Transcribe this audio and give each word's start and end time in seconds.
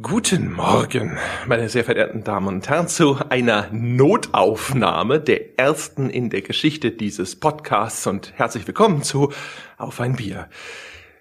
Guten 0.00 0.52
Morgen, 0.52 1.18
meine 1.48 1.68
sehr 1.68 1.82
verehrten 1.82 2.22
Damen 2.22 2.46
und 2.46 2.68
Herren, 2.68 2.86
zu 2.86 3.18
einer 3.30 3.66
Notaufnahme 3.72 5.18
der 5.18 5.58
ersten 5.58 6.08
in 6.08 6.30
der 6.30 6.42
Geschichte 6.42 6.92
dieses 6.92 7.34
Podcasts 7.34 8.06
und 8.06 8.32
herzlich 8.36 8.64
willkommen 8.68 9.02
zu 9.02 9.32
Auf 9.76 10.00
ein 10.00 10.14
Bier. 10.14 10.48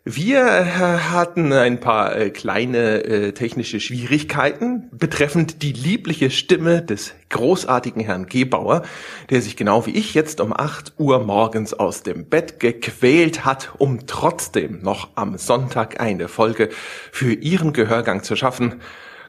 Wir 0.09 0.39
äh, 0.39 0.63
hatten 0.63 1.51
ein 1.51 1.81
paar 1.81 2.15
äh, 2.15 2.29
kleine 2.29 3.03
äh, 3.03 3.33
technische 3.33 3.81
Schwierigkeiten 3.81 4.87
betreffend 4.93 5.61
die 5.63 5.73
liebliche 5.73 6.31
Stimme 6.31 6.81
des 6.81 7.13
großartigen 7.27 8.01
Herrn 8.01 8.27
Gebauer, 8.27 8.83
der 9.29 9.41
sich 9.41 9.57
genau 9.57 9.85
wie 9.85 9.91
ich 9.91 10.13
jetzt 10.13 10.39
um 10.39 10.53
8 10.53 10.93
Uhr 10.97 11.19
morgens 11.19 11.73
aus 11.73 12.03
dem 12.03 12.29
Bett 12.29 12.61
gequält 12.61 13.43
hat, 13.43 13.73
um 13.79 14.07
trotzdem 14.07 14.81
noch 14.81 15.09
am 15.15 15.37
Sonntag 15.37 15.99
eine 15.99 16.29
Folge 16.29 16.69
für 17.11 17.33
Ihren 17.33 17.73
Gehörgang 17.73 18.23
zu 18.23 18.37
schaffen. 18.37 18.75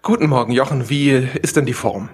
Guten 0.03 0.29
Morgen, 0.29 0.53
Jochen, 0.53 0.89
wie 0.89 1.11
ist 1.11 1.57
denn 1.57 1.67
die 1.67 1.73
Form? 1.73 2.09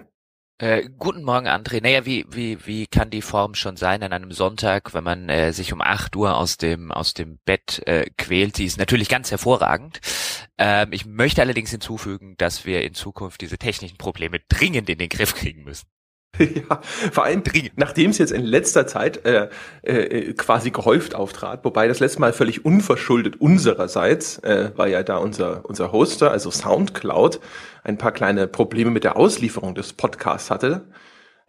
Äh, 0.59 0.89
guten 0.99 1.25
Morgen, 1.25 1.49
André. 1.49 1.83
Naja, 1.83 2.07
wie, 2.07 2.27
wie, 2.31 2.65
wie 2.65 2.87
kann 2.87 3.11
die 3.11 3.23
Form 3.23 3.55
schon 3.55 3.77
sein 3.77 4.05
an 4.05 4.13
einem 4.13 4.31
Sonntag, 4.31 4.95
wenn 4.95 5.03
man 5.03 5.29
äh, 5.29 5.53
sich 5.53 5.73
um 5.73 5.81
acht 5.81 6.15
Uhr 6.15 6.37
aus 6.37 6.57
dem, 6.59 6.93
aus 6.93 7.13
dem 7.13 7.39
Bett 7.45 7.83
äh, 7.87 8.09
quält? 8.17 8.57
Sie 8.57 8.65
ist 8.65 8.79
natürlich 8.79 9.09
ganz 9.09 9.33
hervorragend. 9.33 10.01
Ähm, 10.57 10.93
ich 10.93 11.07
möchte 11.07 11.43
allerdings 11.43 11.71
hinzufügen, 11.73 12.37
dass 12.39 12.65
wir 12.65 12.85
in 12.85 12.95
Zukunft 12.95 13.41
diese 13.41 13.59
technischen 13.59 13.99
Probleme 13.99 14.39
dringend 14.49 14.89
in 14.89 14.99
den 14.99 15.09
Griff 15.09 15.35
kriegen 15.35 15.65
müssen. 15.65 15.89
Ja, 16.55 16.81
vor 17.13 17.25
allem, 17.25 17.43
nachdem 17.77 18.11
es 18.11 18.19
jetzt 18.19 18.33
in 18.33 18.45
letzter 18.45 18.87
Zeit 18.87 19.25
äh, 19.25 19.49
äh, 19.83 20.33
quasi 20.35 20.71
gehäuft 20.71 21.15
auftrat, 21.15 21.65
wobei 21.65 21.89
das 21.89 22.01
letzte 22.01 22.21
Mal 22.21 22.33
völlig 22.33 22.65
unverschuldet 22.65 23.41
unsererseits, 23.41 24.39
äh, 24.39 24.71
war 24.77 24.89
ja 24.89 25.03
da 25.03 25.19
unser, 25.19 25.65
unser 25.65 25.93
Hoster, 25.93 26.31
also 26.31 26.51
Soundcloud, 26.51 27.41
ein 27.83 27.99
paar 27.99 28.13
kleine 28.13 28.47
Probleme 28.47 28.91
mit 28.91 29.05
der 29.05 29.17
Auslieferung 29.17 29.75
des 29.75 29.93
Podcasts 29.93 30.51
hatte. 30.51 30.87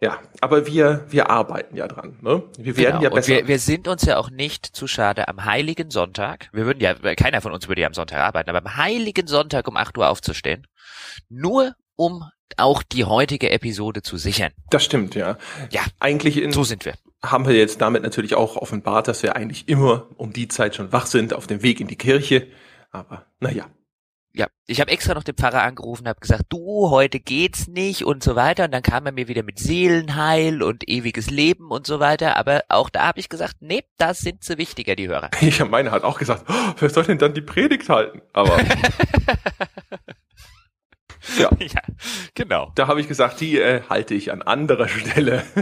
Ja, 0.00 0.18
aber 0.42 0.66
wir, 0.66 1.06
wir 1.08 1.30
arbeiten 1.30 1.74
ja 1.74 1.88
dran. 1.88 2.18
Ne? 2.20 2.42
Wir 2.58 2.76
werden 2.76 3.00
genau. 3.00 3.02
ja 3.02 3.10
besser. 3.10 3.32
Und 3.32 3.38
wir, 3.40 3.48
wir 3.48 3.58
sind 3.58 3.88
uns 3.88 4.04
ja 4.04 4.18
auch 4.18 4.28
nicht 4.30 4.66
zu 4.66 4.86
schade, 4.86 5.26
am 5.28 5.46
Heiligen 5.46 5.90
Sonntag, 5.90 6.50
wir 6.52 6.66
würden 6.66 6.80
ja, 6.80 6.94
keiner 7.14 7.40
von 7.40 7.52
uns 7.52 7.66
würde 7.66 7.80
ja 7.80 7.86
am 7.86 7.94
Sonntag 7.94 8.18
arbeiten, 8.18 8.50
aber 8.50 8.58
am 8.58 8.76
Heiligen 8.76 9.26
Sonntag 9.26 9.66
um 9.68 9.76
8 9.76 9.96
Uhr 9.96 10.08
aufzustehen, 10.08 10.66
nur 11.30 11.74
um 11.96 12.24
auch 12.56 12.82
die 12.82 13.04
heutige 13.04 13.50
Episode 13.50 14.02
zu 14.02 14.16
sichern. 14.16 14.52
Das 14.70 14.84
stimmt, 14.84 15.14
ja. 15.14 15.36
Ja, 15.70 15.82
Eigentlich 16.00 16.36
in, 16.38 16.52
so 16.52 16.64
sind 16.64 16.84
wir. 16.84 16.94
haben 17.22 17.46
wir 17.46 17.54
jetzt 17.56 17.80
damit 17.80 18.02
natürlich 18.02 18.34
auch 18.34 18.56
offenbart, 18.56 19.08
dass 19.08 19.22
wir 19.22 19.36
eigentlich 19.36 19.68
immer 19.68 20.06
um 20.16 20.32
die 20.32 20.48
Zeit 20.48 20.74
schon 20.76 20.92
wach 20.92 21.06
sind, 21.06 21.34
auf 21.34 21.46
dem 21.46 21.62
Weg 21.62 21.80
in 21.80 21.88
die 21.88 21.96
Kirche. 21.96 22.46
Aber 22.90 23.26
naja. 23.40 23.66
Ja, 24.32 24.48
ich 24.66 24.82
habe 24.82 24.90
extra 24.90 25.14
noch 25.14 25.24
den 25.24 25.34
Pfarrer 25.34 25.62
angerufen, 25.62 26.06
habe 26.06 26.20
gesagt, 26.20 26.44
du, 26.50 26.90
heute 26.90 27.20
geht's 27.20 27.68
nicht 27.68 28.04
und 28.04 28.22
so 28.22 28.36
weiter. 28.36 28.66
Und 28.66 28.72
dann 28.72 28.82
kam 28.82 29.06
er 29.06 29.12
mir 29.12 29.28
wieder 29.28 29.42
mit 29.42 29.58
Seelenheil 29.58 30.62
und 30.62 30.86
ewiges 30.90 31.30
Leben 31.30 31.70
und 31.70 31.86
so 31.86 32.00
weiter. 32.00 32.36
Aber 32.36 32.62
auch 32.68 32.90
da 32.90 33.06
habe 33.06 33.18
ich 33.18 33.30
gesagt, 33.30 33.56
nee, 33.60 33.84
das 33.96 34.18
sind 34.18 34.44
sie 34.44 34.58
wichtiger, 34.58 34.94
die 34.94 35.08
Hörer. 35.08 35.30
Ich 35.40 35.64
meine 35.64 35.90
hat 35.90 36.04
auch 36.04 36.18
gesagt, 36.18 36.44
oh, 36.50 36.72
wer 36.78 36.90
soll 36.90 37.04
denn 37.04 37.16
dann 37.16 37.32
die 37.32 37.40
Predigt 37.40 37.88
halten? 37.88 38.20
Aber 38.34 38.58
ja, 41.42 41.50
ja, 41.60 41.80
genau. 42.34 42.72
da 42.74 42.86
habe 42.88 43.00
ich 43.00 43.08
gesagt, 43.08 43.40
die 43.40 43.58
äh, 43.58 43.82
halte 43.88 44.14
ich 44.14 44.32
an 44.32 44.42
anderer 44.42 44.88
Stelle. 44.88 45.42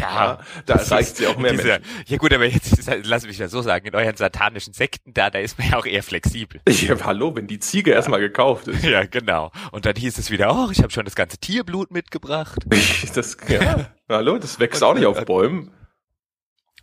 Ja, 0.00 0.38
da 0.66 0.74
ist 0.98 1.16
sie 1.16 1.26
auch 1.26 1.36
mehr 1.36 1.52
dieser- 1.52 1.78
Menschen. 1.78 1.84
Ja 2.06 2.16
gut, 2.18 2.32
aber 2.32 2.46
jetzt 2.46 2.88
lass 3.04 3.26
mich 3.26 3.38
das 3.38 3.50
so 3.50 3.62
sagen, 3.62 3.86
in 3.86 3.94
euren 3.94 4.16
satanischen 4.16 4.72
Sekten 4.72 5.12
da, 5.14 5.30
da 5.30 5.38
ist 5.38 5.58
man 5.58 5.70
ja 5.70 5.78
auch 5.78 5.86
eher 5.86 6.02
flexibel. 6.02 6.60
Ja, 6.68 6.96
hallo, 7.04 7.34
wenn 7.36 7.46
die 7.46 7.58
Ziege 7.58 7.92
erstmal 7.92 8.20
gekauft 8.20 8.68
ist. 8.68 8.84
Ja, 8.84 9.04
genau. 9.04 9.50
Und 9.70 9.86
dann 9.86 9.94
hieß 9.96 10.18
es 10.18 10.30
wieder, 10.30 10.54
oh, 10.54 10.70
ich 10.70 10.78
habe 10.82 10.90
schon 10.90 11.04
das 11.04 11.14
ganze 11.14 11.38
Tierblut 11.38 11.90
mitgebracht 11.90 12.64
Das, 13.14 13.36
ja, 13.48 13.90
hallo, 14.08 14.38
das 14.38 14.58
wächst 14.58 14.82
auch 14.82 14.94
nicht 14.94 15.06
auf 15.06 15.24
Bäumen. 15.24 15.70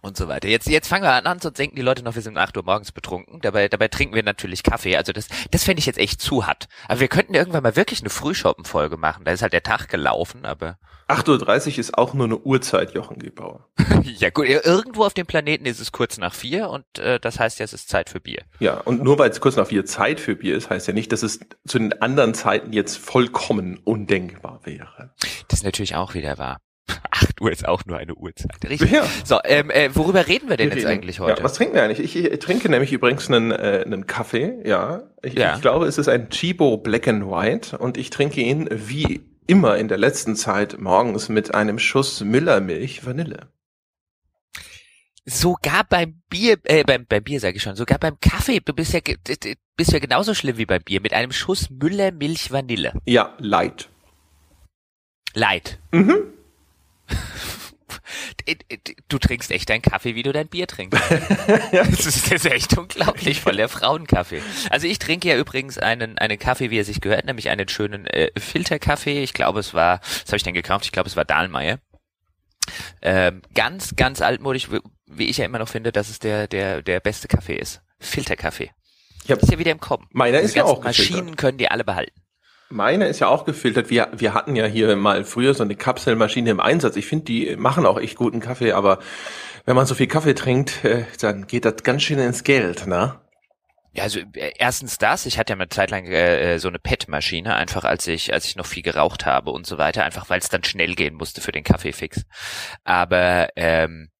Und 0.02 0.18
so 0.18 0.28
weiter. 0.28 0.48
Jetzt, 0.48 0.68
jetzt 0.68 0.88
fangen 0.88 1.04
wir 1.04 1.14
an, 1.14 1.40
sonst 1.40 1.58
denken 1.58 1.76
die 1.76 1.82
Leute 1.82 2.04
noch, 2.04 2.16
wir 2.16 2.22
sind 2.22 2.34
um 2.34 2.38
8 2.38 2.58
Uhr 2.58 2.64
morgens 2.64 2.92
betrunken. 2.92 3.42
Dabei, 3.42 3.68
dabei 3.68 3.88
trinken 3.88 4.16
wir 4.16 4.24
natürlich 4.24 4.64
Kaffee. 4.64 4.98
Also 4.98 5.12
das, 5.12 5.28
das 5.52 5.64
fände 5.64 5.80
ich 5.80 5.86
jetzt 5.86 6.00
echt 6.00 6.22
zu 6.22 6.48
hart. 6.48 6.68
Aber 6.88 7.00
wir 7.00 7.08
könnten 7.08 7.34
irgendwann 7.34 7.64
mal 7.64 7.76
wirklich 7.76 8.02
eine 8.02 8.10
Frühschoppen-Folge 8.10 8.98
machen. 8.98 9.26
Da 9.26 9.32
ist 9.32 9.42
halt 9.42 9.54
der 9.54 9.64
Tag 9.64 9.90
gelaufen, 9.90 10.46
aber 10.46 10.78
8.30 11.10 11.72
Uhr 11.74 11.80
ist 11.80 11.98
auch 11.98 12.14
nur 12.14 12.28
eine 12.28 12.38
Uhrzeit, 12.38 12.94
Jochen 12.94 13.18
Gebauer. 13.18 13.68
ja 14.04 14.30
gut, 14.30 14.48
irgendwo 14.48 15.04
auf 15.04 15.16
dem 15.16 15.26
Planeten 15.26 15.66
ist 15.66 15.80
es 15.80 15.92
kurz 15.92 16.20
nach 16.20 16.36
vier 16.36 16.70
und 16.70 16.86
äh, 17.00 17.20
das 17.20 17.40
heißt 17.40 17.58
ja, 17.58 17.66
es 17.66 17.74
ist 17.74 17.90
Zeit 17.90 18.10
für 18.10 18.20
Bier. 18.20 18.44
Ja, 18.60 18.80
und 18.82 19.04
nur 19.04 19.18
weil 19.18 19.32
es 19.32 19.42
kurz 19.42 19.56
nach 19.56 19.68
vier 19.68 19.86
Zeit 19.86 20.20
für 20.20 20.36
Bier 20.36 20.56
ist, 20.56 20.70
heißt 20.70 20.88
ja 20.88 20.94
nicht, 20.94 21.12
dass 21.12 21.24
es 21.24 21.40
zu 21.66 21.80
den 21.80 22.00
anderen 22.02 22.36
Zeiten 22.36 22.74
jetzt 22.74 22.98
vollkommen 22.98 23.80
undenkbar 23.84 24.62
wäre. 24.66 25.16
Das 25.48 25.60
ist 25.60 25.66
natürlich 25.66 25.96
auch 25.96 26.14
wieder 26.14 26.38
wahr. 26.38 26.60
8 27.40 27.42
Uhr 27.42 27.52
ist 27.52 27.68
auch 27.68 27.86
nur 27.86 27.98
eine 27.98 28.16
Uhrzeit. 28.16 28.52
Richtig. 28.70 28.92
Ja. 28.92 29.06
So, 29.24 29.40
ähm, 29.46 29.70
äh, 29.70 29.90
worüber 29.96 30.28
reden 30.28 30.50
wir 30.50 30.58
denn 30.58 30.70
Wir 30.70 30.76
jetzt 30.78 30.86
reden- 30.88 31.00
eigentlich 31.00 31.20
heute? 31.20 31.40
Ja, 31.40 31.44
was 31.44 31.54
trinken 31.54 31.74
wir 31.76 31.84
eigentlich? 31.84 32.00
Ich, 32.00 32.16
ich 32.16 32.40
trinke 32.40 32.70
nämlich 32.70 32.92
übrigens 32.92 33.28
einen, 33.30 33.52
äh, 33.52 33.84
einen 33.86 34.06
Kaffee, 34.08 34.60
ja. 34.66 35.04
Ich, 35.22 35.34
Ja. 35.34 35.56
ich 35.56 35.62
glaube, 35.62 35.86
es 35.88 35.98
ist 35.98 36.08
ein 36.10 36.30
Chibo 36.30 36.78
Black 36.78 37.08
and 37.08 37.26
White 37.26 37.78
und 37.78 37.98
ich 37.98 38.10
trinke 38.10 38.42
ihn 38.42 38.68
wie 38.72 39.22
immer 39.48 39.78
in 39.78 39.88
der 39.88 39.98
letzten 39.98 40.36
Zeit 40.36 40.80
morgens 40.80 41.30
mit 41.30 41.56
einem 41.56 41.80
Schuss 41.80 42.22
Müllermilch 42.22 43.06
Vanille. 43.06 43.48
Sogar 45.26 45.84
beim 45.88 46.22
Bier, 46.30 46.58
äh, 46.64 46.84
beim, 46.84 47.06
beim 47.06 47.24
Bier 47.24 47.40
sage 47.40 47.58
ich 47.58 47.64
schon, 47.64 47.76
sogar 47.76 48.00
beim 48.00 48.20
Kaffee, 48.20 48.60
du 48.64 48.74
bist 48.74 48.94
ja, 48.94 49.00
bist 49.76 49.92
ja 49.92 50.00
genauso 50.00 50.34
schlimm 50.34 50.58
wie 50.58 50.66
beim 50.66 50.82
Bier, 50.82 51.02
mit 51.02 51.14
einem 51.14 51.32
Schuss 51.32 51.70
Müller 51.70 52.12
Milch 52.12 52.52
Vanille. 52.52 52.94
Ja, 53.06 53.34
light. 53.38 53.90
Leid. 55.36 55.78
Mhm. 55.92 56.24
Du 59.08 59.18
trinkst 59.20 59.52
echt 59.52 59.70
deinen 59.70 59.82
Kaffee, 59.82 60.16
wie 60.16 60.24
du 60.24 60.32
dein 60.32 60.48
Bier 60.48 60.68
trinkst. 60.68 61.00
das, 61.72 62.06
ist, 62.06 62.32
das 62.32 62.46
ist 62.46 62.46
echt 62.46 62.78
unglaublich, 62.78 63.42
voll 63.42 63.56
der 63.58 63.70
Frauenkaffee. 63.70 64.42
Also 64.70 64.88
ich 64.88 65.00
trinke 65.00 65.28
ja 65.30 65.38
übrigens 65.38 65.78
einen, 65.78 66.18
einen 66.18 66.40
Kaffee, 66.40 66.70
wie 66.70 66.80
er 66.80 66.86
sich 66.86 67.02
gehört, 67.02 67.26
nämlich 67.26 67.50
einen 67.50 67.68
schönen 67.68 68.06
äh, 68.08 68.32
Filterkaffee. 68.40 69.22
Ich 69.24 69.34
glaube, 69.34 69.60
es 69.60 69.74
war, 69.74 70.00
was 70.02 70.26
habe 70.28 70.38
ich 70.38 70.44
denn 70.44 70.54
gekauft? 70.54 70.86
Ich 70.86 70.92
glaube, 70.92 71.10
es 71.10 71.16
war 71.16 71.26
Dahlmeier. 71.26 71.80
Ähm, 73.02 73.42
ganz, 73.54 73.96
ganz 73.96 74.22
altmodisch, 74.22 74.70
wie- 75.08 75.26
ich 75.26 75.38
ja 75.38 75.46
immer 75.46 75.60
noch 75.60 75.70
finde, 75.70 75.92
dass 75.92 76.10
es 76.10 76.20
der, 76.20 76.48
der, 76.48 76.82
der 76.82 77.00
beste 77.00 77.28
Kaffee 77.28 77.56
ist. 77.56 77.82
Filterkaffee. 78.00 78.72
Ja. 79.26 79.36
Ist 79.36 79.52
ja 79.52 79.60
wieder 79.60 79.72
im 79.72 79.80
Kommen. 79.80 80.08
Meiner 80.12 80.38
Diese 80.40 80.50
ist 80.52 80.56
ja 80.56 80.64
auch. 80.66 80.84
Maschinen 80.84 81.36
können 81.36 81.58
die 81.58 81.70
alle 81.70 81.84
behalten. 81.84 82.14
Meine 82.72 83.08
ist 83.08 83.20
ja 83.20 83.28
auch 83.28 83.46
gefiltert. 83.46 83.90
Wir, 83.90 84.10
wir 84.16 84.36
hatten 84.36 84.56
ja 84.56 84.66
hier 84.66 84.96
mal 84.96 85.24
früher 85.26 85.56
so 85.56 85.64
eine 85.64 85.76
Kapselmaschine 85.76 86.52
im 86.52 86.60
Einsatz. 86.60 86.96
Ich 86.96 87.08
finde, 87.08 87.26
die 87.26 87.56
machen 87.56 87.86
auch 87.86 88.00
echt 88.00 88.16
guten 88.16 88.40
Kaffee, 88.40 88.74
aber 88.74 89.00
wenn 89.66 89.76
man 89.76 89.88
so 89.88 89.96
viel 89.96 90.08
Kaffee 90.08 90.36
trinkt, 90.36 90.86
äh, 90.86 91.06
dann 91.20 91.48
geht 91.48 91.66
das 91.66 91.84
ganz 91.84 92.04
schön 92.04 92.20
ins 92.20 92.44
Geld, 92.44 92.86
ne? 92.86 93.20
Ja, 93.94 94.04
also 94.04 94.20
äh, 94.20 94.52
erstens 94.58 95.00
das, 95.00 95.26
ich 95.26 95.40
hatte 95.40 95.54
ja 95.54 95.56
eine 95.58 95.70
Zeit 95.70 95.90
lang 95.90 96.06
äh, 96.06 96.54
äh, 96.54 96.60
so 96.60 96.68
eine 96.68 96.78
PET-Maschine, 96.78 97.56
einfach 97.56 97.86
als 97.86 98.08
ich, 98.08 98.32
als 98.34 98.46
ich 98.46 98.56
noch 98.56 98.68
viel 98.68 98.84
geraucht 98.84 99.26
habe 99.26 99.50
und 99.50 99.66
so 99.66 99.80
weiter, 99.80 100.04
einfach 100.04 100.30
weil 100.30 100.40
es 100.40 100.50
dann 100.50 100.64
schnell 100.64 100.94
gehen 100.94 101.16
musste 101.16 101.42
für 101.42 101.52
den 101.52 101.64
Kaffeefix. 101.64 102.24
Aber 102.84 103.50
ähm, 103.56 104.10
äh, 104.12 104.19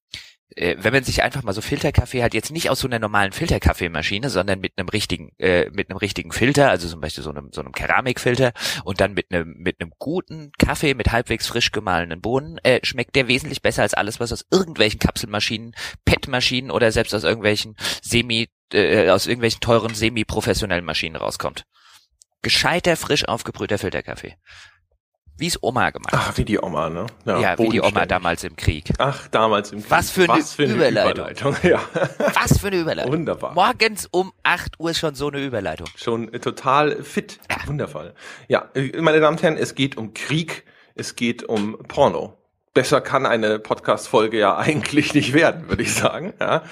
wenn 0.56 0.92
man 0.92 1.04
sich 1.04 1.22
einfach 1.22 1.42
mal 1.42 1.52
so 1.52 1.60
Filterkaffee 1.60 2.22
hat, 2.22 2.34
jetzt 2.34 2.50
nicht 2.50 2.70
aus 2.70 2.80
so 2.80 2.88
einer 2.88 2.98
normalen 2.98 3.32
Filterkaffeemaschine, 3.32 4.30
sondern 4.30 4.60
mit 4.60 4.72
einem 4.76 4.88
richtigen, 4.88 5.30
äh, 5.38 5.70
mit 5.70 5.90
einem 5.90 5.98
richtigen 5.98 6.32
Filter, 6.32 6.70
also 6.70 6.88
zum 6.88 7.00
Beispiel 7.00 7.22
so 7.22 7.30
einem, 7.30 7.50
so 7.52 7.60
einem 7.60 7.72
Keramikfilter 7.72 8.52
und 8.84 9.00
dann 9.00 9.14
mit 9.14 9.26
einem, 9.30 9.54
mit 9.58 9.80
einem 9.80 9.92
guten 9.98 10.50
Kaffee 10.58 10.94
mit 10.94 11.12
halbwegs 11.12 11.46
frisch 11.46 11.70
gemahlenen 11.70 12.20
Bohnen, 12.20 12.58
äh, 12.64 12.80
schmeckt 12.82 13.14
der 13.14 13.28
wesentlich 13.28 13.62
besser 13.62 13.82
als 13.82 13.94
alles, 13.94 14.18
was 14.18 14.32
aus 14.32 14.44
irgendwelchen 14.50 14.98
Kapselmaschinen, 14.98 15.74
PET-Maschinen 16.04 16.70
oder 16.70 16.90
selbst 16.90 17.14
aus 17.14 17.24
irgendwelchen 17.24 17.76
Semi, 18.02 18.48
äh, 18.72 19.08
aus 19.10 19.26
irgendwelchen 19.26 19.60
teuren 19.60 19.94
semi-professionellen 19.94 20.84
Maschinen 20.84 21.16
rauskommt. 21.16 21.64
Gescheiter, 22.42 22.96
frisch 22.96 23.28
aufgebrühter 23.28 23.78
Filterkaffee. 23.78 24.36
Wie 25.40 25.46
es 25.46 25.62
Oma 25.62 25.90
gemacht 25.90 26.12
hat. 26.12 26.20
Ach, 26.22 26.36
wie 26.38 26.44
die 26.44 26.58
Oma, 26.62 26.90
ne? 26.90 27.06
Ja, 27.24 27.58
wie 27.58 27.68
die 27.70 27.80
Oma 27.80 28.04
damals 28.06 28.44
im 28.44 28.54
Krieg. 28.56 28.90
Ach, 28.98 29.26
damals 29.28 29.72
im 29.72 29.80
Krieg. 29.80 29.90
Was 29.90 30.10
für 30.10 30.24
eine 30.30 30.74
Überleitung. 30.74 31.56
Ja, 31.62 31.80
Was 32.34 32.58
für 32.58 32.66
eine 32.68 32.76
Überleitung. 32.80 33.12
wunderbar. 33.12 33.54
Morgens 33.54 34.06
um 34.10 34.32
8 34.42 34.78
Uhr 34.78 34.92
schon 34.94 35.14
so 35.14 35.28
eine 35.28 35.44
Überleitung. 35.44 35.88
Schon 35.96 36.32
äh, 36.32 36.38
total 36.40 37.02
fit. 37.02 37.40
Wundervoll. 37.66 38.12
Ja, 38.48 38.68
äh, 38.74 39.00
meine 39.00 39.20
Damen 39.20 39.36
und 39.38 39.42
Herren, 39.42 39.56
es 39.56 39.74
geht 39.74 39.96
um 39.96 40.12
Krieg, 40.14 40.64
es 40.94 41.16
geht 41.16 41.42
um 41.44 41.78
Porno. 41.88 42.36
besser 42.74 43.00
kann 43.00 43.24
eine 43.26 43.58
Podcast-Folge 43.58 44.38
ja 44.38 44.56
eigentlich 44.68 45.14
nicht 45.14 45.32
werden, 45.32 45.68
würde 45.68 45.82
ich 45.82 45.94
sagen. 45.94 46.34
Ja. 46.40 46.62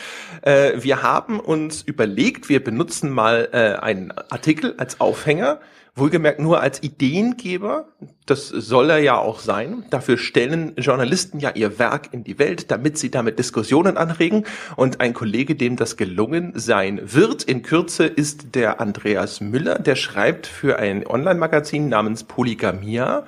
Äh, 0.43 0.75
wir 0.76 1.03
haben 1.03 1.41
uns 1.41 1.82
überlegt, 1.82 2.49
wir 2.49 2.62
benutzen 2.62 3.11
mal 3.11 3.49
äh, 3.53 3.82
einen 3.82 4.12
Artikel 4.12 4.75
als 4.79 5.00
Aufhänger, 5.00 5.59
wohlgemerkt 5.99 6.41
nur 6.41 6.61
als 6.61 6.83
Ideengeber. 6.83 7.89
Das 8.27 8.49
soll 8.49 8.91
er 8.91 8.99
ja 8.99 9.19
auch 9.19 9.41
sein. 9.41 9.85
Dafür 9.91 10.19
stellen 10.19 10.75
Journalisten 10.77 11.41
ja 11.41 11.50
ihr 11.55 11.79
Werk 11.79 12.12
in 12.12 12.25
die 12.25 12.39
Welt, 12.39 12.71
damit 12.71 12.99
sie 12.99 13.11
damit 13.11 13.39
Diskussionen 13.39 13.97
anregen. 13.97 14.45
Und 14.77 15.00
ein 15.00 15.15
Kollege, 15.15 15.55
dem 15.55 15.77
das 15.77 15.97
gelungen 15.97 16.53
sein 16.55 17.00
wird, 17.05 17.43
in 17.43 17.62
Kürze 17.62 18.05
ist 18.06 18.55
der 18.55 18.81
Andreas 18.81 19.41
Müller, 19.41 19.79
der 19.79 19.97
schreibt 19.97 20.47
für 20.47 20.79
ein 20.79 21.06
Online-Magazin 21.06 21.89
namens 21.89 22.25
Polygamia 22.25 23.25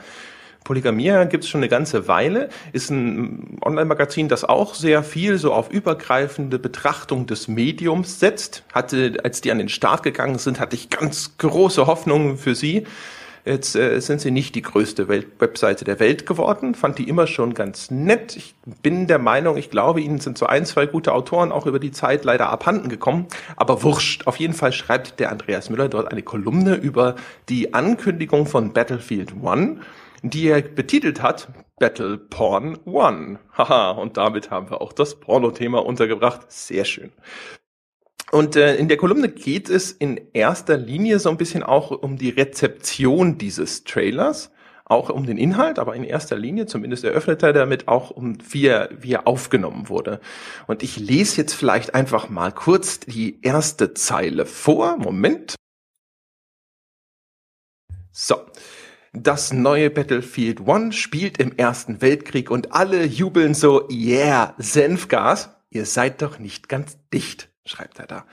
Polygamia 0.64 1.24
gibt's 1.24 1.48
schon 1.48 1.60
eine 1.60 1.68
ganze 1.68 2.06
Weile, 2.06 2.48
ist 2.72 2.90
ein 2.90 3.58
Online-Magazin, 3.64 4.28
das 4.28 4.44
auch 4.44 4.74
sehr 4.74 5.02
viel 5.02 5.38
so 5.38 5.52
auf 5.52 5.70
übergreifende 5.70 6.58
Betrachtung 6.58 7.26
des 7.26 7.48
Mediums 7.48 8.20
setzt. 8.20 8.64
Hatte, 8.72 9.18
als 9.24 9.40
die 9.40 9.50
an 9.50 9.58
den 9.58 9.68
Start 9.68 10.02
gegangen 10.02 10.38
sind, 10.38 10.60
hatte 10.60 10.76
ich 10.76 10.90
ganz 10.90 11.36
große 11.38 11.86
Hoffnungen 11.86 12.36
für 12.36 12.54
sie. 12.54 12.84
Jetzt 13.44 13.74
äh, 13.74 14.00
sind 14.00 14.20
sie 14.20 14.30
nicht 14.30 14.54
die 14.54 14.62
größte 14.62 15.08
Welt 15.08 15.26
Webseite 15.38 15.84
der 15.84 15.98
Welt 15.98 16.26
geworden, 16.26 16.74
fand 16.74 16.98
die 16.98 17.08
immer 17.08 17.26
schon 17.26 17.54
ganz 17.54 17.90
nett. 17.90 18.36
Ich 18.36 18.54
bin 18.82 19.06
der 19.06 19.18
Meinung, 19.18 19.56
ich 19.56 19.70
glaube, 19.70 20.02
ihnen 20.02 20.20
sind 20.20 20.36
so 20.36 20.46
ein, 20.46 20.66
zwei 20.66 20.84
gute 20.84 21.14
Autoren 21.14 21.50
auch 21.50 21.66
über 21.66 21.78
die 21.78 21.90
Zeit 21.90 22.24
leider 22.24 22.50
abhanden 22.50 22.90
gekommen. 22.90 23.26
Aber 23.56 23.82
wurscht. 23.82 24.26
Auf 24.26 24.36
jeden 24.36 24.52
Fall 24.52 24.72
schreibt 24.72 25.20
der 25.20 25.32
Andreas 25.32 25.70
Müller 25.70 25.88
dort 25.88 26.10
eine 26.10 26.22
Kolumne 26.22 26.74
über 26.74 27.16
die 27.48 27.72
Ankündigung 27.72 28.46
von 28.46 28.72
Battlefield 28.74 29.32
One 29.42 29.78
die 30.22 30.48
er 30.48 30.62
betitelt 30.62 31.22
hat 31.22 31.48
Battle 31.78 32.18
Porn 32.18 32.78
One. 32.84 33.38
Haha, 33.56 33.92
und 33.92 34.16
damit 34.16 34.50
haben 34.50 34.70
wir 34.70 34.80
auch 34.80 34.92
das 34.92 35.18
Porno-Thema 35.18 35.84
untergebracht. 35.84 36.50
Sehr 36.52 36.84
schön. 36.84 37.12
Und 38.30 38.54
äh, 38.54 38.76
in 38.76 38.88
der 38.88 38.96
Kolumne 38.96 39.28
geht 39.28 39.68
es 39.68 39.90
in 39.90 40.20
erster 40.34 40.76
Linie 40.76 41.18
so 41.18 41.30
ein 41.30 41.36
bisschen 41.36 41.62
auch 41.62 41.90
um 41.90 42.16
die 42.16 42.30
Rezeption 42.30 43.38
dieses 43.38 43.82
Trailers, 43.84 44.52
auch 44.84 45.08
um 45.08 45.24
den 45.26 45.36
Inhalt, 45.36 45.78
aber 45.78 45.96
in 45.96 46.04
erster 46.04 46.36
Linie, 46.36 46.66
zumindest 46.66 47.02
eröffnet 47.04 47.42
er 47.42 47.52
damit 47.52 47.88
auch 47.88 48.10
um 48.10 48.38
wie 48.50 48.66
er, 48.66 48.90
wie 48.96 49.12
er 49.14 49.26
aufgenommen 49.26 49.88
wurde. 49.88 50.20
Und 50.66 50.82
ich 50.82 50.98
lese 50.98 51.38
jetzt 51.38 51.54
vielleicht 51.54 51.94
einfach 51.94 52.28
mal 52.28 52.52
kurz 52.52 53.00
die 53.00 53.40
erste 53.42 53.94
Zeile 53.94 54.46
vor. 54.46 54.96
Moment. 54.96 55.54
So. 58.12 58.36
Das 59.12 59.52
neue 59.52 59.90
Battlefield 59.90 60.60
One 60.60 60.92
spielt 60.92 61.38
im 61.38 61.56
Ersten 61.56 62.00
Weltkrieg 62.00 62.48
und 62.48 62.72
alle 62.72 63.04
jubeln 63.04 63.54
so, 63.54 63.88
yeah, 63.90 64.54
Senfgas. 64.58 65.50
Ihr 65.68 65.84
seid 65.84 66.22
doch 66.22 66.38
nicht 66.38 66.68
ganz 66.68 66.96
dicht, 67.12 67.48
schreibt 67.64 67.98
er 67.98 68.06
da. 68.06 68.24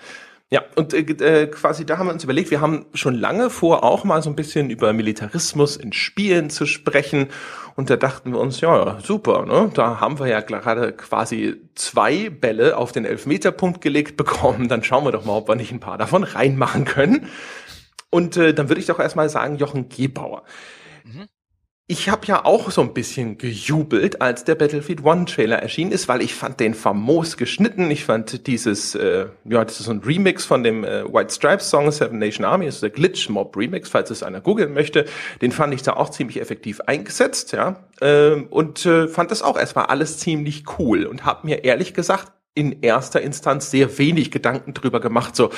Ja, 0.49 0.61
und 0.75 0.93
äh, 0.93 0.99
äh, 0.99 1.47
quasi 1.47 1.83
da 1.83 1.97
haben 1.97 2.07
wir 2.07 2.13
uns 2.13 2.23
überlegt, 2.23 2.51
wir 2.51 2.61
haben 2.61 2.85
schon 2.93 3.15
lange 3.15 3.49
vor, 3.49 3.83
auch 3.83 4.03
mal 4.03 4.21
so 4.21 4.29
ein 4.29 4.35
bisschen 4.35 4.69
über 4.69 4.93
Militarismus 4.93 5.75
in 5.75 5.91
Spielen 5.93 6.49
zu 6.51 6.67
sprechen. 6.67 7.29
Und 7.75 7.89
da 7.89 7.97
dachten 7.97 8.31
wir 8.31 8.39
uns, 8.39 8.61
ja, 8.61 8.99
super, 9.03 9.45
ne? 9.45 9.71
Da 9.73 9.99
haben 9.99 10.19
wir 10.19 10.27
ja 10.27 10.41
gerade 10.41 10.93
quasi 10.93 11.59
zwei 11.75 12.29
Bälle 12.29 12.77
auf 12.77 12.91
den 12.91 13.03
Elfmeterpunkt 13.03 13.81
gelegt 13.81 14.15
bekommen. 14.15 14.69
Dann 14.69 14.83
schauen 14.83 15.03
wir 15.03 15.11
doch 15.11 15.25
mal, 15.25 15.33
ob 15.33 15.49
wir 15.49 15.55
nicht 15.55 15.71
ein 15.71 15.79
paar 15.79 15.97
davon 15.97 16.23
reinmachen 16.23 16.85
können. 16.85 17.27
Und 18.09 18.37
äh, 18.37 18.53
dann 18.53 18.69
würde 18.69 18.79
ich 18.79 18.87
doch 18.87 18.99
erstmal 18.99 19.29
sagen, 19.29 19.57
Jochen 19.57 19.89
Gebauer. 19.89 20.43
Mhm. 21.03 21.27
Ich 21.89 22.09
habe 22.09 22.27
ja 22.27 22.43
auch 22.43 22.69
so 22.69 22.81
ein 22.81 22.93
bisschen 22.93 23.37
gejubelt, 23.37 24.21
als 24.21 24.43
der 24.43 24.55
Battlefield 24.55 25.05
One 25.05 25.23
Trailer 25.23 25.59
erschienen 25.59 25.93
ist, 25.93 26.09
weil 26.09 26.21
ich 26.21 26.35
fand 26.35 26.59
den 26.59 26.73
famos 26.73 27.37
geschnitten. 27.37 27.89
Ich 27.91 28.03
fand 28.03 28.45
dieses, 28.45 28.93
äh, 28.93 29.27
ja, 29.45 29.63
das 29.63 29.79
ist 29.79 29.85
so 29.85 29.93
ein 29.93 30.01
Remix 30.01 30.43
von 30.43 30.63
dem 30.63 30.83
äh, 30.83 31.05
White 31.05 31.33
Stripes 31.33 31.69
Song 31.69 31.89
Seven 31.89 32.19
Nation 32.19 32.43
Army, 32.43 32.65
das 32.65 32.75
ist 32.75 32.83
der 32.83 32.89
Glitch 32.89 33.29
Mob 33.29 33.55
Remix, 33.55 33.87
falls 33.87 34.09
es 34.09 34.21
einer 34.21 34.41
googeln 34.41 34.73
möchte. 34.73 35.05
Den 35.41 35.53
fand 35.53 35.73
ich 35.73 35.81
da 35.81 35.93
auch 35.93 36.09
ziemlich 36.09 36.41
effektiv 36.41 36.81
eingesetzt, 36.81 37.53
ja, 37.53 37.87
äh, 38.01 38.31
und 38.31 38.85
äh, 38.85 39.07
fand 39.07 39.31
das 39.31 39.41
auch 39.41 39.57
erstmal 39.57 39.85
alles 39.85 40.17
ziemlich 40.17 40.65
cool 40.77 41.05
und 41.05 41.23
habe 41.23 41.47
mir 41.47 41.63
ehrlich 41.63 41.93
gesagt 41.93 42.33
in 42.57 42.81
erster 42.81 43.21
Instanz 43.21 43.69
sehr 43.69 43.97
wenig 43.99 44.31
Gedanken 44.31 44.73
drüber 44.73 44.99
gemacht, 44.99 45.35
so, 45.35 45.51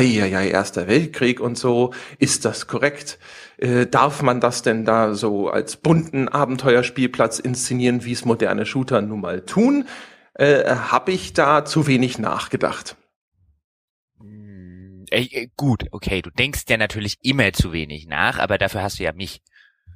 ja, 0.00 0.40
Erster 0.40 0.88
Weltkrieg 0.88 1.38
und 1.38 1.58
so, 1.58 1.92
ist 2.18 2.46
das 2.46 2.66
korrekt? 2.66 3.18
Äh, 3.58 3.86
darf 3.86 4.22
man 4.22 4.40
das 4.40 4.62
denn 4.62 4.86
da 4.86 5.12
so 5.12 5.50
als 5.50 5.76
bunten 5.76 6.28
Abenteuerspielplatz 6.28 7.38
inszenieren, 7.38 8.04
wie 8.04 8.12
es 8.12 8.24
moderne 8.24 8.64
Shooter 8.64 9.02
nun 9.02 9.20
mal 9.20 9.42
tun? 9.44 9.86
Äh, 10.34 10.64
Habe 10.74 11.12
ich 11.12 11.34
da 11.34 11.66
zu 11.66 11.86
wenig 11.86 12.18
nachgedacht? 12.18 12.96
Hm, 14.18 15.04
äh, 15.10 15.48
gut, 15.56 15.84
okay, 15.90 16.22
du 16.22 16.30
denkst 16.30 16.62
ja 16.68 16.78
natürlich 16.78 17.18
immer 17.20 17.52
zu 17.52 17.72
wenig 17.72 18.06
nach, 18.06 18.38
aber 18.38 18.56
dafür 18.56 18.82
hast 18.82 18.98
du 18.98 19.04
ja 19.04 19.12
mich. 19.12 19.42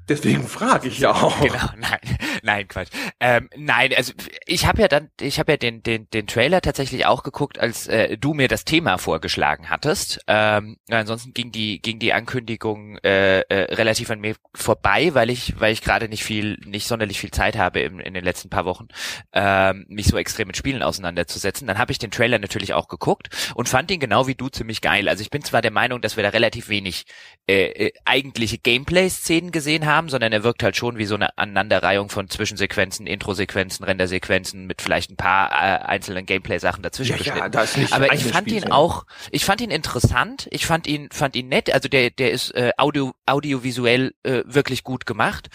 Deswegen 0.08 0.46
frage 0.46 0.88
ich 0.88 1.00
ja 1.00 1.12
auch. 1.12 1.40
Genau, 1.40 1.68
nein, 1.76 2.18
nein, 2.46 2.68
Quatsch. 2.68 2.88
Ähm, 3.20 3.50
nein, 3.56 3.92
also 3.94 4.14
ich 4.46 4.66
habe 4.66 4.80
ja 4.80 4.88
dann, 4.88 5.10
ich 5.20 5.38
habe 5.38 5.52
ja 5.52 5.56
den, 5.58 5.82
den, 5.82 6.08
den 6.10 6.26
Trailer 6.26 6.62
tatsächlich 6.62 7.04
auch 7.04 7.22
geguckt, 7.22 7.58
als 7.58 7.86
äh, 7.88 8.16
du 8.16 8.32
mir 8.32 8.48
das 8.48 8.64
Thema 8.64 8.96
vorgeschlagen 8.96 9.68
hattest. 9.68 10.20
Ähm, 10.26 10.78
ansonsten 10.88 11.34
ging 11.34 11.52
die, 11.52 11.82
ging 11.82 11.98
die 11.98 12.14
Ankündigung 12.14 12.96
äh, 12.98 13.40
äh, 13.40 13.74
relativ 13.74 14.10
an 14.10 14.20
mir 14.20 14.36
vorbei, 14.54 15.12
weil 15.12 15.28
ich, 15.28 15.60
weil 15.60 15.72
ich 15.72 15.82
gerade 15.82 16.08
nicht 16.08 16.24
viel, 16.24 16.58
nicht 16.64 16.86
sonderlich 16.86 17.20
viel 17.20 17.30
Zeit 17.30 17.56
habe 17.56 17.80
im, 17.80 18.00
in 18.00 18.14
den 18.14 18.24
letzten 18.24 18.48
paar 18.48 18.64
Wochen, 18.64 18.88
ähm, 19.34 19.84
mich 19.88 20.06
so 20.06 20.16
extrem 20.16 20.46
mit 20.46 20.56
Spielen 20.56 20.82
auseinanderzusetzen. 20.82 21.66
Dann 21.66 21.78
habe 21.78 21.92
ich 21.92 21.98
den 21.98 22.10
Trailer 22.10 22.38
natürlich 22.38 22.72
auch 22.72 22.88
geguckt 22.88 23.28
und 23.54 23.68
fand 23.68 23.90
ihn 23.90 24.00
genau 24.00 24.26
wie 24.26 24.34
du 24.34 24.48
ziemlich 24.48 24.80
geil. 24.80 25.08
Also 25.08 25.20
ich 25.20 25.30
bin 25.30 25.42
zwar 25.42 25.60
der 25.60 25.72
Meinung, 25.72 26.00
dass 26.00 26.16
wir 26.16 26.22
da 26.22 26.30
relativ 26.30 26.70
wenig 26.70 27.04
äh, 27.46 27.66
äh, 27.66 27.92
eigentliche 28.04 28.58
Gameplay-Szenen 28.58 29.52
gesehen 29.52 29.84
haben 29.84 29.96
haben, 29.96 30.08
sondern 30.08 30.32
er 30.32 30.44
wirkt 30.44 30.62
halt 30.62 30.76
schon 30.76 30.98
wie 30.98 31.04
so 31.06 31.14
eine 31.14 31.36
Aneinanderreihung 31.36 32.08
von 32.08 32.28
Zwischensequenzen, 32.36 33.06
Introsequenzen, 33.06 33.84
Rendersequenzen 33.84 34.66
mit 34.66 34.82
vielleicht 34.82 35.10
ein 35.10 35.16
paar 35.16 35.50
äh, 35.50 35.84
einzelnen 35.84 36.26
Gameplay-Sachen 36.26 36.82
dazwischen 36.82 37.16
ja, 37.24 37.48
ja, 37.48 37.60
ist 37.62 37.76
nicht 37.78 37.92
Aber 37.92 38.12
ich 38.12 38.24
fand 38.24 38.50
ihn 38.52 38.70
auch, 38.70 39.06
ich 39.30 39.44
fand 39.44 39.60
ihn 39.62 39.70
interessant, 39.70 40.46
ich 40.50 40.66
fand 40.66 40.86
ihn, 40.86 41.08
fand 41.10 41.34
ihn 41.34 41.48
nett, 41.48 41.72
also 41.72 41.88
der, 41.88 42.10
der 42.10 42.30
ist 42.30 42.54
äh, 42.54 42.72
audio, 42.76 43.14
audiovisuell 43.24 44.14
äh, 44.22 44.42
wirklich 44.44 44.84
gut 44.84 45.06
gemacht 45.06 45.48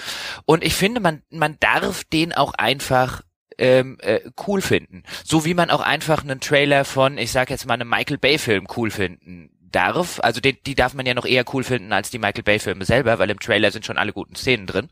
und 0.46 0.64
ich 0.64 0.74
finde, 0.74 1.00
man, 1.00 1.22
man 1.30 1.58
darf 1.60 2.04
den 2.04 2.34
auch 2.34 2.54
einfach 2.56 3.22
ähm, 3.60 3.98
äh, 4.02 4.22
cool 4.48 4.62
finden. 4.62 5.04
So 5.24 5.46
wie 5.46 5.54
man 5.54 5.70
auch 5.70 5.82
einfach 5.82 6.24
einen 6.24 6.40
Trailer 6.40 6.84
von, 6.84 7.20
ich 7.20 7.32
sag 7.32 7.52
jetzt 7.52 7.68
mal, 7.68 7.76
einem 7.76 7.90
Michael 7.90 8.18
Bay 8.18 8.40
Film 8.40 8.66
cool 8.76 8.90
finden 8.90 9.52
darf. 9.72 10.20
Also 10.22 10.42
die, 10.42 10.62
die 10.62 10.76
darf 10.76 10.96
man 10.96 11.06
ja 11.06 11.14
noch 11.14 11.26
eher 11.26 11.46
cool 11.54 11.64
finden 11.64 11.94
als 11.94 12.10
die 12.10 12.18
Michael 12.18 12.44
Bay 12.44 12.60
Filme 12.60 12.86
selber, 12.86 13.20
weil 13.20 13.30
im 13.30 13.40
Trailer 13.40 13.72
sind 13.72 13.86
schon 13.86 13.98
alle 13.98 14.14
guten 14.14 14.36
Szenen 14.36 14.66
drin. 14.66 14.90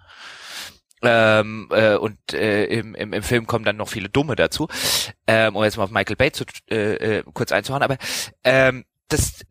Ähm, 1.01 1.69
äh, 1.71 1.95
und 1.95 2.17
äh, 2.33 2.65
im, 2.65 2.93
im, 2.93 3.13
im 3.13 3.23
Film 3.23 3.47
kommen 3.47 3.63
dann 3.63 3.77
noch 3.77 3.87
viele 3.87 4.09
Dumme 4.09 4.35
dazu, 4.35 4.67
ähm, 5.27 5.55
um 5.55 5.63
jetzt 5.63 5.77
mal 5.77 5.85
auf 5.85 5.91
Michael 5.91 6.17
Bay 6.17 6.31
zu, 6.31 6.43
äh, 6.69 7.19
äh, 7.19 7.23
kurz 7.33 7.53
einzuhauen, 7.53 7.83
aber 7.83 7.97
ähm, 8.43 8.83
das 9.07 9.45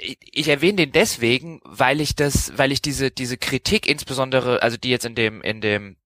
ich 0.00 0.48
erwähne 0.48 0.76
den 0.76 0.92
deswegen, 0.92 1.60
weil 1.64 2.00
ich 2.00 2.14
das, 2.14 2.56
weil 2.56 2.72
ich 2.72 2.80
diese 2.80 3.10
diese 3.10 3.36
Kritik 3.36 3.86
insbesondere, 3.86 4.62
also 4.62 4.76
die 4.76 4.90
jetzt 4.90 5.04
in 5.04 5.14
dem 5.14 5.42
in 5.42 5.60
dem 5.60 5.96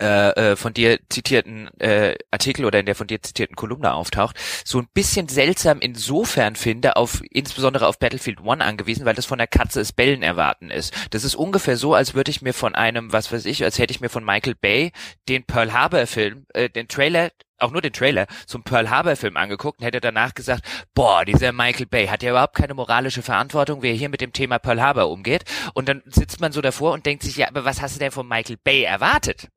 äh, 0.00 0.52
äh, 0.52 0.56
von 0.56 0.74
dir 0.74 0.98
zitierten 1.08 1.68
äh, 1.80 2.16
Artikel 2.30 2.64
oder 2.64 2.80
in 2.80 2.86
der 2.86 2.94
von 2.94 3.06
dir 3.06 3.22
zitierten 3.22 3.56
Kolumne 3.56 3.92
auftaucht, 3.92 4.36
so 4.64 4.78
ein 4.78 4.88
bisschen 4.92 5.28
seltsam 5.28 5.80
insofern 5.80 6.56
finde, 6.56 6.96
auf 6.96 7.22
insbesondere 7.30 7.86
auf 7.86 7.98
Battlefield 7.98 8.40
One 8.40 8.64
angewiesen, 8.64 9.04
weil 9.04 9.14
das 9.14 9.26
von 9.26 9.38
der 9.38 9.46
Katze 9.46 9.80
es 9.80 9.92
Bellen 9.92 10.22
erwarten 10.22 10.70
ist. 10.70 10.94
Das 11.10 11.24
ist 11.24 11.34
ungefähr 11.34 11.76
so, 11.76 11.94
als 11.94 12.14
würde 12.14 12.30
ich 12.30 12.42
mir 12.42 12.54
von 12.54 12.74
einem, 12.74 13.12
was 13.12 13.32
weiß 13.32 13.44
ich, 13.44 13.64
als 13.64 13.78
hätte 13.78 13.92
ich 13.92 14.00
mir 14.00 14.08
von 14.08 14.24
Michael 14.24 14.54
Bay 14.54 14.92
den 15.28 15.44
Pearl 15.44 15.72
Harbor 15.72 16.06
Film, 16.06 16.46
äh, 16.54 16.68
den 16.68 16.88
Trailer 16.88 17.30
auch 17.62 17.70
nur 17.70 17.80
den 17.80 17.92
Trailer 17.92 18.26
zum 18.46 18.64
Pearl 18.64 18.90
Harbor 18.90 19.16
Film 19.16 19.36
angeguckt 19.36 19.78
und 19.80 19.86
hätte 19.86 20.00
danach 20.00 20.34
gesagt, 20.34 20.64
boah, 20.94 21.24
dieser 21.24 21.52
Michael 21.52 21.86
Bay 21.86 22.08
hat 22.08 22.22
ja 22.22 22.30
überhaupt 22.30 22.56
keine 22.56 22.74
moralische 22.74 23.22
Verantwortung, 23.22 23.82
wie 23.82 23.90
er 23.90 23.94
hier 23.94 24.08
mit 24.08 24.20
dem 24.20 24.32
Thema 24.32 24.58
Pearl 24.58 24.82
Harbor 24.82 25.10
umgeht. 25.10 25.44
Und 25.74 25.88
dann 25.88 26.02
sitzt 26.06 26.40
man 26.40 26.52
so 26.52 26.60
davor 26.60 26.92
und 26.92 27.06
denkt 27.06 27.22
sich, 27.22 27.36
ja, 27.36 27.48
aber 27.48 27.64
was 27.64 27.80
hast 27.80 27.94
du 27.94 28.00
denn 28.00 28.10
von 28.10 28.26
Michael 28.26 28.58
Bay 28.62 28.82
erwartet? 28.82 29.48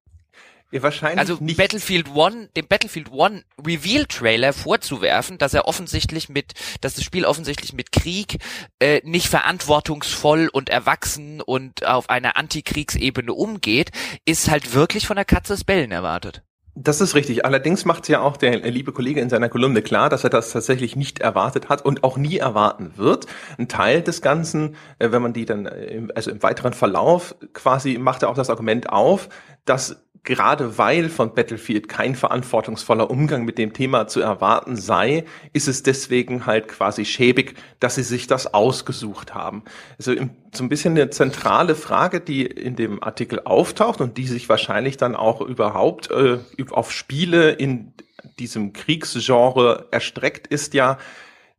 Ja, 0.71 0.81
wahrscheinlich 0.81 1.19
also 1.19 1.37
nicht. 1.39 1.57
Battlefield 1.57 2.13
One, 2.13 2.49
dem 2.55 2.67
Battlefield 2.67 3.11
One 3.11 3.43
Reveal 3.65 4.05
Trailer 4.05 4.51
vorzuwerfen, 4.51 5.37
dass 5.37 5.53
er 5.53 5.67
offensichtlich 5.67 6.27
mit, 6.27 6.53
dass 6.81 6.95
das 6.95 7.03
Spiel 7.03 7.25
offensichtlich 7.25 7.73
mit 7.73 7.91
Krieg 7.91 8.39
äh, 8.79 9.01
nicht 9.03 9.27
verantwortungsvoll 9.27 10.49
und 10.51 10.69
erwachsen 10.69 11.41
und 11.41 11.85
auf 11.85 12.09
einer 12.09 12.37
Antikriegsebene 12.37 13.33
umgeht, 13.33 13.91
ist 14.25 14.49
halt 14.49 14.73
wirklich 14.73 15.07
von 15.07 15.15
der 15.15 15.25
Katze 15.25 15.53
des 15.53 15.63
Bellen 15.63 15.91
erwartet. 15.91 16.41
Das 16.77 16.99
ist 16.99 17.15
richtig. 17.15 17.45
Allerdings 17.45 17.85
macht 17.85 18.09
ja 18.09 18.19
auch 18.19 18.35
der 18.35 18.59
liebe 18.69 18.91
Kollege 18.91 19.21
in 19.21 19.29
seiner 19.29 19.47
Kolumne 19.47 19.81
klar, 19.81 20.09
dass 20.09 20.25
er 20.25 20.29
das 20.29 20.51
tatsächlich 20.51 20.97
nicht 20.97 21.19
erwartet 21.19 21.69
hat 21.69 21.85
und 21.85 22.03
auch 22.03 22.17
nie 22.17 22.37
erwarten 22.37 22.91
wird. 22.97 23.27
Ein 23.57 23.69
Teil 23.69 24.01
des 24.01 24.21
Ganzen, 24.21 24.75
äh, 24.99 25.11
wenn 25.11 25.21
man 25.21 25.31
die 25.31 25.45
dann, 25.45 25.67
äh, 25.67 26.05
also 26.15 26.31
im 26.31 26.43
weiteren 26.43 26.73
Verlauf 26.73 27.35
quasi 27.53 27.97
macht 27.97 28.23
er 28.23 28.29
auch 28.29 28.35
das 28.35 28.49
Argument 28.49 28.89
auf, 28.89 29.29
dass 29.63 30.03
gerade 30.25 30.77
weil 30.77 31.09
von 31.09 31.33
Battlefield 31.33 31.87
kein 31.87 32.15
verantwortungsvoller 32.15 33.09
Umgang 33.09 33.45
mit 33.45 33.57
dem 33.57 33.73
Thema 33.73 34.07
zu 34.07 34.19
erwarten 34.19 34.75
sei, 34.75 35.23
ist 35.53 35.67
es 35.67 35.83
deswegen 35.83 36.45
halt 36.45 36.67
quasi 36.67 37.05
schäbig, 37.05 37.55
dass 37.79 37.95
sie 37.95 38.03
sich 38.03 38.27
das 38.27 38.53
ausgesucht 38.53 39.33
haben. 39.33 39.63
Also 39.97 40.13
so 40.53 40.63
ein 40.63 40.69
bisschen 40.69 40.95
eine 40.95 41.09
zentrale 41.11 41.75
Frage, 41.75 42.19
die 42.19 42.45
in 42.45 42.75
dem 42.75 43.01
Artikel 43.03 43.39
auftaucht 43.41 44.01
und 44.01 44.17
die 44.17 44.27
sich 44.27 44.49
wahrscheinlich 44.49 44.97
dann 44.97 45.15
auch 45.15 45.41
überhaupt 45.41 46.11
äh, 46.11 46.39
auf 46.71 46.91
Spiele 46.91 47.51
in 47.51 47.93
diesem 48.39 48.73
Kriegsgenre 48.73 49.87
erstreckt, 49.91 50.47
ist 50.47 50.73
ja, 50.73 50.97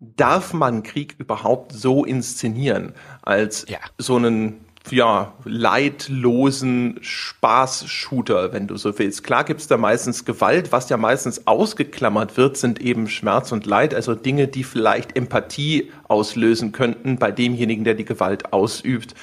darf 0.01 0.53
man 0.53 0.83
Krieg 0.83 1.15
überhaupt 1.19 1.73
so 1.73 2.05
inszenieren 2.05 2.93
als 3.23 3.67
ja. 3.69 3.79
so 3.99 4.17
einen 4.17 4.66
ja, 4.91 5.33
leidlosen 5.45 6.99
Spaß-Shooter, 7.01 8.53
wenn 8.53 8.67
du 8.67 8.77
so 8.77 8.99
willst. 8.99 9.25
Klar 9.25 9.45
gibt's 9.45 9.67
da 9.67 9.77
meistens 9.77 10.25
Gewalt, 10.25 10.73
was 10.73 10.89
ja 10.89 10.97
meistens 10.97 11.47
ausgeklammert 11.47 12.37
wird, 12.37 12.57
sind 12.57 12.81
eben 12.81 13.09
Schmerz 13.09 13.53
und 13.53 13.67
Leid, 13.67 13.95
also 13.95 14.15
Dinge, 14.15 14.49
die 14.49 14.65
vielleicht 14.65 15.17
Empathie 15.17 15.91
auslösen 16.09 16.73
könnten 16.73 17.19
bei 17.19 17.31
demjenigen, 17.33 17.85
der 17.85 17.95
die 17.95 18.05
Gewalt 18.05 18.53
ausübt. 18.53 19.15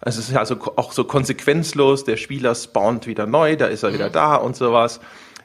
Also 0.00 0.20
es 0.20 0.28
ist 0.28 0.34
ja 0.34 0.40
also 0.40 0.56
auch 0.76 0.92
so 0.92 1.04
konsequenzlos, 1.04 2.04
der 2.04 2.16
Spieler 2.16 2.54
spawnt 2.54 3.06
wieder 3.06 3.26
neu, 3.26 3.56
da 3.56 3.66
ist 3.66 3.84
er 3.84 3.94
wieder 3.94 4.08
mhm. 4.08 4.12
da 4.12 4.34
und 4.34 4.56
sowas. 4.56 5.00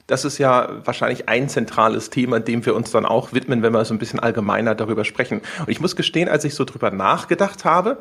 Das 0.08 0.24
ist 0.24 0.38
ja 0.38 0.70
wahrscheinlich 0.86 1.28
ein 1.28 1.50
zentrales 1.50 2.10
Thema, 2.10 2.40
dem 2.40 2.66
wir 2.66 2.76
uns 2.76 2.92
dann 2.92 3.06
auch 3.06 3.34
widmen, 3.34 3.62
wenn 3.62 3.74
wir 3.74 3.84
so 3.84 3.94
ein 3.94 4.00
bisschen 4.00 4.22
allgemeiner 4.22 4.74
darüber 4.74 5.04
sprechen. 5.04 5.42
Und 5.60 5.70
ich 5.70 5.82
muss 5.82 5.98
gestehen, 5.98 6.30
als 6.30 6.46
ich 6.46 6.56
so 6.56 6.64
drüber 6.64 6.92
nachgedacht 6.92 7.66
habe, 7.66 7.98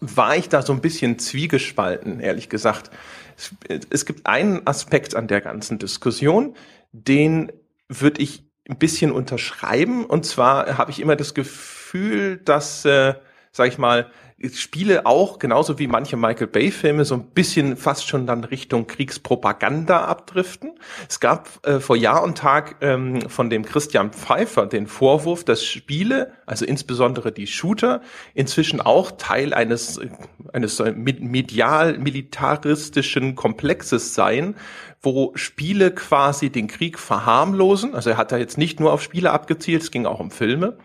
war 0.00 0.36
ich 0.36 0.48
da 0.48 0.62
so 0.62 0.72
ein 0.72 0.80
bisschen 0.80 1.18
zwiegespalten, 1.18 2.20
ehrlich 2.20 2.48
gesagt. 2.48 2.90
Es, 3.36 3.54
es 3.90 4.06
gibt 4.06 4.26
einen 4.26 4.66
Aspekt 4.66 5.14
an 5.14 5.28
der 5.28 5.40
ganzen 5.40 5.78
Diskussion, 5.78 6.54
den 6.92 7.52
würde 7.88 8.22
ich 8.22 8.44
ein 8.68 8.78
bisschen 8.78 9.12
unterschreiben. 9.12 10.04
Und 10.04 10.26
zwar 10.26 10.78
habe 10.78 10.90
ich 10.90 11.00
immer 11.00 11.16
das 11.16 11.34
Gefühl, 11.34 12.38
dass, 12.38 12.84
äh, 12.84 13.14
sag 13.52 13.68
ich 13.68 13.78
mal, 13.78 14.10
Spiele 14.52 15.06
auch, 15.06 15.38
genauso 15.38 15.78
wie 15.78 15.86
manche 15.86 16.18
Michael 16.18 16.48
Bay-Filme, 16.48 17.06
so 17.06 17.14
ein 17.14 17.30
bisschen 17.30 17.78
fast 17.78 18.06
schon 18.06 18.26
dann 18.26 18.44
Richtung 18.44 18.86
Kriegspropaganda 18.86 20.04
abdriften. 20.04 20.72
Es 21.08 21.20
gab 21.20 21.66
äh, 21.66 21.80
vor 21.80 21.96
Jahr 21.96 22.22
und 22.22 22.36
Tag 22.36 22.76
ähm, 22.82 23.22
von 23.30 23.48
dem 23.48 23.64
Christian 23.64 24.12
Pfeiffer 24.12 24.66
den 24.66 24.88
Vorwurf, 24.88 25.42
dass 25.42 25.64
Spiele, 25.64 26.32
also 26.44 26.66
insbesondere 26.66 27.32
die 27.32 27.46
Shooter, 27.46 28.02
inzwischen 28.34 28.82
auch 28.82 29.12
Teil 29.12 29.54
eines, 29.54 29.98
eines 30.52 30.80
medial-militaristischen 30.80 33.36
Komplexes 33.36 34.14
seien, 34.14 34.56
wo 35.00 35.32
Spiele 35.34 35.92
quasi 35.92 36.50
den 36.50 36.66
Krieg 36.66 36.98
verharmlosen. 36.98 37.94
Also 37.94 38.10
er 38.10 38.18
hat 38.18 38.32
da 38.32 38.36
jetzt 38.36 38.58
nicht 38.58 38.80
nur 38.80 38.92
auf 38.92 39.00
Spiele 39.00 39.30
abgezielt, 39.30 39.82
es 39.82 39.90
ging 39.90 40.04
auch 40.04 40.20
um 40.20 40.30
Filme 40.30 40.76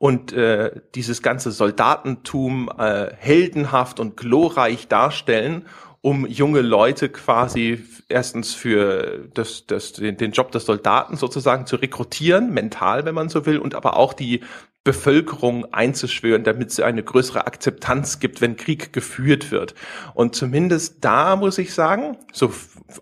und 0.00 0.32
äh, 0.32 0.80
dieses 0.94 1.20
ganze 1.20 1.50
Soldatentum 1.50 2.70
äh, 2.78 3.12
heldenhaft 3.18 4.00
und 4.00 4.16
glorreich 4.16 4.88
darstellen, 4.88 5.66
um 6.00 6.26
junge 6.26 6.62
Leute 6.62 7.10
quasi 7.10 7.84
erstens 8.08 8.54
für 8.54 9.28
das, 9.34 9.66
das, 9.66 9.92
den, 9.92 10.32
Job 10.32 10.52
des 10.52 10.64
Soldaten 10.64 11.16
sozusagen 11.16 11.66
zu 11.66 11.76
rekrutieren, 11.76 12.54
mental, 12.54 13.04
wenn 13.04 13.14
man 13.14 13.28
so 13.28 13.44
will, 13.44 13.58
und 13.58 13.74
aber 13.74 13.98
auch 13.98 14.14
die 14.14 14.40
Bevölkerung 14.84 15.70
einzuschwören, 15.74 16.44
damit 16.44 16.70
es 16.70 16.80
eine 16.80 17.02
größere 17.02 17.46
Akzeptanz 17.46 18.20
gibt, 18.20 18.40
wenn 18.40 18.56
Krieg 18.56 18.94
geführt 18.94 19.50
wird. 19.50 19.74
Und 20.14 20.34
zumindest 20.34 21.04
da 21.04 21.36
muss 21.36 21.58
ich 21.58 21.74
sagen, 21.74 22.16
so 22.32 22.50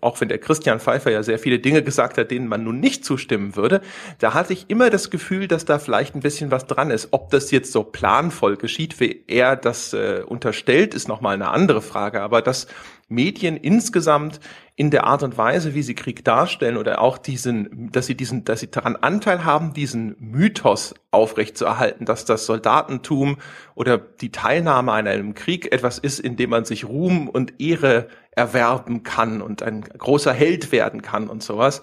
auch 0.01 0.19
wenn 0.21 0.29
der 0.29 0.37
Christian 0.37 0.79
Pfeiffer 0.79 1.11
ja 1.11 1.23
sehr 1.23 1.39
viele 1.39 1.59
Dinge 1.59 1.83
gesagt 1.83 2.17
hat, 2.17 2.31
denen 2.31 2.47
man 2.47 2.63
nun 2.63 2.79
nicht 2.79 3.05
zustimmen 3.05 3.55
würde, 3.55 3.81
da 4.19 4.33
hatte 4.33 4.53
ich 4.53 4.69
immer 4.69 4.89
das 4.89 5.09
Gefühl, 5.09 5.47
dass 5.47 5.65
da 5.65 5.79
vielleicht 5.79 6.15
ein 6.15 6.21
bisschen 6.21 6.51
was 6.51 6.65
dran 6.65 6.91
ist. 6.91 7.09
Ob 7.11 7.29
das 7.31 7.51
jetzt 7.51 7.71
so 7.71 7.83
planvoll 7.83 8.57
geschieht, 8.57 8.99
wie 8.99 9.23
er 9.27 9.55
das 9.55 9.93
äh, 9.93 10.21
unterstellt, 10.25 10.93
ist 10.93 11.07
nochmal 11.07 11.35
eine 11.35 11.49
andere 11.49 11.81
Frage. 11.81 12.21
Aber 12.21 12.41
dass 12.41 12.67
Medien 13.09 13.57
insgesamt 13.57 14.39
in 14.75 14.91
der 14.91 15.05
Art 15.05 15.23
und 15.23 15.37
Weise, 15.37 15.75
wie 15.75 15.81
sie 15.81 15.95
Krieg 15.95 16.23
darstellen 16.23 16.77
oder 16.77 17.01
auch 17.01 17.17
diesen, 17.17 17.91
dass 17.91 18.05
sie 18.05 18.15
diesen, 18.15 18.45
dass 18.45 18.61
sie 18.61 18.71
daran 18.71 18.95
Anteil 18.95 19.43
haben, 19.43 19.73
diesen 19.73 20.15
Mythos 20.19 20.93
aufrechtzuerhalten, 21.11 22.05
dass 22.05 22.23
das 22.23 22.45
Soldatentum 22.45 23.37
oder 23.75 23.97
die 23.97 24.31
Teilnahme 24.31 24.93
an 24.93 25.07
einem 25.07 25.33
Krieg 25.33 25.73
etwas 25.73 25.97
ist, 25.97 26.19
in 26.19 26.37
dem 26.37 26.51
man 26.51 26.63
sich 26.63 26.85
Ruhm 26.85 27.27
und 27.27 27.59
Ehre 27.59 28.07
erwerben 28.31 29.03
kann 29.03 29.41
und 29.41 29.63
ein 29.63 29.81
großer 29.81 30.31
Held 30.31 30.71
werden 30.71 31.01
kann 31.01 31.27
und 31.27 31.43
sowas. 31.43 31.81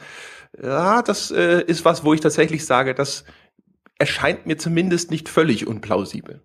Ja, 0.63 1.03
das 1.03 1.31
äh, 1.31 1.63
ist 1.67 1.85
was, 1.85 2.03
wo 2.05 2.15
ich 2.15 2.21
tatsächlich 2.21 2.65
sage, 2.65 2.95
das 2.95 3.25
erscheint 3.99 4.47
mir 4.47 4.57
zumindest 4.57 5.11
nicht 5.11 5.29
völlig 5.29 5.67
unplausibel. 5.67 6.41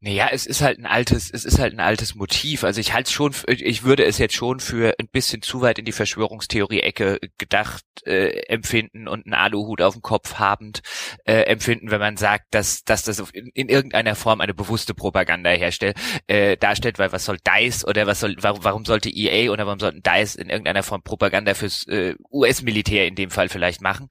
Naja, 0.00 0.28
es 0.30 0.44
ist 0.46 0.60
halt 0.60 0.78
ein 0.78 0.86
altes, 0.86 1.30
es 1.30 1.44
ist 1.44 1.58
halt 1.58 1.72
ein 1.72 1.80
altes 1.80 2.14
Motiv. 2.14 2.64
Also 2.64 2.80
ich 2.80 2.92
halte 2.92 3.10
schon, 3.10 3.34
ich 3.46 3.84
würde 3.84 4.04
es 4.04 4.18
jetzt 4.18 4.34
schon 4.34 4.60
für 4.60 4.94
ein 4.98 5.08
bisschen 5.08 5.40
zu 5.40 5.62
weit 5.62 5.78
in 5.78 5.84
die 5.84 5.92
Verschwörungstheorie-Ecke 5.92 7.18
gedacht 7.38 7.84
äh, 8.04 8.42
empfinden 8.48 9.08
und 9.08 9.24
einen 9.24 9.34
Aluhut 9.34 9.80
auf 9.80 9.94
dem 9.94 10.02
Kopf 10.02 10.34
habend 10.34 10.82
äh, 11.24 11.42
empfinden, 11.42 11.90
wenn 11.90 12.00
man 12.00 12.16
sagt, 12.16 12.46
dass, 12.50 12.84
dass 12.84 13.04
das 13.04 13.20
in, 13.30 13.50
in 13.54 13.68
irgendeiner 13.68 14.14
Form 14.14 14.40
eine 14.40 14.54
bewusste 14.54 14.94
Propaganda 14.94 15.50
herstellt, 15.50 15.96
äh, 16.26 16.56
darstellt, 16.56 16.98
weil 16.98 17.12
was 17.12 17.24
soll 17.24 17.38
DICE 17.38 17.84
oder 17.86 18.06
was 18.06 18.20
soll, 18.20 18.36
warum, 18.40 18.64
warum 18.64 18.84
sollte 18.84 19.10
EA 19.10 19.50
oder 19.50 19.66
warum 19.66 19.80
sollten 19.80 20.02
DICE 20.02 20.34
in 20.34 20.50
irgendeiner 20.50 20.82
Form 20.82 21.02
Propaganda 21.02 21.54
fürs 21.54 21.86
äh, 21.86 22.14
US-Militär 22.30 23.06
in 23.06 23.14
dem 23.14 23.30
Fall 23.30 23.48
vielleicht 23.48 23.80
machen? 23.80 24.08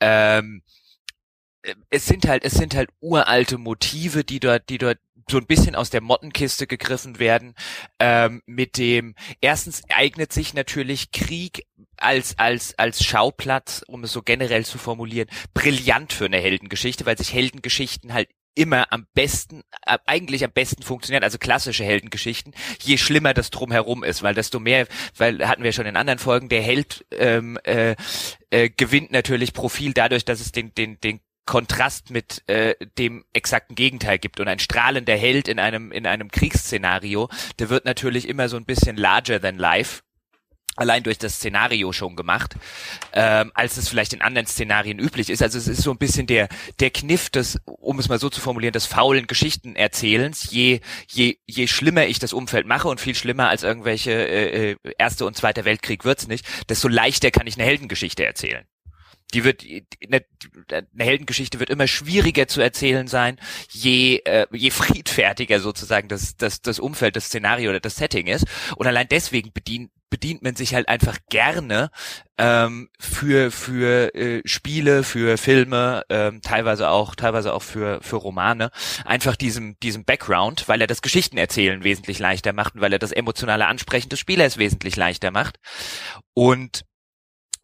Ähm, 0.00 0.62
es 1.90 2.06
sind 2.06 2.26
halt, 2.26 2.44
es 2.44 2.54
sind 2.54 2.74
halt 2.74 2.90
uralte 3.00 3.58
Motive, 3.58 4.24
die 4.24 4.40
dort, 4.40 4.68
die 4.68 4.78
dort 4.78 4.98
so 5.30 5.38
ein 5.38 5.46
bisschen 5.46 5.74
aus 5.74 5.90
der 5.90 6.00
Mottenkiste 6.00 6.66
gegriffen 6.66 7.18
werden. 7.18 7.54
Ähm, 7.98 8.42
mit 8.46 8.76
dem 8.76 9.14
erstens 9.40 9.82
eignet 9.88 10.32
sich 10.32 10.54
natürlich 10.54 11.12
Krieg 11.12 11.66
als 11.96 12.38
als 12.38 12.78
als 12.78 13.04
Schauplatz, 13.04 13.84
um 13.86 14.04
es 14.04 14.12
so 14.12 14.22
generell 14.22 14.64
zu 14.64 14.78
formulieren, 14.78 15.28
brillant 15.54 16.12
für 16.12 16.26
eine 16.26 16.38
Heldengeschichte, 16.38 17.06
weil 17.06 17.18
sich 17.18 17.32
Heldengeschichten 17.32 18.12
halt 18.12 18.28
immer 18.54 18.92
am 18.92 19.06
besten, 19.14 19.62
äh, 19.86 19.98
eigentlich 20.04 20.44
am 20.44 20.52
besten 20.52 20.82
funktionieren, 20.82 21.24
also 21.24 21.38
klassische 21.38 21.84
Heldengeschichten, 21.84 22.52
je 22.82 22.98
schlimmer 22.98 23.32
das 23.32 23.50
drumherum 23.50 24.04
ist, 24.04 24.22
weil 24.22 24.34
desto 24.34 24.60
mehr, 24.60 24.86
weil 25.16 25.46
hatten 25.48 25.62
wir 25.62 25.72
schon 25.72 25.86
in 25.86 25.96
anderen 25.96 26.18
Folgen, 26.18 26.50
der 26.50 26.62
Held 26.62 27.06
ähm, 27.12 27.58
äh, 27.64 27.96
äh, 28.50 28.68
gewinnt 28.68 29.10
natürlich 29.10 29.54
Profil 29.54 29.94
dadurch, 29.94 30.24
dass 30.24 30.40
es 30.40 30.52
den, 30.52 30.74
den, 30.74 31.00
den 31.00 31.20
Kontrast 31.44 32.10
mit 32.10 32.42
äh, 32.48 32.74
dem 32.98 33.24
exakten 33.32 33.74
Gegenteil 33.74 34.18
gibt 34.18 34.40
und 34.40 34.48
ein 34.48 34.58
strahlender 34.58 35.16
Held 35.16 35.48
in 35.48 35.58
einem 35.58 35.92
in 35.92 36.06
einem 36.06 36.30
Kriegsszenario, 36.30 37.28
der 37.58 37.68
wird 37.68 37.84
natürlich 37.84 38.28
immer 38.28 38.48
so 38.48 38.56
ein 38.56 38.64
bisschen 38.64 38.96
larger 38.96 39.40
than 39.40 39.56
life 39.56 40.02
allein 40.76 41.02
durch 41.02 41.18
das 41.18 41.34
Szenario 41.34 41.92
schon 41.92 42.16
gemacht, 42.16 42.54
ähm, 43.12 43.52
als 43.54 43.76
es 43.76 43.88
vielleicht 43.88 44.14
in 44.14 44.22
anderen 44.22 44.46
Szenarien 44.46 44.98
üblich 44.98 45.28
ist. 45.28 45.42
Also 45.42 45.58
es 45.58 45.68
ist 45.68 45.82
so 45.82 45.90
ein 45.90 45.98
bisschen 45.98 46.26
der 46.26 46.48
der 46.80 46.90
Kniff 46.90 47.28
des, 47.30 47.58
um 47.66 47.98
es 47.98 48.08
mal 48.08 48.18
so 48.18 48.30
zu 48.30 48.40
formulieren, 48.40 48.72
des 48.72 48.86
faulen 48.86 49.26
Geschichtenerzählens. 49.26 50.50
Je 50.50 50.80
je 51.08 51.36
je 51.46 51.66
schlimmer 51.66 52.06
ich 52.06 52.18
das 52.18 52.32
Umfeld 52.32 52.66
mache 52.66 52.88
und 52.88 53.00
viel 53.00 53.14
schlimmer 53.14 53.48
als 53.48 53.62
irgendwelche 53.62 54.12
äh, 54.12 54.70
äh 54.72 54.76
erste 54.98 55.26
und 55.26 55.36
zweiter 55.36 55.64
Weltkrieg 55.64 56.04
wird's 56.04 56.26
nicht, 56.26 56.46
desto 56.68 56.88
leichter 56.88 57.30
kann 57.30 57.46
ich 57.46 57.56
eine 57.56 57.64
Heldengeschichte 57.64 58.24
erzählen 58.24 58.64
die 59.34 59.44
wird 59.44 59.64
eine, 60.02 60.24
eine 60.70 61.04
Heldengeschichte 61.04 61.60
wird 61.60 61.70
immer 61.70 61.86
schwieriger 61.86 62.46
zu 62.48 62.60
erzählen 62.60 63.06
sein, 63.06 63.38
je 63.70 64.18
äh, 64.24 64.46
je 64.52 64.70
friedfertiger 64.70 65.60
sozusagen 65.60 66.08
das 66.08 66.36
das 66.36 66.62
das 66.62 66.78
Umfeld, 66.78 67.16
das 67.16 67.26
Szenario 67.26 67.70
oder 67.70 67.80
das 67.80 67.96
Setting 67.96 68.26
ist. 68.26 68.46
Und 68.76 68.86
allein 68.86 69.08
deswegen 69.08 69.52
bedient 69.52 69.90
bedient 70.12 70.42
man 70.42 70.54
sich 70.54 70.74
halt 70.74 70.88
einfach 70.88 71.16
gerne 71.30 71.90
ähm, 72.36 72.90
für 73.00 73.50
für 73.50 74.14
äh, 74.14 74.42
Spiele, 74.44 75.04
für 75.04 75.38
Filme, 75.38 76.02
ähm, 76.10 76.42
teilweise 76.42 76.90
auch 76.90 77.14
teilweise 77.14 77.54
auch 77.54 77.62
für 77.62 78.00
für 78.02 78.16
Romane 78.16 78.70
einfach 79.06 79.36
diesem 79.36 79.78
diesem 79.80 80.04
Background, 80.04 80.68
weil 80.68 80.82
er 80.82 80.86
das 80.86 81.00
Geschichtenerzählen 81.00 81.82
wesentlich 81.82 82.18
leichter 82.18 82.52
macht 82.52 82.74
und 82.74 82.82
weil 82.82 82.92
er 82.92 82.98
das 82.98 83.12
emotionale 83.12 83.66
Ansprechen 83.66 84.10
des 84.10 84.20
Spielers 84.20 84.58
wesentlich 84.58 84.96
leichter 84.96 85.30
macht. 85.30 85.58
Und 86.34 86.84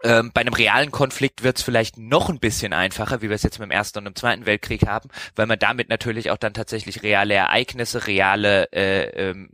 ähm, 0.05 0.31
bei 0.33 0.43
einem 0.43 0.55
realen 0.55 0.91
Konflikt 0.91 1.43
wird 1.43 1.59
es 1.59 1.63
vielleicht 1.63 1.99
noch 1.99 2.29
ein 2.29 2.39
bisschen 2.39 2.73
einfacher, 2.73 3.21
wie 3.23 3.29
wir 3.29 3.35
es 3.35 3.43
jetzt 3.43 3.59
mit 3.59 3.69
dem 3.69 3.73
Ersten 3.73 3.99
und 3.99 4.05
dem 4.05 4.15
Zweiten 4.15 4.47
Weltkrieg 4.47 4.87
haben, 4.87 5.09
weil 5.35 5.47
man 5.47 5.59
damit 5.59 5.89
natürlich 5.89 6.31
auch 6.31 6.37
dann 6.37 6.55
tatsächlich 6.55 7.03
reale 7.03 7.35
Ereignisse, 7.35 8.07
reale, 8.07 8.73
äh, 8.73 9.31
ähm, 9.31 9.51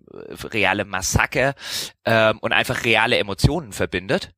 reale 0.52 0.84
Massaker 0.84 1.54
ähm, 2.04 2.38
und 2.40 2.52
einfach 2.52 2.84
reale 2.84 3.18
Emotionen 3.18 3.72
verbindet. 3.72 4.32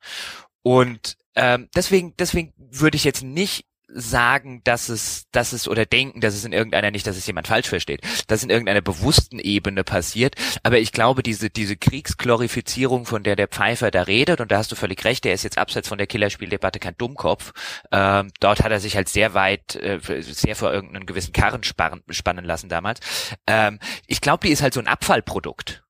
Und 0.62 1.16
ähm, 1.34 1.68
deswegen, 1.74 2.16
deswegen 2.16 2.52
würde 2.56 2.96
ich 2.96 3.04
jetzt 3.04 3.22
nicht 3.22 3.66
sagen, 3.88 4.62
dass 4.64 4.88
es, 4.88 5.26
dass 5.30 5.52
es 5.52 5.68
oder 5.68 5.86
denken, 5.86 6.20
dass 6.20 6.34
es 6.34 6.44
in 6.44 6.52
irgendeiner 6.52 6.90
nicht, 6.90 7.06
dass 7.06 7.16
es 7.16 7.26
jemand 7.26 7.46
falsch 7.46 7.68
versteht, 7.68 8.02
dass 8.26 8.42
in 8.42 8.50
irgendeiner 8.50 8.80
bewussten 8.80 9.38
Ebene 9.38 9.84
passiert. 9.84 10.34
Aber 10.62 10.78
ich 10.78 10.92
glaube, 10.92 11.22
diese 11.22 11.50
diese 11.50 11.76
Kriegsglorifizierung, 11.76 13.06
von 13.06 13.22
der 13.22 13.36
der 13.36 13.48
Pfeifer 13.48 13.90
da 13.90 14.02
redet, 14.02 14.40
und 14.40 14.50
da 14.50 14.58
hast 14.58 14.72
du 14.72 14.76
völlig 14.76 15.04
recht, 15.04 15.24
der 15.24 15.34
ist 15.34 15.44
jetzt 15.44 15.58
abseits 15.58 15.88
von 15.88 15.98
der 15.98 16.06
Killerspieldebatte 16.06 16.78
kein 16.78 16.96
Dummkopf. 16.98 17.52
Ähm, 17.92 18.32
dort 18.40 18.62
hat 18.62 18.72
er 18.72 18.80
sich 18.80 18.96
halt 18.96 19.08
sehr 19.08 19.34
weit, 19.34 19.76
äh, 19.76 20.00
sehr 20.20 20.56
vor 20.56 20.72
irgendeinen 20.72 21.06
gewissen 21.06 21.32
Karren 21.32 21.62
spannen, 21.62 22.02
spannen 22.10 22.44
lassen 22.44 22.68
damals. 22.68 23.00
Ähm, 23.46 23.78
ich 24.06 24.20
glaube, 24.20 24.46
die 24.46 24.52
ist 24.52 24.62
halt 24.62 24.74
so 24.74 24.80
ein 24.80 24.88
Abfallprodukt. 24.88 25.84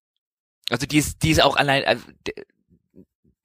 Also 0.69 0.87
die 0.87 0.99
ist, 0.99 1.23
die 1.23 1.31
ist 1.31 1.43
auch 1.43 1.57
allein, 1.57 1.83
äh, 1.85 1.97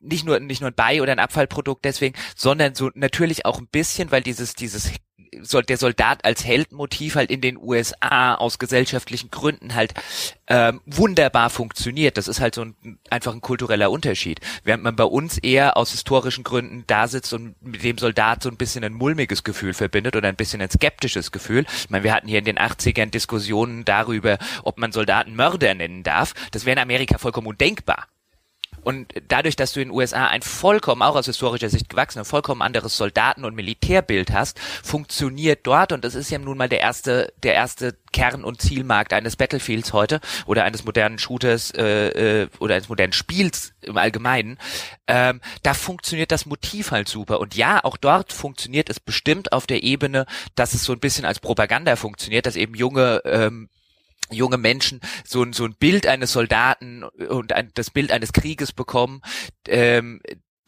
nicht 0.02 0.26
nur 0.26 0.40
nicht 0.40 0.62
nur 0.62 0.72
ein 0.72 0.76
Bei- 0.76 1.02
oder 1.02 1.12
ein 1.12 1.20
Abfallprodukt 1.20 1.86
deswegen, 1.86 2.16
sondern 2.36 2.76
so 2.76 2.92
natürlich 2.96 3.46
auch 3.46 3.60
ein 3.60 3.68
bisschen, 3.68 4.12
weil 4.12 4.22
dieses 4.22 4.56
dieses 4.56 4.92
soll 5.42 5.64
der 5.64 5.78
Soldat 5.78 6.26
als 6.26 6.46
Heldmotiv 6.46 7.16
halt 7.16 7.32
in 7.32 7.42
den 7.42 7.58
USA 7.58 8.36
aus 8.36 8.60
gesellschaftlichen 8.60 9.32
Gründen 9.32 9.76
halt 9.76 9.94
ähm, 10.48 10.82
wunderbar 10.86 11.50
funktioniert. 11.50 12.18
Das 12.18 12.28
ist 12.28 12.42
halt 12.42 12.56
so 12.56 12.66
ein 12.66 13.00
einfach 13.10 13.34
ein 13.34 13.42
kultureller 13.42 13.92
Unterschied. 13.92 14.40
Während 14.64 14.84
man 14.84 14.96
bei 14.96 15.06
uns 15.06 15.38
eher 15.38 15.78
aus 15.78 15.92
historischen 15.92 16.44
Gründen 16.44 16.84
da 16.88 17.08
sitzt 17.08 17.34
und 17.34 17.56
mit 17.62 17.84
dem 17.84 17.98
Soldat 17.98 18.44
so 18.44 18.50
ein 18.50 18.58
bisschen 18.58 18.84
ein 18.84 18.94
mulmiges 18.94 19.44
Gefühl 19.44 19.74
verbindet 19.74 20.16
oder 20.16 20.28
ein 20.28 20.36
bisschen 20.36 20.62
ein 20.62 20.70
skeptisches 20.70 21.32
Gefühl. 21.32 21.66
Ich 21.78 21.90
meine, 21.90 22.04
wir 22.04 22.14
hatten 22.14 22.28
hier 22.28 22.40
in 22.40 22.46
den 22.46 22.60
80ern 22.60 23.10
Diskussionen 23.10 23.86
darüber, 23.86 24.38
ob 24.64 24.78
man 24.78 24.92
Soldaten 24.92 25.36
Mörder 25.36 25.74
nennen 25.74 26.04
darf. 26.04 26.34
Das 26.52 26.66
wäre 26.66 26.74
in 26.74 26.82
Amerika 26.82 27.18
vollkommen 27.18 27.48
undenkbar. 27.48 28.08
Und 28.84 29.14
dadurch, 29.28 29.56
dass 29.56 29.74
du 29.74 29.82
in 29.82 29.90
den 29.90 29.96
USA 29.96 30.28
ein 30.28 30.42
vollkommen, 30.42 31.02
auch 31.02 31.16
aus 31.16 31.26
historischer 31.26 31.70
Sicht 31.70 31.90
gewachsenes, 31.90 32.28
vollkommen 32.28 32.62
anderes 32.62 32.98
Soldaten- 32.98 33.46
und 33.46 33.56
Militärbild 33.56 34.32
hast, 34.32 34.60
funktioniert 34.60 35.60
dort, 35.64 35.92
und 35.92 36.04
das 36.04 36.16
ist 36.16 36.32
ja 36.32 36.40
nun 36.40 36.58
mal 36.58 36.70
der 36.70 36.80
erste, 36.80 37.34
der 37.44 37.54
erste 37.54 37.96
Kern- 38.12 38.44
und 38.44 38.62
Zielmarkt 38.62 39.14
eines 39.14 39.36
Battlefields 39.36 39.94
heute 39.94 40.20
oder 40.46 40.64
eines 40.64 40.84
modernen 40.84 41.20
Shooters 41.20 41.72
äh, 41.72 42.42
äh, 42.44 42.48
oder 42.60 42.76
eines 42.76 42.90
modernen 42.90 43.14
Spiels 43.14 43.74
im 43.82 43.98
Allgemeinen, 43.98 44.58
ähm, 45.08 45.42
da 45.64 45.74
funktioniert 45.74 46.32
das 46.32 46.46
Motiv 46.46 46.92
halt 46.92 47.08
super. 47.08 47.40
Und 47.40 47.56
ja, 47.56 47.84
auch 47.84 47.98
dort 47.98 48.34
funktioniert 48.34 48.90
es 48.90 49.00
bestimmt 49.00 49.54
auf 49.54 49.68
der 49.68 49.84
Ebene, 49.84 50.26
dass 50.56 50.74
es 50.74 50.84
so 50.84 50.94
ein 50.94 51.00
bisschen 51.00 51.26
als 51.26 51.40
Propaganda 51.40 51.96
funktioniert, 51.96 52.46
dass 52.46 52.56
eben 52.56 52.76
junge 52.76 53.22
ähm, 53.26 53.70
junge 54.32 54.58
Menschen 54.58 55.00
so 55.26 55.44
ein, 55.44 55.54
so 55.54 55.66
ein 55.66 55.76
Bild 55.76 56.08
eines 56.08 56.32
Soldaten 56.32 57.04
und 57.04 57.54
ein, 57.54 57.72
das 57.74 57.90
Bild 57.90 58.12
eines 58.12 58.34
Krieges 58.34 58.74
bekommen, 58.74 59.22
ähm, 59.68 60.22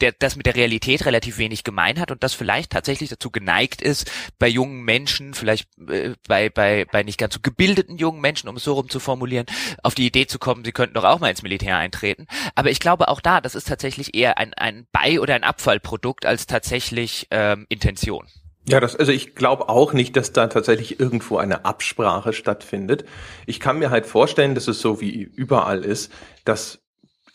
der 0.03 0.11
das 0.11 0.35
mit 0.35 0.45
der 0.45 0.55
Realität 0.55 1.05
relativ 1.05 1.37
wenig 1.37 1.63
gemein 1.63 1.97
hat 1.97 2.11
und 2.11 2.23
das 2.23 2.33
vielleicht 2.33 2.71
tatsächlich 2.71 3.09
dazu 3.09 3.31
geneigt 3.31 3.81
ist, 3.81 4.11
bei 4.37 4.49
jungen 4.49 4.83
Menschen, 4.83 5.33
vielleicht 5.33 5.69
äh, 5.87 6.15
bei, 6.27 6.49
bei, 6.49 6.85
bei 6.91 7.03
nicht 7.03 7.17
ganz 7.17 7.35
so 7.35 7.39
gebildeten 7.41 7.97
jungen 7.97 8.19
Menschen, 8.19 8.49
um 8.49 8.57
es 8.57 8.65
so 8.65 8.73
rum 8.73 8.89
zu 8.89 8.99
formulieren, 8.99 9.45
auf 9.81 9.95
die 9.95 10.05
Idee 10.05 10.27
zu 10.27 10.39
kommen, 10.39 10.65
sie 10.65 10.73
könnten 10.73 10.95
doch 10.95 11.05
auch 11.05 11.19
mal 11.19 11.29
ins 11.29 11.41
Militär 11.41 11.77
eintreten. 11.77 12.27
Aber 12.53 12.69
ich 12.69 12.79
glaube 12.79 13.07
auch 13.07 13.21
da, 13.21 13.39
das 13.39 13.55
ist 13.55 13.67
tatsächlich 13.67 14.13
eher 14.13 14.37
ein, 14.37 14.53
ein 14.55 14.87
Bei- 14.91 15.21
oder 15.21 15.35
ein 15.35 15.45
Abfallprodukt 15.45 16.25
als 16.25 16.47
tatsächlich 16.47 17.27
ähm, 17.31 17.65
Intention. 17.69 18.27
Ja, 18.65 18.79
das, 18.79 18.95
also 18.95 19.11
ich 19.11 19.35
glaube 19.35 19.67
auch 19.67 19.91
nicht, 19.91 20.15
dass 20.15 20.31
da 20.31 20.47
tatsächlich 20.47 20.99
irgendwo 20.99 21.37
eine 21.37 21.65
Absprache 21.65 22.31
stattfindet. 22.31 23.03
Ich 23.45 23.59
kann 23.59 23.77
mir 23.79 23.89
halt 23.89 24.05
vorstellen, 24.05 24.55
dass 24.55 24.69
es 24.69 24.79
so 24.79 25.01
wie 25.01 25.11
überall 25.21 25.83
ist, 25.83 26.11
dass 26.45 26.82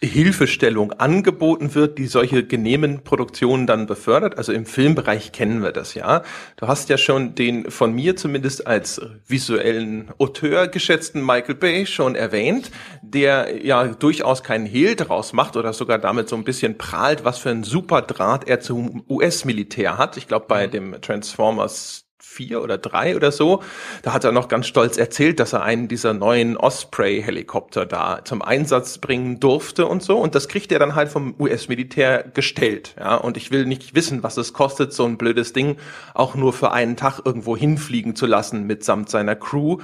Hilfestellung 0.00 0.93
angeboten 0.93 1.75
wird, 1.75 1.99
die 1.99 2.07
solche 2.07 2.45
genehmen 2.45 3.02
Produktionen 3.02 3.67
dann 3.67 3.87
befördert. 3.87 4.38
Also 4.38 4.52
im 4.52 4.64
Filmbereich 4.64 5.33
kennen 5.33 5.61
wir 5.61 5.73
das 5.73 5.95
ja. 5.95 6.23
Du 6.57 6.69
hast 6.69 6.88
ja 6.88 6.97
schon 6.97 7.35
den 7.35 7.69
von 7.71 7.93
mir 7.93 8.14
zumindest 8.14 8.67
als 8.69 9.00
visuellen 9.26 10.11
Auteur 10.19 10.69
geschätzten 10.69 11.26
Michael 11.26 11.57
Bay 11.57 11.85
schon 11.85 12.14
erwähnt, 12.14 12.71
der 13.02 13.67
ja 13.67 13.88
durchaus 13.88 14.45
keinen 14.45 14.67
Hehl 14.67 14.95
daraus 14.95 15.33
macht 15.33 15.57
oder 15.57 15.73
sogar 15.73 15.99
damit 15.99 16.28
so 16.28 16.37
ein 16.37 16.45
bisschen 16.45 16.78
prahlt, 16.78 17.25
was 17.25 17.38
für 17.38 17.50
ein 17.50 17.64
super 17.64 18.02
Draht 18.02 18.47
er 18.47 18.61
zum 18.61 19.05
US-Militär 19.09 19.99
hat. 19.99 20.17
Ich 20.17 20.28
glaube, 20.28 20.47
bei 20.49 20.69
mhm. 20.69 20.71
dem 20.71 21.00
Transformers 21.00 22.08
vier 22.38 22.62
oder 22.62 22.78
drei 22.78 23.16
oder 23.16 23.33
so. 23.33 23.64
Da 24.02 24.12
hat 24.12 24.23
er 24.23 24.30
noch 24.30 24.47
ganz 24.47 24.68
stolz 24.68 24.97
erzählt, 24.97 25.40
dass 25.40 25.52
er 25.52 25.62
einen 25.62 25.88
dieser 25.88 26.14
neuen 26.14 26.57
Osprey-Helikopter 26.57 27.85
da 27.85 28.21
zum 28.25 28.42
Einsatz 28.42 28.99
bringen 28.99 29.40
durfte 29.40 29.87
und 29.87 30.04
so. 30.04 30.18
Und 30.18 30.37
das 30.37 30.47
kriegt 30.47 30.71
er 30.71 30.78
dann 30.78 30.95
halt 30.95 31.09
vom 31.09 31.35
US-Militär 31.37 32.23
gestellt. 32.23 32.95
Ja, 32.97 33.16
und 33.16 33.37
ich 33.37 33.50
will 33.50 33.66
nicht 33.66 33.97
wissen, 33.97 34.23
was 34.23 34.37
es 34.37 34.52
kostet, 34.52 34.92
so 34.92 35.04
ein 35.04 35.18
blödes 35.18 35.52
Ding 35.52 35.78
auch 36.14 36.37
nur 36.37 36.52
für 36.52 36.71
einen 36.71 36.97
Tag 36.97 37.21
irgendwo 37.25 37.57
hinfliegen 37.57 38.14
zu 38.14 38.26
lassen 38.26 38.68
mitsamt 38.68 39.11
seiner 39.11 39.35
Crew. 39.35 39.78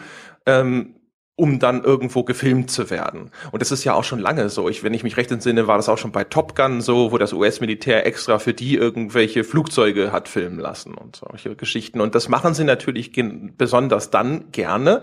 Ähm, 0.46 0.94
um 1.36 1.58
dann 1.58 1.82
irgendwo 1.82 2.22
gefilmt 2.22 2.70
zu 2.70 2.90
werden. 2.90 3.30
Und 3.50 3.60
das 3.60 3.72
ist 3.72 3.82
ja 3.82 3.94
auch 3.94 4.04
schon 4.04 4.20
lange 4.20 4.48
so. 4.48 4.68
Ich, 4.68 4.84
wenn 4.84 4.94
ich 4.94 5.02
mich 5.02 5.16
recht 5.16 5.32
entsinne, 5.32 5.66
war 5.66 5.76
das 5.76 5.88
auch 5.88 5.98
schon 5.98 6.12
bei 6.12 6.22
Top 6.22 6.54
Gun 6.54 6.80
so, 6.80 7.10
wo 7.10 7.18
das 7.18 7.32
US-Militär 7.32 8.06
extra 8.06 8.38
für 8.38 8.54
die 8.54 8.76
irgendwelche 8.76 9.42
Flugzeuge 9.42 10.12
hat 10.12 10.28
filmen 10.28 10.60
lassen 10.60 10.94
und 10.94 11.16
solche 11.16 11.56
Geschichten. 11.56 12.00
Und 12.00 12.14
das 12.14 12.28
machen 12.28 12.54
sie 12.54 12.64
natürlich 12.64 13.12
besonders 13.58 14.10
dann 14.10 14.52
gerne, 14.52 15.02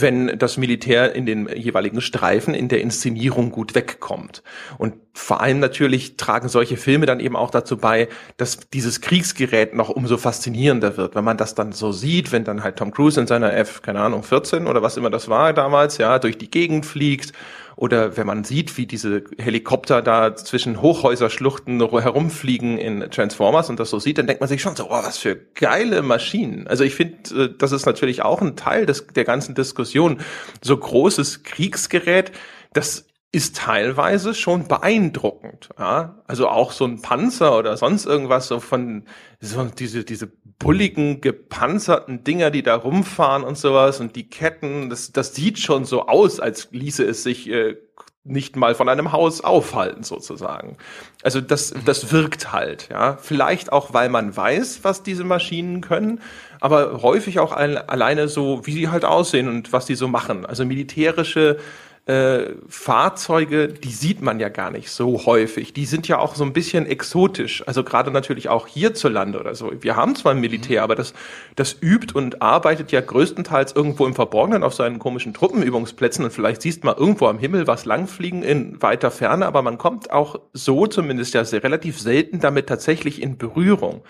wenn 0.00 0.38
das 0.38 0.56
Militär 0.56 1.14
in 1.14 1.26
den 1.26 1.48
jeweiligen 1.48 2.00
Streifen 2.00 2.54
in 2.54 2.68
der 2.68 2.80
Inszenierung 2.80 3.50
gut 3.50 3.74
wegkommt. 3.74 4.42
Und 4.78 4.94
vor 5.12 5.40
allem 5.40 5.60
natürlich 5.60 6.16
tragen 6.16 6.48
solche 6.48 6.76
Filme 6.76 7.06
dann 7.06 7.20
eben 7.20 7.36
auch 7.36 7.50
dazu 7.50 7.76
bei, 7.76 8.08
dass 8.36 8.58
dieses 8.72 9.00
Kriegsgerät 9.00 9.74
noch 9.74 9.88
umso 9.88 10.16
faszinierender 10.16 10.96
wird, 10.96 11.14
wenn 11.14 11.24
man 11.24 11.36
das 11.36 11.54
dann 11.54 11.72
so 11.72 11.92
sieht, 11.92 12.32
wenn 12.32 12.44
dann 12.44 12.64
halt 12.64 12.76
Tom 12.76 12.90
Cruise 12.90 13.20
in 13.20 13.26
seiner 13.26 13.54
F, 13.54 13.82
keine 13.82 14.00
Ahnung, 14.00 14.22
14 14.22 14.66
oder 14.66 14.82
was 14.82 14.96
immer 14.96 15.10
das 15.10 15.28
war 15.28 15.52
damals, 15.52 15.98
ja, 15.98 16.18
durch 16.18 16.36
die 16.36 16.50
Gegend 16.50 16.84
fliegt 16.84 17.32
oder 17.76 18.16
wenn 18.16 18.26
man 18.26 18.44
sieht, 18.44 18.76
wie 18.76 18.86
diese 18.86 19.24
Helikopter 19.38 20.02
da 20.02 20.36
zwischen 20.36 20.80
Hochhäuserschluchten 20.80 21.80
herumfliegen 21.80 22.78
in 22.78 23.10
Transformers 23.10 23.70
und 23.70 23.80
das 23.80 23.90
so 23.90 23.98
sieht, 23.98 24.18
dann 24.18 24.26
denkt 24.26 24.40
man 24.40 24.48
sich 24.48 24.62
schon 24.62 24.76
so, 24.76 24.86
oh, 24.86 25.02
was 25.02 25.18
für 25.18 25.36
geile 25.54 26.02
Maschinen. 26.02 26.66
Also 26.66 26.84
ich 26.84 26.94
finde, 26.94 27.44
äh, 27.44 27.54
das 27.56 27.72
ist 27.72 27.86
natürlich 27.86 28.22
auch 28.22 28.40
ein 28.40 28.56
Teil 28.56 28.86
des, 28.86 29.06
der 29.08 29.24
ganzen 29.24 29.54
Diskussion. 29.54 30.20
So 30.62 30.76
großes 30.76 31.42
Kriegsgerät, 31.42 32.32
das 32.72 33.06
ist 33.34 33.56
teilweise 33.56 34.32
schon 34.32 34.68
beeindruckend. 34.68 35.68
Ja? 35.76 36.22
Also 36.28 36.48
auch 36.48 36.70
so 36.70 36.84
ein 36.84 37.02
Panzer 37.02 37.58
oder 37.58 37.76
sonst 37.76 38.06
irgendwas 38.06 38.46
so 38.46 38.60
von 38.60 39.04
so 39.40 39.64
diese 39.64 40.04
diese 40.04 40.30
bulligen 40.60 41.20
gepanzerten 41.20 42.22
Dinger, 42.22 42.52
die 42.52 42.62
da 42.62 42.76
rumfahren 42.76 43.42
und 43.42 43.58
sowas 43.58 43.98
und 44.00 44.14
die 44.14 44.30
Ketten, 44.30 44.88
das 44.88 45.10
das 45.10 45.34
sieht 45.34 45.58
schon 45.58 45.84
so 45.84 46.06
aus, 46.06 46.38
als 46.38 46.68
ließe 46.70 47.04
es 47.04 47.24
sich 47.24 47.50
äh, 47.50 47.76
nicht 48.22 48.56
mal 48.56 48.74
von 48.74 48.88
einem 48.88 49.10
Haus 49.10 49.42
aufhalten 49.42 50.04
sozusagen. 50.04 50.78
Also 51.24 51.40
das 51.40 51.74
das 51.84 52.12
wirkt 52.12 52.52
halt, 52.52 52.88
ja. 52.90 53.16
Vielleicht 53.20 53.72
auch, 53.72 53.92
weil 53.92 54.10
man 54.10 54.34
weiß, 54.36 54.80
was 54.84 55.02
diese 55.02 55.24
Maschinen 55.24 55.80
können, 55.80 56.20
aber 56.60 57.02
häufig 57.02 57.40
auch 57.40 57.52
ein, 57.52 57.76
alleine 57.76 58.28
so, 58.28 58.64
wie 58.64 58.72
sie 58.72 58.88
halt 58.88 59.04
aussehen 59.04 59.48
und 59.48 59.72
was 59.72 59.86
die 59.86 59.96
so 59.96 60.06
machen. 60.06 60.46
Also 60.46 60.64
militärische 60.64 61.58
äh, 62.06 62.52
Fahrzeuge, 62.68 63.68
die 63.68 63.90
sieht 63.90 64.20
man 64.20 64.38
ja 64.38 64.50
gar 64.50 64.70
nicht 64.70 64.90
so 64.90 65.24
häufig. 65.24 65.72
Die 65.72 65.86
sind 65.86 66.06
ja 66.06 66.18
auch 66.18 66.34
so 66.34 66.44
ein 66.44 66.52
bisschen 66.52 66.84
exotisch. 66.84 67.66
Also 67.66 67.82
gerade 67.82 68.10
natürlich 68.10 68.50
auch 68.50 68.66
hierzulande 68.66 69.40
oder 69.40 69.54
so. 69.54 69.72
Wir 69.80 69.96
haben 69.96 70.14
zwar 70.14 70.32
ein 70.32 70.40
Militär, 70.40 70.80
mhm. 70.80 70.84
aber 70.84 70.96
das, 70.96 71.14
das 71.56 71.76
übt 71.80 72.12
und 72.14 72.42
arbeitet 72.42 72.92
ja 72.92 73.00
größtenteils 73.00 73.72
irgendwo 73.72 74.06
im 74.06 74.14
Verborgenen 74.14 74.62
auf 74.62 74.74
seinen 74.74 74.98
komischen 74.98 75.32
Truppenübungsplätzen 75.32 76.26
und 76.26 76.30
vielleicht 76.30 76.60
siehst 76.60 76.84
mal 76.84 76.94
irgendwo 76.94 77.26
am 77.26 77.38
Himmel 77.38 77.66
was 77.66 77.86
langfliegen 77.86 78.42
in 78.42 78.82
weiter 78.82 79.10
Ferne, 79.10 79.46
aber 79.46 79.62
man 79.62 79.78
kommt 79.78 80.10
auch 80.10 80.40
so 80.52 80.86
zumindest 80.86 81.32
ja 81.32 81.44
sehr 81.46 81.64
relativ 81.64 81.98
selten 81.98 82.38
damit 82.38 82.66
tatsächlich 82.66 83.22
in 83.22 83.38
Berührung. 83.38 84.02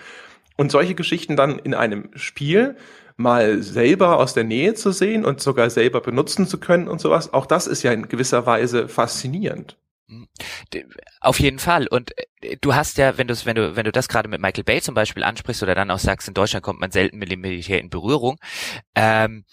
Und 0.57 0.71
solche 0.71 0.95
Geschichten 0.95 1.35
dann 1.35 1.59
in 1.59 1.73
einem 1.73 2.09
Spiel 2.15 2.75
mal 3.17 3.61
selber 3.63 4.19
aus 4.19 4.33
der 4.33 4.43
Nähe 4.43 4.73
zu 4.73 4.91
sehen 4.91 5.25
und 5.25 5.41
sogar 5.41 5.69
selber 5.69 6.01
benutzen 6.01 6.47
zu 6.47 6.59
können 6.59 6.87
und 6.87 6.99
sowas, 6.99 7.33
auch 7.33 7.45
das 7.45 7.67
ist 7.67 7.83
ja 7.83 7.91
in 7.91 8.07
gewisser 8.07 8.45
Weise 8.45 8.87
faszinierend. 8.87 9.77
Hm. 10.07 10.27
Auf 11.19 11.39
jeden 11.39 11.57
Fall. 11.57 11.87
Und 11.87 12.11
äh, 12.41 12.57
du 12.61 12.75
hast 12.75 12.97
ja, 12.97 13.17
wenn 13.17 13.27
du 13.27 13.35
wenn 13.45 13.55
du 13.55 13.75
wenn 13.75 13.85
du 13.85 13.91
das 13.91 14.07
gerade 14.07 14.29
mit 14.29 14.39
Michael 14.39 14.63
Bay 14.63 14.81
zum 14.81 14.93
Beispiel 14.93 15.23
ansprichst 15.23 15.63
oder 15.63 15.73
dann 15.73 15.89
auch 15.89 15.99
sagst, 15.99 16.27
in 16.27 16.35
Deutschland 16.35 16.63
kommt 16.63 16.79
man 16.79 16.91
selten 16.91 17.17
mit 17.17 17.31
dem 17.31 17.41
Militär 17.41 17.79
in 17.79 17.89
Berührung, 17.89 18.37
ähm, 18.93 19.45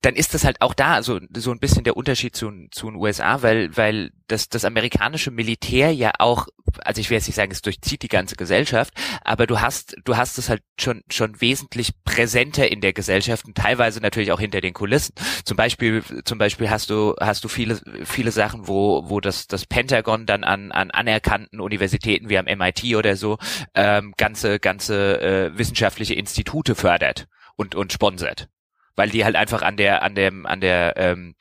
dann 0.00 0.14
ist 0.14 0.32
das 0.32 0.44
halt 0.44 0.62
auch 0.62 0.74
da 0.74 1.02
so 1.02 1.20
so 1.36 1.50
ein 1.50 1.58
bisschen 1.58 1.84
der 1.84 1.96
Unterschied 1.96 2.34
zu 2.34 2.50
zu 2.70 2.86
den 2.86 2.96
USA, 2.96 3.42
weil 3.42 3.76
weil 3.76 4.12
das 4.28 4.48
das 4.48 4.64
amerikanische 4.64 5.30
Militär 5.30 5.92
ja 5.92 6.12
auch 6.18 6.46
also 6.84 7.00
ich 7.00 7.10
will 7.10 7.16
jetzt 7.16 7.26
nicht 7.26 7.36
sagen, 7.36 7.52
es 7.52 7.62
durchzieht 7.62 8.02
die 8.02 8.08
ganze 8.08 8.36
Gesellschaft, 8.36 8.94
aber 9.22 9.46
du 9.46 9.60
hast, 9.60 9.96
du 10.04 10.16
hast 10.16 10.38
es 10.38 10.48
halt 10.48 10.62
schon, 10.78 11.02
schon 11.10 11.40
wesentlich 11.40 11.92
präsenter 12.04 12.70
in 12.70 12.80
der 12.80 12.92
Gesellschaft 12.92 13.44
und 13.46 13.56
teilweise 13.56 14.00
natürlich 14.00 14.32
auch 14.32 14.40
hinter 14.40 14.60
den 14.60 14.74
Kulissen. 14.74 15.14
Zum 15.44 15.56
Beispiel, 15.56 16.02
zum 16.24 16.38
Beispiel 16.38 16.70
hast 16.70 16.90
du, 16.90 17.14
hast 17.20 17.44
du 17.44 17.48
viele, 17.48 17.80
viele 18.04 18.30
Sachen, 18.30 18.68
wo, 18.68 19.08
wo 19.08 19.20
das, 19.20 19.46
das 19.46 19.66
Pentagon 19.66 20.26
dann 20.26 20.44
an, 20.44 20.72
an 20.72 20.90
anerkannten 20.90 21.60
Universitäten 21.60 22.28
wie 22.28 22.38
am 22.38 22.46
MIT 22.46 22.96
oder 22.96 23.16
so, 23.16 23.38
ähm, 23.74 24.14
ganze, 24.16 24.58
ganze 24.58 25.20
äh, 25.20 25.58
wissenschaftliche 25.58 26.14
Institute 26.14 26.74
fördert 26.74 27.26
und, 27.56 27.74
und 27.74 27.92
sponsert. 27.92 28.48
Weil 28.96 29.10
die 29.10 29.24
halt 29.24 29.36
einfach 29.36 29.62
an 29.62 29.76
der, 29.76 30.02
an 30.02 30.14
dem, 30.14 30.46
an 30.46 30.60
der, 30.60 30.96
ähm, 30.96 31.34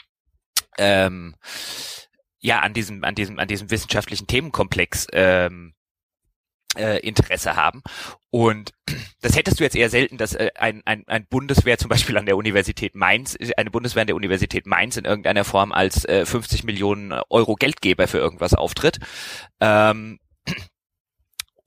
ähm, 0.77 1.35
ja 2.39 2.59
an 2.59 2.73
diesem 2.73 3.03
an 3.03 3.15
diesem 3.15 3.39
an 3.39 3.47
diesem 3.47 3.69
wissenschaftlichen 3.71 4.27
Themenkomplex 4.27 5.07
ähm, 5.13 5.73
äh, 6.77 6.99
Interesse 6.99 7.55
haben. 7.55 7.81
Und 8.29 8.71
das 9.21 9.35
hättest 9.35 9.59
du 9.59 9.63
jetzt 9.63 9.75
eher 9.75 9.89
selten, 9.89 10.17
dass 10.17 10.33
äh, 10.33 10.51
ein, 10.55 10.81
ein, 10.85 11.03
ein 11.07 11.27
Bundeswehr 11.27 11.77
zum 11.77 11.89
Beispiel 11.89 12.17
an 12.17 12.25
der 12.25 12.37
Universität 12.37 12.95
Mainz, 12.95 13.37
eine 13.57 13.71
Bundeswehr 13.71 14.01
an 14.01 14.07
der 14.07 14.15
Universität 14.15 14.65
Mainz 14.65 14.97
in 14.97 15.05
irgendeiner 15.05 15.43
Form 15.43 15.71
als 15.71 16.05
äh, 16.05 16.25
50 16.25 16.63
Millionen 16.63 17.13
Euro 17.29 17.55
Geldgeber 17.55 18.07
für 18.07 18.19
irgendwas 18.19 18.53
auftritt. 18.53 18.99
Ähm, 19.59 20.19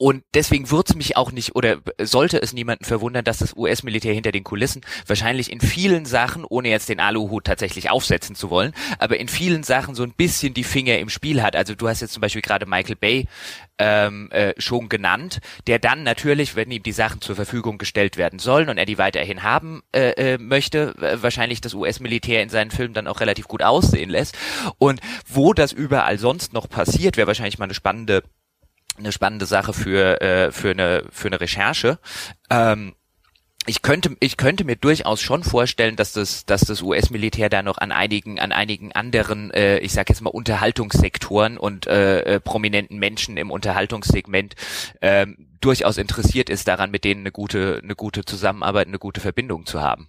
und 0.00 0.24
deswegen 0.32 0.70
würde 0.70 0.86
es 0.88 0.96
mich 0.96 1.18
auch 1.18 1.30
nicht 1.30 1.54
oder 1.54 1.76
sollte 2.00 2.40
es 2.40 2.54
niemanden 2.54 2.86
verwundern, 2.86 3.22
dass 3.22 3.36
das 3.36 3.54
US-Militär 3.54 4.14
hinter 4.14 4.32
den 4.32 4.44
Kulissen 4.44 4.80
wahrscheinlich 5.06 5.52
in 5.52 5.60
vielen 5.60 6.06
Sachen, 6.06 6.46
ohne 6.46 6.70
jetzt 6.70 6.88
den 6.88 7.00
Aluhut 7.00 7.44
tatsächlich 7.44 7.90
aufsetzen 7.90 8.34
zu 8.34 8.48
wollen, 8.48 8.72
aber 8.98 9.20
in 9.20 9.28
vielen 9.28 9.62
Sachen 9.62 9.94
so 9.94 10.02
ein 10.02 10.14
bisschen 10.14 10.54
die 10.54 10.64
Finger 10.64 10.98
im 10.98 11.10
Spiel 11.10 11.42
hat. 11.42 11.54
Also 11.54 11.74
du 11.74 11.86
hast 11.86 12.00
jetzt 12.00 12.14
zum 12.14 12.22
Beispiel 12.22 12.40
gerade 12.40 12.64
Michael 12.64 12.96
Bay 12.96 13.26
ähm, 13.78 14.30
äh, 14.30 14.54
schon 14.56 14.88
genannt, 14.88 15.40
der 15.66 15.78
dann 15.78 16.02
natürlich, 16.02 16.56
wenn 16.56 16.70
ihm 16.70 16.82
die 16.82 16.92
Sachen 16.92 17.20
zur 17.20 17.36
Verfügung 17.36 17.76
gestellt 17.76 18.16
werden 18.16 18.38
sollen 18.38 18.70
und 18.70 18.78
er 18.78 18.86
die 18.86 18.96
weiterhin 18.96 19.42
haben 19.42 19.82
äh, 19.92 20.12
äh, 20.12 20.38
möchte, 20.38 20.94
wahrscheinlich 21.20 21.60
das 21.60 21.74
US-Militär 21.74 22.42
in 22.42 22.48
seinen 22.48 22.70
Filmen 22.70 22.94
dann 22.94 23.06
auch 23.06 23.20
relativ 23.20 23.48
gut 23.48 23.62
aussehen 23.62 24.08
lässt. 24.08 24.34
Und 24.78 25.00
wo 25.26 25.52
das 25.52 25.72
überall 25.72 26.18
sonst 26.18 26.54
noch 26.54 26.70
passiert, 26.70 27.18
wäre 27.18 27.26
wahrscheinlich 27.26 27.58
mal 27.58 27.66
eine 27.66 27.74
spannende 27.74 28.22
eine 29.00 29.12
spannende 29.12 29.46
Sache 29.46 29.72
für 29.72 30.20
äh, 30.20 30.52
für 30.52 30.70
eine 30.70 31.04
für 31.10 31.28
eine 31.28 31.40
Recherche. 31.40 31.98
Ähm, 32.50 32.94
ich 33.66 33.82
könnte 33.82 34.16
ich 34.20 34.36
könnte 34.36 34.64
mir 34.64 34.76
durchaus 34.76 35.20
schon 35.20 35.44
vorstellen, 35.44 35.96
dass 35.96 36.12
das 36.12 36.46
dass 36.46 36.62
das 36.62 36.82
US-Militär 36.82 37.50
da 37.50 37.62
noch 37.62 37.78
an 37.78 37.92
einigen 37.92 38.40
an 38.40 38.52
einigen 38.52 38.92
anderen 38.92 39.50
äh, 39.50 39.78
ich 39.78 39.92
sage 39.92 40.12
jetzt 40.12 40.22
mal 40.22 40.30
Unterhaltungssektoren 40.30 41.58
und 41.58 41.86
äh, 41.86 42.20
äh, 42.20 42.40
prominenten 42.40 42.98
Menschen 42.98 43.36
im 43.36 43.50
Unterhaltungssegment 43.50 44.54
äh, 45.00 45.26
durchaus 45.60 45.98
interessiert 45.98 46.48
ist 46.48 46.68
daran, 46.68 46.90
mit 46.90 47.04
denen 47.04 47.20
eine 47.20 47.32
gute 47.32 47.80
eine 47.82 47.94
gute 47.94 48.24
Zusammenarbeit, 48.24 48.86
eine 48.86 48.98
gute 48.98 49.20
Verbindung 49.20 49.66
zu 49.66 49.80
haben. 49.82 50.08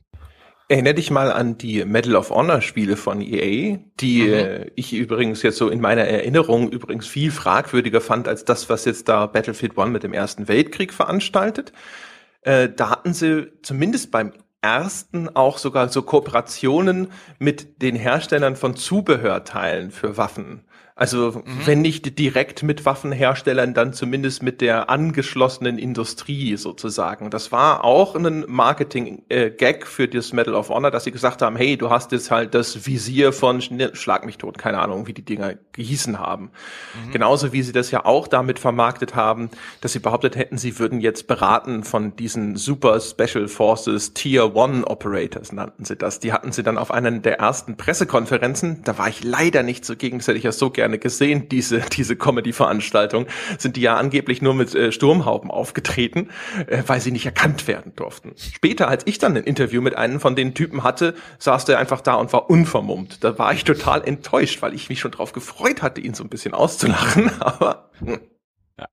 Erinner 0.72 0.94
dich 0.94 1.12
mal 1.12 1.34
an 1.34 1.58
die 1.58 1.84
Medal 1.84 2.16
of 2.16 2.30
Honor 2.30 2.62
Spiele 2.62 2.96
von 2.96 3.20
EA, 3.20 3.78
die 4.00 4.22
mhm. 4.22 4.34
äh, 4.34 4.72
ich 4.76 4.94
übrigens 4.94 5.44
jetzt 5.44 5.58
so 5.58 5.68
in 5.68 5.82
meiner 5.82 6.06
Erinnerung 6.06 6.72
übrigens 6.72 7.08
viel 7.08 7.30
fragwürdiger 7.30 8.00
fand 8.00 8.30
als 8.30 8.46
das, 8.46 8.70
was 8.70 8.86
jetzt 8.86 9.10
da 9.10 9.26
Battlefield 9.26 9.78
One 9.78 9.92
mit 9.92 10.04
dem 10.04 10.14
Ersten 10.14 10.48
Weltkrieg 10.48 10.94
veranstaltet. 10.94 11.74
Äh, 12.44 12.70
da 12.74 12.90
hatten 12.90 13.14
sie 13.14 13.52
zumindest 13.64 14.12
beim 14.12 14.32
ersten 14.62 15.28
auch 15.36 15.58
sogar 15.58 15.90
so 15.90 16.04
Kooperationen 16.04 17.12
mit 17.38 17.82
den 17.82 17.98
Herstellern 17.98 18.56
von 18.56 18.78
Zubehörteilen 18.78 19.92
für 19.92 20.16
Waffen. 20.16 20.64
Also 20.96 21.32
mhm. 21.32 21.44
wenn 21.66 21.82
nicht 21.82 22.20
direkt 22.20 22.64
mit 22.64 22.86
Waffenherstellern, 22.86 23.74
dann 23.74 23.94
zumindest 23.94 24.44
mit 24.44 24.62
der 24.62 24.90
angeschlossenen 24.90 25.78
Industrie 25.78 26.58
sozusagen. 26.58 27.30
Das 27.30 27.52
war 27.52 27.84
auch 27.84 28.16
ein 28.16 28.46
Marketing-Gag 28.48 29.88
für 29.88 30.08
das 30.08 30.34
Medal 30.34 30.54
of 30.54 30.70
Honor, 30.70 30.92
dass 30.92 31.06
sie 31.06 31.12
gesagt 31.12 31.42
haben, 31.42 31.56
hey, 31.56 31.78
du 31.78 31.90
hast 31.90 32.12
jetzt 32.12 32.30
halt 32.30 32.54
das 32.54 32.86
Visier 32.86 33.34
von 33.34 33.62
Schlag 33.62 34.26
mich 34.26 34.38
tot, 34.38 34.58
keine 34.58 34.80
Ahnung, 34.80 35.08
wie 35.08 35.14
die 35.14 35.26
Dinger 35.26 35.56
gehießen 35.72 36.20
haben. 36.20 36.52
Mhm. 37.08 37.12
Genauso 37.12 37.54
wie 37.54 37.64
sie 37.64 37.72
das 37.72 37.90
ja 37.92 38.06
auch 38.06 38.28
damit 38.28 38.60
vermarktet 38.60 39.16
haben, 39.16 39.50
dass 39.80 39.94
sie 39.94 40.00
behauptet 40.00 40.36
hätten, 40.36 40.58
sie 40.58 40.78
würden 40.78 41.00
jetzt 41.00 41.28
beraten 41.28 41.84
von 41.84 42.16
diesen 42.16 42.58
Super 42.58 43.00
Special 43.00 43.48
Forces 43.48 44.14
Tier 44.14 44.56
One 44.56 44.86
Operators, 44.86 45.52
nannten 45.52 45.86
sie 45.86 45.96
das. 45.96 46.20
Die 46.20 46.34
hatten 46.34 46.52
sie 46.52 46.64
dann 46.64 46.78
auf 46.78 46.92
einer 46.92 47.12
der 47.12 47.40
ersten 47.40 47.78
Pressekonferenzen, 47.78 48.84
da 48.84 48.98
war 48.98 49.08
ich 49.08 49.24
leider 49.24 49.64
nicht 49.64 49.86
so 49.86 49.96
gegen, 49.96 50.18
das 50.18 50.28
hätte 50.28 50.38
ich 50.38 50.44
ja 50.44 50.52
so 50.52 50.70
gerne 50.70 50.81
gerne 50.82 50.98
gesehen, 50.98 51.48
diese, 51.48 51.82
diese 51.82 52.15
Comedy-Veranstaltung, 52.15 53.28
sind 53.60 53.76
die 53.76 53.82
ja 53.82 53.98
angeblich 53.98 54.41
nur 54.41 54.56
mit 54.56 54.74
äh, 54.74 54.91
Sturmhauben 54.91 55.52
aufgetreten, 55.52 56.30
äh, 56.65 56.82
weil 56.88 57.00
sie 57.02 57.12
nicht 57.12 57.28
erkannt 57.28 57.67
werden 57.67 57.94
durften. 57.96 58.34
Später, 58.36 58.88
als 58.88 59.06
ich 59.06 59.20
dann 59.20 59.38
ein 59.38 59.44
Interview 59.44 59.80
mit 59.80 59.96
einem 59.96 60.20
von 60.20 60.36
den 60.36 60.56
Typen 60.56 60.84
hatte, 60.84 61.13
saß 61.38 61.65
der 61.65 61.78
einfach 61.78 62.02
da 62.02 62.15
und 62.15 62.34
war 62.34 62.50
unvermummt. 62.50 63.24
Da 63.24 63.38
war 63.38 63.54
ich 63.54 63.63
total 63.63 64.04
enttäuscht, 64.04 64.63
weil 64.63 64.74
ich 64.74 64.89
mich 64.89 65.00
schon 65.00 65.12
drauf 65.12 65.34
gefreut 65.34 65.84
hatte, 65.84 66.02
ihn 66.02 66.15
so 66.15 66.24
ein 66.24 66.30
bisschen 66.30 66.56
auszulachen, 66.56 67.30
aber 67.39 67.91
hm. 68.00 68.20
Ja. 68.80 68.88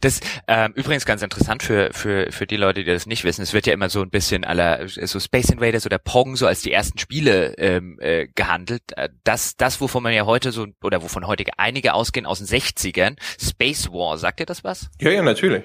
Das 0.00 0.20
ähm, 0.46 0.72
übrigens 0.74 1.04
ganz 1.04 1.22
interessant 1.22 1.62
für 1.62 1.90
für 1.92 2.30
für 2.30 2.46
die 2.46 2.56
Leute, 2.56 2.84
die 2.84 2.92
das 2.92 3.06
nicht 3.06 3.24
wissen. 3.24 3.42
Es 3.42 3.52
wird 3.52 3.66
ja 3.66 3.72
immer 3.72 3.88
so 3.88 4.02
ein 4.02 4.10
bisschen 4.10 4.44
aller 4.44 4.88
so 4.88 5.18
Space 5.20 5.50
Invaders 5.50 5.86
oder 5.86 5.98
Pong 5.98 6.36
so 6.36 6.46
als 6.46 6.62
die 6.62 6.72
ersten 6.72 6.98
Spiele 6.98 7.54
ähm, 7.58 7.98
äh, 8.00 8.28
gehandelt. 8.34 8.82
Äh, 8.96 9.08
das 9.24 9.56
das 9.56 9.80
wovon 9.80 10.02
man 10.02 10.12
ja 10.12 10.26
heute 10.26 10.52
so 10.52 10.66
oder 10.82 11.02
wovon 11.02 11.26
heute 11.26 11.44
einige 11.56 11.94
ausgehen 11.94 12.26
aus 12.26 12.38
den 12.38 12.46
60ern. 12.46 13.16
Space 13.40 13.90
War, 13.90 14.18
sagt 14.18 14.40
ihr 14.40 14.46
das 14.46 14.64
was? 14.64 14.90
Ja, 15.00 15.10
ja, 15.10 15.22
natürlich. 15.22 15.64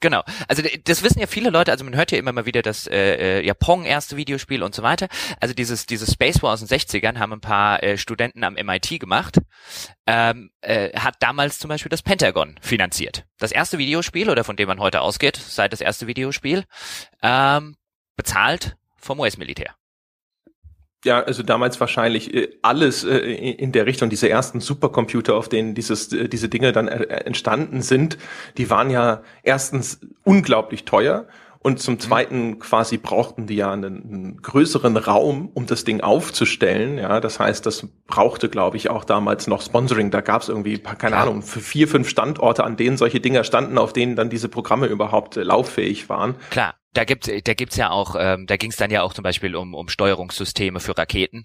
Genau. 0.00 0.22
Also 0.48 0.62
das 0.84 1.02
wissen 1.02 1.20
ja 1.20 1.26
viele 1.26 1.50
Leute, 1.50 1.70
also 1.70 1.84
man 1.84 1.96
hört 1.96 2.12
ja 2.12 2.18
immer 2.18 2.32
mal 2.32 2.46
wieder 2.46 2.62
das 2.62 2.86
äh, 2.86 3.38
äh, 3.40 3.46
ja 3.46 3.54
Pong 3.54 3.84
erste 3.84 4.16
Videospiel 4.16 4.62
und 4.62 4.74
so 4.74 4.82
weiter. 4.82 5.08
Also 5.40 5.54
dieses 5.54 5.86
dieses 5.86 6.12
Space 6.12 6.42
War 6.42 6.52
aus 6.52 6.64
den 6.64 6.68
60ern 6.68 7.18
haben 7.18 7.32
ein 7.32 7.40
paar 7.40 7.82
äh, 7.82 7.98
Studenten 7.98 8.44
am 8.44 8.54
MIT 8.54 9.00
gemacht. 9.00 9.38
Ähm, 10.06 10.50
äh, 10.60 10.90
hat 10.98 11.16
damals 11.20 11.58
zum 11.58 11.68
Beispiel 11.68 11.90
das 11.90 12.02
Pentagon 12.02 12.56
finanziert. 12.60 13.24
Das 13.38 13.52
erste 13.52 13.78
Videospiel, 13.78 14.28
oder 14.30 14.44
von 14.44 14.56
dem 14.56 14.68
man 14.68 14.80
heute 14.80 15.00
ausgeht, 15.00 15.36
seit 15.36 15.72
das 15.72 15.80
erste 15.80 16.06
Videospiel, 16.06 16.64
ähm, 17.22 17.76
bezahlt 18.16 18.76
vom 18.96 19.20
US-Militär 19.20 19.74
ja, 21.04 21.22
also 21.22 21.42
damals 21.42 21.78
wahrscheinlich 21.80 22.34
äh, 22.34 22.50
alles 22.62 23.04
äh, 23.04 23.16
in 23.18 23.72
der 23.72 23.86
Richtung, 23.86 24.10
diese 24.10 24.28
ersten 24.28 24.60
Supercomputer, 24.60 25.34
auf 25.34 25.48
denen 25.48 25.74
dieses, 25.74 26.12
äh, 26.12 26.28
diese 26.28 26.48
Dinge 26.48 26.72
dann 26.72 26.88
entstanden 26.88 27.82
sind, 27.82 28.18
die 28.56 28.70
waren 28.70 28.90
ja 28.90 29.22
erstens 29.42 30.00
unglaublich 30.24 30.84
teuer 30.84 31.26
und 31.66 31.80
zum 31.80 31.94
mhm. 31.94 32.00
Zweiten 32.00 32.58
quasi 32.58 32.98
brauchten 32.98 33.46
die 33.46 33.56
ja 33.56 33.72
einen, 33.72 33.84
einen, 33.84 34.42
größeren 34.42 34.98
Raum, 34.98 35.48
um 35.54 35.64
das 35.64 35.84
Ding 35.84 36.02
aufzustellen. 36.02 36.98
Ja, 36.98 37.20
das 37.20 37.40
heißt, 37.40 37.64
das 37.64 37.88
brauchte, 38.06 38.50
glaube 38.50 38.76
ich, 38.76 38.90
auch 38.90 39.02
damals 39.02 39.46
noch 39.46 39.62
Sponsoring. 39.62 40.10
Da 40.10 40.20
gab 40.20 40.42
es 40.42 40.50
irgendwie, 40.50 40.76
keine. 40.78 41.16
Ahnung, 41.16 41.40
für 41.40 41.60
vier, 41.60 41.88
fünf 41.88 42.10
Standorte, 42.10 42.64
an 42.64 42.76
denen 42.76 42.98
solche 42.98 43.18
Dinger 43.18 43.44
standen, 43.44 43.78
auf 43.78 43.94
denen 43.94 44.14
dann 44.14 44.28
diese 44.28 44.50
Programme 44.50 44.88
überhaupt 44.88 45.36
lauffähig 45.36 46.10
waren. 46.10 46.34
Klar 46.50 46.74
da 46.94 47.04
gibt 47.04 47.28
da 47.28 47.54
gibt's 47.54 47.76
ja 47.76 47.90
auch, 47.90 48.16
ähm, 48.18 48.46
da 48.46 48.56
ging 48.56 48.70
es 48.70 48.76
dann 48.76 48.90
ja 48.90 49.02
auch 49.02 49.12
zum 49.12 49.22
Beispiel 49.22 49.54
um, 49.56 49.74
um 49.74 49.88
Steuerungssysteme 49.88 50.80
für 50.80 50.96
Raketen. 50.96 51.44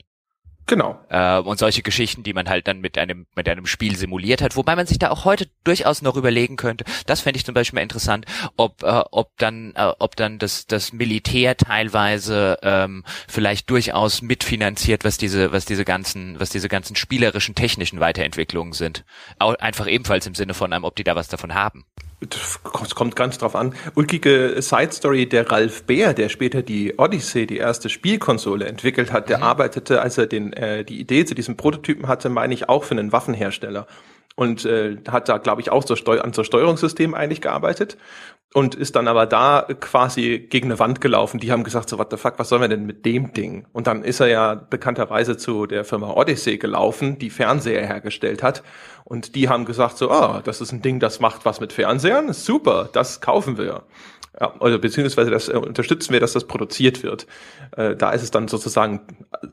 Genau. 0.69 0.99
Äh, 1.09 1.39
und 1.39 1.57
solche 1.57 1.81
Geschichten, 1.81 2.21
die 2.21 2.33
man 2.33 2.47
halt 2.47 2.67
dann 2.67 2.79
mit 2.79 2.99
einem 2.99 3.25
mit 3.35 3.49
einem 3.49 3.65
Spiel 3.65 3.95
simuliert 3.95 4.43
hat, 4.43 4.55
wobei 4.55 4.75
man 4.75 4.85
sich 4.85 4.99
da 4.99 5.09
auch 5.09 5.25
heute 5.25 5.49
durchaus 5.63 6.03
noch 6.03 6.15
überlegen 6.15 6.57
könnte. 6.57 6.85
Das 7.07 7.21
fände 7.21 7.37
ich 7.37 7.45
zum 7.45 7.55
Beispiel 7.55 7.77
mal 7.77 7.81
interessant, 7.81 8.25
ob 8.55 8.83
äh, 8.83 9.01
ob 9.09 9.35
dann 9.37 9.73
äh, 9.75 9.91
ob 9.97 10.15
dann 10.15 10.37
das 10.37 10.67
das 10.67 10.93
Militär 10.93 11.57
teilweise 11.57 12.59
ähm, 12.61 13.03
vielleicht 13.27 13.67
durchaus 13.71 14.21
mitfinanziert, 14.21 15.03
was 15.05 15.17
diese 15.17 15.51
was 15.51 15.65
diese 15.65 15.85
ganzen 15.85 16.39
was 16.39 16.51
diese 16.51 16.69
ganzen 16.69 16.95
spielerischen 16.95 17.55
technischen 17.55 17.99
Weiterentwicklungen 17.99 18.73
sind. 18.73 19.05
Auch 19.39 19.55
einfach 19.55 19.87
ebenfalls 19.87 20.27
im 20.27 20.35
Sinne 20.35 20.53
von 20.53 20.71
einem, 20.71 20.83
ob 20.83 20.95
die 20.95 21.03
da 21.03 21.15
was 21.15 21.29
davon 21.29 21.55
haben. 21.55 21.83
Es 22.21 22.59
kommt 22.95 23.15
ganz 23.15 23.37
drauf 23.37 23.55
an. 23.55 23.73
Ulkige 23.95 24.61
Side 24.61 24.91
Story, 24.91 25.27
der 25.27 25.49
Ralf 25.49 25.83
Beer, 25.83 26.13
der 26.13 26.27
später 26.27 26.61
die 26.61 26.95
Odyssey, 26.97 27.47
die 27.47 27.57
erste 27.57 27.87
Spielkonsole 27.89 28.65
entwickelt 28.65 29.13
hat, 29.13 29.29
der 29.29 29.37
mhm. 29.37 29.43
arbeitete, 29.43 30.01
als 30.01 30.17
er 30.17 30.27
den, 30.27 30.51
äh, 30.53 30.83
die 30.83 30.99
Idee 30.99 31.23
zu 31.25 31.33
diesem 31.33 31.55
Prototypen 31.55 32.07
hatte, 32.07 32.29
meine 32.29 32.53
ich, 32.53 32.67
auch 32.67 32.83
für 32.83 32.91
einen 32.95 33.13
Waffenhersteller. 33.13 33.87
Und 34.35 34.65
äh, 34.65 34.97
hat 35.09 35.29
da, 35.29 35.37
glaube 35.37 35.61
ich, 35.61 35.71
auch 35.71 35.85
so 35.85 35.95
Steu 35.95 36.19
an 36.21 36.33
so 36.33 36.43
Steuerungssystem 36.43 37.13
eigentlich 37.13 37.41
gearbeitet 37.41 37.97
und 38.53 38.73
ist 38.73 38.95
dann 38.95 39.07
aber 39.07 39.27
da 39.27 39.67
quasi 39.79 40.39
gegen 40.49 40.67
eine 40.67 40.79
Wand 40.79 41.01
gelaufen. 41.01 41.39
Die 41.39 41.51
haben 41.51 41.63
gesagt, 41.63 41.89
so, 41.89 41.99
what 41.99 42.09
the 42.09 42.17
fuck, 42.17 42.39
was 42.39 42.49
sollen 42.49 42.61
wir 42.61 42.67
denn 42.67 42.85
mit 42.85 43.05
dem 43.05 43.33
Ding? 43.33 43.67
Und 43.73 43.85
dann 43.85 44.03
ist 44.03 44.19
er 44.19 44.27
ja 44.27 44.55
bekannterweise 44.55 45.37
zu 45.37 45.67
der 45.67 45.85
Firma 45.85 46.11
Odyssey 46.13 46.57
gelaufen, 46.57 47.19
die 47.19 47.29
Fernseher 47.29 47.85
hergestellt 47.85 48.41
hat. 48.41 48.63
Und 49.03 49.35
die 49.35 49.49
haben 49.49 49.65
gesagt, 49.65 49.97
so, 49.97 50.09
ah, 50.09 50.37
oh, 50.37 50.41
das 50.43 50.61
ist 50.61 50.71
ein 50.71 50.81
Ding, 50.81 50.99
das 50.99 51.19
macht 51.19 51.45
was 51.45 51.59
mit 51.59 51.73
Fernsehern, 51.73 52.33
super, 52.33 52.89
das 52.91 53.21
kaufen 53.21 53.57
wir. 53.57 53.83
Ja, 54.39 54.53
also 54.59 54.77
beziehungsweise 54.77 55.31
das 55.31 55.49
äh, 55.49 55.53
unterstützen 55.53 56.13
wir, 56.13 56.19
dass 56.19 56.33
das 56.33 56.45
produziert 56.45 57.01
wird. 57.03 57.25
Äh, 57.75 57.95
da 57.95 58.11
ist 58.11 58.21
es 58.21 58.31
dann 58.31 58.47
sozusagen 58.47 59.01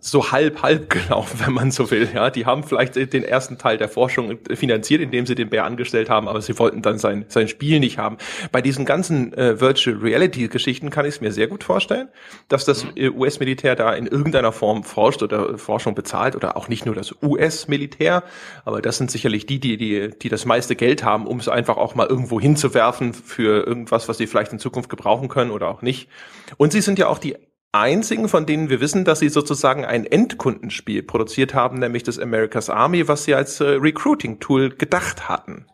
so 0.00 0.32
halb 0.32 0.62
halb 0.62 0.90
gelaufen, 0.90 1.40
wenn 1.44 1.54
man 1.54 1.70
so 1.70 1.90
will. 1.90 2.08
Ja, 2.14 2.30
die 2.30 2.44
haben 2.44 2.62
vielleicht 2.62 2.94
den 2.96 3.24
ersten 3.24 3.56
Teil 3.58 3.78
der 3.78 3.88
Forschung 3.88 4.38
finanziert, 4.54 5.00
indem 5.00 5.26
sie 5.26 5.34
den 5.34 5.48
Bär 5.48 5.64
angestellt 5.64 6.10
haben, 6.10 6.28
aber 6.28 6.42
sie 6.42 6.58
wollten 6.58 6.82
dann 6.82 6.98
sein 6.98 7.24
sein 7.28 7.48
Spiel 7.48 7.80
nicht 7.80 7.98
haben. 7.98 8.18
Bei 8.52 8.60
diesen 8.60 8.84
ganzen 8.84 9.32
äh, 9.32 9.60
Virtual 9.60 9.96
Reality 9.96 10.48
Geschichten 10.48 10.90
kann 10.90 11.06
ich 11.06 11.16
es 11.16 11.20
mir 11.20 11.32
sehr 11.32 11.46
gut 11.46 11.64
vorstellen, 11.64 12.08
dass 12.48 12.66
das 12.66 12.84
mhm. 12.84 12.90
äh, 12.96 13.08
US-Militär 13.08 13.76
da 13.76 13.94
in 13.94 14.06
irgendeiner 14.06 14.52
Form 14.52 14.84
forscht 14.84 15.22
oder 15.22 15.56
Forschung 15.56 15.94
bezahlt 15.94 16.36
oder 16.36 16.56
auch 16.56 16.68
nicht 16.68 16.84
nur 16.84 16.94
das 16.94 17.14
US-Militär, 17.22 18.24
aber 18.66 18.82
das 18.82 18.98
sind 18.98 19.10
sicherlich 19.10 19.46
die, 19.46 19.58
die 19.58 19.78
die 19.78 20.10
die 20.10 20.28
das 20.28 20.44
meiste 20.44 20.76
Geld 20.76 21.02
haben, 21.02 21.26
um 21.26 21.40
es 21.40 21.48
einfach 21.48 21.78
auch 21.78 21.94
mal 21.94 22.06
irgendwo 22.06 22.40
hinzuwerfen 22.40 23.14
für 23.14 23.66
irgendwas, 23.66 24.08
was 24.08 24.18
sie 24.18 24.26
vielleicht 24.26 24.52
in 24.52 24.58
Zukunft 24.66 24.90
gebrauchen 24.90 25.28
können 25.28 25.52
oder 25.52 25.68
auch 25.68 25.80
nicht. 25.80 26.08
Und 26.56 26.72
sie 26.72 26.80
sind 26.80 26.98
ja 26.98 27.06
auch 27.06 27.18
die 27.18 27.36
einzigen, 27.70 28.28
von 28.28 28.46
denen 28.46 28.68
wir 28.68 28.80
wissen, 28.80 29.04
dass 29.04 29.20
sie 29.20 29.28
sozusagen 29.28 29.84
ein 29.84 30.06
Endkundenspiel 30.06 31.04
produziert 31.04 31.54
haben, 31.54 31.78
nämlich 31.78 32.02
das 32.02 32.18
America's 32.18 32.68
Army, 32.68 33.06
was 33.06 33.24
sie 33.24 33.34
als 33.34 33.60
äh, 33.60 33.64
Recruiting-Tool 33.64 34.70
gedacht 34.70 35.28
hatten. 35.28 35.66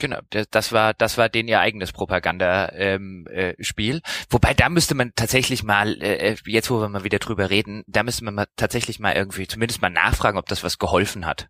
Genau, 0.00 0.18
das 0.52 0.72
war 0.72 0.94
das 0.94 1.18
war 1.18 1.28
den 1.28 1.48
ihr 1.48 1.58
eigenes 1.58 1.92
Propagandaspiel. 1.92 2.74
Ähm, 2.76 3.26
äh. 3.26 4.00
Wobei 4.30 4.54
da 4.54 4.68
müsste 4.68 4.94
man 4.94 5.10
tatsächlich 5.16 5.64
mal 5.64 6.00
äh, 6.00 6.36
jetzt, 6.46 6.70
wo 6.70 6.80
wir 6.80 6.88
mal 6.88 7.02
wieder 7.02 7.18
drüber 7.18 7.50
reden, 7.50 7.82
da 7.88 8.04
müsste 8.04 8.24
man 8.24 8.34
mal 8.34 8.46
tatsächlich 8.54 9.00
mal 9.00 9.16
irgendwie 9.16 9.48
zumindest 9.48 9.82
mal 9.82 9.90
nachfragen, 9.90 10.38
ob 10.38 10.46
das 10.46 10.62
was 10.62 10.78
geholfen 10.78 11.26
hat. 11.26 11.48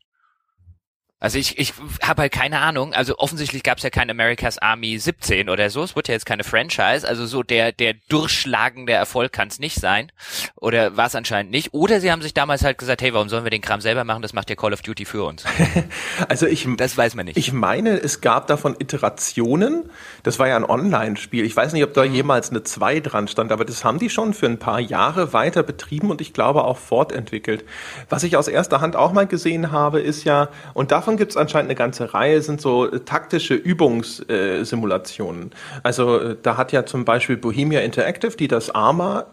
Also 1.20 1.38
ich, 1.38 1.58
ich 1.58 1.74
habe 2.02 2.22
halt 2.22 2.32
keine 2.32 2.60
Ahnung. 2.60 2.94
Also 2.94 3.18
offensichtlich 3.18 3.64
gab 3.64 3.78
es 3.78 3.84
ja 3.84 3.90
kein 3.90 4.08
America's 4.08 4.58
Army 4.58 4.98
17 4.98 5.48
oder 5.48 5.68
so. 5.68 5.82
Es 5.82 5.96
wurde 5.96 6.08
ja 6.08 6.14
jetzt 6.14 6.26
keine 6.26 6.44
Franchise. 6.44 7.06
Also 7.06 7.26
so 7.26 7.42
der 7.42 7.72
der 7.72 7.94
durchschlagende 8.08 8.92
Erfolg 8.92 9.32
kann 9.32 9.48
es 9.48 9.58
nicht 9.58 9.80
sein. 9.80 10.12
Oder 10.54 10.96
war 10.96 11.06
es 11.06 11.16
anscheinend 11.16 11.50
nicht. 11.50 11.74
Oder 11.74 12.00
sie 12.00 12.12
haben 12.12 12.22
sich 12.22 12.34
damals 12.34 12.62
halt 12.62 12.78
gesagt, 12.78 13.02
hey, 13.02 13.12
warum 13.14 13.28
sollen 13.28 13.44
wir 13.44 13.50
den 13.50 13.62
Kram 13.62 13.80
selber 13.80 14.04
machen? 14.04 14.22
Das 14.22 14.32
macht 14.32 14.48
ja 14.48 14.56
Call 14.56 14.72
of 14.72 14.82
Duty 14.82 15.04
für 15.04 15.24
uns. 15.24 15.44
also 16.28 16.46
ich, 16.46 16.68
das 16.76 16.96
weiß 16.96 17.16
man 17.16 17.26
nicht. 17.26 17.36
Ich 17.36 17.52
meine, 17.52 18.00
es 18.00 18.20
gab 18.20 18.46
davon 18.46 18.76
Iterationen. 18.78 19.90
Das 20.22 20.38
war 20.38 20.46
ja 20.46 20.56
ein 20.56 20.64
Online-Spiel. 20.64 21.44
Ich 21.44 21.56
weiß 21.56 21.72
nicht, 21.72 21.82
ob 21.82 21.94
da 21.94 22.04
mhm. 22.04 22.14
jemals 22.14 22.50
eine 22.50 22.62
2 22.62 23.00
dran 23.00 23.26
stand, 23.26 23.50
aber 23.50 23.64
das 23.64 23.84
haben 23.84 23.98
die 23.98 24.10
schon 24.10 24.34
für 24.34 24.46
ein 24.46 24.58
paar 24.58 24.78
Jahre 24.78 25.32
weiter 25.32 25.64
betrieben 25.64 26.10
und 26.10 26.20
ich 26.20 26.32
glaube 26.32 26.62
auch 26.62 26.78
fortentwickelt. 26.78 27.64
Was 28.08 28.22
ich 28.22 28.36
aus 28.36 28.46
erster 28.46 28.80
Hand 28.80 28.94
auch 28.94 29.12
mal 29.12 29.26
gesehen 29.26 29.72
habe, 29.72 30.00
ist 30.00 30.22
ja, 30.22 30.48
und 30.74 30.92
davon 30.92 31.07
davon 31.08 31.16
gibt 31.16 31.32
es 31.32 31.36
anscheinend 31.38 31.70
eine 31.70 31.74
ganze 31.74 32.12
Reihe, 32.12 32.42
sind 32.42 32.60
so 32.60 32.86
äh, 32.86 33.00
taktische 33.00 33.54
Übungssimulationen. 33.54 35.52
also 35.82 36.18
äh, 36.18 36.36
da 36.42 36.58
hat 36.58 36.72
ja 36.72 36.84
zum 36.84 37.06
Beispiel 37.06 37.38
Bohemia 37.38 37.80
Interactive, 37.80 38.36
die 38.36 38.46
das 38.46 38.68
Arma 38.74 39.24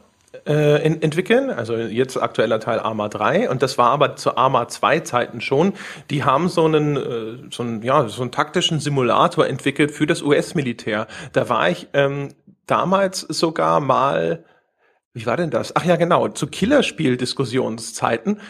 äh, 0.45 0.81
entwickeln, 0.83 1.49
also 1.49 1.75
jetzt 1.75 2.15
aktueller 2.15 2.61
Teil 2.61 2.79
Arma 2.79 3.09
3 3.09 3.49
und 3.49 3.61
das 3.61 3.77
war 3.77 3.89
aber 3.89 4.15
zu 4.15 4.37
Arma 4.37 4.69
2 4.69 5.01
Zeiten 5.01 5.41
schon, 5.41 5.73
die 6.09 6.23
haben 6.23 6.47
so 6.47 6.63
einen, 6.63 6.95
äh, 6.95 7.51
so 7.51 7.63
einen, 7.63 7.81
ja, 7.81 8.07
so 8.07 8.21
einen 8.21 8.31
taktischen 8.31 8.79
Simulator 8.79 9.45
entwickelt 9.45 9.91
für 9.91 10.07
das 10.07 10.21
US-Militär. 10.21 11.07
Da 11.33 11.49
war 11.49 11.69
ich 11.69 11.87
ähm, 11.93 12.29
damals 12.67 13.19
sogar 13.19 13.81
mal 13.81 14.45
wie 15.17 15.25
war 15.25 15.37
denn 15.37 15.49
das? 15.49 15.73
Ach 15.77 15.85
ja, 15.85 15.95
genau, 15.95 16.27
zu 16.27 16.45
Killerspiel-Diskussionszeiten 16.45 18.41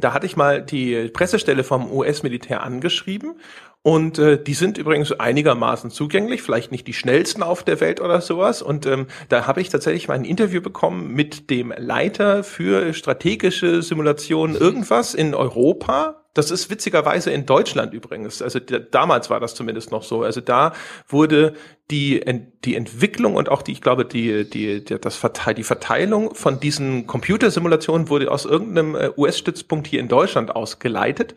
da 0.00 0.12
hatte 0.12 0.26
ich 0.26 0.36
mal 0.36 0.62
die 0.62 1.08
Pressestelle 1.08 1.64
vom 1.64 1.90
US-Militär 1.90 2.62
angeschrieben 2.62 3.40
und 3.86 4.18
äh, 4.18 4.42
die 4.42 4.54
sind 4.54 4.78
übrigens 4.78 5.12
einigermaßen 5.12 5.90
zugänglich, 5.90 6.40
vielleicht 6.40 6.72
nicht 6.72 6.86
die 6.86 6.94
schnellsten 6.94 7.42
auf 7.42 7.62
der 7.64 7.80
Welt 7.82 8.00
oder 8.00 8.22
sowas. 8.22 8.62
Und 8.62 8.86
ähm, 8.86 9.08
da 9.28 9.46
habe 9.46 9.60
ich 9.60 9.68
tatsächlich 9.68 10.08
mal 10.08 10.14
ein 10.14 10.24
Interview 10.24 10.62
bekommen 10.62 11.12
mit 11.12 11.50
dem 11.50 11.70
Leiter 11.76 12.44
für 12.44 12.94
strategische 12.94 13.82
Simulationen 13.82 14.56
irgendwas 14.56 15.12
in 15.12 15.34
Europa. 15.34 16.22
Das 16.32 16.50
ist 16.50 16.70
witzigerweise 16.70 17.30
in 17.30 17.44
Deutschland 17.44 17.92
übrigens. 17.92 18.40
Also 18.40 18.58
damals 18.58 19.28
war 19.28 19.38
das 19.38 19.54
zumindest 19.54 19.92
noch 19.92 20.02
so. 20.02 20.22
Also 20.22 20.40
da 20.40 20.72
wurde 21.06 21.52
die, 21.90 22.22
die 22.64 22.76
Entwicklung 22.76 23.34
und 23.34 23.50
auch 23.50 23.60
die, 23.60 23.72
ich 23.72 23.82
glaube, 23.82 24.06
die, 24.06 24.48
die, 24.48 24.82
die, 24.82 24.98
das 24.98 25.16
Verteil, 25.16 25.52
die 25.52 25.62
Verteilung 25.62 26.34
von 26.34 26.58
diesen 26.58 27.06
Computersimulationen 27.06 28.08
wurde 28.08 28.30
aus 28.30 28.46
irgendeinem 28.46 28.94
äh, 28.94 29.10
US-Stützpunkt 29.14 29.86
hier 29.86 30.00
in 30.00 30.08
Deutschland 30.08 30.56
ausgeleitet 30.56 31.34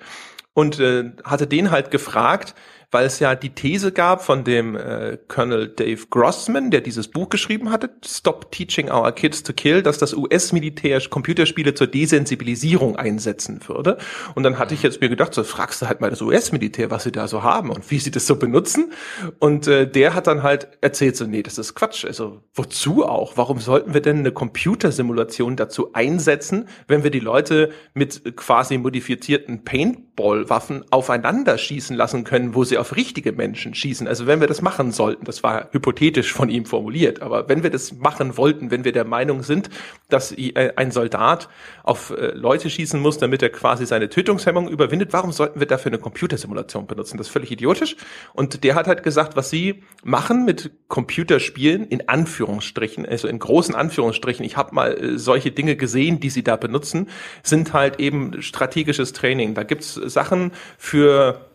und 0.58 0.80
äh, 0.80 1.12
hatte 1.24 1.46
den 1.46 1.70
halt 1.70 1.91
gefragt, 1.91 2.56
weil 2.89 3.06
es 3.06 3.19
ja 3.19 3.36
die 3.36 3.50
These 3.50 3.91
gab 3.91 4.23
von 4.23 4.45
dem 4.45 4.76
äh, 4.76 5.17
Colonel 5.28 5.67
Dave 5.67 6.08
Grossman, 6.10 6.71
der 6.71 6.80
dieses 6.80 7.10
Buch 7.10 7.28
geschrieben 7.28 7.69
hatte, 7.69 7.89
Stop 8.06 8.52
Teaching 8.52 8.89
Our 8.89 9.12
Kids 9.12 9.43
to 9.43 9.52
Kill, 9.52 9.84
dass 9.84 9.97
das 9.97 10.13
US-Militär 10.13 11.02
Computerspiele 11.10 11.73
zur 11.73 11.88
Desensibilisierung 11.88 12.95
einsetzen 12.95 13.60
würde. 13.67 13.97
Und 14.36 14.43
dann 14.43 14.58
hatte 14.58 14.73
ich 14.73 14.84
jetzt 14.84 15.02
mir 15.02 15.10
gedacht, 15.10 15.34
so 15.34 15.43
fragst 15.43 15.82
du 15.82 15.88
halt 15.88 16.00
mal 16.00 16.10
das 16.10 16.21
US-Militär, 16.21 16.89
was 16.89 17.04
sie 17.04 17.12
da 17.12 17.28
so 17.28 17.43
haben 17.43 17.69
und 17.69 17.91
wie 17.91 18.00
sie 18.00 18.12
das 18.12 18.26
so 18.26 18.38
benutzen. 18.38 18.93
Und 19.39 19.67
äh, 19.67 19.89
der 19.89 20.13
hat 20.13 20.28
dann 20.28 20.43
halt 20.43 20.69
erzählt, 20.80 21.17
so, 21.17 21.26
nee, 21.26 21.43
das 21.43 21.58
ist 21.58 21.76
Quatsch. 21.76 22.06
Also 22.06 22.41
wozu 22.54 23.06
auch? 23.06 23.36
Warum 23.36 23.60
sollten 23.60 23.93
wir 23.93 24.02
denn 24.02 24.19
eine 24.19 24.32
Computersimulation 24.32 25.58
dazu 25.58 25.93
einsetzen, 25.93 26.69
wenn 26.88 27.04
wir 27.04 27.12
die 27.12 27.19
Leute 27.19 27.71
mit 27.93 28.38
quasi 28.38 28.78
modifizierten 28.78 29.65
Paintball-Waffen 29.65 30.86
aufeinander 30.89 31.58
schießen 31.58 31.95
lassen 31.95 32.23
können, 32.23 32.56
wo 32.56 32.63
sie 32.63 32.77
auf 32.78 32.96
richtige 32.96 33.32
Menschen 33.32 33.74
schießen. 33.74 34.08
Also 34.08 34.28
wenn 34.28 34.40
wir 34.40 34.48
das 34.48 34.62
machen 34.62 34.92
sollten, 34.92 35.26
das 35.26 35.44
war 35.44 35.70
hypothetisch 35.72 36.34
von 36.34 36.50
ihm 36.50 36.66
formuliert, 36.66 37.22
aber 37.22 37.50
wenn 37.50 37.63
wir 37.63 37.70
das 37.70 37.94
machen 37.94 38.38
wollten, 38.38 38.72
wenn 38.72 38.84
wir 38.84 38.92
der 38.92 39.06
Meinung 39.06 39.44
sind, 39.44 39.70
dass 40.10 40.32
äh, 40.32 40.74
ein 40.76 40.92
Soldat 40.92 41.50
auf 41.84 42.12
äh, 42.12 42.32
Leute 42.32 42.70
schießen 42.70 43.00
muss, 43.00 43.18
damit 43.18 43.42
er 43.42 43.50
quasi 43.50 43.86
seine 43.86 44.10
Tötungshemmung 44.10 44.70
überwindet, 44.70 45.13
warum 45.13 45.32
sollten 45.32 45.60
wir 45.60 45.68
dafür 45.68 45.92
eine 45.92 46.00
Computersimulation 46.00 46.88
benutzen? 46.88 47.18
Das 47.18 47.28
ist 47.28 47.34
völlig 47.34 47.52
idiotisch. 47.52 47.96
Und 48.34 48.63
der 48.63 48.76
hat 48.76 48.88
halt 48.88 49.04
gesagt, 49.04 49.36
was 49.36 49.50
sie 49.50 49.84
machen 50.04 50.46
mit 50.46 50.72
Computerspielen, 50.88 51.88
in 51.88 52.08
Anführungsstrichen, 52.08 53.06
also 53.06 53.28
in 53.28 53.40
großen 53.40 53.76
Anführungsstrichen, 53.76 54.46
ich 54.46 54.58
habe 54.58 54.74
mal 54.74 54.98
äh, 54.98 55.18
solche 55.18 55.52
Dinge 55.52 55.76
gesehen, 55.76 56.20
die 56.20 56.30
sie 56.30 56.44
da 56.44 56.56
benutzen, 56.56 57.10
sind 57.44 57.74
halt 57.74 58.00
eben 58.00 58.42
strategisches 58.42 59.13
Training. 59.13 59.54
Da 59.54 59.63
gibt's 59.63 59.94
Sachen 59.94 60.52
für 60.78 61.48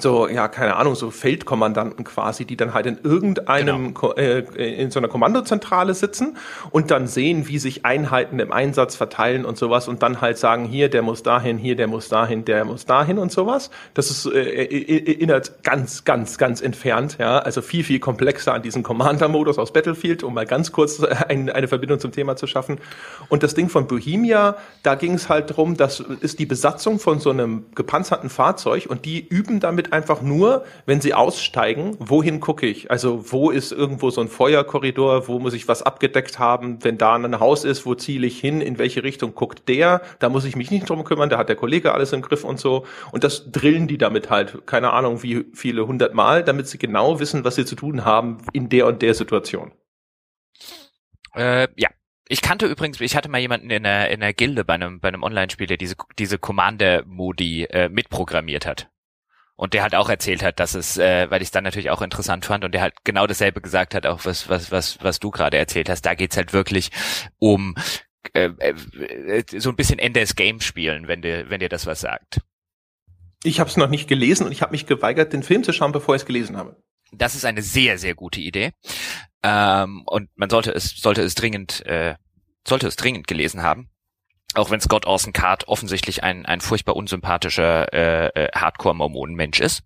so, 0.00 0.28
ja, 0.28 0.48
keine 0.48 0.76
Ahnung, 0.76 0.94
so 0.94 1.10
Feldkommandanten 1.10 2.04
quasi, 2.04 2.44
die 2.44 2.56
dann 2.56 2.74
halt 2.74 2.86
in 2.86 2.98
irgendeinem, 3.02 3.94
genau. 3.94 4.12
äh, 4.14 4.40
in 4.80 4.90
so 4.90 4.98
einer 4.98 5.08
Kommandozentrale 5.08 5.94
sitzen 5.94 6.36
und 6.70 6.90
dann 6.90 7.06
sehen, 7.06 7.48
wie 7.48 7.58
sich 7.58 7.84
Einheiten 7.84 8.38
im 8.38 8.52
Einsatz 8.52 8.96
verteilen 8.96 9.44
und 9.44 9.56
sowas 9.56 9.88
und 9.88 10.02
dann 10.02 10.20
halt 10.20 10.38
sagen, 10.38 10.64
hier, 10.64 10.88
der 10.88 11.02
muss 11.02 11.22
dahin, 11.22 11.58
hier, 11.58 11.76
der 11.76 11.86
muss 11.86 12.08
dahin, 12.08 12.44
der 12.44 12.64
muss 12.64 12.86
dahin 12.86 13.18
und 13.18 13.32
sowas. 13.32 13.70
Das 13.94 14.10
ist 14.10 14.26
äh, 14.26 14.64
erinnert 15.14 15.62
ganz, 15.62 16.04
ganz, 16.04 16.38
ganz 16.38 16.60
entfernt, 16.60 17.16
ja, 17.18 17.38
also 17.38 17.62
viel, 17.62 17.84
viel 17.84 18.00
komplexer 18.00 18.54
an 18.54 18.62
diesen 18.62 18.82
Commander-Modus 18.82 19.58
aus 19.58 19.72
Battlefield, 19.72 20.22
um 20.22 20.34
mal 20.34 20.46
ganz 20.46 20.72
kurz 20.72 21.02
ein, 21.02 21.50
eine 21.50 21.68
Verbindung 21.68 22.00
zum 22.00 22.12
Thema 22.12 22.36
zu 22.36 22.46
schaffen. 22.46 22.78
Und 23.28 23.42
das 23.42 23.54
Ding 23.54 23.68
von 23.68 23.86
Bohemia, 23.86 24.56
da 24.82 24.94
ging 24.94 25.14
es 25.14 25.28
halt 25.28 25.56
drum, 25.56 25.76
das 25.76 26.00
ist 26.00 26.38
die 26.38 26.46
Besatzung 26.46 26.98
von 26.98 27.20
so 27.20 27.30
einem 27.30 27.66
gepanzerten 27.74 28.30
Fahrzeug 28.30 28.86
und 28.88 29.04
die 29.04 29.26
üben 29.26 29.60
damit 29.60 29.83
damit 29.84 29.92
einfach 29.92 30.22
nur, 30.22 30.64
wenn 30.86 31.00
sie 31.00 31.14
aussteigen, 31.14 31.96
wohin 31.98 32.40
gucke 32.40 32.66
ich? 32.66 32.90
Also 32.90 33.32
wo 33.32 33.50
ist 33.50 33.72
irgendwo 33.72 34.10
so 34.10 34.20
ein 34.20 34.28
Feuerkorridor, 34.28 35.28
wo 35.28 35.38
muss 35.38 35.54
ich 35.54 35.68
was 35.68 35.82
abgedeckt 35.82 36.38
haben? 36.38 36.82
Wenn 36.82 36.98
da 36.98 37.14
ein 37.14 37.40
Haus 37.40 37.64
ist, 37.64 37.86
wo 37.86 37.94
ziele 37.94 38.26
ich 38.26 38.38
hin? 38.38 38.60
In 38.60 38.78
welche 38.78 39.02
Richtung 39.02 39.34
guckt 39.34 39.68
der? 39.68 40.02
Da 40.18 40.28
muss 40.28 40.44
ich 40.44 40.56
mich 40.56 40.70
nicht 40.70 40.88
drum 40.88 41.04
kümmern, 41.04 41.30
da 41.30 41.38
hat 41.38 41.48
der 41.48 41.56
Kollege 41.56 41.92
alles 41.92 42.12
im 42.12 42.22
Griff 42.22 42.44
und 42.44 42.58
so. 42.58 42.86
Und 43.12 43.24
das 43.24 43.50
drillen 43.50 43.86
die 43.86 43.98
damit 43.98 44.30
halt, 44.30 44.66
keine 44.66 44.92
Ahnung 44.92 45.22
wie 45.22 45.44
viele 45.52 45.86
hundert 45.86 46.14
Mal, 46.14 46.44
damit 46.44 46.68
sie 46.68 46.78
genau 46.78 47.20
wissen, 47.20 47.44
was 47.44 47.56
sie 47.56 47.64
zu 47.64 47.76
tun 47.76 48.04
haben 48.04 48.38
in 48.52 48.68
der 48.68 48.86
und 48.86 49.02
der 49.02 49.14
Situation. 49.14 49.72
Äh, 51.34 51.68
ja, 51.76 51.88
ich 52.28 52.40
kannte 52.40 52.66
übrigens, 52.66 53.00
ich 53.00 53.16
hatte 53.16 53.28
mal 53.28 53.40
jemanden 53.40 53.70
in 53.70 53.82
der, 53.82 54.10
in 54.10 54.20
der 54.20 54.32
Gilde 54.32 54.64
bei 54.64 54.74
einem, 54.74 55.00
bei 55.00 55.08
einem 55.08 55.22
Online-Spiel, 55.22 55.66
der 55.66 55.76
diese, 55.76 55.96
diese 56.18 56.38
Commander-Modi 56.38 57.64
äh, 57.64 57.88
mitprogrammiert 57.88 58.66
hat. 58.66 58.88
Und 59.56 59.72
der 59.72 59.82
halt 59.82 59.94
auch 59.94 60.08
erzählt 60.08 60.42
hat, 60.42 60.58
dass 60.58 60.74
es, 60.74 60.98
äh, 60.98 61.30
weil 61.30 61.40
ich 61.40 61.46
es 61.46 61.52
dann 61.52 61.62
natürlich 61.62 61.90
auch 61.90 62.02
interessant 62.02 62.44
fand 62.44 62.64
und 62.64 62.72
der 62.72 62.82
halt 62.82 62.94
genau 63.04 63.26
dasselbe 63.26 63.60
gesagt 63.60 63.94
hat, 63.94 64.04
auch 64.04 64.24
was, 64.24 64.48
was, 64.48 64.72
was, 64.72 64.98
was 65.00 65.20
du 65.20 65.30
gerade 65.30 65.56
erzählt 65.56 65.88
hast. 65.88 66.02
Da 66.02 66.14
geht's 66.14 66.36
halt 66.36 66.52
wirklich 66.52 66.90
um 67.38 67.76
äh, 68.32 68.50
äh, 68.58 69.44
so 69.56 69.70
ein 69.70 69.76
bisschen 69.76 70.00
Enders 70.00 70.34
Game 70.34 70.60
spielen, 70.60 71.06
wenn 71.06 71.22
dir, 71.22 71.50
wenn 71.50 71.60
dir 71.60 71.68
das 71.68 71.86
was 71.86 72.00
sagt. 72.00 72.40
Ich 73.44 73.60
habe 73.60 73.70
es 73.70 73.76
noch 73.76 73.88
nicht 73.88 74.08
gelesen 74.08 74.46
und 74.46 74.52
ich 74.52 74.62
habe 74.62 74.72
mich 74.72 74.86
geweigert, 74.86 75.32
den 75.32 75.42
Film 75.42 75.62
zu 75.62 75.72
schauen, 75.72 75.92
bevor 75.92 76.16
ich 76.16 76.22
es 76.22 76.26
gelesen 76.26 76.56
habe. 76.56 76.82
Das 77.12 77.36
ist 77.36 77.44
eine 77.44 77.62
sehr, 77.62 77.98
sehr 77.98 78.14
gute 78.14 78.40
Idee. 78.40 78.72
Ähm, 79.44 80.02
und 80.06 80.30
man 80.34 80.50
sollte 80.50 80.72
es, 80.72 80.96
sollte 80.96 81.22
es 81.22 81.36
dringend, 81.36 81.86
äh, 81.86 82.16
sollte 82.66 82.88
es 82.88 82.96
dringend 82.96 83.28
gelesen 83.28 83.62
haben 83.62 83.90
auch 84.54 84.70
wenn 84.70 84.80
Scott 84.80 85.06
Orson 85.06 85.32
Card 85.32 85.68
offensichtlich 85.68 86.22
ein, 86.22 86.46
ein 86.46 86.60
furchtbar 86.60 86.96
unsympathischer 86.96 87.92
äh, 87.92 88.26
äh, 88.28 88.48
Hardcore-Mormonen-Mensch 88.54 89.60
ist. 89.60 89.82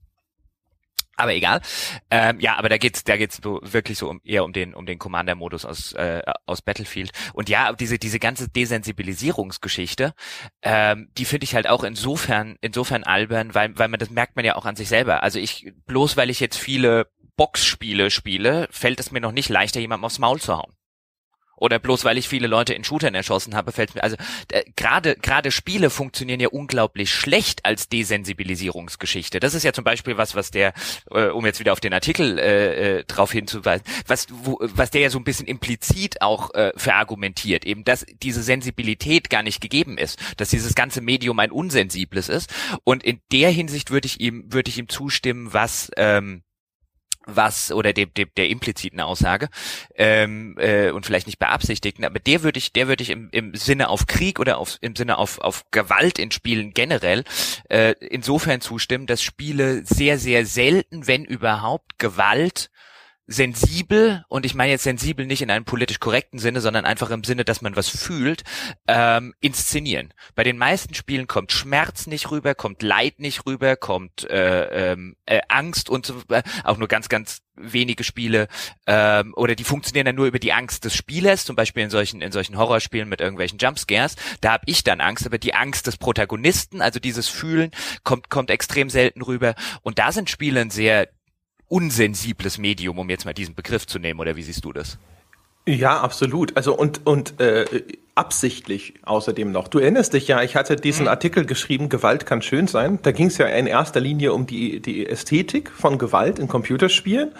Aber 1.18 1.34
egal. 1.34 1.60
Ähm, 2.12 2.38
ja, 2.38 2.56
aber 2.56 2.68
da 2.68 2.78
geht's, 2.78 3.02
da 3.02 3.16
geht's 3.16 3.42
wirklich 3.42 3.98
so 3.98 4.08
um, 4.08 4.20
eher 4.22 4.44
um 4.44 4.52
den, 4.52 4.72
um 4.72 4.86
den 4.86 5.00
Commander-Modus 5.00 5.64
aus 5.64 5.92
äh, 5.94 6.22
aus 6.46 6.62
Battlefield. 6.62 7.10
Und 7.34 7.48
ja, 7.48 7.72
diese 7.72 7.98
diese 7.98 8.20
ganze 8.20 8.48
Desensibilisierungsgeschichte, 8.48 10.14
ähm, 10.62 11.08
die 11.18 11.24
finde 11.24 11.42
ich 11.42 11.56
halt 11.56 11.68
auch 11.68 11.82
insofern 11.82 12.56
insofern 12.60 13.02
albern, 13.02 13.52
weil 13.52 13.76
weil 13.76 13.88
man 13.88 13.98
das 13.98 14.10
merkt 14.10 14.36
man 14.36 14.44
ja 14.44 14.54
auch 14.54 14.64
an 14.64 14.76
sich 14.76 14.88
selber. 14.88 15.24
Also 15.24 15.40
ich 15.40 15.72
bloß 15.86 16.16
weil 16.16 16.30
ich 16.30 16.38
jetzt 16.38 16.56
viele 16.56 17.08
Boxspiele 17.36 18.12
spiele, 18.12 18.68
fällt 18.70 19.00
es 19.00 19.10
mir 19.10 19.20
noch 19.20 19.32
nicht 19.32 19.48
leichter, 19.48 19.80
jemandem 19.80 20.04
aufs 20.04 20.20
Maul 20.20 20.40
zu 20.40 20.56
hauen 20.56 20.77
oder 21.58 21.78
bloß 21.78 22.04
weil 22.04 22.18
ich 22.18 22.28
viele 22.28 22.46
Leute 22.46 22.74
in 22.74 22.84
Shootern 22.84 23.14
erschossen 23.14 23.54
habe, 23.54 23.72
fällt 23.72 23.94
mir 23.94 24.02
also 24.02 24.16
gerade 24.76 25.16
gerade 25.16 25.50
Spiele 25.50 25.90
funktionieren 25.90 26.40
ja 26.40 26.48
unglaublich 26.48 27.10
schlecht 27.10 27.64
als 27.64 27.88
Desensibilisierungsgeschichte. 27.88 29.40
Das 29.40 29.54
ist 29.54 29.62
ja 29.62 29.72
zum 29.72 29.84
Beispiel 29.84 30.16
was, 30.16 30.34
was 30.34 30.50
der, 30.50 30.72
äh, 31.10 31.26
um 31.26 31.44
jetzt 31.46 31.60
wieder 31.60 31.72
auf 31.72 31.80
den 31.80 31.92
Artikel 31.92 32.38
äh, 32.38 32.98
äh, 32.98 33.04
drauf 33.04 33.32
hinzuweisen, 33.32 33.84
was 34.06 34.26
wo, 34.30 34.58
was 34.60 34.90
der 34.90 35.02
ja 35.02 35.10
so 35.10 35.18
ein 35.18 35.24
bisschen 35.24 35.46
implizit 35.46 36.22
auch 36.22 36.54
äh, 36.54 36.72
verargumentiert, 36.76 37.64
eben 37.64 37.84
dass 37.84 38.06
diese 38.22 38.42
Sensibilität 38.42 39.30
gar 39.30 39.42
nicht 39.42 39.60
gegeben 39.60 39.98
ist, 39.98 40.18
dass 40.36 40.50
dieses 40.50 40.74
ganze 40.74 41.00
Medium 41.00 41.38
ein 41.38 41.50
unsensibles 41.50 42.28
ist. 42.28 42.52
Und 42.84 43.02
in 43.02 43.20
der 43.32 43.50
Hinsicht 43.50 43.90
würde 43.90 44.06
ich 44.06 44.20
ihm 44.20 44.52
würde 44.52 44.70
ich 44.70 44.78
ihm 44.78 44.88
zustimmen, 44.88 45.52
was 45.52 45.90
ähm, 45.96 46.42
was 47.28 47.70
oder 47.72 47.92
dem, 47.92 48.12
dem 48.14 48.28
der 48.36 48.48
impliziten 48.48 49.00
Aussage 49.00 49.48
ähm, 49.94 50.56
äh, 50.58 50.90
und 50.90 51.06
vielleicht 51.06 51.26
nicht 51.26 51.38
beabsichtigten, 51.38 52.04
aber 52.04 52.18
der 52.18 52.42
würde 52.42 52.58
ich, 52.58 52.72
der 52.72 52.88
würde 52.88 53.02
ich 53.02 53.10
im, 53.10 53.28
im 53.32 53.54
Sinne 53.54 53.88
auf 53.88 54.06
Krieg 54.06 54.40
oder 54.40 54.58
auf, 54.58 54.78
im 54.80 54.96
Sinne 54.96 55.18
auf, 55.18 55.38
auf 55.40 55.64
Gewalt 55.70 56.18
in 56.18 56.30
Spielen 56.30 56.72
generell 56.72 57.24
äh, 57.68 57.94
insofern 58.00 58.60
zustimmen, 58.60 59.06
dass 59.06 59.22
Spiele 59.22 59.84
sehr, 59.84 60.18
sehr 60.18 60.46
selten, 60.46 61.06
wenn 61.06 61.24
überhaupt, 61.24 61.98
Gewalt 61.98 62.70
sensibel, 63.28 64.24
und 64.28 64.46
ich 64.46 64.54
meine 64.54 64.72
jetzt 64.72 64.84
sensibel 64.84 65.26
nicht 65.26 65.42
in 65.42 65.50
einem 65.50 65.66
politisch 65.66 66.00
korrekten 66.00 66.38
Sinne, 66.38 66.62
sondern 66.62 66.86
einfach 66.86 67.10
im 67.10 67.24
Sinne, 67.24 67.44
dass 67.44 67.60
man 67.60 67.76
was 67.76 67.88
fühlt, 67.88 68.42
ähm, 68.88 69.34
inszenieren. 69.40 70.14
Bei 70.34 70.44
den 70.44 70.56
meisten 70.56 70.94
Spielen 70.94 71.26
kommt 71.26 71.52
Schmerz 71.52 72.06
nicht 72.06 72.30
rüber, 72.30 72.54
kommt 72.54 72.82
Leid 72.82 73.20
nicht 73.20 73.44
rüber, 73.44 73.76
kommt 73.76 74.28
äh, 74.30 74.92
ähm, 74.92 75.14
äh, 75.26 75.42
Angst 75.48 75.90
und 75.90 76.06
so, 76.06 76.22
äh, 76.30 76.42
auch 76.64 76.78
nur 76.78 76.88
ganz, 76.88 77.10
ganz 77.10 77.42
wenige 77.54 78.02
Spiele 78.02 78.48
ähm, 78.86 79.34
oder 79.36 79.54
die 79.54 79.64
funktionieren 79.64 80.06
dann 80.06 80.14
nur 80.14 80.26
über 80.26 80.38
die 80.38 80.52
Angst 80.52 80.84
des 80.84 80.94
Spielers, 80.94 81.44
zum 81.44 81.56
Beispiel 81.56 81.82
in 81.82 81.90
solchen 81.90 82.22
in 82.22 82.32
solchen 82.32 82.56
Horrorspielen 82.56 83.08
mit 83.08 83.20
irgendwelchen 83.20 83.58
Jumpscares. 83.58 84.16
Da 84.40 84.52
habe 84.52 84.64
ich 84.66 84.84
dann 84.84 85.00
Angst, 85.00 85.26
aber 85.26 85.38
die 85.38 85.54
Angst 85.54 85.86
des 85.86 85.98
Protagonisten, 85.98 86.80
also 86.80 86.98
dieses 87.00 87.28
Fühlen, 87.28 87.72
kommt 88.04 88.30
kommt 88.30 88.50
extrem 88.50 88.88
selten 88.90 89.22
rüber. 89.22 89.54
Und 89.82 89.98
da 89.98 90.12
sind 90.12 90.30
Spiele 90.30 90.60
ein 90.60 90.70
sehr 90.70 91.08
unsensibles 91.68 92.58
Medium, 92.58 92.98
um 92.98 93.08
jetzt 93.10 93.24
mal 93.24 93.34
diesen 93.34 93.54
Begriff 93.54 93.86
zu 93.86 93.98
nehmen, 93.98 94.20
oder 94.20 94.36
wie 94.36 94.42
siehst 94.42 94.64
du 94.64 94.72
das? 94.72 94.98
Ja, 95.66 96.00
absolut. 96.00 96.56
Also 96.56 96.74
und 96.74 97.06
und 97.06 97.40
äh, 97.40 97.66
absichtlich 98.14 98.94
außerdem 99.02 99.52
noch. 99.52 99.68
Du 99.68 99.78
erinnerst 99.78 100.14
dich 100.14 100.26
ja, 100.26 100.42
ich 100.42 100.56
hatte 100.56 100.76
diesen 100.76 101.02
mhm. 101.02 101.08
Artikel 101.08 101.44
geschrieben, 101.44 101.90
Gewalt 101.90 102.24
kann 102.24 102.40
schön 102.40 102.66
sein. 102.66 102.98
Da 103.02 103.12
ging 103.12 103.26
es 103.26 103.36
ja 103.36 103.46
in 103.46 103.66
erster 103.66 104.00
Linie 104.00 104.32
um 104.32 104.46
die 104.46 104.80
die 104.80 105.06
Ästhetik 105.06 105.70
von 105.70 105.98
Gewalt 105.98 106.38
in 106.38 106.48
Computerspielen. 106.48 107.32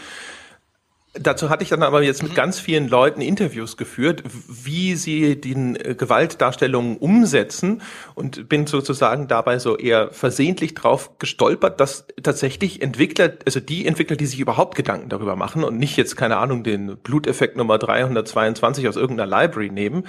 Dazu 1.20 1.50
hatte 1.50 1.62
ich 1.62 1.70
dann 1.70 1.82
aber 1.82 2.02
jetzt 2.02 2.22
mit 2.22 2.32
mhm. 2.32 2.36
ganz 2.36 2.60
vielen 2.60 2.88
Leuten 2.88 3.20
Interviews 3.20 3.76
geführt, 3.76 4.22
wie 4.46 4.94
sie 4.94 5.40
die 5.40 5.52
äh, 5.52 5.94
Gewaltdarstellungen 5.94 6.96
umsetzen 6.96 7.82
und 8.14 8.48
bin 8.48 8.66
sozusagen 8.66 9.28
dabei 9.28 9.58
so 9.58 9.76
eher 9.76 10.12
versehentlich 10.12 10.74
drauf 10.74 11.18
gestolpert, 11.18 11.80
dass 11.80 12.06
tatsächlich 12.22 12.82
Entwickler, 12.82 13.32
also 13.44 13.60
die 13.60 13.86
Entwickler, 13.86 14.16
die 14.16 14.26
sich 14.26 14.40
überhaupt 14.40 14.76
Gedanken 14.76 15.08
darüber 15.08 15.36
machen 15.36 15.64
und 15.64 15.78
nicht 15.78 15.96
jetzt, 15.96 16.16
keine 16.16 16.36
Ahnung, 16.36 16.64
den 16.64 16.98
Bluteffekt 16.98 17.56
Nummer 17.56 17.78
322 17.78 18.88
aus 18.88 18.96
irgendeiner 18.96 19.30
Library 19.30 19.70
nehmen, 19.70 20.06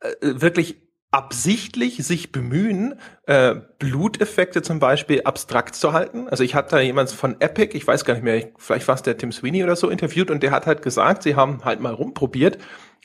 äh, 0.00 0.10
wirklich 0.20 0.76
absichtlich 1.12 1.98
sich 2.04 2.32
bemühen, 2.32 2.94
äh, 3.26 3.54
Bluteffekte 3.78 4.62
zum 4.62 4.80
Beispiel 4.80 5.22
abstrakt 5.24 5.76
zu 5.76 5.92
halten. 5.92 6.26
Also 6.28 6.42
ich 6.42 6.54
hatte 6.54 6.76
da 6.76 6.80
jemand 6.80 7.10
von 7.10 7.40
Epic, 7.40 7.76
ich 7.76 7.86
weiß 7.86 8.04
gar 8.04 8.14
nicht 8.14 8.24
mehr, 8.24 8.48
vielleicht 8.56 8.88
war 8.88 8.94
es 8.94 9.02
der 9.02 9.18
Tim 9.18 9.30
Sweeney 9.30 9.62
oder 9.62 9.76
so 9.76 9.90
interviewt 9.90 10.30
und 10.30 10.42
der 10.42 10.50
hat 10.50 10.66
halt 10.66 10.82
gesagt, 10.82 11.22
sie 11.22 11.36
haben 11.36 11.64
halt 11.64 11.80
mal 11.80 11.92
rumprobiert 11.92 12.58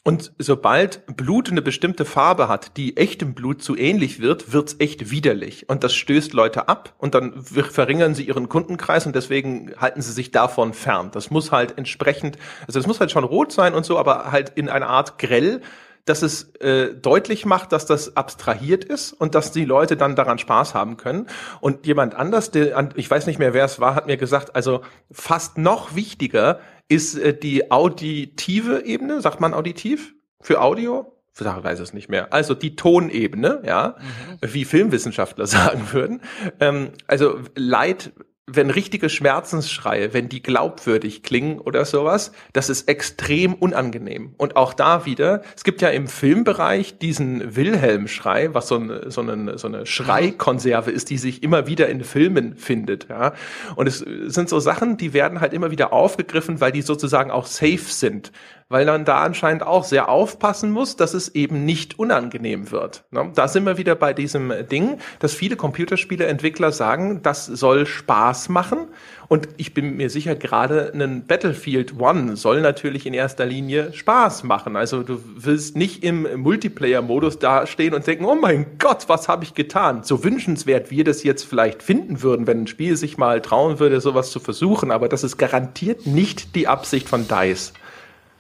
und 0.08 0.32
sobald 0.38 1.06
Blut 1.18 1.52
eine 1.52 1.62
bestimmte 1.62 2.06
Farbe 2.06 2.48
hat, 2.48 2.78
die 2.78 2.96
echtem 2.96 3.34
Blut 3.34 3.62
zu 3.62 3.76
ähnlich 3.76 4.22
wird, 4.22 4.54
wird's 4.54 4.78
echt 4.80 5.12
widerlich. 5.12 5.68
Und 5.68 5.84
das 5.84 5.94
stößt 5.96 6.32
Leute 6.32 6.70
ab 6.70 6.94
und 6.98 7.14
dann 7.14 7.44
verringern 7.44 8.16
sie 8.16 8.24
ihren 8.24 8.48
Kundenkreis 8.48 9.06
und 9.06 9.18
deswegen 9.18 9.74
halten 9.78 10.02
sie 10.02 10.14
sich 10.14 10.32
davon 10.32 10.72
fern. 10.74 11.12
Das 11.12 11.30
muss 11.30 11.52
halt 11.52 11.78
entsprechend, 11.78 12.38
also 12.68 12.80
das 12.80 12.88
muss 12.88 13.02
halt 13.02 13.12
schon 13.12 13.26
rot 13.26 13.52
sein 13.52 13.74
und 13.74 13.86
so, 13.86 14.00
aber 14.00 14.32
halt 14.32 14.54
in 14.56 14.70
einer 14.70 14.88
Art 14.88 15.20
grell 15.20 15.60
dass 16.08 16.22
es 16.22 16.56
äh, 16.56 16.94
deutlich 16.94 17.46
macht, 17.46 17.72
dass 17.72 17.86
das 17.86 18.16
abstrahiert 18.16 18.84
ist 18.86 19.14
und 19.14 19.36
dass 19.36 19.52
die 19.52 19.66
Leute 19.66 19.98
dann 19.98 20.16
daran 20.16 20.40
Spaß 20.40 20.74
haben 20.74 20.98
können. 20.98 21.28
Und 21.60 21.86
jemand 21.86 22.16
anders, 22.16 22.50
der, 22.50 22.90
ich 22.96 23.10
weiß 23.10 23.28
nicht 23.28 23.40
mehr, 23.40 23.54
wer 23.54 23.66
es 23.66 23.80
war, 23.80 23.94
hat 23.94 24.08
mir 24.08 24.18
gesagt, 24.18 24.56
also 24.56 24.82
fast 25.12 25.58
noch 25.58 25.96
wichtiger 25.96 26.60
ist 26.88 27.18
äh, 27.18 27.38
die 27.38 27.72
auditive 27.72 28.86
Ebene, 28.86 29.22
sagt 29.22 29.42
man 29.42 29.54
auditiv 29.54 30.16
für 30.40 30.62
Audio? 30.62 31.14
Ich 31.40 31.46
weiß 31.46 31.80
es 31.82 31.94
nicht 31.94 32.10
mehr. 32.10 32.34
Also 32.34 32.56
die 32.56 32.76
Tonebene, 32.76 33.62
ja, 33.64 33.96
mhm. 34.00 34.54
wie 34.54 34.66
Filmwissenschaftler 34.66 35.46
sagen 35.48 35.90
würden. 35.92 36.22
Ähm, 36.60 36.92
also 37.06 37.40
Leid 37.56 38.12
wenn 38.50 38.70
richtige 38.70 39.10
Schmerzensschreie, 39.10 40.14
wenn 40.14 40.30
die 40.30 40.42
glaubwürdig 40.42 41.22
klingen 41.22 41.60
oder 41.60 41.84
sowas, 41.84 42.32
das 42.54 42.70
ist 42.70 42.88
extrem 42.88 43.54
unangenehm. 43.54 44.34
Und 44.38 44.56
auch 44.56 44.74
da 44.74 45.06
wieder, 45.06 45.42
es 45.54 45.66
gibt 45.66 45.82
ja 45.82 45.90
im 45.90 46.08
Filmbereich 46.08 46.98
diesen 46.98 47.58
Wilhelm-Schrei, 47.58 48.54
was 48.54 48.70
so 48.70 48.76
eine, 48.76 49.12
so 49.12 49.20
eine, 49.20 49.58
so 49.58 49.68
eine 49.68 49.86
Schreikonserve 49.86 50.92
ist, 50.92 51.10
die 51.10 51.18
sich 51.18 51.44
immer 51.44 51.68
wieder 51.68 51.90
in 51.90 52.06
Filmen 52.06 52.56
findet. 52.56 53.10
Ja. 53.10 53.34
Und 53.76 53.86
es 53.86 53.98
sind 53.98 54.48
so 54.48 54.62
Sachen, 54.62 54.96
die 54.96 55.12
werden 55.12 55.42
halt 55.42 55.52
immer 55.52 55.70
wieder 55.70 55.92
aufgegriffen, 55.92 56.62
weil 56.62 56.72
die 56.72 56.84
sozusagen 56.84 57.32
auch 57.32 57.48
safe 57.48 57.78
sind 57.80 58.32
weil 58.70 58.86
man 58.86 59.06
da 59.06 59.24
anscheinend 59.24 59.64
auch 59.64 59.84
sehr 59.84 60.10
aufpassen 60.10 60.72
muss, 60.72 60.98
dass 60.98 61.14
es 61.14 61.34
eben 61.36 61.64
nicht 61.64 62.00
unangenehm 62.00 62.72
wird. 62.72 63.06
Ne? 63.12 63.32
Da 63.34 63.48
sind 63.48 63.66
wir 63.66 63.78
wieder 63.78 63.96
bei 63.96 64.14
diesem 64.14 64.52
Ding, 64.70 65.00
dass 65.20 65.34
viele 65.34 65.56
Computerspieleentwickler 65.56 66.72
sagen, 66.72 67.22
das 67.24 67.46
soll 67.46 67.86
Spaß 67.86 68.50
machen. 68.50 68.88
Und 69.30 69.50
ich 69.58 69.74
bin 69.74 69.98
mir 69.98 70.10
sicher, 70.10 70.36
gerade 70.36 70.92
ein 70.94 71.26
Battlefield 71.26 72.00
One 72.00 72.38
soll 72.38 72.62
natürlich 72.62 73.06
in 73.06 73.14
erster 73.14 73.46
Linie 73.46 73.92
Spaß 73.94 74.44
machen. 74.44 74.76
Also 74.78 75.04
du 75.04 75.22
willst 75.36 75.76
nicht 75.76 76.04
im 76.04 76.42
Multiplayer-Modus 76.42 77.40
dastehen 77.40 77.94
und 77.94 78.08
denken, 78.08 78.26
oh 78.26 78.36
mein 78.36 78.78
Gott, 78.80 79.06
was 79.08 79.28
habe 79.28 79.44
ich 79.44 79.54
getan? 79.54 80.04
So 80.04 80.24
wünschenswert 80.24 80.92
wir 80.92 81.04
das 81.04 81.24
jetzt 81.24 81.44
vielleicht 81.44 81.84
finden 81.84 82.22
würden, 82.22 82.48
wenn 82.48 82.64
ein 82.64 82.68
Spiel 82.68 82.96
sich 82.96 83.18
mal 83.18 83.42
trauen 83.42 83.80
würde, 83.80 84.00
sowas 84.00 84.32
zu 84.32 84.40
versuchen. 84.40 84.92
Aber 84.92 85.10
das 85.10 85.24
ist 85.24 85.38
garantiert 85.38 86.06
nicht 86.06 86.56
die 86.56 86.68
Absicht 86.68 87.10
von 87.10 87.28
DICE. 87.28 87.74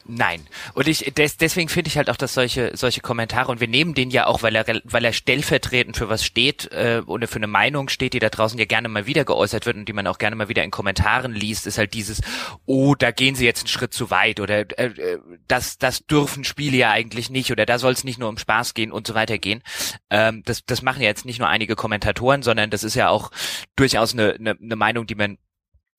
Nein. 0.09 0.47
Und 0.73 0.87
ich 0.87 1.11
des, 1.15 1.35
deswegen 1.35 1.67
finde 1.67 1.89
ich 1.89 1.97
halt 1.97 2.09
auch, 2.09 2.15
dass 2.15 2.33
solche 2.33 2.71
solche 2.75 3.01
Kommentare 3.01 3.51
und 3.51 3.59
wir 3.59 3.67
nehmen 3.67 3.93
den 3.93 4.09
ja 4.09 4.27
auch, 4.27 4.41
weil 4.41 4.55
er 4.55 4.65
weil 4.85 5.03
er 5.03 5.11
stellvertretend 5.11 5.97
für 5.97 6.07
was 6.07 6.23
steht 6.23 6.71
äh, 6.71 7.01
oder 7.05 7.27
für 7.27 7.35
eine 7.37 7.47
Meinung 7.47 7.89
steht, 7.89 8.13
die 8.13 8.19
da 8.19 8.29
draußen 8.29 8.57
ja 8.57 8.65
gerne 8.65 8.87
mal 8.87 9.05
wieder 9.05 9.25
geäußert 9.25 9.65
wird 9.65 9.75
und 9.75 9.85
die 9.85 9.93
man 9.93 10.07
auch 10.07 10.17
gerne 10.17 10.37
mal 10.37 10.47
wieder 10.47 10.63
in 10.63 10.71
Kommentaren 10.71 11.33
liest, 11.33 11.67
ist 11.67 11.77
halt 11.77 11.93
dieses 11.93 12.21
oh, 12.65 12.95
da 12.95 13.11
gehen 13.11 13.35
sie 13.35 13.45
jetzt 13.45 13.61
einen 13.61 13.67
Schritt 13.67 13.93
zu 13.93 14.09
weit 14.09 14.39
oder 14.39 14.59
äh, 14.79 14.85
äh 14.85 15.19
das 15.47 15.77
das 15.77 16.05
dürfen 16.05 16.45
Spiele 16.45 16.77
ja 16.77 16.91
eigentlich 16.91 17.29
nicht 17.29 17.51
oder 17.51 17.65
da 17.65 17.77
soll 17.77 17.91
es 17.91 18.05
nicht 18.05 18.17
nur 18.17 18.29
um 18.29 18.37
Spaß 18.37 18.73
gehen 18.73 18.93
und 18.93 19.07
so 19.07 19.13
weiter 19.13 19.37
gehen. 19.37 19.61
Ähm, 20.09 20.41
das 20.45 20.65
das 20.65 20.81
machen 20.81 21.01
ja 21.01 21.09
jetzt 21.09 21.25
nicht 21.25 21.39
nur 21.39 21.49
einige 21.49 21.75
Kommentatoren, 21.75 22.43
sondern 22.43 22.69
das 22.69 22.85
ist 22.85 22.95
ja 22.95 23.09
auch 23.09 23.31
durchaus 23.75 24.13
eine, 24.13 24.35
eine, 24.35 24.57
eine 24.61 24.75
Meinung, 24.77 25.05
die 25.05 25.15
man 25.15 25.37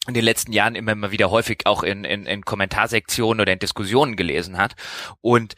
in 0.09 0.15
den 0.15 0.25
letzten 0.25 0.53
Jahren 0.53 0.75
immer 0.75 0.95
mal 0.95 1.11
wieder 1.11 1.31
häufig 1.31 1.67
auch 1.67 1.83
in, 1.83 2.05
in, 2.05 2.27
in 2.27 2.45
Kommentarsektionen 2.45 3.41
oder 3.41 3.53
in 3.53 3.59
Diskussionen 3.59 4.17
gelesen 4.17 4.57
hat. 4.57 4.75
Und 5.21 5.55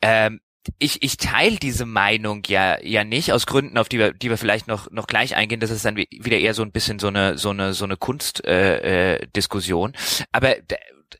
ähm, 0.00 0.40
ich, 0.78 1.02
ich 1.02 1.16
teile 1.16 1.56
diese 1.56 1.86
Meinung 1.86 2.42
ja 2.46 2.80
ja 2.82 3.02
nicht 3.04 3.32
aus 3.32 3.46
Gründen, 3.46 3.78
auf 3.78 3.88
die 3.88 3.98
wir, 3.98 4.12
die 4.12 4.30
wir 4.30 4.38
vielleicht 4.38 4.68
noch 4.68 4.90
noch 4.90 5.06
gleich 5.06 5.34
eingehen. 5.34 5.60
Das 5.60 5.70
ist 5.70 5.84
dann 5.84 5.96
wieder 5.96 6.38
eher 6.38 6.54
so 6.54 6.62
ein 6.62 6.72
bisschen 6.72 6.98
so 6.98 7.08
eine 7.08 7.36
so 7.36 7.50
eine 7.50 7.74
so 7.74 7.84
eine 7.84 7.96
Kunstdiskussion. 7.96 9.94
Äh, 9.94 9.96
äh. 9.96 10.26
Aber 10.32 10.54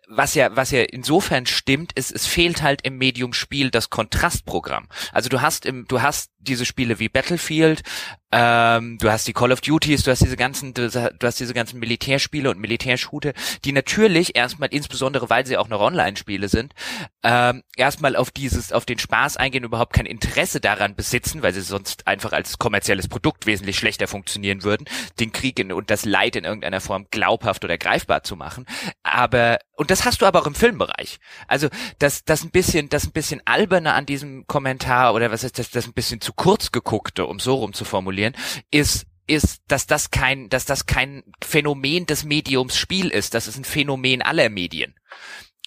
was 0.09 0.35
ja, 0.35 0.55
was 0.55 0.71
ja 0.71 0.83
insofern 0.83 1.47
stimmt, 1.47 1.93
ist, 1.95 2.13
es 2.13 2.27
fehlt 2.27 2.63
halt 2.63 2.83
im 2.83 2.99
Medium 2.99 3.33
Spiel 3.33 3.71
das 3.71 3.91
Kontrastprogramm. 3.91 4.89
Also 5.13 5.29
du 5.29 5.41
hast 5.41 5.67
im, 5.67 5.87
du 5.87 6.03
hast 6.03 6.32
diese 6.43 6.67
Spiele 6.67 6.99
wie 6.99 7.09
Battlefield, 7.09 7.83
ähm, 8.33 8.97
du 8.99 9.11
hast 9.11 9.29
die 9.29 9.35
Call 9.35 9.53
of 9.53 9.61
Duties, 9.61 10.05
du 10.05 10.11
hast 10.11 10.23
diese 10.23 10.37
ganzen, 10.37 10.73
du, 10.73 10.91
hast 11.23 11.39
diese 11.39 11.53
ganzen 11.53 11.79
Militärspiele 11.79 12.51
und 12.51 12.59
Militärschute, 12.59 13.35
die 13.65 13.73
natürlich 13.73 14.35
erstmal, 14.35 14.71
insbesondere 14.71 15.29
weil 15.29 15.45
sie 15.45 15.59
auch 15.59 15.69
noch 15.69 15.81
Online-Spiele 15.81 16.49
sind, 16.49 16.75
ähm, 17.23 17.63
erstmal 17.77 18.17
auf 18.17 18.31
dieses, 18.31 18.73
auf 18.73 18.87
den 18.87 18.99
Spaß 18.99 19.37
eingehen, 19.37 19.65
überhaupt 19.65 19.93
kein 19.93 20.07
Interesse 20.07 20.61
daran 20.61 20.95
besitzen, 20.95 21.43
weil 21.43 21.53
sie 21.53 21.61
sonst 21.61 22.07
einfach 22.07 22.33
als 22.33 22.59
kommerzielles 22.59 23.07
Produkt 23.07 23.45
wesentlich 23.45 23.77
schlechter 23.77 24.09
funktionieren 24.09 24.65
würden, 24.65 24.87
den 25.21 25.33
Krieg 25.33 25.59
in, 25.59 25.71
und 25.71 25.91
das 25.91 26.07
Leid 26.07 26.35
in 26.35 26.45
irgendeiner 26.45 26.81
Form 26.81 27.07
glaubhaft 27.11 27.65
oder 27.65 27.77
greifbar 27.77 28.23
zu 28.23 28.37
machen. 28.37 28.65
Aber 29.03 29.59
und 29.75 29.91
das 29.91 30.05
hast 30.05 30.23
du 30.23 30.27
aber 30.27 30.41
auch 30.41 30.47
im 30.47 30.55
Filmbereich. 30.55 31.19
Also 31.49 31.69
das, 31.99 32.25
das 32.25 32.45
ein 32.45 32.51
bisschen, 32.51 32.89
das 32.89 33.05
ein 33.05 33.13
bisschen 33.13 33.41
alberne 33.47 33.95
an 33.95 34.07
diesem 34.07 34.47
Kommentar 34.47 35.13
oder 35.13 35.33
was 35.33 35.45
ist 35.45 35.59
das, 35.59 35.71
das 35.71 35.87
ein 35.87 35.93
bisschen 35.93 36.21
zu 36.21 36.32
kurz 36.37 36.73
geguckte, 36.73 37.27
um 37.27 37.39
so 37.39 37.55
rum 37.57 37.73
zu 37.73 37.85
formulieren, 37.85 38.35
ist 38.71 39.07
ist, 39.27 39.63
dass 39.69 39.87
das 39.87 40.11
kein, 40.11 40.49
dass 40.49 40.65
das 40.65 40.87
kein 40.87 41.23
Phänomen 41.43 42.07
des 42.07 42.25
Mediums 42.25 42.77
Spiel 42.77 43.09
ist. 43.09 43.35
Das 43.35 43.47
ist 43.47 43.57
ein 43.57 43.65
Phänomen 43.65 44.21
aller 44.21 44.49
Medien. 44.49 44.95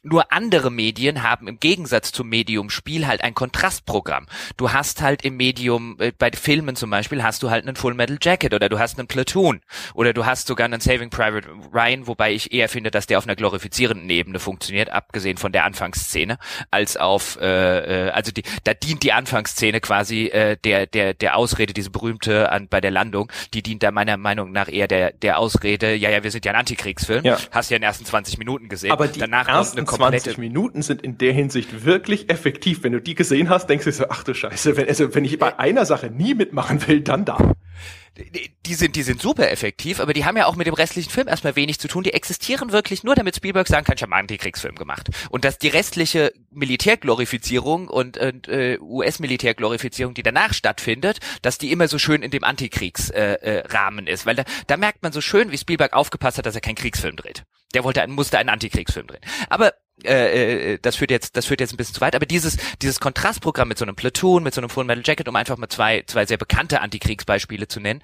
Nur 0.06 0.32
andere 0.32 0.72
Medien 0.72 1.24
haben 1.24 1.48
im 1.48 1.60
Gegensatz 1.60 2.12
zum 2.12 2.30
Medium 2.30 2.70
Spiel 2.70 3.08
halt 3.08 3.24
ein 3.24 3.34
Kontrastprogramm. 3.34 4.28
Du 4.56 4.72
hast 4.72 5.02
halt 5.02 5.26
im 5.26 5.36
Medium, 5.36 5.98
äh, 6.00 6.12
bei 6.16 6.30
Filmen 6.32 6.76
zum 6.76 6.92
Beispiel, 6.92 7.24
hast 7.24 7.42
du 7.42 7.50
halt 7.50 7.66
einen 7.66 7.76
Full 7.76 7.96
Metal 7.96 8.20
Jacket 8.22 8.54
oder 8.54 8.70
du 8.70 8.78
hast 8.78 9.00
einen 9.00 9.08
Platoon 9.08 9.62
oder 9.96 10.14
du 10.14 10.28
hast 10.28 10.46
sogar 10.46 10.66
einen 10.66 10.80
Saving 10.80 11.10
Private 11.10 11.48
Ryan, 11.74 12.06
wobei 12.06 12.34
ich 12.34 12.54
eher 12.54 12.70
finde, 12.70 12.92
dass 12.92 13.08
der 13.08 13.18
auf 13.18 13.26
einer 13.26 13.36
glorifizierenden 13.36 14.08
Ebene 14.12 14.38
funktioniert, 14.38 14.92
abgesehen 14.92 15.38
von 15.38 15.52
der 15.52 15.66
Anfangsszene, 15.66 16.38
als 16.70 16.98
auf, 16.98 17.40
äh, 17.42 18.08
äh, 18.08 18.10
also 18.12 18.32
die, 18.32 18.44
da 18.64 18.76
dient 18.76 19.02
die 19.02 19.12
Anfangsszene 19.12 19.82
quasi 19.82 20.28
äh, 20.28 20.56
der 20.64 20.86
der 20.86 21.16
der 21.16 21.36
Ausrede, 21.36 21.74
diese 21.74 21.90
berühmte 21.90 22.52
an 22.52 22.68
bei 22.68 22.80
der 22.80 22.92
Landung, 22.92 23.32
die 23.56 23.64
dient 23.64 23.82
da 23.82 23.90
meiner 23.90 24.18
Meinung 24.18 24.52
nach 24.52 24.72
eher 24.72 24.88
der 24.88 25.14
der 25.14 25.40
Ausrede, 25.40 25.96
ja 25.96 26.12
ja, 26.12 26.24
wir 26.24 26.30
sind 26.30 26.46
ja 26.46 26.52
ein 26.52 26.60
Antikriegsfilm, 26.60 27.26
ja. 27.26 27.40
hast 27.50 27.72
ja 27.72 27.78
in 27.78 27.82
den 27.82 27.88
ersten 27.88 28.06
20 28.06 28.38
Minuten 28.38 28.70
gesehen, 28.70 28.92
aber 28.92 29.08
die 29.08 29.20
danach 29.20 29.48
ersten 29.48 29.80
eine 29.80 29.95
20 29.96 30.38
Minuten 30.38 30.82
sind 30.82 31.02
in 31.02 31.18
der 31.18 31.34
Hinsicht 31.34 31.86
wirklich 31.86 32.30
effektiv. 32.30 32.84
Wenn 32.84 32.94
du 32.94 33.02
die 33.02 33.16
gesehen 33.16 33.50
hast, 33.50 33.68
denkst 33.68 33.86
du 33.86 33.92
so, 33.92 34.06
ach 34.10 34.24
du 34.24 34.34
Scheiße, 34.34 34.78
wenn, 34.78 34.88
also, 34.88 35.14
wenn 35.16 35.26
ich 35.26 35.38
bei 35.40 35.58
einer 35.60 35.86
Sache 35.86 36.10
nie 36.10 36.34
mitmachen 36.34 36.88
will, 36.88 37.02
dann 37.02 37.26
da 37.26 37.54
die 38.66 38.76
sind, 38.76 38.96
die 38.96 39.04
sind 39.04 39.22
super 39.22 39.52
effektiv, 39.52 40.00
aber 40.00 40.14
die 40.14 40.24
haben 40.24 40.38
ja 40.38 40.46
auch 40.46 40.56
mit 40.56 40.68
dem 40.68 40.74
restlichen 40.74 41.10
Film 41.10 41.28
erstmal 41.28 41.56
wenig 41.58 41.80
zu 41.80 41.90
tun. 41.90 42.04
Die 42.04 42.14
existieren 42.14 42.72
wirklich 42.72 43.04
nur, 43.04 43.14
damit 43.14 43.36
Spielberg 43.36 43.68
sagen 43.68 43.86
kann, 43.86 43.96
ich 43.98 44.04
habe 44.04 44.14
einen 44.14 44.22
Antikriegsfilm 44.22 44.76
gemacht. 44.76 45.10
Und 45.30 45.44
dass 45.44 45.58
die 45.58 45.68
restliche 45.68 46.32
Militärglorifizierung 46.52 47.90
und, 47.90 48.18
äh, 48.18 48.78
US-Militärglorifizierung, 48.80 50.14
die 50.14 50.24
danach 50.24 50.54
stattfindet, 50.54 51.20
dass 51.42 51.58
die 51.58 51.72
immer 51.72 51.90
so 51.90 52.00
schön 52.00 52.22
in 52.22 52.32
dem 52.32 52.46
Antikriegsrahmen 52.46 54.08
äh, 54.08 54.10
äh, 54.10 54.14
ist. 54.14 54.26
Weil 54.26 54.36
da, 54.36 54.44
da 54.68 54.78
merkt 54.78 55.04
man 55.04 55.12
so 55.12 55.20
schön, 55.20 55.52
wie 55.52 55.58
Spielberg 55.58 55.94
aufgepasst 55.94 56.38
hat, 56.38 56.46
dass 56.46 56.56
er 56.56 56.62
keinen 56.62 56.76
Kriegsfilm 56.76 57.18
dreht. 57.18 57.44
Der 57.74 57.84
wollte, 57.84 58.06
musste 58.08 58.38
einen 58.38 58.50
Antikriegsfilm 58.50 59.08
drehen. 59.08 59.22
Aber 59.50 59.74
äh, 60.04 60.74
äh, 60.74 60.80
das 60.82 60.98
führt 60.98 61.12
jetzt, 61.12 61.38
das 61.38 61.46
führt 61.46 61.62
jetzt 61.62 61.74
ein 61.74 61.78
bisschen 61.78 61.96
zu 61.96 62.02
weit, 62.02 62.16
aber 62.16 62.26
dieses, 62.26 62.58
dieses 62.82 63.00
Kontrastprogramm 63.00 63.68
mit 63.68 63.78
so 63.78 63.86
einem 63.86 63.96
Platoon, 63.96 64.44
mit 64.44 64.54
so 64.54 64.62
einem 64.62 64.70
Full 64.70 64.84
Metal 64.84 65.04
Jacket, 65.06 65.28
um 65.28 65.36
einfach 65.36 65.58
mal 65.58 65.70
zwei, 65.70 66.04
zwei 66.06 66.26
sehr 66.26 66.38
bekannte 66.38 66.82
Antikriegsbeispiele 66.82 67.68
zu 67.68 67.80
nennen, 67.80 68.02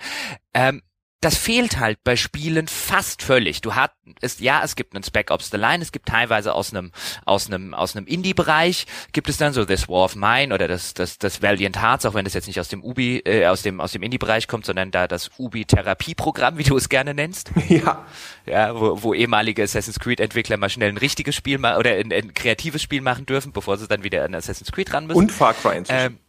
ähm, 0.54 0.82
das 1.22 1.38
fehlt 1.38 1.80
halt 1.80 2.04
bei 2.04 2.16
Spielen 2.16 2.68
fast 2.68 3.22
völlig. 3.22 3.62
Du 3.62 3.76
hast 3.76 3.92
es 4.22 4.40
ja, 4.40 4.64
es 4.64 4.76
gibt 4.76 4.96
einen 4.96 5.04
Spec 5.04 5.30
Ops 5.30 5.52
The 5.52 5.58
Line, 5.58 5.84
es 5.84 5.92
gibt 5.92 6.08
teilweise 6.08 6.54
aus 6.54 6.74
einem 6.74 6.92
aus 7.26 7.48
einem 7.48 7.76
aus 7.76 7.96
einem 7.96 8.08
Indie 8.08 8.34
Bereich 8.34 8.88
gibt 9.14 9.30
es 9.30 9.38
dann 9.38 9.54
so 9.54 9.64
This 9.64 9.88
War 9.88 10.04
of 10.04 10.16
Mine 10.16 10.54
oder 10.54 10.68
das 10.68 10.96
das 10.96 11.20
das 11.20 11.42
Valiant 11.42 11.80
Hearts, 11.80 12.06
auch 12.06 12.16
wenn 12.16 12.26
das 12.26 12.34
jetzt 12.34 12.48
nicht 12.48 12.60
aus 12.60 12.70
dem 12.70 12.84
Ubi 12.84 13.20
äh, 13.20 13.46
aus 13.46 13.62
dem 13.62 13.80
aus 13.80 13.92
dem 13.92 14.02
Indie 14.02 14.18
Bereich 14.18 14.48
kommt, 14.48 14.66
sondern 14.66 14.90
da 14.90 15.08
das 15.08 15.30
Ubi 15.38 15.66
Therapie 15.66 16.16
Programm, 16.16 16.58
wie 16.58 16.64
du 16.64 16.76
es 16.76 16.90
gerne 16.90 17.14
nennst. 17.14 17.52
Ja. 17.72 18.06
Ja, 18.46 18.78
wo, 18.78 19.02
wo 19.02 19.14
ehemalige 19.14 19.64
Assassin's 19.64 20.00
Creed 20.00 20.20
Entwickler 20.20 20.58
mal 20.58 20.70
schnell 20.70 20.90
ein 20.90 20.98
richtiges 20.98 21.36
Spiel 21.36 21.58
ma 21.58 21.78
oder 21.78 21.92
ein, 21.92 22.12
ein 22.12 22.34
kreatives 22.34 22.82
Spiel 22.82 23.00
machen 23.00 23.26
dürfen, 23.26 23.54
bevor 23.54 23.78
sie 23.78 23.88
dann 23.88 24.04
wieder 24.04 24.26
an 24.26 24.36
Assassin's 24.36 24.72
Creed 24.72 24.92
ran 24.94 25.08
müssen. 25.08 25.18
Und 25.18 25.32
Far 25.32 25.54
Cry 25.54 25.78
inzwischen. 25.78 26.06
Ähm, 26.08 26.20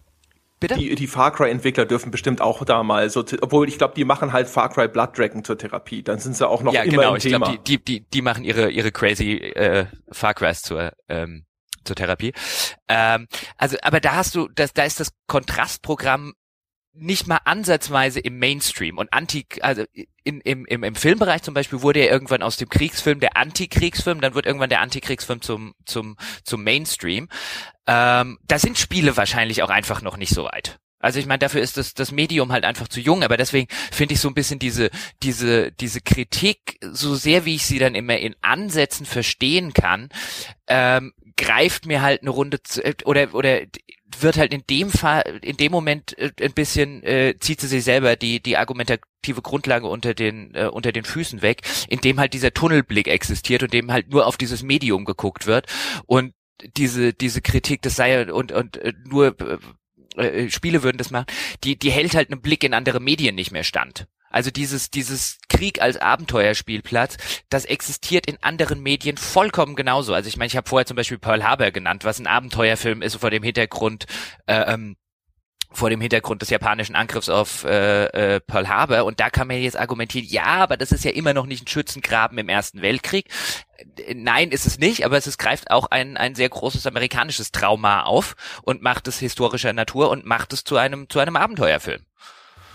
Bitte? 0.62 0.74
Die, 0.76 0.94
die 0.94 1.06
Far 1.06 1.32
Cry-Entwickler 1.32 1.84
dürfen 1.84 2.10
bestimmt 2.10 2.40
auch 2.40 2.64
da 2.64 2.82
mal 2.82 3.10
so, 3.10 3.24
obwohl 3.40 3.68
ich 3.68 3.78
glaube, 3.78 3.94
die 3.94 4.04
machen 4.04 4.32
halt 4.32 4.48
Far 4.48 4.70
Cry 4.70 4.88
Blood 4.88 5.18
Dragon 5.18 5.44
zur 5.44 5.58
Therapie. 5.58 6.02
Dann 6.02 6.18
sind 6.18 6.36
sie 6.36 6.48
auch 6.48 6.62
noch 6.62 6.72
ja, 6.72 6.82
immer 6.82 7.02
genau, 7.02 7.14
im 7.14 7.20
Thema. 7.20 7.46
Glaub, 7.46 7.64
die, 7.64 7.78
die, 7.78 7.84
die, 7.84 8.10
die 8.10 8.22
machen 8.22 8.44
ihre, 8.44 8.70
ihre 8.70 8.92
crazy 8.92 9.34
äh, 9.34 9.86
Far 10.10 10.34
Crys 10.34 10.62
zur, 10.62 10.92
ähm, 11.08 11.44
zur 11.84 11.96
Therapie. 11.96 12.32
Ähm, 12.88 13.26
also, 13.58 13.76
aber 13.82 14.00
da 14.00 14.14
hast 14.14 14.34
du, 14.34 14.48
das, 14.48 14.72
da 14.72 14.84
ist 14.84 15.00
das 15.00 15.12
Kontrastprogramm 15.26 16.32
nicht 16.94 17.26
mal 17.26 17.38
ansatzweise 17.44 18.20
im 18.20 18.38
Mainstream 18.38 18.98
und 18.98 19.12
anti, 19.12 19.46
also 19.62 19.84
in, 20.24 20.40
im, 20.42 20.66
im, 20.66 20.82
im 20.82 20.94
Filmbereich 20.94 21.42
zum 21.42 21.54
Beispiel 21.54 21.80
wurde 21.80 22.04
ja 22.04 22.12
irgendwann 22.12 22.42
aus 22.42 22.58
dem 22.58 22.68
Kriegsfilm 22.68 23.18
der 23.18 23.36
Antikriegsfilm, 23.36 24.20
dann 24.20 24.34
wird 24.34 24.44
irgendwann 24.44 24.68
der 24.68 24.82
Antikriegsfilm 24.82 25.40
zum, 25.40 25.74
zum, 25.86 26.16
zum 26.44 26.62
Mainstream. 26.62 27.28
Ähm, 27.86 28.38
da 28.46 28.58
sind 28.58 28.78
Spiele 28.78 29.16
wahrscheinlich 29.16 29.62
auch 29.62 29.70
einfach 29.70 30.02
noch 30.02 30.16
nicht 30.16 30.34
so 30.34 30.44
weit. 30.44 30.78
Also 31.02 31.18
ich 31.18 31.26
meine, 31.26 31.40
dafür 31.40 31.60
ist 31.60 31.76
das, 31.76 31.94
das 31.94 32.12
Medium 32.12 32.52
halt 32.52 32.64
einfach 32.64 32.86
zu 32.86 33.00
jung, 33.00 33.24
aber 33.24 33.36
deswegen 33.36 33.66
finde 33.90 34.14
ich 34.14 34.20
so 34.20 34.28
ein 34.28 34.34
bisschen 34.34 34.60
diese, 34.60 34.88
diese, 35.22 35.72
diese 35.72 36.00
Kritik, 36.00 36.78
so 36.80 37.16
sehr 37.16 37.44
wie 37.44 37.56
ich 37.56 37.66
sie 37.66 37.80
dann 37.80 37.96
immer 37.96 38.18
in 38.18 38.36
Ansätzen 38.40 39.04
verstehen 39.04 39.72
kann, 39.74 40.10
ähm, 40.68 41.12
greift 41.36 41.86
mir 41.86 42.02
halt 42.02 42.22
eine 42.22 42.30
Runde 42.30 42.62
zu, 42.62 42.84
äh, 42.84 42.94
oder, 43.04 43.34
oder 43.34 43.62
wird 44.20 44.36
halt 44.36 44.54
in 44.54 44.62
dem 44.70 44.90
Fall, 44.90 45.40
in 45.42 45.56
dem 45.56 45.72
Moment 45.72 46.16
äh, 46.18 46.30
ein 46.40 46.52
bisschen, 46.52 47.02
äh, 47.02 47.34
zieht 47.40 47.60
sie 47.60 47.66
sich 47.66 47.82
selber 47.82 48.14
die, 48.14 48.40
die 48.40 48.56
argumentative 48.56 49.42
Grundlage 49.42 49.88
unter 49.88 50.14
den, 50.14 50.54
äh, 50.54 50.66
unter 50.66 50.92
den 50.92 51.04
Füßen 51.04 51.42
weg, 51.42 51.62
in 51.88 52.00
dem 52.00 52.20
halt 52.20 52.32
dieser 52.32 52.54
Tunnelblick 52.54 53.08
existiert 53.08 53.64
und 53.64 53.72
dem 53.72 53.90
halt 53.90 54.10
nur 54.10 54.26
auf 54.26 54.36
dieses 54.36 54.62
Medium 54.62 55.04
geguckt 55.04 55.46
wird 55.46 55.66
und 56.06 56.32
diese, 56.76 57.12
diese 57.12 57.42
Kritik, 57.42 57.82
das 57.82 57.96
sei 57.96 58.32
und, 58.32 58.52
und 58.52 58.76
äh, 58.78 58.92
nur 59.04 59.36
äh, 59.40 59.58
äh, 60.16 60.50
Spiele 60.50 60.82
würden 60.82 60.98
das 60.98 61.10
machen, 61.10 61.26
die, 61.64 61.78
die 61.78 61.90
hält 61.90 62.14
halt 62.14 62.30
einen 62.30 62.42
Blick 62.42 62.64
in 62.64 62.74
andere 62.74 63.00
Medien 63.00 63.34
nicht 63.34 63.52
mehr 63.52 63.64
stand. 63.64 64.06
Also 64.30 64.50
dieses, 64.50 64.90
dieses 64.90 65.38
Krieg 65.50 65.82
als 65.82 65.98
Abenteuerspielplatz, 65.98 67.18
das 67.50 67.66
existiert 67.66 68.26
in 68.26 68.42
anderen 68.42 68.80
Medien 68.80 69.18
vollkommen 69.18 69.76
genauso. 69.76 70.14
Also 70.14 70.28
ich 70.28 70.38
meine, 70.38 70.46
ich 70.46 70.56
habe 70.56 70.68
vorher 70.68 70.86
zum 70.86 70.96
Beispiel 70.96 71.18
Pearl 71.18 71.44
Harbor 71.44 71.70
genannt, 71.70 72.04
was 72.04 72.18
ein 72.18 72.26
Abenteuerfilm 72.26 73.02
ist 73.02 73.16
vor 73.16 73.30
dem 73.30 73.42
Hintergrund, 73.42 74.06
äh, 74.46 74.72
ähm, 74.72 74.96
vor 75.72 75.90
dem 75.90 76.00
Hintergrund 76.00 76.42
des 76.42 76.50
japanischen 76.50 76.94
Angriffs 76.94 77.28
auf 77.28 77.64
äh, 77.64 78.04
äh, 78.06 78.40
Pearl 78.40 78.68
Harbor. 78.68 79.04
Und 79.04 79.20
da 79.20 79.30
kann 79.30 79.48
man 79.48 79.58
jetzt 79.58 79.78
argumentieren, 79.78 80.26
ja, 80.28 80.44
aber 80.44 80.76
das 80.76 80.92
ist 80.92 81.04
ja 81.04 81.10
immer 81.10 81.34
noch 81.34 81.46
nicht 81.46 81.64
ein 81.64 81.68
Schützengraben 81.68 82.38
im 82.38 82.48
Ersten 82.48 82.82
Weltkrieg. 82.82 83.28
Nein, 84.14 84.50
ist 84.50 84.66
es 84.66 84.78
nicht, 84.78 85.04
aber 85.04 85.16
es 85.16 85.26
ist, 85.26 85.38
greift 85.38 85.70
auch 85.70 85.86
ein, 85.90 86.16
ein 86.16 86.34
sehr 86.34 86.48
großes 86.48 86.86
amerikanisches 86.86 87.52
Trauma 87.52 88.02
auf 88.04 88.36
und 88.62 88.82
macht 88.82 89.08
es 89.08 89.18
historischer 89.18 89.72
Natur 89.72 90.10
und 90.10 90.24
macht 90.24 90.52
es 90.52 90.64
zu 90.64 90.76
einem, 90.76 91.08
zu 91.08 91.18
einem 91.18 91.36
Abenteuerfilm. 91.36 92.04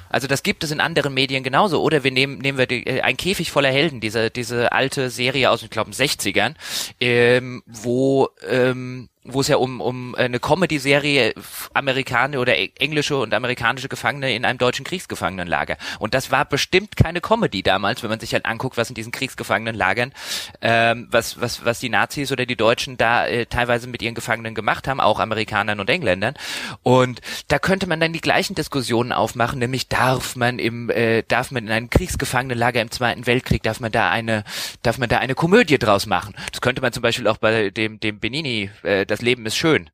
Also 0.09 0.27
das 0.27 0.43
gibt 0.43 0.63
es 0.63 0.71
in 0.71 0.79
anderen 0.79 1.13
Medien 1.13 1.43
genauso. 1.43 1.81
Oder 1.81 2.03
wir 2.03 2.11
nehmen, 2.11 2.37
nehmen 2.39 2.57
wir 2.57 2.67
die, 2.67 2.85
äh, 2.85 3.01
ein 3.01 3.17
Käfig 3.17 3.51
voller 3.51 3.69
Helden, 3.69 3.99
diese, 3.99 4.29
diese 4.29 4.71
alte 4.71 5.09
Serie 5.09 5.51
aus, 5.51 5.63
ich 5.63 5.69
glaube, 5.69 5.91
60ern, 5.91 6.55
ähm, 6.99 7.63
wo 7.65 8.29
ähm, 8.47 9.09
wo 9.27 9.41
es 9.41 9.47
ja 9.47 9.57
um, 9.57 9.81
um 9.81 10.15
eine 10.15 10.39
Comedy-Serie 10.39 11.33
Amerikaner 11.73 12.39
oder 12.39 12.57
e-, 12.57 12.71
englische 12.79 13.17
und 13.17 13.33
amerikanische 13.33 13.89
Gefangene 13.89 14.33
in 14.33 14.45
einem 14.45 14.57
deutschen 14.57 14.85
Kriegsgefangenenlager. 14.85 15.77
Und 15.99 16.13
das 16.13 16.31
war 16.31 16.45
bestimmt 16.45 16.95
keine 16.95 17.21
Comedy 17.21 17.63
damals, 17.63 18.03
wenn 18.03 18.09
man 18.09 18.19
sich 18.19 18.33
halt 18.33 18.45
anguckt, 18.45 18.77
was 18.77 18.89
in 18.89 18.95
diesen 18.95 19.11
Kriegsgefangenenlagern, 19.11 20.13
ähm, 20.61 21.07
was, 21.11 21.39
was, 21.41 21.65
was 21.65 21.79
die 21.79 21.89
Nazis 21.89 22.31
oder 22.31 22.45
die 22.45 22.55
Deutschen 22.55 22.97
da 22.97 23.27
äh, 23.27 23.45
teilweise 23.45 23.87
mit 23.87 24.01
ihren 24.01 24.15
Gefangenen 24.15 24.55
gemacht 24.55 24.87
haben, 24.87 24.99
auch 24.99 25.19
Amerikanern 25.19 25.79
und 25.79 25.89
Engländern. 25.89 26.35
Und 26.83 27.21
da 27.47 27.59
könnte 27.59 27.87
man 27.87 27.99
dann 27.99 28.13
die 28.13 28.21
gleichen 28.21 28.55
Diskussionen 28.55 29.11
aufmachen, 29.11 29.59
nämlich 29.59 29.87
darf 29.87 30.35
man 30.35 30.59
im, 30.59 30.89
äh, 30.89 31.23
darf 31.23 31.51
man 31.51 31.65
in 31.65 31.71
einem 31.71 31.89
Kriegsgefangenenlager 31.89 32.81
im 32.81 32.91
Zweiten 32.91 33.25
Weltkrieg, 33.25 33.63
darf 33.63 33.79
man 33.79 33.91
da 33.91 34.09
eine, 34.09 34.43
darf 34.83 34.97
man 34.97 35.09
da 35.09 35.17
eine 35.17 35.35
Komödie 35.35 35.77
draus 35.77 36.05
machen. 36.05 36.35
Das 36.51 36.61
könnte 36.61 36.81
man 36.81 36.93
zum 36.93 37.03
Beispiel 37.03 37.27
auch 37.27 37.37
bei 37.37 37.69
dem, 37.69 37.99
dem 37.99 38.19
Benini, 38.19 38.69
äh, 38.83 39.05
das 39.05 39.16
Leben 39.21 39.45
ist 39.45 39.55
schön. 39.55 39.89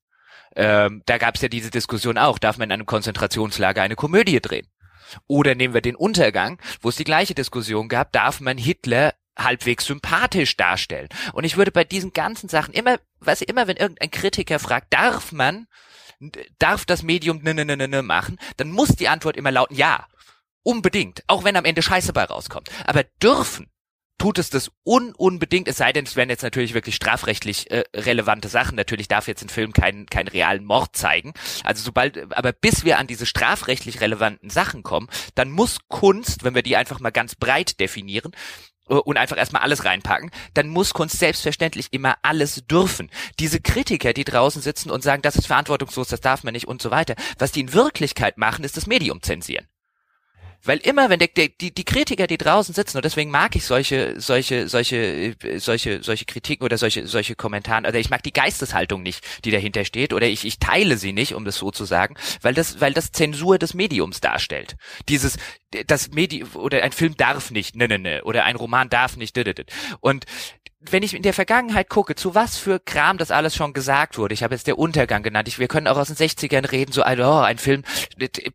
Ähm, 0.55 1.01
da 1.05 1.17
gab 1.17 1.35
es 1.35 1.41
ja 1.41 1.47
diese 1.47 1.71
Diskussion 1.71 2.17
auch, 2.17 2.37
darf 2.37 2.57
man 2.57 2.69
in 2.69 2.73
einem 2.73 2.85
Konzentrationslager 2.85 3.81
eine 3.81 3.95
Komödie 3.95 4.39
drehen? 4.39 4.67
Oder 5.27 5.55
nehmen 5.55 5.73
wir 5.73 5.81
den 5.81 5.95
Untergang, 5.95 6.59
wo 6.81 6.89
es 6.89 6.95
die 6.95 7.03
gleiche 7.03 7.35
Diskussion 7.35 7.89
gab, 7.89 8.11
darf 8.11 8.39
man 8.39 8.57
Hitler 8.57 9.13
halbwegs 9.37 9.85
sympathisch 9.85 10.55
darstellen? 10.57 11.09
Und 11.33 11.43
ich 11.43 11.57
würde 11.57 11.71
bei 11.71 11.83
diesen 11.83 12.13
ganzen 12.13 12.49
Sachen 12.49 12.73
immer, 12.73 12.99
was 13.19 13.41
immer, 13.41 13.67
wenn 13.67 13.77
irgendein 13.77 14.11
Kritiker 14.11 14.59
fragt, 14.59 14.93
darf 14.93 15.31
man, 15.31 15.67
darf 16.59 16.85
das 16.85 17.03
Medium 17.03 17.41
ne, 17.43 17.53
ne, 17.53 17.65
ne, 17.65 17.87
ne 17.87 18.01
machen, 18.01 18.39
dann 18.57 18.71
muss 18.71 18.89
die 18.89 19.07
Antwort 19.07 19.37
immer 19.37 19.51
lauten, 19.51 19.75
ja. 19.75 20.07
Unbedingt. 20.65 21.23
Auch 21.27 21.43
wenn 21.43 21.57
am 21.57 21.65
Ende 21.65 21.81
Scheiße 21.81 22.13
bei 22.13 22.23
rauskommt. 22.23 22.69
Aber 22.85 23.03
dürfen 23.21 23.69
tut 24.17 24.37
es 24.37 24.49
das 24.49 24.71
un 24.85 25.13
unbedingt, 25.13 25.67
es 25.67 25.77
sei 25.77 25.91
denn, 25.91 26.05
es 26.05 26.15
werden 26.15 26.29
jetzt 26.29 26.43
natürlich 26.43 26.73
wirklich 26.73 26.95
strafrechtlich 26.95 27.69
äh, 27.71 27.83
relevante 27.95 28.47
Sachen. 28.47 28.75
Natürlich 28.75 29.07
darf 29.07 29.27
jetzt 29.27 29.43
ein 29.43 29.49
Film 29.49 29.73
keinen 29.73 30.05
keinen 30.05 30.27
realen 30.27 30.63
Mord 30.65 30.95
zeigen. 30.95 31.33
Also 31.63 31.83
sobald, 31.83 32.35
aber 32.35 32.53
bis 32.53 32.85
wir 32.85 32.99
an 32.99 33.07
diese 33.07 33.25
strafrechtlich 33.25 34.01
relevanten 34.01 34.49
Sachen 34.49 34.83
kommen, 34.83 35.07
dann 35.35 35.51
muss 35.51 35.79
Kunst, 35.89 36.43
wenn 36.43 36.55
wir 36.55 36.63
die 36.63 36.77
einfach 36.77 36.99
mal 36.99 37.11
ganz 37.11 37.35
breit 37.35 37.79
definieren, 37.79 38.31
äh, 38.89 38.95
und 38.95 39.17
einfach 39.17 39.37
erstmal 39.37 39.61
alles 39.61 39.85
reinpacken, 39.85 40.31
dann 40.53 40.67
muss 40.67 40.93
Kunst 40.93 41.19
selbstverständlich 41.19 41.87
immer 41.91 42.17
alles 42.21 42.65
dürfen. 42.67 43.09
Diese 43.39 43.59
Kritiker, 43.61 44.13
die 44.13 44.25
draußen 44.25 44.61
sitzen 44.61 44.91
und 44.91 45.03
sagen, 45.03 45.21
das 45.21 45.35
ist 45.35 45.47
verantwortungslos, 45.47 46.07
das 46.07 46.21
darf 46.21 46.43
man 46.43 46.53
nicht 46.53 46.67
und 46.67 46.81
so 46.81 46.91
weiter, 46.91 47.15
was 47.39 47.51
die 47.51 47.61
in 47.61 47.73
Wirklichkeit 47.73 48.37
machen, 48.37 48.63
ist 48.63 48.77
das 48.77 48.87
Medium 48.87 49.21
zensieren. 49.21 49.67
Weil 50.65 50.77
immer, 50.79 51.09
wenn 51.09 51.19
der, 51.19 51.27
der, 51.27 51.49
die, 51.49 51.73
die 51.73 51.83
Kritiker, 51.83 52.25
die 52.25 52.37
draußen 52.37 52.73
sitzen, 52.73 52.97
und 52.97 53.05
deswegen 53.05 53.31
mag 53.31 53.55
ich 53.55 53.65
solche, 53.65 54.19
solche, 54.19 54.69
solche, 54.69 55.35
solche, 55.57 56.01
solche 56.01 56.25
Kritiken 56.25 56.63
oder 56.63 56.77
solche, 56.77 57.05
solche 57.05 57.35
Kommentare, 57.35 57.87
oder 57.87 57.99
ich 57.99 58.09
mag 58.09 58.23
die 58.23 58.31
Geisteshaltung 58.31 59.03
nicht, 59.03 59.25
die 59.43 59.51
dahinter 59.51 59.83
steht, 59.83 60.13
oder 60.13 60.27
ich, 60.27 60.45
ich 60.45 60.59
teile 60.59 60.97
sie 60.97 61.11
nicht, 61.11 61.33
um 61.33 61.43
das 61.43 61.57
so 61.57 61.71
zu 61.71 61.83
sagen, 61.83 62.15
weil 62.41 62.53
das, 62.53 62.79
weil 62.79 62.93
das 62.93 63.11
Zensur 63.11 63.57
des 63.57 63.73
Mediums 63.73 64.21
darstellt. 64.21 64.77
Dieses, 65.09 65.37
das 65.87 66.11
Medium, 66.11 66.49
oder 66.55 66.81
ein 66.81 66.93
Film 66.93 67.17
darf 67.17 67.51
nicht, 67.51 67.75
ne, 67.75 67.87
ne, 67.87 67.99
ne, 67.99 68.23
oder 68.23 68.45
ein 68.45 68.55
Roman 68.55 68.89
darf 68.89 69.17
nicht, 69.17 69.37
und 69.99 70.25
wenn 70.91 71.03
ich 71.03 71.13
in 71.13 71.21
der 71.21 71.33
Vergangenheit 71.33 71.89
gucke, 71.89 72.15
zu 72.15 72.35
was 72.35 72.57
für 72.57 72.79
Kram 72.79 73.17
das 73.17 73.31
alles 73.31 73.55
schon 73.55 73.73
gesagt 73.73 74.17
wurde, 74.17 74.33
ich 74.33 74.43
habe 74.43 74.53
jetzt 74.53 74.67
der 74.67 74.77
Untergang 74.77 75.23
genannt, 75.23 75.47
ich, 75.47 75.59
wir 75.59 75.67
können 75.67 75.87
auch 75.87 75.97
aus 75.97 76.07
den 76.07 76.15
60ern 76.15 76.69
reden, 76.71 76.91
so 76.91 77.03
ein, 77.03 77.19
oh, 77.21 77.39
ein 77.39 77.57
Film, 77.57 77.83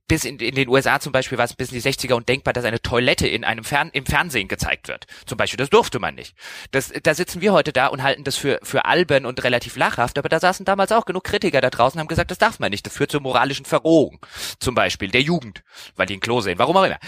bis 0.07 0.25
in, 0.25 0.39
in 0.39 0.55
den 0.55 0.69
USA 0.69 1.01
zum 1.01 1.13
Beispiel 1.13 1.39
war 1.39 1.45
es 1.45 1.55
bis 1.55 1.73
in 1.73 1.81
die 1.81 1.89
60er 1.89 2.15
und 2.15 2.29
denkbar, 2.29 2.53
dass 2.53 2.65
eine 2.65 2.81
Toilette 2.81 3.27
in 3.27 3.45
einem 3.45 3.65
Fern, 3.65 3.91
im 3.93 4.07
Fernsehen 4.07 4.49
gezeigt 4.49 4.89
wird. 4.89 5.07
Zum 5.27 5.39
Beispiel, 5.39 5.57
das 5.57 5.71
durfte 5.71 5.99
man 5.99 6.15
nicht. 6.15 6.35
Das, 6.71 6.93
da 7.03 7.15
sitzen 7.15 7.41
wir 7.41 7.53
heute 7.53 7.73
da 7.73 7.87
und 7.87 8.03
halten 8.03 8.25
das 8.25 8.37
für, 8.37 8.59
für 8.63 8.85
albern 8.85 9.25
und 9.27 9.43
relativ 9.45 9.77
lachhaft, 9.77 10.19
aber 10.19 10.29
da 10.29 10.41
saßen 10.41 10.65
damals 10.65 10.93
auch 10.93 11.07
genug 11.07 11.25
Kritiker 11.25 11.61
da 11.61 11.71
draußen 11.71 11.99
und 11.99 12.01
haben 12.01 12.09
gesagt, 12.09 12.31
das 12.31 12.39
darf 12.39 12.59
man 12.59 12.71
nicht, 12.71 12.87
das 12.87 12.93
führt 12.93 13.11
zur 13.11 13.21
moralischen 13.21 13.65
Verrohung. 13.65 14.19
Zum 14.61 14.75
Beispiel 14.75 15.11
der 15.11 15.23
Jugend, 15.23 15.63
weil 15.97 16.07
die 16.07 16.17
ein 16.17 16.21
Klo 16.21 16.41
sehen, 16.41 16.59
warum 16.59 16.77
auch 16.77 16.85
immer. 16.85 16.99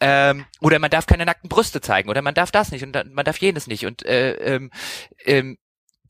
Ähm, 0.00 0.46
oder 0.60 0.78
man 0.78 0.90
darf 0.90 1.06
keine 1.06 1.24
nackten 1.24 1.48
Brüste 1.48 1.80
zeigen, 1.80 2.08
oder 2.08 2.22
man 2.22 2.34
darf 2.34 2.50
das 2.50 2.70
nicht 2.70 2.84
und 2.84 2.96
man 3.14 3.24
darf 3.24 3.38
jenes 3.38 3.66
nicht 3.66 3.86
und 3.86 4.04
äh, 4.04 4.32
ähm, 4.32 4.67
ähm, 5.24 5.58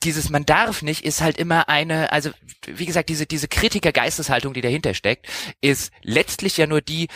dieses 0.05 0.31
man 0.31 0.47
darf 0.47 0.83
nicht 0.83 1.05
ist 1.05 1.21
halt 1.21 1.39
immer 1.39 1.69
eine, 1.69 2.13
also 2.13 2.31
wie 2.67 2.87
gesagt, 2.87 3.09
diese, 3.09 3.27
diese 3.27 3.49
Kritiker-Geisteshaltung, 3.49 4.55
die 4.55 4.61
dahinter 4.61 4.95
steckt, 4.95 5.27
ist 5.61 5.93
letztlich 6.03 6.57
ja 6.57 6.67
nur 6.67 6.81
die, 6.81 7.09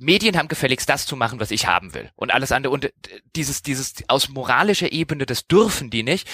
Medien 0.00 0.36
haben 0.38 0.48
gefälligst 0.48 0.88
das 0.88 1.06
zu 1.06 1.14
machen, 1.14 1.40
was 1.40 1.50
ich 1.50 1.66
haben 1.66 1.94
will. 1.94 2.10
Und 2.16 2.32
alles 2.32 2.52
andere, 2.52 2.72
und 2.72 2.86
äh, 2.86 2.92
dieses, 3.36 3.62
dieses 3.62 3.94
aus 4.08 4.28
moralischer 4.28 4.92
Ebene, 4.92 5.26
das 5.26 5.46
dürfen 5.46 5.90
die 5.90 6.02
nicht, 6.02 6.28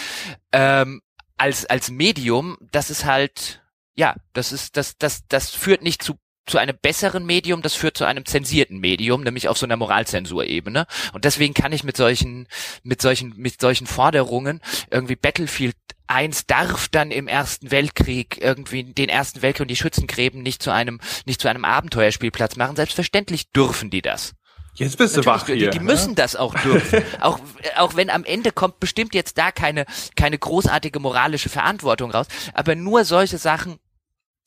ähm, 0.52 1.02
als, 1.36 1.66
als 1.66 1.90
Medium, 1.90 2.56
das 2.60 2.90
ist 2.90 3.04
halt, 3.04 3.62
ja, 3.94 4.14
das 4.32 4.52
ist, 4.52 4.76
das, 4.76 4.96
das, 4.98 5.26
das 5.28 5.50
führt 5.50 5.82
nicht 5.82 6.02
zu 6.02 6.16
zu 6.46 6.58
einem 6.58 6.76
besseren 6.80 7.26
Medium, 7.26 7.62
das 7.62 7.74
führt 7.74 7.96
zu 7.96 8.04
einem 8.04 8.24
zensierten 8.24 8.78
Medium, 8.78 9.22
nämlich 9.22 9.48
auf 9.48 9.58
so 9.58 9.66
einer 9.66 9.76
Moralzensurebene. 9.76 10.86
Und 11.12 11.24
deswegen 11.24 11.54
kann 11.54 11.72
ich 11.72 11.84
mit 11.84 11.96
solchen, 11.96 12.46
mit 12.82 13.02
solchen, 13.02 13.34
mit 13.36 13.60
solchen 13.60 13.86
Forderungen 13.86 14.60
irgendwie 14.90 15.16
Battlefield 15.16 15.76
1 16.08 16.46
darf 16.46 16.88
dann 16.88 17.10
im 17.10 17.26
Ersten 17.26 17.70
Weltkrieg 17.70 18.38
irgendwie 18.40 18.84
den 18.84 19.08
Ersten 19.08 19.42
Weltkrieg 19.42 19.62
und 19.62 19.70
die 19.70 19.76
Schützengräben 19.76 20.42
nicht 20.42 20.62
zu 20.62 20.70
einem, 20.70 21.00
nicht 21.24 21.40
zu 21.40 21.48
einem 21.48 21.64
Abenteuerspielplatz 21.64 22.56
machen. 22.56 22.76
Selbstverständlich 22.76 23.50
dürfen 23.50 23.90
die 23.90 24.02
das. 24.02 24.34
Jetzt 24.74 24.98
bist 24.98 25.16
du 25.16 25.20
Natürlich, 25.20 25.40
wach 25.40 25.46
hier. 25.46 25.70
Die, 25.70 25.78
die 25.78 25.84
müssen 25.84 26.10
ne? 26.10 26.16
das 26.16 26.36
auch 26.36 26.54
dürfen. 26.54 27.02
auch, 27.20 27.40
auch 27.76 27.96
wenn 27.96 28.10
am 28.10 28.24
Ende 28.24 28.52
kommt 28.52 28.78
bestimmt 28.78 29.14
jetzt 29.14 29.38
da 29.38 29.50
keine, 29.50 29.86
keine 30.16 30.38
großartige 30.38 31.00
moralische 31.00 31.48
Verantwortung 31.48 32.10
raus. 32.10 32.26
Aber 32.52 32.74
nur 32.74 33.04
solche 33.04 33.38
Sachen 33.38 33.78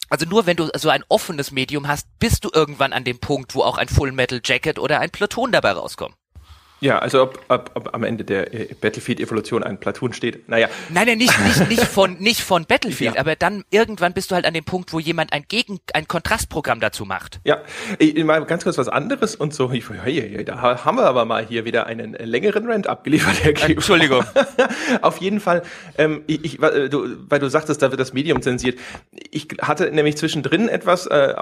also 0.09 0.25
nur 0.25 0.45
wenn 0.45 0.57
du 0.57 0.69
so 0.75 0.89
ein 0.89 1.03
offenes 1.07 1.51
Medium 1.51 1.87
hast, 1.87 2.07
bist 2.19 2.43
du 2.43 2.49
irgendwann 2.53 2.93
an 2.93 3.03
dem 3.03 3.19
Punkt, 3.19 3.55
wo 3.55 3.61
auch 3.61 3.77
ein 3.77 3.87
Full 3.87 4.11
Metal 4.11 4.41
Jacket 4.43 4.79
oder 4.79 4.99
ein 4.99 5.11
Platoon 5.11 5.51
dabei 5.51 5.71
rauskommt. 5.71 6.15
Ja, 6.81 6.99
also 6.99 7.23
ob, 7.23 7.39
ob, 7.49 7.71
ob 7.73 7.93
am 7.93 8.03
Ende 8.03 8.23
der 8.23 8.53
äh, 8.53 8.73
Battlefield-Evolution 8.73 9.63
ein 9.63 9.79
Platoon 9.79 10.13
steht, 10.13 10.47
naja. 10.47 10.69
Nein, 10.89 11.07
nein, 11.07 11.17
nicht, 11.17 11.37
nicht, 11.45 11.69
nicht 11.69 11.85
von, 11.85 12.17
nicht 12.19 12.41
von 12.41 12.65
Battlefield, 12.65 13.15
ja. 13.15 13.21
aber 13.21 13.35
dann 13.35 13.63
irgendwann 13.69 14.13
bist 14.13 14.31
du 14.31 14.35
halt 14.35 14.45
an 14.45 14.53
dem 14.53 14.63
Punkt, 14.63 14.93
wo 14.93 14.99
jemand 14.99 15.33
ein 15.33 15.43
Gegen, 15.47 15.79
ein 15.93 16.07
Kontrastprogramm 16.07 16.79
dazu 16.79 17.05
macht. 17.05 17.41
Ja, 17.43 17.61
ich, 17.97 18.15
mal 18.23 18.45
ganz 18.45 18.63
kurz 18.63 18.77
was 18.77 18.87
anderes 18.87 19.35
und 19.35 19.53
so, 19.53 19.71
ich, 19.71 19.89
hey, 19.89 20.43
da 20.45 20.83
haben 20.85 20.97
wir 20.97 21.05
aber 21.05 21.25
mal 21.25 21.45
hier 21.45 21.65
wieder 21.65 21.85
einen 21.85 22.13
längeren 22.13 22.69
Rant 22.69 22.87
abgeliefert, 22.87 23.43
Herr 23.43 23.53
Kleber. 23.53 23.79
Entschuldigung. 23.79 24.23
Auf 25.01 25.17
jeden 25.17 25.39
Fall, 25.39 25.63
ähm, 25.97 26.23
ich, 26.27 26.45
ich, 26.45 26.61
weil, 26.61 26.89
du, 26.89 27.07
weil 27.27 27.39
du 27.39 27.49
sagtest, 27.49 27.81
da 27.81 27.91
wird 27.91 27.99
das 27.99 28.13
Medium 28.13 28.41
zensiert. 28.41 28.79
Ich 29.31 29.47
hatte 29.61 29.91
nämlich 29.91 30.17
zwischendrin 30.17 30.69
etwas, 30.69 31.07
äh, 31.07 31.33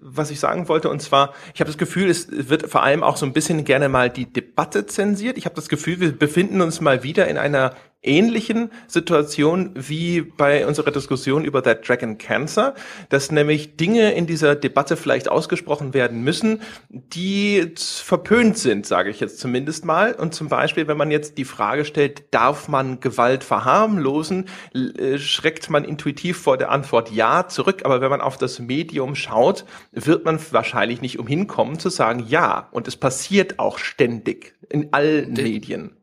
was 0.00 0.30
ich 0.30 0.40
sagen 0.40 0.68
wollte. 0.68 0.88
Und 0.88 1.00
zwar, 1.00 1.34
ich 1.54 1.60
habe 1.60 1.68
das 1.70 1.78
Gefühl, 1.78 2.08
es 2.08 2.28
wird 2.30 2.70
vor 2.70 2.82
allem 2.82 3.02
auch 3.02 3.16
so 3.16 3.26
ein 3.26 3.32
bisschen 3.32 3.64
gerne 3.64 3.88
mal 3.88 4.10
die 4.10 4.32
Debatte 4.32 4.86
zensiert. 4.86 5.38
Ich 5.38 5.44
habe 5.44 5.54
das 5.54 5.68
Gefühl, 5.68 6.00
wir 6.00 6.16
befinden 6.16 6.60
uns 6.60 6.80
mal 6.80 7.02
wieder 7.02 7.28
in 7.28 7.38
einer 7.38 7.74
ähnlichen 8.02 8.70
Situation 8.86 9.72
wie 9.74 10.22
bei 10.22 10.66
unserer 10.66 10.90
Diskussion 10.90 11.44
über 11.44 11.62
That 11.62 11.86
Dragon 11.86 12.16
Cancer, 12.16 12.74
dass 13.10 13.30
nämlich 13.30 13.76
Dinge 13.76 14.12
in 14.12 14.26
dieser 14.26 14.56
Debatte 14.56 14.96
vielleicht 14.96 15.28
ausgesprochen 15.28 15.92
werden 15.92 16.22
müssen, 16.22 16.62
die 16.88 17.74
verpönt 17.76 18.56
sind, 18.56 18.86
sage 18.86 19.10
ich 19.10 19.20
jetzt 19.20 19.38
zumindest 19.38 19.84
mal. 19.84 20.14
Und 20.14 20.34
zum 20.34 20.48
Beispiel, 20.48 20.88
wenn 20.88 20.96
man 20.96 21.10
jetzt 21.10 21.36
die 21.36 21.44
Frage 21.44 21.84
stellt, 21.84 22.32
darf 22.32 22.68
man 22.68 23.00
Gewalt 23.00 23.44
verharmlosen, 23.44 24.46
äh, 24.74 25.18
schreckt 25.18 25.68
man 25.68 25.84
intuitiv 25.84 26.38
vor 26.38 26.56
der 26.56 26.70
Antwort 26.70 27.10
ja 27.10 27.48
zurück. 27.48 27.82
Aber 27.84 28.00
wenn 28.00 28.10
man 28.10 28.22
auf 28.22 28.38
das 28.38 28.60
Medium 28.60 29.14
schaut, 29.14 29.66
wird 29.92 30.24
man 30.24 30.38
wahrscheinlich 30.52 31.02
nicht 31.02 31.18
umhin 31.18 31.46
kommen 31.46 31.78
zu 31.78 31.90
sagen 31.90 32.24
ja. 32.26 32.68
Und 32.70 32.88
es 32.88 32.96
passiert 32.96 33.58
auch 33.58 33.78
ständig 33.78 34.54
in 34.70 34.92
allen 34.92 35.32
Medien. 35.34 35.99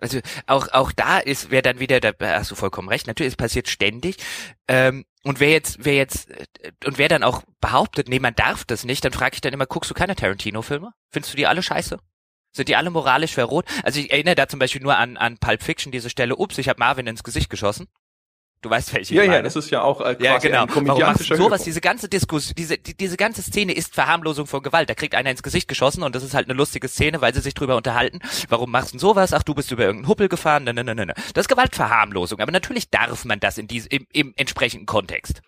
Also 0.00 0.20
auch 0.46 0.68
auch 0.72 0.92
da 0.92 1.18
ist, 1.18 1.50
wer 1.50 1.62
dann 1.62 1.78
wieder, 1.78 2.00
da 2.00 2.12
hast 2.20 2.50
du 2.50 2.54
vollkommen 2.54 2.88
recht, 2.88 3.06
natürlich, 3.06 3.32
es 3.32 3.36
passiert 3.36 3.68
ständig. 3.68 4.16
Ähm, 4.68 5.04
und 5.22 5.40
wer 5.40 5.50
jetzt, 5.50 5.84
wer 5.84 5.94
jetzt, 5.94 6.30
äh, 6.30 6.46
und 6.86 6.98
wer 6.98 7.08
dann 7.08 7.22
auch 7.22 7.42
behauptet, 7.60 8.08
nee, 8.08 8.18
man 8.18 8.34
darf 8.34 8.64
das 8.64 8.84
nicht, 8.84 9.04
dann 9.04 9.12
frage 9.12 9.34
ich 9.34 9.40
dann 9.40 9.52
immer, 9.52 9.66
guckst 9.66 9.90
du 9.90 9.94
keine 9.94 10.16
Tarantino-Filme? 10.16 10.92
Findest 11.10 11.34
du 11.34 11.36
die 11.36 11.46
alle 11.46 11.62
scheiße? 11.62 11.98
Sind 12.52 12.68
die 12.68 12.76
alle 12.76 12.90
moralisch 12.90 13.34
verrot? 13.34 13.66
Also 13.84 14.00
ich 14.00 14.10
erinnere 14.10 14.34
da 14.34 14.48
zum 14.48 14.58
Beispiel 14.58 14.82
nur 14.82 14.96
an, 14.96 15.16
an 15.16 15.38
Pulp 15.38 15.62
Fiction, 15.62 15.92
diese 15.92 16.10
Stelle, 16.10 16.36
ups, 16.36 16.58
ich 16.58 16.68
habe 16.68 16.80
Marvin 16.80 17.06
ins 17.06 17.22
Gesicht 17.22 17.50
geschossen. 17.50 17.86
Du 18.62 18.68
weißt 18.68 18.92
welche. 18.92 19.14
Ja, 19.14 19.24
ja, 19.24 19.40
das 19.40 19.56
ist 19.56 19.70
ja 19.70 19.82
auch 19.82 20.02
äh, 20.02 20.14
quasi 20.14 20.24
ja, 20.24 20.38
genau. 20.38 20.62
ein 20.62 20.68
komödiantischer 20.68 21.36
sowas, 21.36 21.62
diese 21.62 21.80
ganze 21.80 22.10
Diskussion, 22.10 22.54
diese, 22.58 22.76
die, 22.76 22.94
diese 22.94 23.16
ganze 23.16 23.40
Szene 23.40 23.72
ist 23.72 23.94
Verharmlosung 23.94 24.46
von 24.46 24.62
Gewalt. 24.62 24.90
Da 24.90 24.94
kriegt 24.94 25.14
einer 25.14 25.30
ins 25.30 25.42
Gesicht 25.42 25.66
geschossen 25.66 26.02
und 26.02 26.14
das 26.14 26.22
ist 26.22 26.34
halt 26.34 26.46
eine 26.46 26.56
lustige 26.56 26.86
Szene, 26.88 27.22
weil 27.22 27.32
sie 27.32 27.40
sich 27.40 27.54
drüber 27.54 27.76
unterhalten. 27.76 28.20
Warum 28.50 28.70
machst 28.70 28.92
du 28.92 28.98
sowas? 28.98 29.32
Ach, 29.32 29.42
du 29.42 29.54
bist 29.54 29.70
über 29.70 29.84
irgendeinen 29.84 30.08
Huppel 30.08 30.28
gefahren. 30.28 30.64
Ne, 30.64 30.74
ne, 30.74 30.84
ne, 30.84 30.94
ne. 30.94 31.14
Das 31.32 31.44
ist 31.44 31.48
Gewaltverharmlosung. 31.48 32.40
Aber 32.40 32.52
natürlich 32.52 32.90
darf 32.90 33.24
man 33.24 33.40
das 33.40 33.56
in 33.56 33.66
diesem, 33.66 33.88
im, 33.90 34.06
im 34.12 34.34
entsprechenden 34.36 34.84
Kontext. 34.84 35.40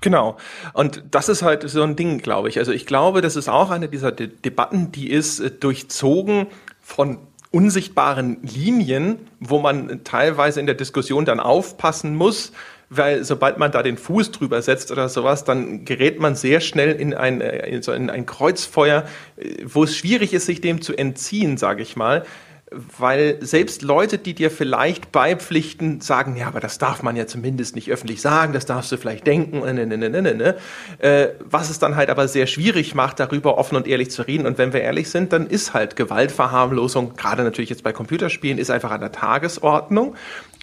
Genau. 0.00 0.38
Und 0.72 1.02
das 1.10 1.28
ist 1.28 1.42
halt 1.42 1.68
so 1.68 1.82
ein 1.82 1.96
Ding, 1.96 2.18
glaube 2.18 2.48
ich. 2.48 2.58
Also 2.58 2.72
ich 2.72 2.86
glaube, 2.86 3.20
das 3.20 3.36
ist 3.36 3.48
auch 3.48 3.70
eine 3.70 3.88
dieser 3.88 4.12
De 4.12 4.28
Debatten, 4.28 4.92
die 4.92 5.10
ist 5.10 5.40
äh, 5.40 5.50
durchzogen 5.50 6.46
von 6.80 7.18
unsichtbaren 7.50 8.38
Linien, 8.42 9.18
wo 9.40 9.58
man 9.58 10.04
teilweise 10.04 10.60
in 10.60 10.66
der 10.66 10.76
Diskussion 10.76 11.24
dann 11.24 11.40
aufpassen 11.40 12.14
muss, 12.14 12.52
weil 12.90 13.24
sobald 13.24 13.58
man 13.58 13.72
da 13.72 13.82
den 13.82 13.96
Fuß 13.96 14.32
drüber 14.32 14.62
setzt 14.62 14.90
oder 14.90 15.08
sowas, 15.08 15.44
dann 15.44 15.84
gerät 15.84 16.20
man 16.20 16.34
sehr 16.34 16.60
schnell 16.60 16.92
in 16.92 17.14
ein, 17.14 17.40
äh, 17.40 17.68
in 17.68 18.10
ein 18.10 18.26
Kreuzfeuer, 18.26 19.04
äh, 19.36 19.56
wo 19.64 19.84
es 19.84 19.96
schwierig 19.96 20.32
ist, 20.32 20.46
sich 20.46 20.60
dem 20.60 20.82
zu 20.82 20.96
entziehen, 20.96 21.56
sage 21.56 21.82
ich 21.82 21.96
mal 21.96 22.24
weil 22.70 23.38
selbst 23.40 23.82
Leute, 23.82 24.18
die 24.18 24.34
dir 24.34 24.50
vielleicht 24.50 25.10
beipflichten, 25.10 26.00
sagen, 26.00 26.36
ja, 26.36 26.46
aber 26.46 26.60
das 26.60 26.78
darf 26.78 27.02
man 27.02 27.16
ja 27.16 27.26
zumindest 27.26 27.74
nicht 27.74 27.90
öffentlich 27.90 28.20
sagen, 28.20 28.52
das 28.52 28.64
darfst 28.64 28.92
du 28.92 28.96
vielleicht 28.96 29.26
denken, 29.26 29.60
ne, 29.60 29.86
ne, 29.86 29.98
ne, 29.98 30.08
ne, 30.08 30.22
ne, 30.22 30.34
ne. 30.34 30.56
Äh, 30.98 31.28
was 31.44 31.70
es 31.70 31.80
dann 31.80 31.96
halt 31.96 32.10
aber 32.10 32.28
sehr 32.28 32.46
schwierig 32.46 32.94
macht, 32.94 33.18
darüber 33.18 33.58
offen 33.58 33.76
und 33.76 33.88
ehrlich 33.88 34.10
zu 34.10 34.22
reden. 34.22 34.46
Und 34.46 34.58
wenn 34.58 34.72
wir 34.72 34.82
ehrlich 34.82 35.10
sind, 35.10 35.32
dann 35.32 35.48
ist 35.48 35.74
halt 35.74 35.96
Gewaltverharmlosung, 35.96 37.16
gerade 37.16 37.42
natürlich 37.42 37.70
jetzt 37.70 37.82
bei 37.82 37.92
Computerspielen, 37.92 38.58
ist 38.58 38.70
einfach 38.70 38.92
an 38.92 39.00
der 39.00 39.12
Tagesordnung 39.12 40.14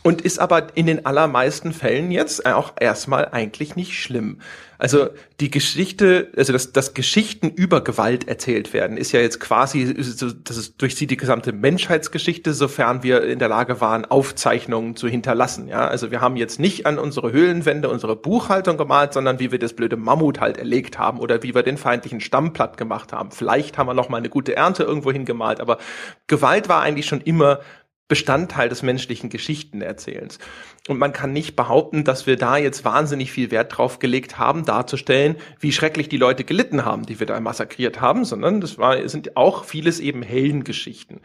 und 0.07 0.21
ist 0.21 0.39
aber 0.39 0.67
in 0.77 0.85
den 0.85 1.05
allermeisten 1.05 1.73
Fällen 1.73 2.11
jetzt 2.11 2.45
auch 2.45 2.71
erstmal 2.79 3.27
eigentlich 3.33 3.75
nicht 3.75 4.01
schlimm. 4.01 4.39
Also 4.77 5.09
die 5.41 5.51
Geschichte, 5.51 6.31
also 6.37 6.53
dass, 6.53 6.71
dass 6.71 6.93
Geschichten 6.93 7.49
über 7.49 7.83
Gewalt 7.83 8.25
erzählt 8.25 8.71
werden, 8.71 8.95
ist 8.95 9.11
ja 9.11 9.19
jetzt 9.19 9.41
quasi, 9.41 9.93
das 9.93 10.55
ist 10.57 10.81
durchzieht 10.81 11.11
die 11.11 11.17
gesamte 11.17 11.51
Menschheitsgeschichte, 11.51 12.53
sofern 12.53 13.03
wir 13.03 13.21
in 13.21 13.39
der 13.39 13.49
Lage 13.49 13.81
waren, 13.81 14.05
Aufzeichnungen 14.05 14.95
zu 14.95 15.09
hinterlassen. 15.09 15.67
Ja, 15.67 15.89
also 15.89 16.09
wir 16.09 16.21
haben 16.21 16.37
jetzt 16.37 16.57
nicht 16.57 16.85
an 16.85 16.99
unsere 16.99 17.33
Höhlenwände 17.33 17.89
unsere 17.89 18.15
Buchhaltung 18.15 18.77
gemalt, 18.77 19.11
sondern 19.11 19.41
wie 19.41 19.51
wir 19.51 19.59
das 19.59 19.73
blöde 19.73 19.97
Mammut 19.97 20.39
halt 20.39 20.57
erlegt 20.57 20.97
haben 20.97 21.19
oder 21.19 21.43
wie 21.43 21.53
wir 21.53 21.63
den 21.63 21.77
feindlichen 21.77 22.21
Stamm 22.21 22.53
platt 22.53 22.77
gemacht 22.77 23.11
haben. 23.11 23.31
Vielleicht 23.31 23.77
haben 23.77 23.87
wir 23.87 23.93
noch 23.93 24.07
mal 24.07 24.19
eine 24.19 24.29
gute 24.29 24.55
Ernte 24.55 24.83
irgendwo 24.83 25.11
hingemalt, 25.11 25.59
aber 25.59 25.79
Gewalt 26.27 26.69
war 26.69 26.81
eigentlich 26.81 27.07
schon 27.07 27.19
immer 27.19 27.59
Bestandteil 28.07 28.69
des 28.69 28.83
menschlichen 28.83 29.29
Geschichtenerzählens. 29.29 30.39
Und 30.87 30.97
man 30.97 31.11
kann 31.11 31.33
nicht 31.33 31.57
behaupten, 31.57 32.05
dass 32.05 32.25
wir 32.25 32.37
da 32.37 32.55
jetzt 32.55 32.85
wahnsinnig 32.85 33.31
viel 33.31 33.51
Wert 33.51 33.77
drauf 33.77 33.99
gelegt 33.99 34.39
haben, 34.39 34.63
darzustellen, 34.63 35.35
wie 35.59 35.73
schrecklich 35.73 36.07
die 36.07 36.17
Leute 36.17 36.45
gelitten 36.45 36.85
haben, 36.85 37.05
die 37.05 37.19
wir 37.19 37.27
da 37.27 37.37
massakriert 37.41 37.99
haben, 37.99 38.23
sondern 38.23 38.61
das 38.61 38.77
war, 38.77 39.07
sind 39.09 39.35
auch 39.35 39.65
vieles 39.65 39.99
eben 39.99 40.21
Heldengeschichten. 40.21 41.19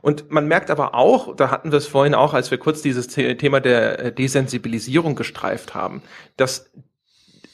Und 0.00 0.30
man 0.30 0.46
merkt 0.46 0.70
aber 0.70 0.94
auch, 0.94 1.34
da 1.34 1.50
hatten 1.50 1.72
wir 1.72 1.78
es 1.78 1.88
vorhin 1.88 2.14
auch, 2.14 2.34
als 2.34 2.52
wir 2.52 2.58
kurz 2.58 2.82
dieses 2.82 3.08
Thema 3.08 3.60
der 3.60 4.12
Desensibilisierung 4.12 5.16
gestreift 5.16 5.74
haben, 5.74 6.02
dass 6.36 6.70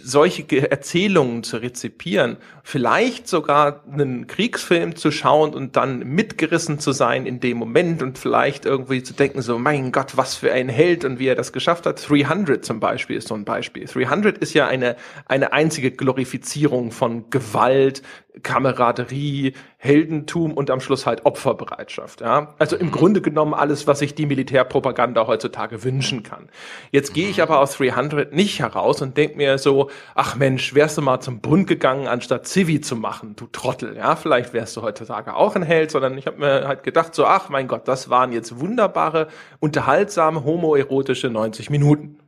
solche 0.04 0.70
Erzählungen 0.70 1.42
zu 1.42 1.56
rezipieren, 1.56 2.36
vielleicht 2.62 3.26
sogar 3.26 3.82
einen 3.90 4.26
Kriegsfilm 4.26 4.96
zu 4.96 5.10
schauen 5.10 5.54
und 5.54 5.76
dann 5.76 6.00
mitgerissen 6.00 6.78
zu 6.78 6.92
sein 6.92 7.24
in 7.24 7.40
dem 7.40 7.56
Moment 7.56 8.02
und 8.02 8.18
vielleicht 8.18 8.66
irgendwie 8.66 9.02
zu 9.02 9.14
denken, 9.14 9.40
so, 9.40 9.58
mein 9.58 9.92
Gott, 9.92 10.16
was 10.16 10.34
für 10.34 10.52
ein 10.52 10.68
Held 10.68 11.04
und 11.04 11.18
wie 11.18 11.26
er 11.26 11.34
das 11.34 11.52
geschafft 11.52 11.86
hat. 11.86 12.08
300 12.08 12.64
zum 12.64 12.80
Beispiel 12.80 13.16
ist 13.16 13.28
so 13.28 13.34
ein 13.34 13.44
Beispiel. 13.44 13.86
300 13.86 14.38
ist 14.38 14.52
ja 14.52 14.66
eine, 14.66 14.96
eine 15.26 15.52
einzige 15.52 15.90
Glorifizierung 15.90 16.90
von 16.90 17.30
Gewalt, 17.30 18.02
Kameraderie, 18.42 19.52
Heldentum 19.76 20.52
und 20.54 20.70
am 20.70 20.80
Schluss 20.80 21.06
halt 21.06 21.24
Opferbereitschaft. 21.24 22.20
Ja? 22.20 22.54
Also 22.58 22.76
im 22.76 22.90
Grunde 22.90 23.20
genommen 23.20 23.54
alles, 23.54 23.86
was 23.86 24.00
sich 24.00 24.14
die 24.14 24.26
Militärpropaganda 24.26 25.26
heutzutage 25.26 25.84
wünschen 25.84 26.22
kann. 26.22 26.48
Jetzt 26.90 27.14
gehe 27.14 27.28
ich 27.28 27.42
aber 27.42 27.60
aus 27.60 27.76
300 27.76 28.32
nicht 28.32 28.58
heraus 28.60 29.02
und 29.02 29.16
denke 29.16 29.36
mir 29.36 29.58
so, 29.58 29.90
ach 30.14 30.36
Mensch, 30.36 30.74
wärst 30.74 30.98
du 30.98 31.02
mal 31.02 31.20
zum 31.20 31.40
Bund 31.40 31.66
gegangen, 31.66 32.08
anstatt 32.08 32.48
Civi 32.48 32.80
zu 32.80 32.96
machen, 32.96 33.36
du 33.36 33.46
Trottel. 33.46 33.96
Ja, 33.96 34.16
vielleicht 34.16 34.52
wärst 34.52 34.76
du 34.76 34.82
heutzutage 34.82 35.34
auch 35.34 35.54
ein 35.54 35.62
Held, 35.62 35.90
sondern 35.90 36.18
ich 36.18 36.26
habe 36.26 36.38
mir 36.38 36.66
halt 36.66 36.82
gedacht, 36.82 37.14
so, 37.14 37.26
ach 37.26 37.48
mein 37.50 37.68
Gott, 37.68 37.86
das 37.86 38.10
waren 38.10 38.32
jetzt 38.32 38.58
wunderbare, 38.58 39.28
unterhaltsame, 39.60 40.44
homoerotische 40.44 41.30
90 41.30 41.70
Minuten. 41.70 42.18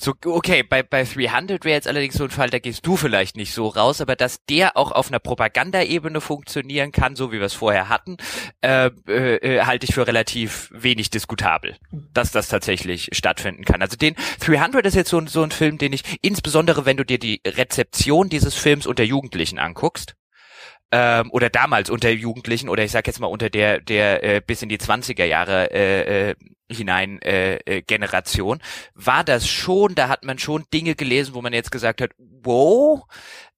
So, 0.00 0.14
okay, 0.26 0.62
bei, 0.62 0.84
bei 0.84 1.02
300 1.02 1.64
wäre 1.64 1.74
jetzt 1.74 1.88
allerdings 1.88 2.14
so 2.14 2.22
ein 2.22 2.30
Fall, 2.30 2.50
da 2.50 2.60
gehst 2.60 2.86
du 2.86 2.96
vielleicht 2.96 3.36
nicht 3.36 3.52
so 3.52 3.66
raus, 3.66 4.00
aber 4.00 4.14
dass 4.14 4.44
der 4.44 4.76
auch 4.76 4.92
auf 4.92 5.08
einer 5.08 5.18
Propagandaebene 5.18 6.20
funktionieren 6.20 6.92
kann, 6.92 7.16
so 7.16 7.32
wie 7.32 7.40
wir 7.40 7.46
es 7.46 7.54
vorher 7.54 7.88
hatten, 7.88 8.16
äh, 8.60 8.90
äh, 9.08 9.56
äh 9.56 9.64
halte 9.64 9.86
ich 9.86 9.94
für 9.94 10.06
relativ 10.06 10.70
wenig 10.72 11.10
diskutabel, 11.10 11.76
dass 12.14 12.30
das 12.30 12.46
tatsächlich 12.46 13.08
stattfinden 13.12 13.64
kann. 13.64 13.82
Also 13.82 13.96
den 13.96 14.14
300 14.38 14.86
ist 14.86 14.94
jetzt 14.94 15.10
so, 15.10 15.26
so 15.26 15.42
ein 15.42 15.50
Film, 15.50 15.78
den 15.78 15.92
ich, 15.92 16.04
insbesondere 16.22 16.86
wenn 16.86 16.96
du 16.96 17.04
dir 17.04 17.18
die 17.18 17.40
Rezeption 17.44 18.28
dieses 18.28 18.54
Films 18.54 18.86
unter 18.86 19.02
Jugendlichen 19.02 19.58
anguckst, 19.58 20.14
ähm, 20.90 21.30
oder 21.32 21.50
damals 21.50 21.90
unter 21.90 22.10
Jugendlichen 22.10 22.68
oder 22.68 22.84
ich 22.84 22.92
sag 22.92 23.06
jetzt 23.06 23.20
mal 23.20 23.26
unter 23.26 23.50
der 23.50 23.80
der 23.80 24.24
äh, 24.24 24.40
bis 24.40 24.62
in 24.62 24.68
die 24.68 24.78
20er 24.78 25.24
Jahre 25.24 25.70
äh, 25.70 26.30
äh, 26.30 26.34
hinein 26.70 27.20
äh, 27.22 27.56
äh, 27.56 27.82
Generation 27.82 28.60
war 28.94 29.24
das 29.24 29.48
schon 29.48 29.94
da 29.94 30.08
hat 30.08 30.24
man 30.24 30.38
schon 30.38 30.64
Dinge 30.72 30.94
gelesen 30.94 31.34
wo 31.34 31.42
man 31.42 31.52
jetzt 31.52 31.70
gesagt 31.70 32.00
hat 32.00 32.10
wow 32.18 33.02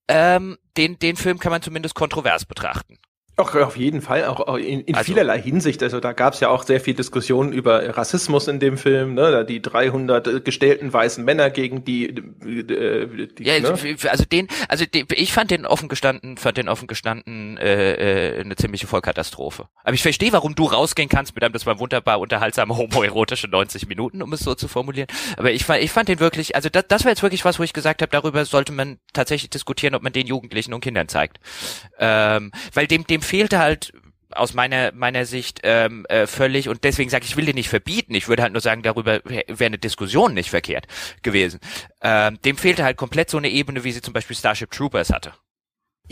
ähm, 0.09 0.59
den 0.77 0.99
den 0.99 1.17
Film 1.17 1.39
kann 1.39 1.53
man 1.53 1.63
zumindest 1.63 1.95
kontrovers 1.95 2.45
betrachten 2.45 2.99
auch 3.41 3.55
auf 3.55 3.77
jeden 3.77 4.01
Fall, 4.01 4.25
auch 4.25 4.57
in, 4.57 4.81
in 4.81 4.95
also, 4.95 5.05
vielerlei 5.05 5.41
Hinsicht. 5.41 5.83
Also 5.83 6.01
da 6.01 6.13
gab 6.13 6.35
es 6.35 6.41
ja 6.41 6.49
auch 6.49 6.63
sehr 6.63 6.81
viel 6.81 6.95
Diskussionen 6.95 7.53
über 7.53 7.97
Rassismus 7.97 8.49
in 8.49 8.61
dem 8.61 8.79
Film, 8.79 9.15
ne? 9.15 9.45
Die 9.45 9.61
300 9.61 10.27
äh, 10.27 10.41
gestellten 10.41 10.93
weißen 10.93 11.25
Männer 11.25 11.51
gegen 11.51 11.85
die. 11.85 12.09
Äh, 12.09 13.27
die 13.39 13.45
ja, 13.45 13.59
ne? 13.61 13.77
also 14.09 14.25
den, 14.25 14.49
also 14.69 14.87
den, 14.87 15.07
ich 15.15 15.33
fand 15.33 15.51
den 15.51 15.67
offen 15.67 15.89
gestanden, 15.89 16.37
fand 16.37 16.57
den 16.57 16.69
offen 16.69 16.87
gestanden 16.87 17.57
äh, 17.59 18.39
äh, 18.39 18.41
eine 18.41 18.57
ziemliche 18.57 18.87
Vollkatastrophe. 18.87 19.69
Aber 19.85 19.95
ich 19.95 20.03
verstehe, 20.03 20.33
warum 20.33 20.55
du 20.55 20.65
rausgehen 20.65 21.09
kannst 21.09 21.35
mit 21.35 21.45
einem, 21.45 21.53
das 21.53 21.67
war 21.67 21.79
wunderbar 21.79 22.21
unterhaltsame 22.21 22.77
homoerotische 22.77 23.49
90 23.49 23.89
Minuten, 23.89 24.23
um 24.23 24.33
es 24.33 24.41
so 24.41 24.55
zu 24.55 24.69
formulieren. 24.69 25.09
Aber 25.37 25.51
ich 25.51 25.65
fand, 25.65 25.83
ich 25.83 25.91
fand 25.91 26.09
den 26.09 26.21
wirklich, 26.21 26.55
also 26.55 26.69
das, 26.69 26.85
das 26.89 27.05
war 27.05 27.11
jetzt 27.11 27.23
wirklich 27.23 27.45
was, 27.45 27.59
wo 27.59 27.63
ich 27.63 27.73
gesagt 27.73 28.03
habe, 28.03 28.11
darüber 28.11 28.45
sollte 28.45 28.73
man 28.73 28.99
tatsächlich 29.13 29.51
diskutieren, 29.51 29.95
ob 29.95 30.03
man 30.03 30.13
den 30.13 30.27
Jugendlichen 30.27 30.73
und 30.75 30.81
Kindern 30.81 31.09
zeigt, 31.09 31.39
ähm, 31.99 32.53
weil 32.75 32.87
dem 32.87 33.07
dem 33.07 33.23
fehlte 33.31 33.59
halt 33.61 33.93
aus 34.33 34.55
meiner 34.55 34.93
meiner 34.93 35.25
Sicht 35.25 35.61
ähm, 35.63 36.05
äh, 36.09 36.27
völlig 36.27 36.69
und 36.69 36.85
deswegen 36.85 37.11
sage 37.11 37.25
ich, 37.25 37.31
ich 37.31 37.37
will 37.37 37.47
den 37.47 37.55
nicht 37.55 37.69
verbieten. 37.69 38.15
Ich 38.15 38.29
würde 38.29 38.43
halt 38.43 38.53
nur 38.53 38.61
sagen, 38.61 38.83
darüber 38.83 39.21
wäre 39.25 39.67
eine 39.67 39.79
Diskussion 39.79 40.35
nicht 40.35 40.51
verkehrt 40.51 40.87
gewesen. 41.23 41.61
Ähm, 42.03 42.41
dem 42.45 42.57
fehlte 42.57 42.85
halt 42.85 42.97
komplett 42.97 43.31
so 43.31 43.39
eine 43.39 43.49
Ebene, 43.49 43.85
wie 43.85 43.93
sie 43.93 44.03
zum 44.03 44.15
Beispiel 44.15 44.37
Starship 44.37 44.71
Troopers 44.71 45.11
hatte. 45.11 45.33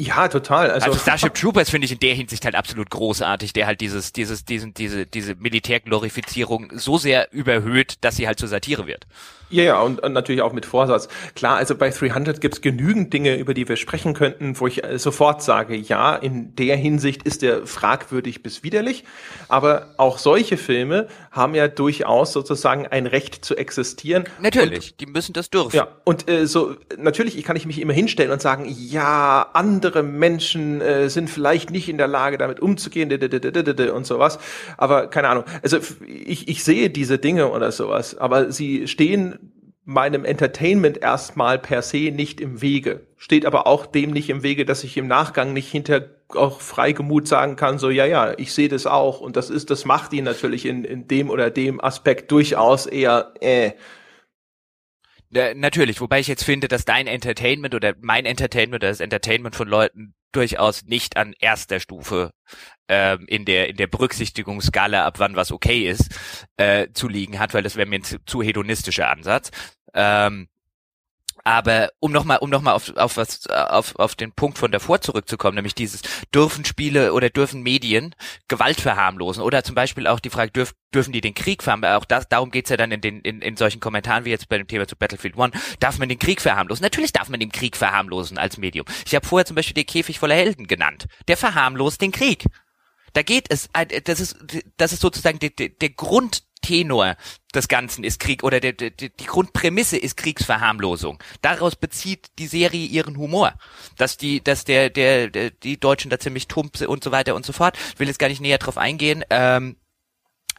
Ja, 0.01 0.29
total. 0.29 0.71
Also, 0.71 0.87
also 0.87 0.99
Starship 0.99 1.35
Troopers 1.35 1.71
finde 1.71 1.87
ich 1.87 1.93
in 1.93 1.99
der 1.99 2.15
Hinsicht 2.15 2.45
halt 2.45 2.55
absolut 2.55 2.89
großartig, 2.89 3.53
der 3.53 3.67
halt 3.67 3.81
dieses, 3.81 4.13
dieses, 4.13 4.45
diesen, 4.45 4.73
diese, 4.73 5.07
diese 5.07 5.35
Militärglorifizierung 5.35 6.71
so 6.77 6.99
sehr 6.99 7.33
überhöht, 7.33 7.97
dass 8.03 8.15
sie 8.15 8.29
halt 8.29 8.39
zur 8.39 8.49
Satire 8.49 8.87
wird. 8.87 9.07
Ja, 9.51 9.63
ja, 9.65 9.81
und, 9.81 10.01
und 10.01 10.13
natürlich 10.13 10.43
auch 10.43 10.53
mit 10.53 10.67
Vorsatz. 10.67 11.09
Klar, 11.35 11.57
also 11.57 11.75
bei 11.75 11.89
300 11.91 12.41
gibt's 12.41 12.61
genügend 12.61 13.13
Dinge, 13.13 13.37
über 13.37 13.55
die 13.55 13.69
wir 13.69 13.77
sprechen 13.77 14.13
könnten, 14.13 14.61
wo 14.61 14.67
ich 14.67 14.85
äh, 14.85 14.99
sofort 14.99 15.43
sage, 15.43 15.75
ja, 15.75 16.15
in 16.15 16.55
der 16.55 16.77
Hinsicht 16.77 17.23
ist 17.23 17.43
der 17.43 17.67
fragwürdig 17.67 18.43
bis 18.43 18.63
widerlich. 18.63 19.05
Aber 19.49 19.95
auch 19.97 20.19
solche 20.19 20.59
Filme 20.59 21.09
haben 21.31 21.55
ja 21.55 21.67
durchaus 21.67 22.33
sozusagen 22.33 22.87
ein 22.87 23.07
Recht 23.07 23.45
zu 23.45 23.57
existieren. 23.57 24.25
Natürlich, 24.41 24.93
und, 24.93 25.01
die 25.01 25.07
müssen 25.07 25.33
das 25.33 25.49
dürfen. 25.49 25.77
Ja, 25.77 25.89
und 26.05 26.29
äh, 26.29 26.47
so 26.47 26.77
natürlich 26.99 27.43
kann 27.43 27.57
ich 27.57 27.65
mich 27.65 27.81
immer 27.81 27.95
hinstellen 27.95 28.31
und 28.31 28.43
sagen, 28.43 28.67
ja, 28.69 29.49
andere 29.55 29.88
Menschen 30.03 30.81
äh, 30.81 31.09
sind 31.09 31.31
vielleicht 31.31 31.71
nicht 31.71 31.89
in 31.89 31.99
der 31.99 32.09
Lage, 32.09 32.39
damit 32.39 32.61
umzugehen 32.61 33.11
und 33.11 34.07
sowas. 34.07 34.39
Aber 34.77 35.09
keine 35.09 35.29
Ahnung. 35.29 35.45
Also 35.63 35.79
ich, 36.07 36.49
ich 36.49 36.65
sehe 36.65 36.91
diese 36.91 37.19
Dinge 37.19 37.51
oder 37.51 37.73
sowas, 37.73 38.17
aber 38.17 38.53
sie 38.53 38.89
stehen 38.89 39.39
meinem 39.85 40.27
Entertainment 40.27 40.99
erstmal 40.99 41.59
per 41.59 41.81
se 41.81 42.11
nicht 42.11 42.43
im 42.43 42.61
Wege. 42.61 43.07
Steht 43.17 43.47
aber 43.47 43.67
auch 43.67 43.87
dem 43.87 44.11
nicht 44.11 44.29
im 44.29 44.43
Wege, 44.43 44.67
dass 44.67 44.85
ich 44.85 44.99
im 44.99 45.07
Nachgang 45.07 45.55
nicht 45.55 45.71
hinter 45.71 46.05
auch 46.35 46.61
freigemut 46.61 47.27
sagen 47.27 47.57
kann, 47.57 47.79
so 47.79 47.89
ja, 47.89 48.05
ja, 48.05 48.35
ich 48.37 48.53
sehe 48.53 48.69
das 48.69 48.87
auch. 48.87 49.21
Und 49.21 49.37
das 49.37 49.49
ist, 49.49 49.71
das 49.71 49.87
macht 49.87 50.13
ihn 50.13 50.25
natürlich 50.25 50.67
in, 50.67 50.85
in 50.85 51.09
dem 51.09 51.31
oder 51.31 51.49
dem 51.51 51.83
Aspekt 51.83 52.31
durchaus 52.31 52.87
eher 52.87 53.33
äh. 53.41 53.73
Natürlich, 55.31 56.01
wobei 56.01 56.21
ich 56.21 56.27
jetzt 56.27 56.45
finde, 56.45 56.69
dass 56.69 56.85
dein 56.85 57.07
Entertainment 57.07 57.75
oder 57.75 57.95
mein 58.01 58.25
Entertainment 58.25 58.83
oder 58.83 58.89
das 58.89 59.01
Entertainment 59.01 59.55
von 59.55 59.69
Leuten 59.69 60.15
durchaus 60.33 60.85
nicht 60.85 61.17
an 61.17 61.35
erster 61.39 61.81
Stufe 61.81 62.33
ähm, 62.89 63.25
in 63.29 63.45
der 63.45 63.69
in 63.69 63.77
der 63.77 63.87
Berücksichtigungsskala, 63.87 65.05
ab 65.05 65.19
wann 65.19 65.37
was 65.37 65.53
okay 65.53 65.89
ist, 65.89 66.47
äh, 66.57 66.89
zu 66.93 67.09
liegen 67.09 67.39
hat, 67.39 67.55
weil 67.55 67.63
das 67.63 67.77
wäre 67.77 67.89
mir 67.89 67.97
ein 67.97 68.05
zu, 68.05 68.25
zu 68.25 68.43
hedonistischer 68.43 69.11
Ansatz. 69.11 69.51
Ähm, 69.95 70.49
aber 71.45 71.91
um 72.01 72.13
nochmal, 72.13 72.39
um 72.39 72.51
noch 72.51 72.63
mal 72.63 72.73
auf, 72.73 72.97
auf 72.97 73.17
was, 73.17 73.47
auf, 73.49 73.97
auf 73.97 74.15
den 74.15 74.33
Punkt 74.33 74.59
von 74.59 74.73
davor 74.73 75.01
zurückzukommen, 75.01 75.57
nämlich 75.57 75.75
dieses, 75.75 76.03
dürfen 76.35 76.65
Spiele 76.65 77.13
oder 77.13 77.31
dürfen 77.31 77.63
Medien 77.63 78.15
Gewalt 78.49 78.81
verharmlosen? 78.81 79.43
Oder 79.43 79.65
zum 79.65 79.75
Beispiel 79.75 80.07
auch 80.07 80.21
die 80.21 80.31
Frage, 80.31 80.51
dürf, 80.51 80.75
dürfen 80.95 81.13
die 81.13 81.21
den 81.21 81.35
Krieg 81.35 81.63
verharmlosen? 81.63 81.97
Auch 81.97 82.05
das, 82.05 82.29
darum 82.29 82.51
geht's 82.51 82.71
ja 82.71 82.77
dann 82.77 82.93
in 82.93 83.01
den, 83.01 83.21
in, 83.21 83.41
in 83.41 83.57
solchen 83.57 83.81
Kommentaren 83.81 84.25
wie 84.25 84.31
jetzt 84.31 84.49
bei 84.49 84.59
dem 84.59 84.67
Thema 84.67 84.87
zu 84.87 84.97
Battlefield 84.97 85.37
One. 85.37 85.53
Darf 85.81 85.99
man 85.99 86.09
den 86.09 86.19
Krieg 86.19 86.41
verharmlosen? 86.41 86.83
Natürlich 86.83 87.13
darf 87.13 87.29
man 87.29 87.41
den 87.41 87.53
Krieg 87.53 87.77
verharmlosen 87.77 88.39
als 88.39 88.59
Medium. 88.59 88.87
Ich 89.07 89.15
habe 89.15 89.27
vorher 89.27 89.47
zum 89.47 89.57
Beispiel 89.57 89.75
den 89.75 89.87
Käfig 89.87 90.19
voller 90.19 90.35
Helden 90.35 90.67
genannt. 90.67 91.07
Der 91.29 91.37
verharmlost 91.37 92.01
den 92.01 92.13
Krieg. 92.13 92.45
Da 93.15 93.23
geht 93.23 93.47
es, 93.51 93.69
das 94.05 94.21
ist, 94.21 94.37
das 94.77 94.93
ist 94.93 95.01
sozusagen 95.01 95.39
der, 95.39 95.51
der 95.51 95.91
Grund 95.91 96.43
Tenor 96.69 97.17
des 97.55 97.67
Ganzen 97.67 98.05
ist 98.05 98.21
Krieg 98.21 98.45
oder 98.45 98.61
der, 98.61 98.75
der, 98.75 98.91
die 98.91 99.25
Grundprämisse 99.25 99.97
ist 99.97 100.19
Kriegsverharmlosung. 100.19 101.19
Daraus 101.41 101.77
bezieht 101.77 102.27
die 102.39 102.47
Serie 102.47 102.85
ihren 102.85 103.17
Humor, 103.17 103.55
dass 103.97 104.19
die, 104.19 104.45
dass 104.45 104.65
der, 104.65 104.91
der, 104.91 105.29
der 105.31 105.51
die 105.51 105.81
Deutschen 105.81 106.11
da 106.11 106.19
ziemlich 106.19 106.47
tump 106.47 106.79
und 106.83 107.03
so 107.03 107.11
weiter 107.11 107.35
und 107.35 107.47
so 107.47 107.55
fort. 107.55 107.79
Will 107.97 108.07
jetzt 108.07 108.19
gar 108.19 108.29
nicht 108.29 108.43
näher 108.43 108.59
drauf 108.59 108.77
eingehen. 108.77 109.25
Ähm, 109.31 109.77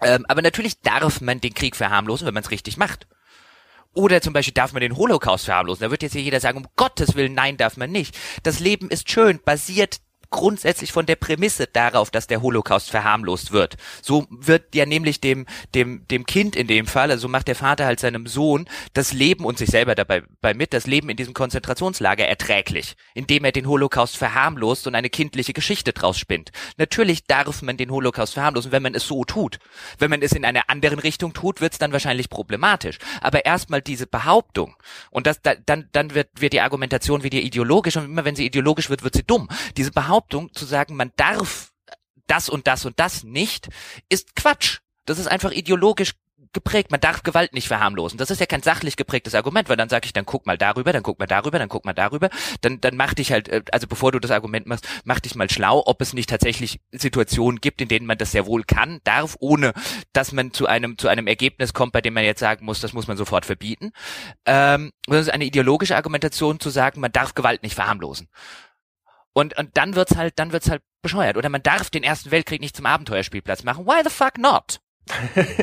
ähm, 0.02 0.26
aber 0.28 0.42
natürlich 0.42 0.82
darf 0.82 1.22
man 1.22 1.42
den 1.42 1.54
Krieg 1.54 1.76
verharmlosen, 1.76 2.26
wenn 2.26 2.34
man 2.34 2.44
es 2.44 2.50
richtig 2.50 2.78
macht. 2.78 3.06
Oder 3.94 4.20
zum 4.22 4.34
Beispiel 4.34 4.54
darf 4.56 4.74
man 4.74 4.82
den 4.82 4.98
Holocaust 4.98 5.46
verharmlosen. 5.46 5.84
Da 5.84 5.92
wird 5.92 6.02
jetzt 6.02 6.14
hier 6.14 6.24
jeder 6.24 6.40
sagen, 6.40 6.58
um 6.58 6.68
Gottes 6.76 7.14
Willen, 7.14 7.36
nein, 7.36 7.58
darf 7.58 7.78
man 7.78 7.92
nicht. 7.92 8.18
Das 8.42 8.60
Leben 8.60 8.90
ist 8.90 9.12
schön, 9.12 9.40
basiert 9.46 10.00
grundsätzlich 10.30 10.92
von 10.92 11.06
der 11.06 11.16
Prämisse 11.16 11.68
darauf, 11.68 12.12
dass 12.12 12.28
der 12.28 12.42
Holocaust 12.42 12.90
verharmlost 12.90 13.52
wird. 13.52 13.78
So 14.02 14.28
wird 14.30 14.76
ja 14.76 14.86
nämlich 14.86 15.22
dem, 15.22 15.46
dem, 15.74 16.08
dem 16.08 16.26
Kind 16.26 16.56
in 16.56 16.68
dem 16.68 16.86
Fall, 16.86 17.12
also 17.12 17.28
macht 17.28 17.48
der 17.48 17.56
Vater 17.56 17.86
halt 17.86 18.00
seinem 18.00 18.28
Sohn 18.28 18.68
das 18.94 19.14
Leben 19.14 19.46
und 19.46 19.58
sich 19.58 19.70
selber 19.70 19.96
dabei 19.96 20.24
bei 20.42 20.54
mit, 20.54 20.74
das 20.74 20.88
Leben 20.88 21.10
in 21.10 21.18
diesem 21.18 21.34
Konzentrationslager 21.34 22.28
erträglich, 22.28 22.96
indem 23.14 23.46
er 23.46 23.52
den 23.52 23.68
Holocaust 23.68 24.18
verharmlost 24.18 24.88
und 24.88 24.96
eine 24.96 25.10
kindliche 25.10 25.54
Geschichte 25.54 25.94
draus 25.94 26.18
spinnt. 26.20 26.52
Natürlich 26.78 27.26
darf 27.26 27.62
man 27.62 27.78
den 27.78 27.92
Holocaust 27.92 28.34
verharmlosen, 28.34 28.72
wenn 28.72 28.84
man 28.84 28.94
es 28.94 29.08
so 29.08 29.24
tut. 29.24 29.60
Wenn 29.98 30.10
man 30.10 30.22
es 30.22 30.34
in 30.34 30.46
einer 30.46 30.70
anderen 30.70 31.00
Richtung 31.00 31.34
tut, 31.34 31.62
wird 31.62 31.74
es 31.74 31.80
dann 31.80 31.92
wahrscheinlich 31.92 32.30
problematisch. 32.30 33.00
Aber 33.22 33.46
erstmal 33.46 33.82
diese 33.82 34.06
Behauptung 34.06 34.76
und 35.10 35.26
das, 35.26 35.42
dann, 35.42 35.90
dann 35.92 36.14
wird, 36.14 36.30
wird 36.36 36.54
die 36.54 36.62
Argumentation 36.62 37.24
wieder 37.24 37.40
ideologisch 37.40 37.98
und 37.98 38.06
immer 38.06 38.26
wenn 38.26 38.36
sie 38.36 38.46
ideologisch 38.46 38.90
wird, 38.90 39.04
wird 39.04 39.16
sie 39.16 39.24
dumm. 39.24 39.50
Diese 39.78 39.92
Behauptung 39.92 40.19
zu 40.28 40.66
sagen, 40.66 40.96
man 40.96 41.12
darf 41.16 41.72
das 42.28 42.50
und 42.50 42.68
das 42.68 42.86
und 42.86 43.00
das 43.00 43.24
nicht, 43.24 43.70
ist 44.10 44.36
Quatsch. 44.36 44.80
Das 45.06 45.18
ist 45.18 45.28
einfach 45.28 45.52
ideologisch 45.52 46.14
geprägt. 46.54 46.92
Man 46.92 47.00
darf 47.00 47.24
Gewalt 47.24 47.54
nicht 47.54 47.68
verharmlosen. 47.68 48.18
Das 48.18 48.32
ist 48.32 48.40
ja 48.40 48.46
kein 48.46 48.62
sachlich 48.62 48.96
geprägtes 48.96 49.36
Argument, 49.36 49.70
weil 49.70 49.78
dann 49.78 49.90
sage 49.90 50.06
ich, 50.06 50.14
dann 50.14 50.26
guck 50.26 50.46
mal 50.46 50.58
darüber, 50.58 50.94
dann 50.94 51.04
guck 51.04 51.20
mal 51.20 51.28
darüber, 51.28 51.60
dann 51.60 51.70
guck 51.70 51.86
mal 51.86 51.94
darüber. 51.94 52.30
Dann, 52.62 52.82
dann 52.82 52.96
mach 52.96 53.14
dich 53.14 53.32
halt, 53.32 53.50
äh, 53.50 53.64
also 53.72 53.88
bevor 53.88 54.12
du 54.12 54.20
das 54.20 54.32
Argument 54.32 54.66
machst, 54.66 54.88
mach 55.04 55.20
dich 55.20 55.36
mal 55.36 55.50
schlau, 55.50 55.84
ob 55.86 56.02
es 56.02 56.14
nicht 56.14 56.30
tatsächlich 56.30 56.80
Situationen 56.92 57.62
gibt, 57.62 57.82
in 57.82 57.88
denen 57.88 58.06
man 58.06 58.18
das 58.18 58.32
sehr 58.32 58.46
wohl 58.46 58.64
kann, 58.64 59.00
darf, 59.04 59.36
ohne 59.40 59.74
dass 60.14 60.32
man 60.32 60.52
zu 60.52 60.66
einem, 60.66 60.98
zu 60.98 61.08
einem 61.08 61.28
Ergebnis 61.28 61.74
kommt, 61.74 61.94
bei 61.94 62.02
dem 62.02 62.14
man 62.14 62.24
jetzt 62.24 62.40
sagen 62.40 62.66
muss, 62.66 62.80
das 62.80 62.94
muss 62.94 63.08
man 63.08 63.18
sofort 63.18 63.46
verbieten. 63.46 63.92
Ähm, 64.46 64.92
das 65.08 65.22
ist 65.22 65.30
eine 65.30 65.46
ideologische 65.46 65.96
Argumentation 65.96 66.60
zu 66.60 66.70
sagen, 66.70 67.00
man 67.00 67.12
darf 67.12 67.36
Gewalt 67.36 67.64
nicht 67.64 67.76
verharmlosen. 67.76 68.28
Und, 69.40 69.58
und 69.58 69.78
dann 69.78 69.96
wird's 69.96 70.16
halt, 70.16 70.38
dann 70.38 70.52
wird's 70.52 70.70
halt 70.70 70.82
bescheuert. 71.02 71.38
Oder 71.38 71.50
man 71.50 71.64
darf 71.64 71.90
den 71.90 72.04
Ersten 72.04 72.32
Weltkrieg 72.32 72.62
nicht 72.62 72.76
zum 72.76 72.86
Abenteuerspielplatz 72.86 73.64
machen. 73.64 73.86
Why 73.86 74.02
the 74.04 74.10
fuck 74.10 74.38
not? 74.38 74.82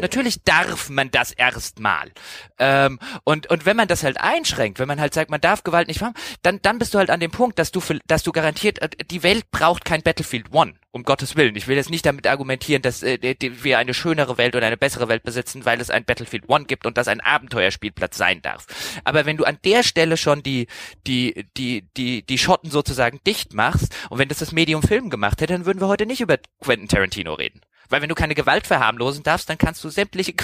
Natürlich 0.00 0.42
darf 0.42 0.88
man 0.88 1.10
das 1.10 1.32
erstmal. 1.32 2.10
Ähm, 2.58 2.98
und, 3.24 3.48
und 3.48 3.66
wenn 3.66 3.76
man 3.76 3.88
das 3.88 4.02
halt 4.02 4.20
einschränkt, 4.20 4.78
wenn 4.78 4.88
man 4.88 5.00
halt 5.00 5.14
sagt, 5.14 5.30
man 5.30 5.40
darf 5.40 5.64
Gewalt 5.64 5.88
nicht 5.88 6.00
machen, 6.00 6.14
dann, 6.42 6.60
dann 6.62 6.78
bist 6.78 6.94
du 6.94 6.98
halt 6.98 7.10
an 7.10 7.20
dem 7.20 7.30
Punkt, 7.30 7.58
dass 7.58 7.72
du, 7.72 7.80
dass 8.06 8.22
du 8.22 8.32
garantiert, 8.32 8.80
äh, 8.80 8.88
die 9.10 9.22
Welt 9.22 9.50
braucht 9.50 9.84
kein 9.84 10.02
Battlefield 10.02 10.52
One. 10.52 10.74
Um 10.92 11.02
Gottes 11.02 11.36
Willen. 11.36 11.56
Ich 11.56 11.68
will 11.68 11.76
jetzt 11.76 11.90
nicht 11.90 12.06
damit 12.06 12.26
argumentieren, 12.26 12.80
dass 12.80 13.02
äh, 13.02 13.18
wir 13.38 13.76
eine 13.76 13.92
schönere 13.92 14.38
Welt 14.38 14.56
oder 14.56 14.66
eine 14.66 14.78
bessere 14.78 15.08
Welt 15.08 15.24
besitzen, 15.24 15.66
weil 15.66 15.78
es 15.78 15.90
ein 15.90 16.06
Battlefield 16.06 16.48
One 16.48 16.64
gibt 16.64 16.86
und 16.86 16.96
das 16.96 17.06
ein 17.06 17.20
Abenteuerspielplatz 17.20 18.16
sein 18.16 18.40
darf. 18.40 18.64
Aber 19.04 19.26
wenn 19.26 19.36
du 19.36 19.44
an 19.44 19.58
der 19.62 19.82
Stelle 19.82 20.16
schon 20.16 20.42
die, 20.42 20.68
die, 21.06 21.44
die, 21.58 21.86
die, 21.98 22.22
die 22.22 22.38
Schotten 22.38 22.70
sozusagen 22.70 23.20
dicht 23.26 23.52
machst 23.52 23.94
und 24.08 24.18
wenn 24.18 24.28
das 24.28 24.38
das 24.38 24.52
Medium 24.52 24.82
Film 24.82 25.10
gemacht 25.10 25.42
hätte, 25.42 25.52
dann 25.52 25.66
würden 25.66 25.82
wir 25.82 25.88
heute 25.88 26.06
nicht 26.06 26.22
über 26.22 26.38
Quentin 26.60 26.88
Tarantino 26.88 27.34
reden. 27.34 27.60
Weil 27.88 28.02
wenn 28.02 28.08
du 28.08 28.14
keine 28.14 28.34
Gewalt 28.34 28.66
verharmlosen 28.66 29.22
darfst, 29.22 29.48
dann 29.48 29.58
kannst 29.58 29.82
du 29.84 29.88
sämtliche 29.88 30.34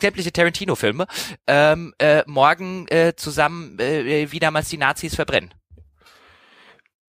sämtliche 0.00 0.32
Tarantino-Filme 0.32 1.06
ähm, 1.46 1.94
äh, 1.98 2.22
morgen 2.26 2.86
äh, 2.88 3.14
zusammen 3.16 3.78
äh, 3.78 4.30
wie 4.30 4.38
damals 4.38 4.68
die 4.68 4.78
Nazis 4.78 5.14
verbrennen. 5.14 5.52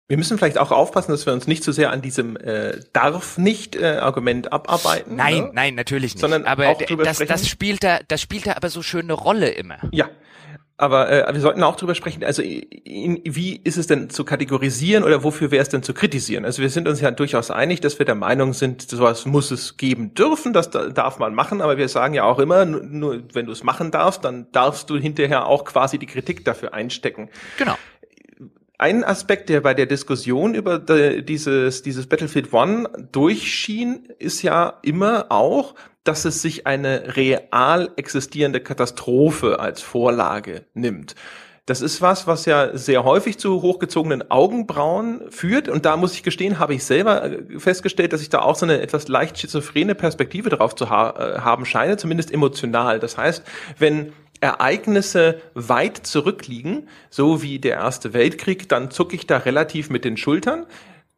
Wir 0.08 0.18
müssen 0.18 0.40
vielleicht 0.40 0.58
auch 0.58 0.72
aufpassen, 0.72 1.12
dass 1.12 1.28
wir 1.28 1.34
uns 1.34 1.46
nicht 1.46 1.64
zu 1.64 1.72
so 1.72 1.76
sehr 1.76 1.92
an 1.92 2.02
diesem 2.02 2.36
äh, 2.36 2.80
darf 2.94 3.38
nicht 3.38 3.76
äh, 3.76 3.98
Argument 3.98 4.52
abarbeiten. 4.52 5.16
Nein, 5.16 5.44
ne? 5.44 5.52
nein, 5.54 5.76
natürlich 5.76 6.16
nicht. 6.16 6.22
Sondern 6.22 6.46
aber 6.46 6.70
auch 6.70 6.82
das, 7.04 7.20
das 7.20 7.48
spielt 7.48 7.84
da, 7.84 8.00
das 8.08 8.20
spielt 8.20 8.48
da 8.48 8.54
aber 8.54 8.72
so 8.72 8.82
schön 8.82 9.04
eine 9.04 9.14
Rolle 9.14 9.50
immer. 9.50 9.78
Ja, 9.92 10.10
aber 10.80 11.12
äh, 11.12 11.34
wir 11.34 11.42
sollten 11.42 11.62
auch 11.62 11.76
drüber 11.76 11.94
sprechen, 11.94 12.24
also 12.24 12.42
in, 12.42 13.22
wie 13.26 13.60
ist 13.64 13.78
es 13.78 13.88
denn 13.88 14.10
zu 14.10 14.24
kategorisieren 14.24 15.04
oder 15.04 15.26
wofür 15.26 15.52
wäre 15.52 15.62
es 15.62 15.68
denn 15.68 15.84
zu 15.84 15.94
kritisieren? 15.94 16.46
Also 16.46 16.62
wir 16.62 16.70
sind 16.70 16.88
uns 16.88 17.02
ja 17.02 17.12
durchaus 17.12 17.52
einig, 17.52 17.82
dass 17.82 18.00
wir 18.00 18.06
der 18.06 18.16
Meinung 18.16 18.54
sind, 18.54 18.90
sowas 18.90 19.26
muss 19.26 19.52
es 19.52 19.76
geben 19.76 20.14
dürfen, 20.14 20.54
das 20.54 20.70
darf 20.72 21.20
man 21.20 21.36
machen, 21.36 21.62
aber 21.62 21.78
wir 21.78 21.90
sagen 21.90 22.14
ja 22.14 22.24
auch 22.24 22.40
immer, 22.40 22.64
nur 22.64 23.22
wenn 23.34 23.46
du 23.46 23.52
es 23.52 23.64
machen 23.64 23.92
darfst, 23.92 24.24
dann 24.24 24.48
darfst 24.54 24.90
du 24.90 24.98
hinterher 24.98 25.48
auch 25.48 25.66
quasi 25.66 26.00
die 26.00 26.08
Kritik 26.08 26.46
dafür 26.46 26.74
einstecken. 26.74 27.30
Genau. 27.58 27.76
Ein 28.82 29.04
Aspekt, 29.04 29.50
der 29.50 29.60
bei 29.60 29.74
der 29.74 29.88
Diskussion 29.88 30.56
über 30.56 30.80
dieses, 30.80 31.82
dieses 31.82 32.08
Battlefield 32.08 32.54
One 32.54 32.90
durchschien, 33.12 34.08
ist 34.20 34.42
ja 34.42 34.80
immer 34.84 35.26
auch, 35.28 35.76
dass 36.06 36.24
es 36.24 36.42
sich 36.42 36.66
eine 36.66 37.18
real 37.18 37.92
existierende 37.98 38.62
Katastrophe 38.62 39.60
als 39.60 39.82
Vorlage 39.82 40.64
nimmt. 40.74 41.16
Das 41.66 41.82
ist 41.82 42.02
was, 42.02 42.26
was 42.26 42.46
ja 42.46 42.76
sehr 42.76 43.04
häufig 43.04 43.38
zu 43.38 43.62
hochgezogenen 43.62 44.32
Augenbrauen 44.32 45.30
führt. 45.30 45.68
Und 45.68 45.86
da 45.86 45.98
muss 45.98 46.14
ich 46.14 46.24
gestehen, 46.24 46.58
habe 46.58 46.74
ich 46.74 46.86
selber 46.86 47.26
äh, 47.26 47.60
festgestellt, 47.60 48.14
dass 48.14 48.22
ich 48.22 48.30
da 48.30 48.40
auch 48.40 48.56
so 48.56 48.66
eine 48.66 48.82
etwas 48.82 49.10
leicht 49.10 49.38
schizophrene 49.38 49.94
Perspektive 49.94 50.50
drauf 50.50 50.74
zu 50.74 50.90
ha 50.90 51.10
äh, 51.12 51.42
haben 51.42 51.66
scheine, 51.66 51.98
zumindest 51.98 52.32
emotional. 52.32 53.00
Das 53.00 53.18
heißt, 53.18 53.44
wenn 53.78 54.14
Ereignisse 54.42 55.42
weit 55.54 55.98
zurückliegen, 55.98 56.88
so 57.10 57.42
wie 57.42 57.60
der 57.60 57.76
Erste 57.76 58.14
Weltkrieg, 58.14 58.70
dann 58.70 58.92
zucke 58.92 59.16
ich 59.16 59.28
da 59.28 59.38
relativ 59.38 59.90
mit 59.90 60.06
den 60.06 60.18
Schultern 60.18 60.66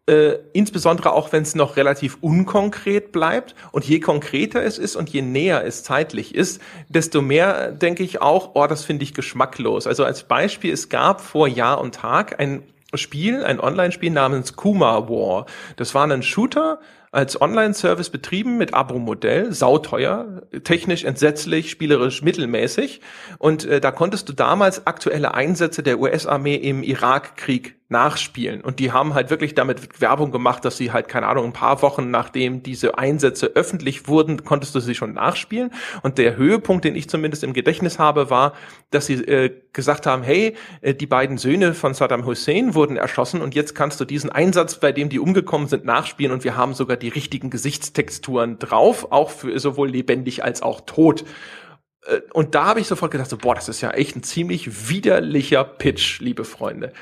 äh, 0.07 0.39
insbesondere 0.53 1.13
auch 1.13 1.31
wenn 1.31 1.43
es 1.43 1.55
noch 1.55 1.77
relativ 1.77 2.17
unkonkret 2.21 3.11
bleibt. 3.11 3.55
Und 3.71 3.85
je 3.85 3.99
konkreter 3.99 4.63
es 4.63 4.77
ist 4.77 4.95
und 4.95 5.09
je 5.09 5.21
näher 5.21 5.63
es 5.65 5.83
zeitlich 5.83 6.35
ist, 6.35 6.61
desto 6.89 7.21
mehr 7.21 7.71
denke 7.71 8.03
ich 8.03 8.21
auch, 8.21 8.51
oh, 8.55 8.67
das 8.67 8.83
finde 8.83 9.03
ich 9.03 9.13
geschmacklos. 9.13 9.87
Also 9.87 10.03
als 10.03 10.23
Beispiel, 10.23 10.73
es 10.73 10.89
gab 10.89 11.21
vor 11.21 11.47
Jahr 11.47 11.79
und 11.79 11.95
Tag 11.95 12.39
ein 12.39 12.63
Spiel, 12.93 13.43
ein 13.45 13.59
Online-Spiel 13.59 14.11
namens 14.11 14.55
Kuma 14.55 15.07
War. 15.07 15.45
Das 15.77 15.95
war 15.95 16.09
ein 16.09 16.23
Shooter, 16.23 16.79
als 17.11 17.39
Online-Service 17.39 18.09
betrieben 18.09 18.57
mit 18.57 18.73
Abo-Modell, 18.73 19.51
sauteuer, 19.51 20.43
technisch 20.63 21.03
entsetzlich, 21.03 21.69
spielerisch 21.69 22.21
mittelmäßig. 22.21 23.01
Und 23.37 23.65
äh, 23.65 23.81
da 23.81 23.91
konntest 23.91 24.29
du 24.29 24.33
damals 24.33 24.87
aktuelle 24.87 25.33
Einsätze 25.33 25.83
der 25.83 25.99
US-Armee 25.99 26.55
im 26.55 26.83
Irakkrieg 26.83 27.75
nachspielen. 27.91 28.61
Und 28.61 28.79
die 28.79 28.91
haben 28.91 29.13
halt 29.13 29.29
wirklich 29.29 29.53
damit 29.53 30.01
Werbung 30.01 30.31
gemacht, 30.31 30.65
dass 30.65 30.77
sie 30.77 30.91
halt, 30.91 31.07
keine 31.07 31.27
Ahnung, 31.27 31.45
ein 31.45 31.53
paar 31.53 31.81
Wochen 31.81 32.09
nachdem 32.09 32.63
diese 32.63 32.97
Einsätze 32.97 33.51
öffentlich 33.55 34.07
wurden, 34.07 34.43
konntest 34.43 34.73
du 34.73 34.79
sie 34.79 34.95
schon 34.95 35.13
nachspielen. 35.13 35.71
Und 36.01 36.17
der 36.17 36.37
Höhepunkt, 36.37 36.85
den 36.85 36.95
ich 36.95 37.09
zumindest 37.09 37.43
im 37.43 37.53
Gedächtnis 37.53 37.99
habe, 37.99 38.29
war, 38.29 38.53
dass 38.89 39.05
sie 39.05 39.15
äh, 39.15 39.51
gesagt 39.73 40.05
haben, 40.05 40.23
hey, 40.23 40.55
äh, 40.81 40.93
die 40.93 41.05
beiden 41.05 41.37
Söhne 41.37 41.73
von 41.73 41.93
Saddam 41.93 42.25
Hussein 42.25 42.73
wurden 42.73 42.97
erschossen 42.97 43.41
und 43.41 43.55
jetzt 43.55 43.75
kannst 43.75 43.99
du 43.99 44.05
diesen 44.05 44.29
Einsatz, 44.29 44.79
bei 44.79 44.91
dem 44.91 45.09
die 45.09 45.19
umgekommen 45.19 45.67
sind, 45.67 45.85
nachspielen 45.85 46.31
und 46.31 46.43
wir 46.43 46.57
haben 46.57 46.73
sogar 46.73 46.97
die 46.97 47.09
richtigen 47.09 47.49
Gesichtstexturen 47.49 48.57
drauf, 48.59 49.11
auch 49.11 49.29
für 49.29 49.59
sowohl 49.59 49.89
lebendig 49.89 50.43
als 50.43 50.61
auch 50.61 50.81
tot. 50.81 51.25
Äh, 52.05 52.21
und 52.33 52.55
da 52.55 52.65
habe 52.65 52.79
ich 52.79 52.87
sofort 52.87 53.11
gedacht, 53.11 53.29
so, 53.29 53.37
boah, 53.37 53.55
das 53.55 53.69
ist 53.69 53.81
ja 53.81 53.91
echt 53.91 54.15
ein 54.15 54.23
ziemlich 54.23 54.89
widerlicher 54.89 55.63
Pitch, 55.63 56.19
liebe 56.19 56.45
Freunde. 56.45 56.93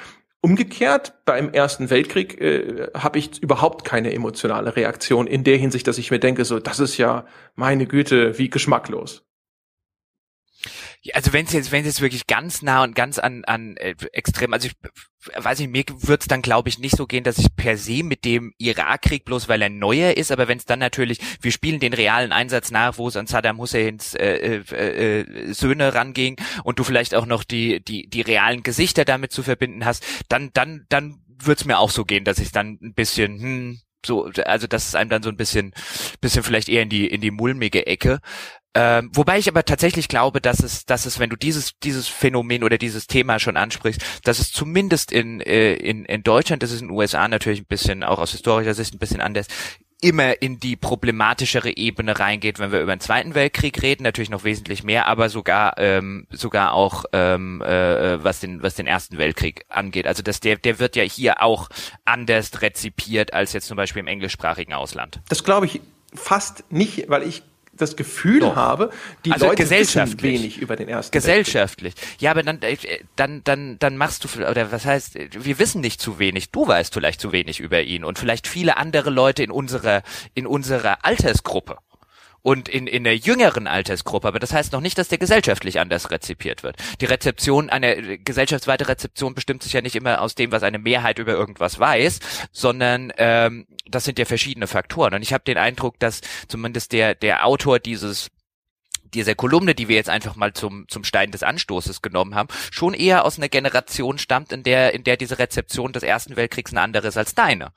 Umgekehrt, 0.41 1.25
beim 1.25 1.49
Ersten 1.49 1.89
Weltkrieg 1.89 2.39
äh, 2.39 2.87
habe 2.93 3.19
ich 3.19 3.43
überhaupt 3.43 3.83
keine 3.83 4.13
emotionale 4.13 4.75
Reaktion 4.75 5.27
in 5.27 5.43
der 5.43 5.57
Hinsicht, 5.57 5.85
dass 5.85 5.97
ich 5.97 6.11
mir 6.11 6.19
denke, 6.19 6.45
so, 6.45 6.59
das 6.59 6.79
ist 6.79 6.97
ja 6.97 7.25
meine 7.55 7.85
Güte, 7.85 8.37
wie 8.37 8.49
geschmacklos. 8.49 9.28
Also 11.13 11.31
wenn 11.31 11.45
es 11.45 11.53
jetzt, 11.53 11.71
wenn 11.71 11.81
es 11.81 11.87
jetzt 11.87 12.01
wirklich 12.01 12.27
ganz 12.27 12.61
nah 12.61 12.83
und 12.83 12.93
ganz 12.93 13.19
an, 13.19 13.45
an 13.45 13.77
äh, 13.77 13.95
extrem, 14.11 14.53
also 14.53 14.67
ich 14.67 14.75
weiß 15.35 15.59
nicht, 15.59 15.71
mir 15.71 15.83
wird's 16.07 16.27
dann 16.27 16.41
glaube 16.41 16.67
ich 16.67 16.77
nicht 16.77 16.97
so 16.97 17.07
gehen, 17.07 17.23
dass 17.23 17.37
ich 17.37 17.55
per 17.55 17.77
se 17.77 18.03
mit 18.03 18.25
dem 18.25 18.53
Irakkrieg 18.57 19.23
bloß 19.23 19.47
weil 19.47 19.61
er 19.61 19.69
neuer 19.69 20.17
ist, 20.17 20.31
aber 20.31 20.49
wenn 20.49 20.57
es 20.57 20.65
dann 20.65 20.79
natürlich, 20.79 21.19
wir 21.41 21.53
spielen 21.53 21.79
den 21.79 21.93
realen 21.93 22.33
Einsatz 22.33 22.69
nach, 22.71 22.97
wo 22.97 23.07
es 23.07 23.15
an 23.15 23.27
Saddam 23.27 23.59
Husseins 23.59 24.13
äh, 24.13 24.61
äh, 24.71 25.19
äh, 25.21 25.53
Söhne 25.53 25.93
ranging 25.93 26.35
und 26.63 26.79
du 26.79 26.83
vielleicht 26.83 27.15
auch 27.15 27.25
noch 27.25 27.45
die 27.45 27.79
die 27.79 28.09
die 28.09 28.21
realen 28.21 28.63
Gesichter 28.63 29.05
damit 29.05 29.31
zu 29.31 29.41
verbinden 29.41 29.85
hast, 29.85 30.05
dann 30.27 30.49
dann 30.53 30.85
dann 30.89 31.21
wird's 31.27 31.63
mir 31.63 31.79
auch 31.79 31.91
so 31.91 32.03
gehen, 32.03 32.25
dass 32.25 32.39
ich 32.39 32.51
dann 32.51 32.77
ein 32.81 32.93
bisschen 32.93 33.39
hm, 33.39 33.81
so, 34.05 34.29
also 34.45 34.67
das 34.67 34.87
ist 34.87 34.95
einem 34.95 35.09
dann 35.09 35.23
so 35.23 35.29
ein 35.29 35.37
bisschen, 35.37 35.73
bisschen 36.21 36.43
vielleicht 36.43 36.69
eher 36.69 36.83
in 36.83 36.89
die 36.89 37.07
in 37.07 37.21
die 37.21 37.31
mulmige 37.31 37.85
Ecke. 37.85 38.19
Ähm, 38.75 39.09
wobei 39.13 39.39
ich 39.39 39.47
aber 39.47 39.65
tatsächlich 39.65 40.07
glaube, 40.07 40.41
dass 40.41 40.61
es, 40.61 40.85
dass 40.85 41.05
es, 41.05 41.19
wenn 41.19 41.29
du 41.29 41.35
dieses, 41.35 41.79
dieses 41.79 42.07
Phänomen 42.07 42.63
oder 42.63 42.77
dieses 42.77 43.07
Thema 43.07 43.39
schon 43.39 43.57
ansprichst, 43.57 44.01
dass 44.23 44.39
es 44.39 44.51
zumindest 44.51 45.11
in, 45.11 45.41
äh, 45.41 45.73
in, 45.73 46.05
in 46.05 46.21
Deutschland, 46.21 46.61
das 46.61 46.71
ist 46.71 46.81
in 46.81 46.89
den 46.89 46.97
USA 46.97 47.27
natürlich 47.27 47.61
ein 47.61 47.65
bisschen, 47.65 48.03
auch 48.03 48.19
aus 48.19 48.31
historischer 48.31 48.75
Sicht 48.75 48.93
ein 48.93 48.99
bisschen 48.99 49.21
anders, 49.21 49.47
immer 50.01 50.41
in 50.41 50.59
die 50.59 50.75
problematischere 50.75 51.75
Ebene 51.75 52.17
reingeht, 52.19 52.59
wenn 52.59 52.71
wir 52.71 52.81
über 52.81 52.95
den 52.95 53.01
Zweiten 53.01 53.35
Weltkrieg 53.35 53.81
reden, 53.81 54.03
natürlich 54.03 54.29
noch 54.29 54.43
wesentlich 54.43 54.83
mehr, 54.83 55.07
aber 55.07 55.29
sogar 55.29 55.77
ähm, 55.77 56.25
sogar 56.29 56.73
auch 56.73 57.05
ähm, 57.11 57.61
äh, 57.61 58.23
was 58.23 58.39
den 58.39 58.63
was 58.63 58.75
den 58.75 58.87
Ersten 58.87 59.17
Weltkrieg 59.17 59.65
angeht. 59.67 60.07
Also 60.07 60.23
dass 60.23 60.39
der 60.39 60.55
der 60.55 60.79
wird 60.79 60.95
ja 60.95 61.03
hier 61.03 61.41
auch 61.43 61.69
anders 62.05 62.61
rezipiert 62.61 63.33
als 63.33 63.51
jetzt 63.53 63.67
zum 63.67 63.75
Beispiel 63.75 63.99
im 63.99 64.07
englischsprachigen 64.07 64.73
Ausland. 64.73 65.19
Das 65.27 65.43
glaube 65.43 65.65
ich 65.65 65.81
fast 66.13 66.71
nicht, 66.71 67.09
weil 67.09 67.23
ich 67.23 67.43
das 67.81 67.95
Gefühl 67.95 68.41
Doch. 68.41 68.55
habe, 68.55 68.91
die 69.25 69.31
also 69.31 69.47
Leute 69.47 69.69
wissen 69.69 70.21
wenig 70.21 70.57
über 70.59 70.75
den 70.75 70.87
ersten 70.87 71.11
Gesellschaftlich. 71.11 71.95
Weltkrieg. 71.95 72.21
Ja, 72.21 72.31
aber 72.31 72.43
dann, 72.43 72.61
äh, 72.61 72.77
dann, 73.15 73.43
dann, 73.43 73.79
dann 73.79 73.97
machst 73.97 74.23
du, 74.23 74.47
oder 74.47 74.71
was 74.71 74.85
heißt, 74.85 75.17
wir 75.31 75.59
wissen 75.59 75.81
nicht 75.81 76.01
zu 76.01 76.19
wenig. 76.19 76.51
Du 76.51 76.67
weißt 76.67 76.93
vielleicht 76.93 77.21
zu 77.21 77.31
wenig 77.31 77.59
über 77.59 77.81
ihn 77.81 78.03
und 78.03 78.19
vielleicht 78.19 78.47
viele 78.47 78.77
andere 78.77 79.09
Leute 79.09 79.43
in 79.43 79.51
unserer, 79.51 80.03
in 80.33 80.45
unserer 80.47 81.03
Altersgruppe 81.03 81.77
und 82.41 82.69
in, 82.69 82.87
in 82.87 83.03
der 83.03 83.17
jüngeren 83.17 83.67
Altersgruppe, 83.67 84.27
aber 84.27 84.39
das 84.39 84.53
heißt 84.53 84.71
noch 84.71 84.81
nicht, 84.81 84.97
dass 84.97 85.07
der 85.07 85.17
gesellschaftlich 85.17 85.79
anders 85.79 86.11
rezipiert 86.11 86.63
wird. 86.63 86.77
Die 87.01 87.05
Rezeption, 87.05 87.69
eine 87.69 88.17
gesellschaftsweite 88.17 88.87
Rezeption 88.87 89.35
bestimmt 89.35 89.63
sich 89.63 89.73
ja 89.73 89.81
nicht 89.81 89.95
immer 89.95 90.21
aus 90.21 90.35
dem, 90.35 90.51
was 90.51 90.63
eine 90.63 90.79
Mehrheit 90.79 91.19
über 91.19 91.33
irgendwas 91.33 91.79
weiß, 91.79 92.19
sondern 92.51 93.11
ähm, 93.17 93.67
das 93.87 94.05
sind 94.05 94.19
ja 94.19 94.25
verschiedene 94.25 94.67
Faktoren. 94.67 95.13
Und 95.13 95.21
ich 95.21 95.33
habe 95.33 95.43
den 95.43 95.57
Eindruck, 95.57 95.99
dass 95.99 96.21
zumindest 96.47 96.91
der, 96.91 97.15
der 97.15 97.45
Autor 97.45 97.79
dieses 97.79 98.29
dieser 99.13 99.33
Kolumne, 99.33 99.73
die 99.73 99.87
wir 99.87 99.95
jetzt 99.95 100.09
einfach 100.09 100.35
mal 100.35 100.53
zum, 100.53 100.87
zum 100.87 101.03
Stein 101.03 101.31
des 101.31 101.41
Anstoßes 101.41 102.03
genommen 102.03 102.35
haben, 102.35 102.49
schon 102.69 102.93
eher 102.93 103.25
aus 103.25 103.39
einer 103.39 103.49
Generation 103.49 104.19
stammt, 104.19 104.51
in 104.51 104.61
der, 104.61 104.93
in 104.93 105.03
der 105.03 105.17
diese 105.17 105.39
Rezeption 105.39 105.93
des 105.93 106.03
Ersten 106.03 106.35
Weltkriegs 106.35 106.71
eine 106.71 106.81
andere 106.81 107.07
ist 107.07 107.17
als 107.17 107.33
deine 107.33 107.71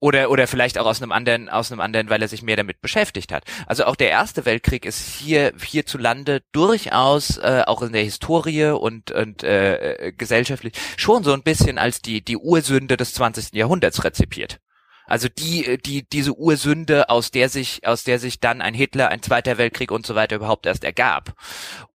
oder 0.00 0.30
oder 0.30 0.46
vielleicht 0.46 0.78
auch 0.78 0.86
aus 0.86 1.02
einem 1.02 1.12
anderen 1.12 1.48
aus 1.48 1.72
einem 1.72 1.80
anderen, 1.80 2.10
weil 2.10 2.22
er 2.22 2.28
sich 2.28 2.42
mehr 2.42 2.56
damit 2.56 2.80
beschäftigt 2.80 3.32
hat. 3.32 3.44
Also 3.66 3.84
auch 3.84 3.96
der 3.96 4.10
Erste 4.10 4.44
Weltkrieg 4.44 4.84
ist 4.84 5.00
hier 5.00 5.52
hierzulande 5.60 6.42
durchaus 6.52 7.38
äh, 7.38 7.62
auch 7.66 7.82
in 7.82 7.92
der 7.92 8.04
Historie 8.04 8.66
und 8.66 9.10
und 9.10 9.42
äh, 9.42 10.12
gesellschaftlich 10.16 10.74
schon 10.96 11.24
so 11.24 11.32
ein 11.32 11.42
bisschen 11.42 11.78
als 11.78 12.00
die 12.02 12.24
die 12.24 12.36
Ursünde 12.36 12.96
des 12.96 13.14
20. 13.14 13.54
Jahrhunderts 13.54 14.04
rezipiert. 14.04 14.60
Also 15.08 15.28
die, 15.28 15.78
die, 15.78 16.08
diese 16.08 16.36
Ursünde, 16.36 17.08
aus 17.08 17.30
der 17.30 17.48
sich, 17.48 17.86
aus 17.86 18.04
der 18.04 18.18
sich 18.18 18.40
dann 18.40 18.60
ein 18.60 18.74
Hitler, 18.74 19.08
ein 19.08 19.22
Zweiter 19.22 19.58
Weltkrieg 19.58 19.90
und 19.90 20.06
so 20.06 20.14
weiter 20.14 20.36
überhaupt 20.36 20.66
erst 20.66 20.84
ergab. 20.84 21.34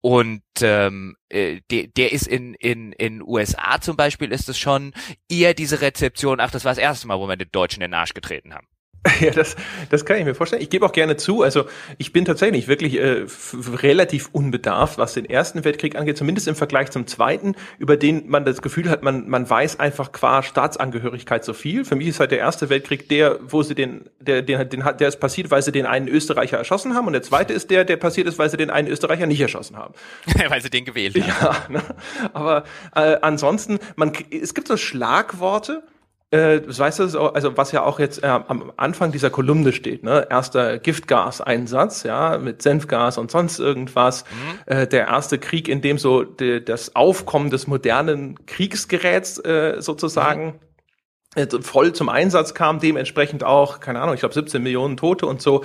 Und 0.01 0.43
ähm, 0.63 1.17
äh, 1.29 1.61
der, 1.71 1.89
der 1.89 2.13
ist 2.13 2.27
in, 2.27 2.55
in, 2.55 2.93
in 2.93 3.23
USA 3.23 3.81
zum 3.81 3.97
Beispiel 3.97 4.33
ist 4.33 4.49
es 4.49 4.59
schon 4.59 4.95
eher 5.29 5.55
diese 5.55 5.81
Rezeption, 5.81 6.41
ach, 6.41 6.51
das 6.51 6.65
war 6.65 6.73
das 6.73 6.79
erste 6.79 7.07
Mal, 7.07 7.19
wo 7.19 7.29
wir 7.29 7.37
den 7.37 7.51
Deutschen 7.53 7.83
in 7.83 7.91
den 7.91 7.95
Arsch 7.95 8.15
getreten 8.15 8.55
haben. 8.55 8.67
Ja, 9.21 9.31
das, 9.31 9.57
das 9.91 10.05
kann 10.05 10.19
ich 10.19 10.25
mir 10.25 10.35
vorstellen. 10.35 10.63
Ich 10.63 10.71
gebe 10.71 10.87
auch 10.87 10.93
gerne 10.93 11.17
zu, 11.17 11.43
also 11.43 11.65
ich 11.99 12.13
bin 12.13 12.25
tatsächlich 12.25 12.69
wirklich 12.69 12.99
äh, 12.99 13.25
relativ 13.83 14.31
unbedarft, 14.33 14.99
was 14.99 15.15
den 15.15 15.25
Ersten 15.25 15.65
Weltkrieg 15.65 15.97
angeht, 15.97 16.17
zumindest 16.17 16.49
im 16.49 16.55
Vergleich 16.55 16.91
zum 16.91 17.07
Zweiten, 17.07 17.55
über 17.79 17.97
den 17.97 18.29
man 18.29 18.45
das 18.45 18.63
Gefühl 18.63 18.89
hat, 18.89 19.03
man, 19.03 19.29
man 19.29 19.49
weiß 19.49 19.81
einfach 19.81 20.13
qua 20.13 20.43
Staatsangehörigkeit 20.43 21.45
so 21.45 21.53
viel. 21.53 21.85
Für 21.85 21.97
mich 21.97 22.09
ist 22.09 22.21
halt 22.21 22.31
der 22.31 22.39
Erste 22.39 22.69
Weltkrieg 22.69 23.09
der, 23.09 23.39
wo 23.43 23.63
sie 23.63 23.75
den, 23.75 24.09
der, 24.21 24.43
den, 24.43 24.69
den, 24.69 24.85
der 24.99 25.09
ist 25.09 25.21
passiert, 25.21 25.51
weil 25.51 25.63
sie 25.63 25.73
den 25.73 25.87
einen 25.87 26.09
Österreicher 26.09 26.59
erschossen 26.59 26.95
haben 26.95 27.07
und 27.07 27.13
der 27.13 27.23
Zweite 27.23 27.53
ist 27.53 27.71
der, 27.71 27.85
der 27.85 27.97
passiert 27.97 28.29
ist, 28.29 28.39
weil 28.39 28.51
sie 28.51 28.57
den 28.57 28.71
einen 28.71 28.89
Österreicher 28.89 29.27
nicht 29.27 29.41
erschossen 29.41 29.77
haben. 29.77 29.95
weil 30.49 30.63
sie 30.63 30.71
den 30.71 30.85
gewählt 30.85 31.17
haben. 31.17 31.75
Ja, 31.75 31.81
ne? 31.81 31.83
aber 32.33 32.65
äh, 32.95 33.17
ansonsten, 33.21 33.79
man, 33.97 34.13
es 34.31 34.55
gibt 34.55 34.69
so 34.69 34.77
Schlagworte, 34.77 35.83
äh, 36.33 36.63
das 36.63 36.79
weißt 36.79 36.99
du, 36.99 37.19
also 37.21 37.57
was 37.57 37.73
ja 37.73 37.85
auch 37.85 38.01
jetzt 38.01 38.25
äh, 38.25 38.27
am 38.27 38.73
Anfang 38.77 39.13
dieser 39.13 39.29
Kolumne 39.29 39.73
steht, 39.73 40.03
ne? 40.03 40.27
Erster 40.31 40.79
Giftgaseinsatz, 40.79 42.05
ja, 42.05 42.39
mit 42.39 42.63
Senfgas 42.63 43.19
und 43.19 43.31
sonst 43.31 43.59
irgendwas. 43.59 44.25
Mhm. 44.25 44.75
Äh, 44.75 44.87
der 44.87 45.09
erste 45.09 45.39
Krieg, 45.39 45.69
in 45.69 45.83
dem 45.83 45.99
so 45.99 46.25
de, 46.25 46.61
das 46.61 46.97
Aufkommen 46.97 47.51
des 47.51 47.67
modernen 47.67 48.47
Kriegsgeräts 48.47 49.39
äh, 49.45 49.77
sozusagen 49.81 50.47
mhm 50.47 50.53
äh, 51.35 51.47
voll 51.63 51.95
zum 51.95 52.11
Einsatz 52.11 52.53
kam, 52.53 52.79
dementsprechend 52.79 53.43
auch, 53.43 53.81
keine 53.81 54.03
Ahnung, 54.03 54.15
ich 54.15 54.21
glaube 54.21 54.35
17 54.35 54.63
Millionen 54.63 54.99
Tote 54.99 55.25
und 55.25 55.41
so. 55.41 55.65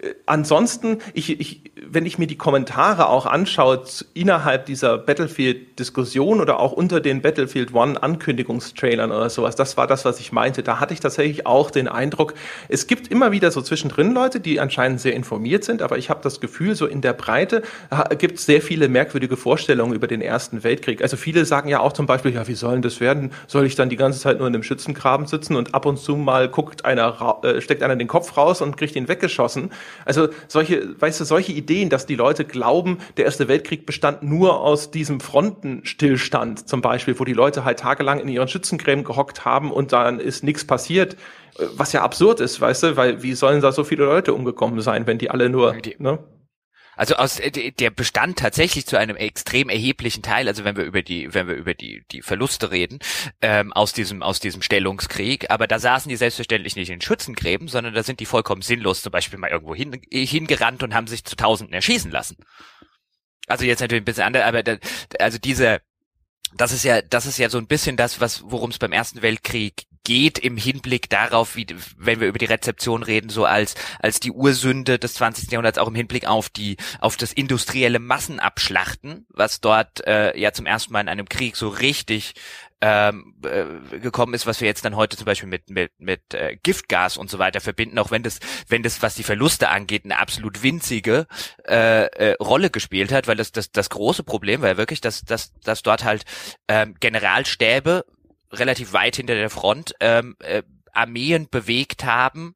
Äh, 0.00 0.14
ansonsten, 0.26 0.98
ich, 1.14 1.40
ich, 1.40 1.62
wenn 1.76 2.06
ich 2.06 2.18
mir 2.18 2.26
die 2.26 2.36
Kommentare 2.36 3.08
auch 3.08 3.26
anschaue 3.26 3.82
innerhalb 4.14 4.66
dieser 4.66 4.98
Battlefield-Diskussion 4.98 6.40
oder 6.40 6.60
auch 6.60 6.72
unter 6.72 7.00
den 7.00 7.22
Battlefield 7.22 7.74
One 7.74 8.02
Ankündigungstrailern 8.02 9.10
oder 9.10 9.30
sowas, 9.30 9.56
das 9.56 9.76
war 9.76 9.86
das, 9.86 10.04
was 10.04 10.20
ich 10.20 10.32
meinte. 10.32 10.62
Da 10.62 10.80
hatte 10.80 10.94
ich 10.94 11.00
tatsächlich 11.00 11.46
auch 11.46 11.70
den 11.70 11.88
Eindruck, 11.88 12.34
es 12.68 12.86
gibt 12.86 13.08
immer 13.08 13.32
wieder 13.32 13.50
so 13.50 13.62
zwischendrin 13.62 14.12
Leute, 14.12 14.40
die 14.40 14.60
anscheinend 14.60 15.00
sehr 15.00 15.14
informiert 15.14 15.64
sind, 15.64 15.82
aber 15.82 15.98
ich 15.98 16.10
habe 16.10 16.20
das 16.22 16.40
Gefühl, 16.40 16.74
so 16.74 16.86
in 16.86 17.00
der 17.00 17.12
Breite 17.12 17.62
gibt 18.18 18.38
es 18.38 18.46
sehr 18.46 18.62
viele 18.62 18.88
merkwürdige 18.88 19.36
Vorstellungen 19.36 19.94
über 19.94 20.06
den 20.06 20.20
Ersten 20.20 20.62
Weltkrieg. 20.64 21.02
Also 21.02 21.16
viele 21.16 21.44
sagen 21.44 21.68
ja 21.68 21.80
auch 21.80 21.92
zum 21.92 22.06
Beispiel, 22.06 22.34
ja, 22.34 22.46
wie 22.48 22.54
sollen 22.54 22.82
das 22.82 23.00
werden? 23.00 23.32
Soll 23.46 23.66
ich 23.66 23.74
dann 23.74 23.88
die 23.88 23.96
ganze 23.96 24.20
Zeit 24.20 24.38
nur 24.38 24.46
in 24.46 24.54
einem 24.54 24.62
Schützengraben 24.62 25.26
sitzen 25.26 25.56
und 25.56 25.74
ab 25.74 25.86
und 25.86 25.98
zu 25.98 26.16
mal 26.16 26.48
guckt 26.48 26.84
einer, 26.84 27.38
äh, 27.42 27.60
steckt 27.60 27.82
einer 27.82 27.96
den 27.96 28.08
Kopf 28.08 28.36
raus 28.36 28.60
und 28.60 28.76
kriegt 28.76 28.96
ihn 28.96 29.08
weggeschossen? 29.08 29.70
Also 30.04 30.28
solche, 30.48 31.00
weißt 31.00 31.20
du, 31.20 31.24
solche 31.24 31.52
Ideen, 31.52 31.88
dass 31.88 32.06
die 32.06 32.14
Leute 32.14 32.44
glauben, 32.44 32.98
der 33.16 33.24
Erste 33.24 33.48
Weltkrieg 33.48 33.86
bestand 33.86 34.22
nur 34.22 34.60
aus 34.60 34.90
diesem 34.90 35.20
Frontenstillstand 35.20 36.68
zum 36.68 36.80
Beispiel, 36.80 37.18
wo 37.18 37.24
die 37.24 37.32
Leute 37.32 37.64
halt 37.64 37.80
tagelang 37.80 38.20
in 38.20 38.28
ihren 38.28 38.48
Schützengräben 38.48 39.04
gehockt 39.04 39.44
haben 39.44 39.70
und 39.70 39.92
dann 39.92 40.20
ist 40.20 40.44
nichts 40.44 40.64
passiert, 40.64 41.16
was 41.76 41.92
ja 41.92 42.02
absurd 42.02 42.40
ist, 42.40 42.60
weißt 42.60 42.82
du, 42.84 42.96
weil 42.96 43.22
wie 43.22 43.34
sollen 43.34 43.60
da 43.60 43.72
so 43.72 43.84
viele 43.84 44.04
Leute 44.04 44.32
umgekommen 44.32 44.80
sein, 44.80 45.06
wenn 45.06 45.18
die 45.18 45.30
alle 45.30 45.48
nur, 45.48 45.76
ne? 45.98 46.18
Also 46.98 47.14
aus 47.14 47.38
äh, 47.38 47.70
der 47.70 47.90
bestand 47.90 48.40
tatsächlich 48.40 48.84
zu 48.84 48.98
einem 48.98 49.14
extrem 49.14 49.68
erheblichen 49.68 50.20
Teil, 50.20 50.48
also 50.48 50.64
wenn 50.64 50.76
wir 50.76 50.82
über 50.82 51.02
die, 51.02 51.32
wenn 51.32 51.46
wir 51.46 51.54
über 51.54 51.72
die 51.72 52.04
die 52.10 52.22
Verluste 52.22 52.72
reden, 52.72 52.98
ähm, 53.40 53.72
aus 53.72 53.92
diesem 53.92 54.20
aus 54.24 54.40
diesem 54.40 54.62
Stellungskrieg. 54.62 55.48
Aber 55.48 55.68
da 55.68 55.78
saßen 55.78 56.08
die 56.08 56.16
selbstverständlich 56.16 56.74
nicht 56.74 56.90
in 56.90 57.00
Schützengräben, 57.00 57.68
sondern 57.68 57.94
da 57.94 58.02
sind 58.02 58.18
die 58.18 58.26
vollkommen 58.26 58.62
sinnlos 58.62 59.00
zum 59.02 59.12
Beispiel 59.12 59.38
mal 59.38 59.48
irgendwo 59.48 59.76
hin, 59.76 60.00
hingerannt 60.10 60.82
und 60.82 60.92
haben 60.92 61.06
sich 61.06 61.24
zu 61.24 61.36
Tausenden 61.36 61.72
erschießen 61.72 62.10
lassen. 62.10 62.36
Also 63.46 63.64
jetzt 63.64 63.80
natürlich 63.80 64.02
ein 64.02 64.04
bisschen 64.04 64.24
anders, 64.24 64.42
aber 64.42 64.64
da, 64.64 64.76
also 65.20 65.38
diese 65.38 65.80
das 66.54 66.72
ist 66.72 66.84
ja, 66.84 67.02
das 67.02 67.26
ist 67.26 67.38
ja 67.38 67.50
so 67.50 67.58
ein 67.58 67.66
bisschen 67.66 67.96
das, 67.96 68.20
was, 68.20 68.42
worum 68.44 68.70
es 68.70 68.78
beim 68.78 68.92
Ersten 68.92 69.22
Weltkrieg 69.22 69.86
geht 70.08 70.38
im 70.38 70.56
Hinblick 70.56 71.10
darauf, 71.10 71.54
wie, 71.54 71.66
wenn 71.98 72.18
wir 72.18 72.28
über 72.28 72.38
die 72.38 72.46
Rezeption 72.46 73.02
reden, 73.02 73.28
so 73.28 73.44
als, 73.44 73.74
als 74.00 74.20
die 74.20 74.30
Ursünde 74.30 74.98
des 74.98 75.12
20. 75.12 75.52
Jahrhunderts, 75.52 75.76
auch 75.76 75.86
im 75.86 75.94
Hinblick 75.94 76.26
auf 76.26 76.48
die, 76.48 76.78
auf 76.98 77.18
das 77.18 77.34
industrielle 77.34 77.98
Massenabschlachten, 77.98 79.26
was 79.28 79.60
dort 79.60 80.06
äh, 80.06 80.34
ja 80.40 80.52
zum 80.52 80.64
ersten 80.64 80.94
Mal 80.94 81.02
in 81.02 81.10
einem 81.10 81.28
Krieg 81.28 81.56
so 81.56 81.68
richtig 81.68 82.32
ähm, 82.80 83.34
äh, 83.44 83.98
gekommen 83.98 84.32
ist, 84.32 84.46
was 84.46 84.62
wir 84.62 84.68
jetzt 84.68 84.86
dann 84.86 84.96
heute 84.96 85.18
zum 85.18 85.26
Beispiel 85.26 85.48
mit 85.48 85.68
mit 85.68 85.92
mit 85.98 86.32
äh, 86.32 86.56
Giftgas 86.62 87.18
und 87.18 87.28
so 87.28 87.38
weiter 87.38 87.60
verbinden, 87.60 87.98
auch 87.98 88.10
wenn 88.10 88.22
das 88.22 88.38
wenn 88.68 88.82
das 88.82 89.02
was 89.02 89.14
die 89.14 89.24
Verluste 89.24 89.68
angeht 89.68 90.04
eine 90.04 90.18
absolut 90.18 90.62
winzige 90.62 91.26
äh, 91.66 92.06
äh, 92.06 92.36
Rolle 92.40 92.70
gespielt 92.70 93.12
hat, 93.12 93.26
weil 93.26 93.36
das 93.36 93.52
das 93.52 93.72
das 93.72 93.90
große 93.90 94.22
Problem 94.22 94.62
war 94.62 94.68
ja 94.68 94.76
wirklich, 94.76 95.00
dass 95.00 95.22
dass 95.22 95.52
dass 95.60 95.82
dort 95.82 96.04
halt 96.04 96.24
ähm, 96.68 96.94
Generalstäbe 96.98 98.04
relativ 98.52 98.92
weit 98.92 99.16
hinter 99.16 99.34
der 99.34 99.50
Front 99.50 99.94
ähm, 100.00 100.36
äh, 100.40 100.62
Armeen 100.98 101.48
bewegt 101.48 102.04
haben 102.04 102.54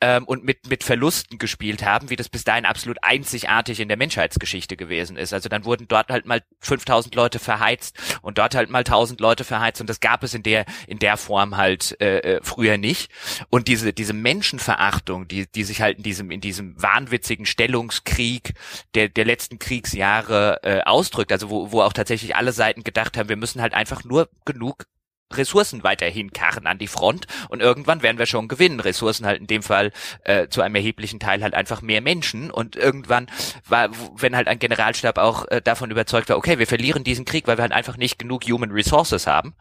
ähm, 0.00 0.24
und 0.24 0.44
mit, 0.44 0.68
mit 0.68 0.82
Verlusten 0.82 1.38
gespielt 1.38 1.84
haben, 1.84 2.10
wie 2.10 2.16
das 2.16 2.28
bis 2.28 2.42
dahin 2.44 2.64
absolut 2.64 2.98
einzigartig 3.02 3.80
in 3.80 3.88
der 3.88 3.96
Menschheitsgeschichte 3.96 4.76
gewesen 4.76 5.16
ist. 5.16 5.32
Also 5.32 5.48
dann 5.48 5.64
wurden 5.64 5.86
dort 5.88 6.10
halt 6.10 6.26
mal 6.26 6.42
5000 6.60 7.14
Leute 7.14 7.38
verheizt 7.38 7.98
und 8.22 8.38
dort 8.38 8.54
halt 8.54 8.70
mal 8.70 8.78
1000 8.78 9.20
Leute 9.20 9.44
verheizt 9.44 9.80
und 9.80 9.90
das 9.90 10.00
gab 10.00 10.22
es 10.22 10.34
in 10.34 10.42
der, 10.42 10.64
in 10.86 10.98
der 10.98 11.16
Form 11.16 11.56
halt 11.56 12.00
äh, 12.00 12.18
äh, 12.18 12.40
früher 12.42 12.78
nicht. 12.78 13.12
Und 13.50 13.68
diese, 13.68 13.92
diese 13.92 14.14
Menschenverachtung, 14.14 15.28
die, 15.28 15.46
die 15.46 15.64
sich 15.64 15.82
halt 15.82 15.98
in 15.98 16.02
diesem, 16.02 16.30
in 16.30 16.40
diesem 16.40 16.80
wahnwitzigen 16.82 17.46
Stellungskrieg 17.46 18.54
der, 18.94 19.08
der 19.08 19.24
letzten 19.24 19.58
Kriegsjahre 19.58 20.60
äh, 20.62 20.80
ausdrückt, 20.82 21.30
also 21.30 21.50
wo, 21.50 21.72
wo 21.72 21.82
auch 21.82 21.92
tatsächlich 21.92 22.36
alle 22.36 22.52
Seiten 22.52 22.84
gedacht 22.84 23.16
haben, 23.16 23.28
wir 23.28 23.36
müssen 23.36 23.60
halt 23.60 23.74
einfach 23.74 24.04
nur 24.04 24.30
genug 24.44 24.86
Ressourcen 25.32 25.82
weiterhin 25.82 26.32
karren 26.32 26.66
an 26.66 26.78
die 26.78 26.86
Front 26.86 27.26
und 27.48 27.60
irgendwann 27.60 28.02
werden 28.02 28.18
wir 28.18 28.26
schon 28.26 28.48
gewinnen. 28.48 28.80
Ressourcen 28.80 29.26
halt 29.26 29.40
in 29.40 29.46
dem 29.46 29.62
Fall 29.62 29.92
äh, 30.24 30.48
zu 30.48 30.62
einem 30.62 30.74
erheblichen 30.74 31.20
Teil 31.20 31.42
halt 31.42 31.54
einfach 31.54 31.82
mehr 31.82 32.00
Menschen 32.00 32.50
und 32.50 32.76
irgendwann 32.76 33.26
war, 33.68 33.90
wenn 34.16 34.36
halt 34.36 34.48
ein 34.48 34.58
Generalstab 34.58 35.18
auch 35.18 35.46
äh, 35.48 35.60
davon 35.62 35.90
überzeugt 35.90 36.28
war, 36.28 36.36
okay, 36.36 36.58
wir 36.58 36.66
verlieren 36.66 37.04
diesen 37.04 37.24
Krieg, 37.24 37.46
weil 37.46 37.58
wir 37.58 37.62
halt 37.62 37.72
einfach 37.72 37.96
nicht 37.96 38.18
genug 38.18 38.44
Human 38.44 38.70
Resources 38.70 39.26
haben, 39.26 39.54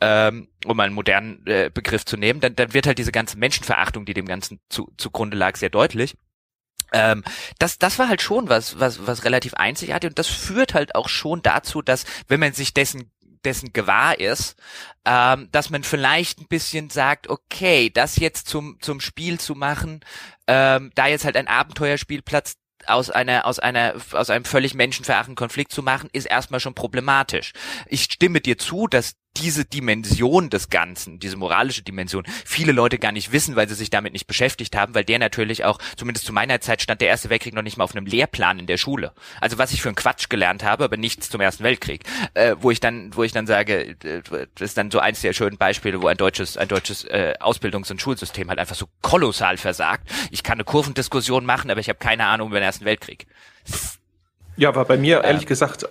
ähm, 0.00 0.48
um 0.66 0.78
einen 0.80 0.94
modernen 0.94 1.46
äh, 1.46 1.70
Begriff 1.72 2.04
zu 2.04 2.16
nehmen, 2.16 2.40
dann, 2.40 2.56
dann 2.56 2.74
wird 2.74 2.86
halt 2.86 2.98
diese 2.98 3.12
ganze 3.12 3.38
Menschenverachtung, 3.38 4.04
die 4.04 4.14
dem 4.14 4.26
Ganzen 4.26 4.60
zu, 4.68 4.92
zugrunde 4.96 5.36
lag, 5.36 5.56
sehr 5.56 5.70
deutlich. 5.70 6.16
Ähm, 6.92 7.24
das, 7.58 7.78
das 7.78 7.98
war 7.98 8.08
halt 8.08 8.22
schon 8.22 8.48
was, 8.48 8.78
was, 8.78 9.06
was 9.06 9.24
relativ 9.24 9.54
einzigartig 9.54 10.10
und 10.10 10.18
das 10.18 10.28
führt 10.28 10.74
halt 10.74 10.94
auch 10.94 11.08
schon 11.08 11.42
dazu, 11.42 11.82
dass, 11.82 12.04
wenn 12.28 12.40
man 12.40 12.52
sich 12.52 12.74
dessen 12.74 13.10
dessen 13.44 13.72
gewahr 13.72 14.18
ist, 14.18 14.56
ähm, 15.04 15.48
dass 15.52 15.70
man 15.70 15.84
vielleicht 15.84 16.40
ein 16.40 16.48
bisschen 16.48 16.90
sagt, 16.90 17.28
okay, 17.28 17.90
das 17.90 18.16
jetzt 18.16 18.48
zum 18.48 18.78
zum 18.80 19.00
Spiel 19.00 19.38
zu 19.38 19.54
machen, 19.54 20.00
ähm, 20.46 20.90
da 20.94 21.06
jetzt 21.06 21.24
halt 21.24 21.36
ein 21.36 21.48
Abenteuerspielplatz 21.48 22.56
aus 22.86 23.10
einer 23.10 23.46
aus 23.46 23.58
einer 23.58 23.94
aus 24.12 24.30
einem 24.30 24.44
völlig 24.44 24.74
menschenverachtenden 24.74 25.36
Konflikt 25.36 25.72
zu 25.72 25.82
machen, 25.82 26.10
ist 26.12 26.26
erstmal 26.26 26.60
schon 26.60 26.74
problematisch. 26.74 27.52
Ich 27.86 28.04
stimme 28.04 28.40
dir 28.40 28.58
zu, 28.58 28.86
dass 28.86 29.14
diese 29.36 29.64
Dimension 29.64 30.50
des 30.50 30.68
Ganzen, 30.70 31.18
diese 31.18 31.36
moralische 31.36 31.82
Dimension, 31.82 32.24
viele 32.44 32.72
Leute 32.72 32.98
gar 32.98 33.12
nicht 33.12 33.32
wissen, 33.32 33.56
weil 33.56 33.68
sie 33.68 33.74
sich 33.74 33.90
damit 33.90 34.12
nicht 34.12 34.26
beschäftigt 34.26 34.76
haben, 34.76 34.94
weil 34.94 35.04
der 35.04 35.18
natürlich 35.18 35.64
auch, 35.64 35.78
zumindest 35.96 36.26
zu 36.26 36.32
meiner 36.32 36.60
Zeit, 36.60 36.82
stand 36.82 37.00
der 37.00 37.08
Erste 37.08 37.30
Weltkrieg 37.30 37.54
noch 37.54 37.62
nicht 37.62 37.76
mal 37.76 37.84
auf 37.84 37.94
einem 37.94 38.06
Lehrplan 38.06 38.58
in 38.58 38.66
der 38.66 38.76
Schule. 38.76 39.12
Also 39.40 39.58
was 39.58 39.72
ich 39.72 39.82
für 39.82 39.88
einen 39.88 39.96
Quatsch 39.96 40.28
gelernt 40.28 40.62
habe, 40.62 40.84
aber 40.84 40.96
nichts 40.96 41.30
zum 41.30 41.40
Ersten 41.40 41.64
Weltkrieg. 41.64 42.04
Äh, 42.34 42.56
wo 42.60 42.70
ich 42.70 42.80
dann, 42.80 43.14
wo 43.14 43.22
ich 43.24 43.32
dann 43.32 43.46
sage, 43.46 43.96
äh, 44.04 44.22
das 44.54 44.70
ist 44.70 44.78
dann 44.78 44.90
so 44.90 45.00
eins 45.00 45.20
der 45.20 45.32
schönen 45.32 45.58
Beispiele, 45.58 46.00
wo 46.00 46.06
ein 46.06 46.16
deutsches, 46.16 46.56
ein 46.56 46.68
deutsches 46.68 47.04
äh, 47.04 47.34
Ausbildungs- 47.40 47.90
und 47.90 48.00
Schulsystem 48.00 48.48
halt 48.48 48.58
einfach 48.58 48.76
so 48.76 48.86
kolossal 49.02 49.56
versagt. 49.56 50.08
Ich 50.30 50.42
kann 50.42 50.54
eine 50.54 50.64
Kurvendiskussion 50.64 51.44
machen, 51.44 51.70
aber 51.70 51.80
ich 51.80 51.88
habe 51.88 51.98
keine 51.98 52.26
Ahnung 52.26 52.48
über 52.48 52.60
den 52.60 52.64
Ersten 52.64 52.84
Weltkrieg. 52.84 53.26
Ja, 54.56 54.74
war 54.74 54.84
bei 54.84 54.96
mir 54.96 55.24
ehrlich 55.24 55.42
ähm, 55.42 55.48
gesagt 55.48 55.88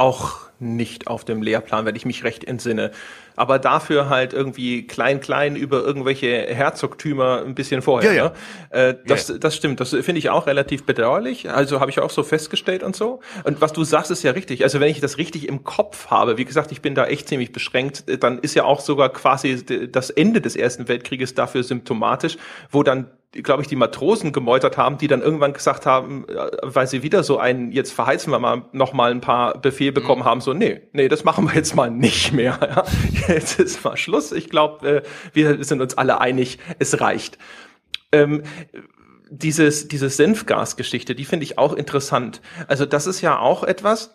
auch 0.00 0.40
nicht 0.58 1.06
auf 1.06 1.24
dem 1.24 1.42
Lehrplan, 1.42 1.86
wenn 1.86 1.96
ich 1.96 2.04
mich 2.04 2.24
recht 2.24 2.44
entsinne. 2.44 2.90
Aber 3.36 3.58
dafür 3.58 4.10
halt 4.10 4.34
irgendwie 4.34 4.86
klein, 4.86 5.20
klein 5.20 5.56
über 5.56 5.82
irgendwelche 5.82 6.28
Herzogtümer 6.28 7.42
ein 7.44 7.54
bisschen 7.54 7.80
vorher. 7.80 8.12
Ja, 8.12 8.24
ja. 8.24 8.32
Ne? 8.70 8.88
Äh, 8.90 8.94
das, 9.06 9.28
ja, 9.28 9.38
das 9.38 9.56
stimmt. 9.56 9.80
Das 9.80 9.90
finde 9.90 10.18
ich 10.18 10.28
auch 10.28 10.46
relativ 10.46 10.84
bedauerlich. 10.84 11.50
Also 11.50 11.80
habe 11.80 11.90
ich 11.90 12.00
auch 12.00 12.10
so 12.10 12.22
festgestellt 12.22 12.82
und 12.82 12.94
so. 12.94 13.20
Und 13.44 13.62
was 13.62 13.72
du 13.72 13.84
sagst, 13.84 14.10
ist 14.10 14.22
ja 14.22 14.32
richtig. 14.32 14.62
Also 14.62 14.80
wenn 14.80 14.90
ich 14.90 15.00
das 15.00 15.16
richtig 15.16 15.48
im 15.48 15.64
Kopf 15.64 16.08
habe, 16.08 16.36
wie 16.36 16.44
gesagt, 16.44 16.72
ich 16.72 16.82
bin 16.82 16.94
da 16.94 17.06
echt 17.06 17.28
ziemlich 17.28 17.52
beschränkt, 17.52 18.04
dann 18.22 18.38
ist 18.38 18.54
ja 18.54 18.64
auch 18.64 18.80
sogar 18.80 19.08
quasi 19.10 19.64
das 19.90 20.10
Ende 20.10 20.42
des 20.42 20.56
Ersten 20.56 20.88
Weltkrieges 20.88 21.34
dafür 21.34 21.62
symptomatisch, 21.62 22.36
wo 22.70 22.82
dann 22.82 23.10
glaube 23.32 23.62
ich, 23.62 23.68
die 23.68 23.76
Matrosen 23.76 24.32
gemeutert 24.32 24.76
haben, 24.76 24.98
die 24.98 25.06
dann 25.06 25.22
irgendwann 25.22 25.52
gesagt 25.52 25.86
haben, 25.86 26.26
äh, 26.28 26.50
weil 26.62 26.86
sie 26.86 27.02
wieder 27.02 27.22
so 27.22 27.38
einen, 27.38 27.70
jetzt 27.70 27.92
verheizen 27.92 28.32
wir 28.32 28.38
mal, 28.38 28.64
noch 28.72 28.92
mal 28.92 29.10
ein 29.10 29.20
paar 29.20 29.58
Befehle 29.58 29.92
bekommen 29.92 30.22
mhm. 30.22 30.26
haben, 30.26 30.40
so, 30.40 30.52
nee, 30.52 30.82
nee, 30.92 31.08
das 31.08 31.24
machen 31.24 31.46
wir 31.46 31.54
jetzt 31.54 31.74
mal 31.74 31.90
nicht 31.90 32.32
mehr. 32.32 32.58
Ja? 32.70 32.84
Jetzt 33.26 33.58
ist 33.58 33.84
mal 33.84 33.96
Schluss. 33.96 34.32
Ich 34.32 34.48
glaube, 34.48 34.88
äh, 34.88 35.02
wir 35.32 35.64
sind 35.64 35.80
uns 35.80 35.98
alle 35.98 36.20
einig, 36.20 36.58
es 36.78 37.00
reicht. 37.00 37.38
Ähm, 38.12 38.42
dieses, 39.28 39.88
diese 39.88 40.08
Senfgasgeschichte, 40.08 41.14
die 41.14 41.24
finde 41.24 41.44
ich 41.44 41.58
auch 41.58 41.72
interessant. 41.72 42.40
Also 42.68 42.86
das 42.86 43.06
ist 43.06 43.20
ja 43.20 43.38
auch 43.38 43.64
etwas, 43.64 44.12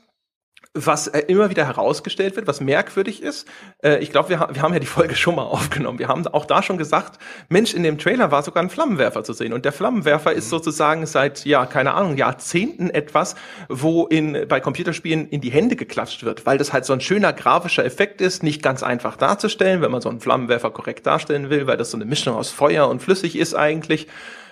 was 0.76 1.08
äh, 1.08 1.20
immer 1.22 1.50
wieder 1.50 1.66
herausgestellt 1.66 2.36
wird, 2.36 2.48
was 2.48 2.60
merkwürdig 2.60 3.24
ist. 3.24 3.48
Äh, 3.82 4.00
ich 4.00 4.12
glaube, 4.12 4.30
wir, 4.30 4.40
ha 4.40 4.50
wir 4.52 4.62
haben 4.62 4.74
ja 4.74 4.80
die 4.80 4.86
Folge 4.86 5.16
schon 5.16 5.36
mal 5.36 5.44
aufgenommen. 5.44 5.98
Wir 5.98 6.10
haben 6.10 6.28
auch 6.28 6.46
da 6.46 6.62
schon 6.62 6.78
gesagt, 6.78 7.18
Mensch, 7.50 7.74
in 7.74 7.82
dem 7.84 7.98
Trailer 7.98 8.30
war 8.30 8.44
sogar 8.44 8.62
ein 8.62 8.70
Flammenwerfer 8.70 9.24
zu 9.24 9.34
sehen. 9.34 9.54
Und 9.54 9.66
der 9.66 9.72
Flammenwerfer 9.72 10.32
mhm. 10.32 10.38
ist 10.38 10.50
sozusagen 10.50 11.06
seit, 11.06 11.46
ja, 11.46 11.66
keine 11.66 11.94
Ahnung, 11.94 12.18
Jahrzehnten 12.18 12.90
etwas, 12.90 13.36
wo 13.70 14.06
in, 14.06 14.48
bei 14.48 14.60
Computerspielen 14.60 15.30
in 15.30 15.42
die 15.42 15.52
Hände 15.52 15.78
geklatscht 15.78 16.24
wird, 16.24 16.46
weil 16.46 16.58
das 16.58 16.74
halt 16.74 16.86
so 16.86 16.94
ein 16.94 17.02
schöner 17.02 17.32
grafischer 17.32 17.86
Effekt 17.86 18.20
ist, 18.20 18.44
nicht 18.44 18.62
ganz 18.62 18.84
einfach 18.84 19.16
darzustellen, 19.16 19.82
wenn 19.82 19.92
man 19.92 20.02
so 20.02 20.10
einen 20.10 20.20
Flammenwerfer 20.20 20.72
korrekt 20.72 21.08
darstellen 21.08 21.50
will, 21.50 21.68
weil 21.68 21.78
das 21.78 21.92
so 21.92 21.98
eine 21.98 22.06
Mischung 22.06 22.36
aus 22.36 22.52
Feuer 22.52 22.90
und 22.90 23.02
flüssig 23.02 23.38
ist 23.38 23.54
eigentlich. 23.54 24.08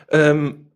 Ähm, 0.10 0.68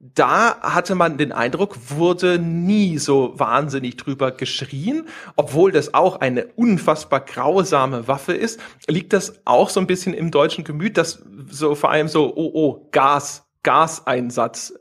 da 0.00 0.60
hatte 0.60 0.94
man 0.94 1.18
den 1.18 1.32
Eindruck, 1.32 1.76
wurde 1.90 2.38
nie 2.38 2.98
so 2.98 3.32
wahnsinnig 3.38 3.96
drüber 3.96 4.30
geschrien, 4.30 5.06
obwohl 5.36 5.72
das 5.72 5.94
auch 5.94 6.16
eine 6.20 6.46
unfassbar 6.56 7.20
grausame 7.20 8.08
Waffe 8.08 8.32
ist. 8.32 8.60
Liegt 8.86 9.12
das 9.12 9.40
auch 9.44 9.70
so 9.70 9.80
ein 9.80 9.86
bisschen 9.86 10.14
im 10.14 10.30
deutschen 10.30 10.64
Gemüt, 10.64 10.96
dass 10.96 11.22
so 11.48 11.74
vor 11.74 11.90
allem 11.90 12.08
so, 12.08 12.34
oh, 12.34 12.50
oh, 12.54 12.88
Gas, 12.90 13.44
Gaseinsatz 13.62 14.74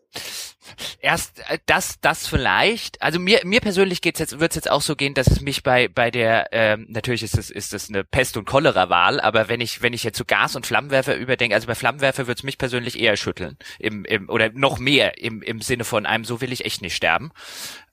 Erst 1.00 1.40
äh, 1.50 1.60
das, 1.66 2.00
das 2.02 2.28
vielleicht. 2.28 3.02
Also 3.02 3.20
mir, 3.20 3.42
mir 3.44 3.62
persönlich 3.62 4.02
geht's 4.02 4.20
jetzt, 4.20 4.40
wird's 4.40 4.56
jetzt 4.56 4.70
auch 4.70 4.82
so 4.82 4.96
gehen, 4.96 5.14
dass 5.14 5.28
es 5.28 5.42
mich 5.42 5.64
bei 5.64 5.88
bei 5.88 6.12
der 6.12 6.48
ähm, 6.52 6.86
natürlich 6.90 7.24
ist 7.24 7.38
das 7.38 7.50
ist 7.50 7.74
das 7.74 7.90
eine 7.90 8.04
Pest 8.04 8.38
und 8.38 8.46
Cholera 8.46 8.90
Wahl, 8.90 9.20
aber 9.20 9.50
wenn 9.50 9.62
ich 9.62 9.82
wenn 9.82 9.94
ich 9.94 10.04
jetzt 10.04 10.18
zu 10.18 10.24
so 10.24 10.26
Gas 10.28 10.56
und 10.56 10.66
Flammenwerfer 10.66 11.16
überdenke, 11.16 11.56
also 11.56 11.68
bei 11.68 11.76
Flammenwerfer 11.76 12.28
wird's 12.28 12.44
mich 12.44 12.58
persönlich 12.58 13.00
eher 13.00 13.18
schütteln 13.18 13.58
im, 13.80 14.06
im 14.06 14.30
oder 14.30 14.50
noch 14.54 14.80
mehr 14.80 15.18
im 15.18 15.42
im 15.42 15.62
Sinne 15.62 15.84
von 15.84 16.06
einem 16.06 16.26
so 16.26 16.42
will 16.42 16.52
ich 16.52 16.66
echt 16.66 16.82
nicht 16.82 16.96
sterben. 16.96 17.32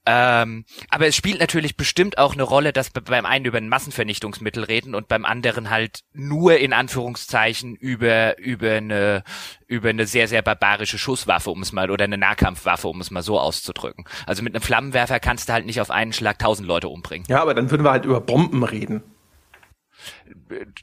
Ähm, 0.07 0.65
aber 0.91 1.07
es 1.07 1.17
spielt 1.17 1.41
natürlich 1.41 1.77
bestimmt 1.77 2.19
auch 2.19 2.35
eine 2.35 2.43
Rolle, 2.43 2.73
dass 2.73 2.91
beim 2.91 3.25
einen 3.25 3.47
über 3.47 3.59
ein 3.59 3.69
Massenvernichtungsmittel 3.69 4.65
reden 4.65 4.95
und 4.95 5.09
beim 5.09 5.25
anderen 5.25 5.71
halt 5.71 6.01
nur 6.13 6.59
in 6.59 6.75
Anführungszeichen 6.75 7.75
über 7.75 8.39
über 8.39 8.73
eine 8.73 9.25
über 9.67 9.89
eine 9.89 10.07
sehr 10.07 10.29
sehr 10.29 10.43
barbarische 10.43 10.99
Schusswaffe, 10.99 11.51
um 11.51 11.63
es 11.63 11.73
mal 11.73 11.91
oder 11.91 12.05
eine 12.05 12.19
Nahkampfwaffe, 12.19 12.89
um 12.89 13.01
es 13.01 13.11
mal 13.11 13.23
so 13.23 13.41
auszudrücken. 13.41 14.05
Also 14.27 14.43
mit 14.43 14.55
einem 14.55 14.63
Flammenwerfer 14.63 15.21
kannst 15.21 15.49
du 15.49 15.55
halt 15.55 15.65
nicht 15.65 15.81
auf 15.81 15.91
einen 15.91 16.13
Schlag 16.13 16.39
tausend 16.39 16.69
Leute 16.69 16.89
umbringen. 16.89 17.27
Ja, 17.29 17.41
aber 17.41 17.55
dann 17.55 17.71
würden 17.71 17.85
wir 17.85 17.91
halt 17.91 18.05
über 18.05 18.21
Bomben 18.21 18.63
reden 18.63 19.03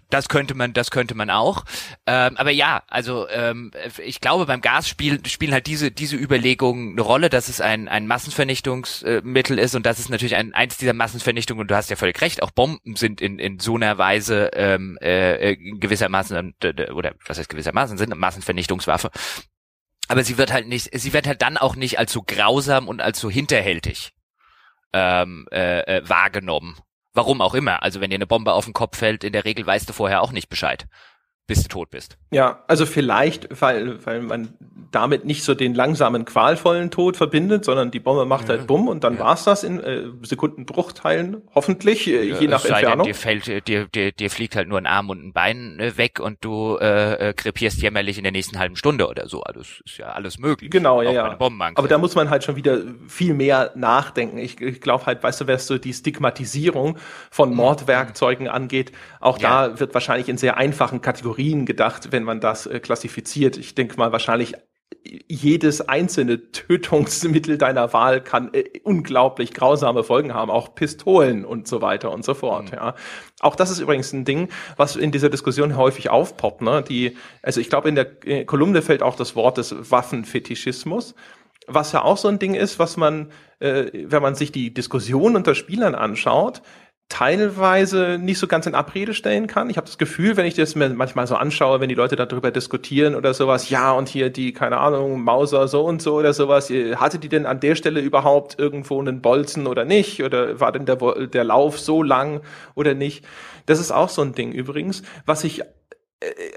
das 0.10 0.30
könnte 0.30 0.54
man, 0.56 0.74
das 0.74 0.92
könnte 0.92 1.16
man 1.16 1.30
auch. 1.30 1.66
Ähm, 2.06 2.38
aber 2.38 2.52
ja, 2.52 2.84
also 2.88 3.28
ähm, 3.30 3.72
ich 4.04 4.22
glaube, 4.22 4.46
beim 4.46 4.62
Gas 4.62 4.88
spiel, 4.88 5.26
spielen 5.26 5.54
halt 5.54 5.68
diese 5.68 5.92
diese 5.92 6.16
Überlegungen 6.16 6.94
eine 6.94 7.02
Rolle, 7.02 7.30
dass 7.30 7.50
es 7.50 7.62
ein 7.62 7.88
ein 7.88 8.08
Massenvernichtungsmittel 8.08 9.60
ist 9.60 9.76
und 9.76 9.86
das 9.86 10.00
ist 10.00 10.10
natürlich 10.10 10.36
ein 10.36 10.54
eins 10.54 10.78
dieser 10.78 10.94
Massenvernichtungen. 10.94 11.62
Und 11.62 11.72
du 11.72 11.76
hast 11.76 11.90
ja 11.90 11.96
völlig 11.96 12.20
recht. 12.22 12.44
Auch 12.44 12.52
Bomben 12.52 12.96
sind 12.96 13.22
in 13.22 13.40
in 13.40 13.60
so 13.60 13.76
einer 13.76 13.98
Weise 13.98 14.52
ähm, 14.54 14.98
äh, 15.02 15.56
gewissermaßen 15.56 16.56
oder 16.94 17.14
was 17.26 17.38
heißt 17.38 17.50
gewissermaßen 17.50 17.98
sind 17.98 18.12
eine 18.12 18.20
Massenvernichtungswaffe. 18.20 19.12
Aber 20.08 20.24
sie 20.24 20.38
wird 20.38 20.52
halt 20.52 20.68
nicht, 20.68 20.90
sie 20.94 21.14
wird 21.14 21.26
halt 21.26 21.42
dann 21.42 21.58
auch 21.58 21.78
nicht 21.78 21.98
als 21.98 22.12
so 22.12 22.22
grausam 22.22 22.90
und 22.90 23.00
als 23.00 23.20
so 23.20 23.30
hinterhältig 23.30 24.12
ähm, 24.94 25.48
äh, 25.52 25.80
äh, 25.82 26.10
wahrgenommen. 26.10 26.78
Warum 27.14 27.42
auch 27.42 27.54
immer. 27.54 27.84
Also 27.84 28.00
wenn 28.00 28.10
dir 28.10 28.16
eine 28.16 28.28
Bombe 28.28 28.54
auf 28.54 28.66
den 28.66 28.74
Kopf 28.74 28.98
fällt, 28.98 29.24
in 29.24 29.34
der 29.34 29.46
Regel 29.46 29.66
weißt 29.66 29.90
du 29.90 29.94
vorher 29.94 30.22
auch 30.22 30.32
nicht 30.32 30.50
Bescheid 30.50 30.88
bis 31.48 31.64
du 31.64 31.68
tot 31.68 31.90
bist. 31.90 32.18
Ja, 32.32 32.64
also 32.68 32.86
vielleicht, 32.86 33.62
weil, 33.62 34.06
weil 34.06 34.22
man 34.22 34.54
damit 34.92 35.26
nicht 35.26 35.44
so 35.44 35.54
den 35.54 35.74
langsamen, 35.74 36.26
qualvollen 36.26 36.92
Tod 36.92 37.18
verbindet, 37.18 37.66
sondern 37.66 37.92
die 37.92 38.00
Bombe 38.00 38.26
macht 38.26 38.50
ja. 38.50 38.56
halt 38.56 38.68
Bumm 38.68 38.88
und 38.88 39.04
dann 39.04 39.16
ja. 39.16 39.20
war's 39.22 39.44
das 39.44 39.64
in 39.64 39.80
äh, 39.80 40.04
Sekundenbruchteilen, 40.22 41.42
hoffentlich, 41.54 42.08
äh, 42.08 42.24
je 42.24 42.48
nach 42.48 42.64
Entfernung. 42.64 43.06
Denn, 43.06 43.14
dir, 43.14 43.16
fällt, 43.16 43.68
dir, 43.68 43.86
dir, 43.86 44.12
dir 44.12 44.30
fliegt 44.30 44.56
halt 44.56 44.68
nur 44.68 44.78
ein 44.78 44.86
Arm 44.86 45.10
und 45.10 45.24
ein 45.26 45.34
Bein 45.34 45.80
äh, 45.80 45.98
weg 45.98 46.20
und 46.20 46.38
du 46.42 46.78
äh, 46.80 47.30
äh, 47.30 47.34
krepierst 47.34 47.82
jämmerlich 47.82 48.18
in 48.18 48.24
der 48.24 48.32
nächsten 48.32 48.60
halben 48.60 48.76
Stunde 48.76 49.08
oder 49.08 49.28
so. 49.28 49.42
Also 49.42 49.60
das 49.60 49.82
ist 49.86 49.98
ja 49.98 50.08
alles 50.08 50.40
möglich. 50.40 50.72
Genau, 50.72 51.02
ja, 51.02 51.12
ja. 51.12 51.38
Aber 51.76 51.88
da 51.88 51.98
muss 51.98 52.16
man 52.16 52.30
halt 52.30 52.44
schon 52.44 52.56
wieder 52.56 52.80
viel 53.08 53.34
mehr 53.34 53.72
nachdenken. 53.76 54.38
Ich, 54.38 54.60
ich 54.62 54.82
glaube 54.82 55.06
halt, 55.06 55.24
weißt 55.24 55.42
du, 55.42 55.48
was 55.48 55.68
so 55.68 55.78
die 55.78 55.94
Stigmatisierung 55.94 56.98
von 57.30 57.50
mhm. 57.50 57.56
Mordwerkzeugen 57.56 58.48
mhm. 58.48 58.54
angeht, 58.54 58.92
auch 59.20 59.38
da 59.38 59.80
wird 59.80 59.94
wahrscheinlich 59.94 60.30
in 60.30 60.38
sehr 60.38 60.58
einfachen 60.58 61.02
Kategorien 61.02 61.31
Kategorien 61.32 61.66
gedacht, 61.66 62.12
wenn 62.12 62.24
man 62.24 62.40
das 62.40 62.66
äh, 62.66 62.80
klassifiziert. 62.80 63.58
Ich 63.58 63.76
denke 63.76 63.98
mal 63.98 64.12
wahrscheinlich 64.12 64.56
jedes 65.28 65.82
einzelne 65.82 66.52
Tötungsmittel 66.52 67.58
deiner 67.58 67.92
Wahl 67.94 68.22
kann 68.22 68.54
äh, 68.54 68.66
unglaublich 68.84 69.54
grausame 69.54 70.04
Folgen 70.04 70.34
haben, 70.34 70.52
auch 70.52 70.76
Pistolen 70.76 71.46
und 71.46 71.68
so 71.68 71.82
weiter 71.82 72.12
und 72.12 72.26
so 72.26 72.34
fort. 72.34 72.72
Mhm. 72.72 72.78
Ja, 72.78 72.96
auch 73.40 73.56
das 73.56 73.72
ist 73.72 73.80
übrigens 73.80 74.12
ein 74.14 74.26
Ding, 74.26 74.50
was 74.76 74.96
in 74.96 75.12
dieser 75.12 75.30
Diskussion 75.30 75.78
häufig 75.78 76.10
aufpoppt. 76.10 76.62
Ne? 76.62 76.84
Die, 76.88 77.18
also 77.42 77.62
ich 77.62 77.70
glaube 77.70 77.90
in 77.90 77.96
der 77.96 78.08
äh, 78.26 78.46
Kolumne 78.46 78.82
fällt 78.82 79.02
auch 79.02 79.16
das 79.16 79.36
Wort 79.36 79.58
des 79.58 79.90
Waffenfetischismus, 79.90 81.16
was 81.68 81.94
ja 81.94 82.04
auch 82.04 82.18
so 82.18 82.28
ein 82.28 82.40
Ding 82.40 82.54
ist, 82.54 82.78
was 82.78 82.98
man, 82.98 83.32
äh, 83.60 83.86
wenn 83.94 84.22
man 84.22 84.36
sich 84.36 84.52
die 84.52 84.74
Diskussion 84.74 85.36
unter 85.36 85.56
Spielern 85.56 85.96
anschaut, 85.96 86.62
teilweise 87.12 88.18
nicht 88.18 88.40
so 88.40 88.48
ganz 88.48 88.68
in 88.68 88.74
Abrede 88.74 89.14
stellen 89.14 89.46
kann. 89.46 89.70
Ich 89.70 89.76
habe 89.76 89.86
das 89.86 89.98
Gefühl, 89.98 90.38
wenn 90.38 90.46
ich 90.46 90.54
das 90.54 90.76
mir 90.76 90.88
manchmal 90.90 91.28
so 91.28 91.36
anschaue, 91.36 91.82
wenn 91.82 91.90
die 91.90 91.96
Leute 91.96 92.16
darüber 92.16 92.52
diskutieren 92.52 93.16
oder 93.16 93.34
sowas, 93.34 93.70
ja, 93.70 93.92
und 93.92 94.08
hier 94.08 94.30
die, 94.30 94.54
keine 94.54 94.78
Ahnung, 94.78 95.22
Mauser 95.22 95.68
so 95.68 95.84
und 95.84 96.02
so 96.02 96.16
oder 96.16 96.32
sowas, 96.32 96.70
hatte 96.70 97.20
die 97.20 97.28
denn 97.28 97.46
an 97.46 97.60
der 97.60 97.76
Stelle 97.76 98.00
überhaupt 98.00 98.58
irgendwo 98.58 98.98
einen 98.98 99.22
Bolzen 99.22 99.68
oder 99.68 99.84
nicht? 99.84 100.24
Oder 100.24 100.62
war 100.62 100.72
denn 100.72 100.86
der, 100.86 100.96
der 101.28 101.44
Lauf 101.44 101.80
so 101.80 102.02
lang 102.02 102.40
oder 102.76 102.94
nicht? 102.94 103.26
Das 103.66 103.82
ist 103.82 103.92
auch 103.92 104.10
so 104.10 104.22
ein 104.22 104.34
Ding 104.34 104.54
übrigens, 104.54 105.04
was 105.26 105.44
ich 105.44 105.60
äh, 105.60 105.66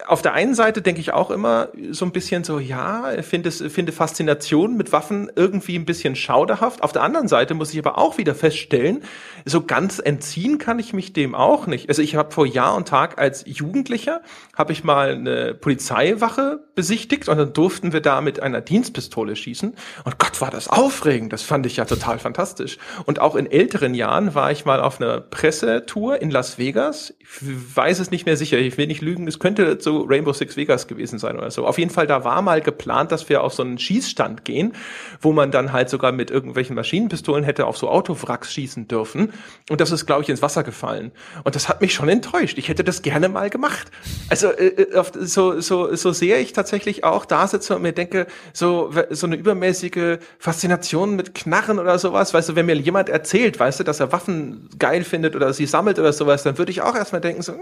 auf 0.07 0.21
der 0.21 0.35
einen 0.35 0.55
Seite 0.55 0.83
denke 0.83 1.01
ich 1.01 1.13
auch 1.13 1.31
immer 1.31 1.69
so 1.91 2.05
ein 2.05 2.13
bisschen 2.13 2.45
so, 2.45 2.59
ja, 2.59 3.11
finde 3.23 3.51
finde 3.51 3.93
Faszination 3.93 4.77
mit 4.77 4.93
Waffen 4.93 5.33
irgendwie 5.35 5.77
ein 5.77 5.87
bisschen 5.87 6.17
schauderhaft. 6.17 6.83
Auf 6.83 6.93
der 6.93 7.03
anderen 7.03 7.29
Seite 7.29 7.55
muss 7.55 7.73
ich 7.73 7.79
aber 7.79 7.97
auch 7.97 8.19
wieder 8.19 8.35
feststellen, 8.35 9.03
so 9.47 9.63
ganz 9.65 10.01
entziehen 10.05 10.59
kann 10.59 10.79
ich 10.79 10.93
mich 10.93 11.15
dem 11.15 11.35
auch 11.35 11.67
nicht. 11.67 11.89
Also 11.89 12.03
ich 12.03 12.15
habe 12.15 12.33
vor 12.33 12.47
Jahr 12.47 12.75
und 12.75 12.89
Tag 12.89 13.19
als 13.19 13.45
Jugendlicher 13.47 14.21
habe 14.55 14.73
ich 14.73 14.85
mal 14.85 15.13
eine 15.15 15.55
Polizeiwache 15.55 16.63
besichtigt 16.75 17.29
und 17.29 17.39
dann 17.39 17.53
durften 17.55 17.93
wir 17.95 18.01
da 18.01 18.21
mit 18.21 18.41
einer 18.41 18.61
Dienstpistole 18.61 19.35
schießen. 19.35 19.75
Und 20.05 20.19
Gott, 20.19 20.41
war 20.41 20.51
das 20.51 20.69
aufregend. 20.69 21.33
Das 21.33 21.43
fand 21.43 21.65
ich 21.65 21.77
ja 21.77 21.85
total 21.85 22.19
fantastisch. 22.19 22.77
Und 23.07 23.19
auch 23.19 23.35
in 23.35 23.51
älteren 23.51 23.95
Jahren 23.95 24.35
war 24.35 24.51
ich 24.53 24.65
mal 24.65 24.81
auf 24.81 25.01
einer 25.01 25.21
Pressetour 25.21 26.21
in 26.21 26.31
Las 26.31 26.59
Vegas. 26.59 27.15
Ich 27.19 27.29
weiß 27.77 28.01
es 28.01 28.11
nicht 28.11 28.27
mehr 28.27 28.37
sicher. 28.37 28.59
Ich 28.59 28.77
will 28.77 28.87
nicht 28.87 29.01
lügen. 29.01 29.27
Es 29.27 29.39
könnte 29.39 29.54
könnte 29.55 29.83
so 29.83 30.03
Rainbow 30.03 30.33
Six 30.33 30.57
Vegas 30.57 30.87
gewesen 30.87 31.19
sein 31.19 31.37
oder 31.37 31.51
so. 31.51 31.67
Auf 31.67 31.79
jeden 31.79 31.91
Fall, 31.91 32.07
da 32.07 32.25
war 32.25 32.43
mal 32.43 32.61
geplant, 32.61 33.13
dass 33.13 33.29
wir 33.29 33.43
auf 33.43 33.55
so 33.55 33.63
einen 33.63 33.79
Schießstand 33.79 34.45
gehen, 34.45 34.73
wo 35.21 35.33
man 35.33 35.51
dann 35.51 35.73
halt 35.73 35.89
sogar 35.89 36.13
mit 36.13 36.31
irgendwelchen 36.31 36.75
Maschinenpistolen 36.77 37.45
hätte 37.45 37.67
auf 37.67 37.77
so 37.77 37.89
Autowracks 37.89 38.53
schießen 38.53 38.89
dürfen. 38.89 39.33
Und 39.71 39.81
das 39.81 39.91
ist, 39.91 40.07
glaube 40.07 40.23
ich, 40.23 40.29
ins 40.29 40.43
Wasser 40.43 40.63
gefallen. 40.63 41.13
Und 41.45 41.55
das 41.55 41.69
hat 41.69 41.81
mich 41.81 41.95
schon 41.95 42.09
enttäuscht. 42.09 42.59
Ich 42.59 42.69
hätte 42.69 42.85
das 42.85 43.03
gerne 43.03 43.29
mal 43.29 43.51
gemacht. 43.51 43.91
Also 44.29 44.49
äh, 44.49 44.67
äh 44.67 45.05
so, 45.21 45.61
so, 45.61 45.95
so 45.95 46.13
sehr 46.13 46.41
ich 46.41 46.53
tatsächlich 46.53 47.05
auch 47.05 47.25
da 47.25 47.47
sitze 47.47 47.77
und 47.77 47.83
mir 47.83 47.93
denke, 47.93 48.27
so, 48.53 48.91
so 49.11 49.27
eine 49.27 49.37
übermäßige 49.37 50.19
Faszination 50.39 51.17
mit 51.17 51.35
Knarren 51.35 51.79
oder 51.79 51.99
sowas, 51.99 52.35
weißt 52.35 52.51
du, 52.51 52.57
wenn 52.57 52.67
mir 52.67 52.77
jemand 52.77 53.09
erzählt, 53.09 53.59
weißt 53.59 53.81
du, 53.81 53.85
dass 53.85 54.01
er 54.01 54.13
Waffen 54.13 54.69
geil 54.79 55.05
findet 55.05 55.37
oder 55.37 55.53
sie 55.53 55.67
sammelt 55.67 55.99
oder 55.99 56.13
sowas, 56.13 56.43
dann 56.43 56.59
würde 56.59 56.73
ich 56.73 56.83
auch 56.83 56.95
erstmal 56.95 57.21
denken, 57.21 57.43
so, 57.43 57.53
äh, 57.53 57.57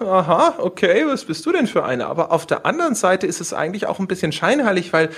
aha, 0.00 0.54
okay, 0.58 1.06
was 1.06 1.24
bist 1.24 1.44
du 1.46 1.52
denn 1.52 1.66
für 1.66 1.84
eine? 1.84 2.06
Aber 2.06 2.32
auf 2.32 2.46
der 2.46 2.66
anderen 2.66 2.94
Seite 2.94 3.26
ist 3.26 3.40
es 3.40 3.52
eigentlich 3.52 3.86
auch 3.86 3.98
ein 3.98 4.06
bisschen 4.06 4.32
scheinheilig, 4.32 4.92
weil 4.92 5.10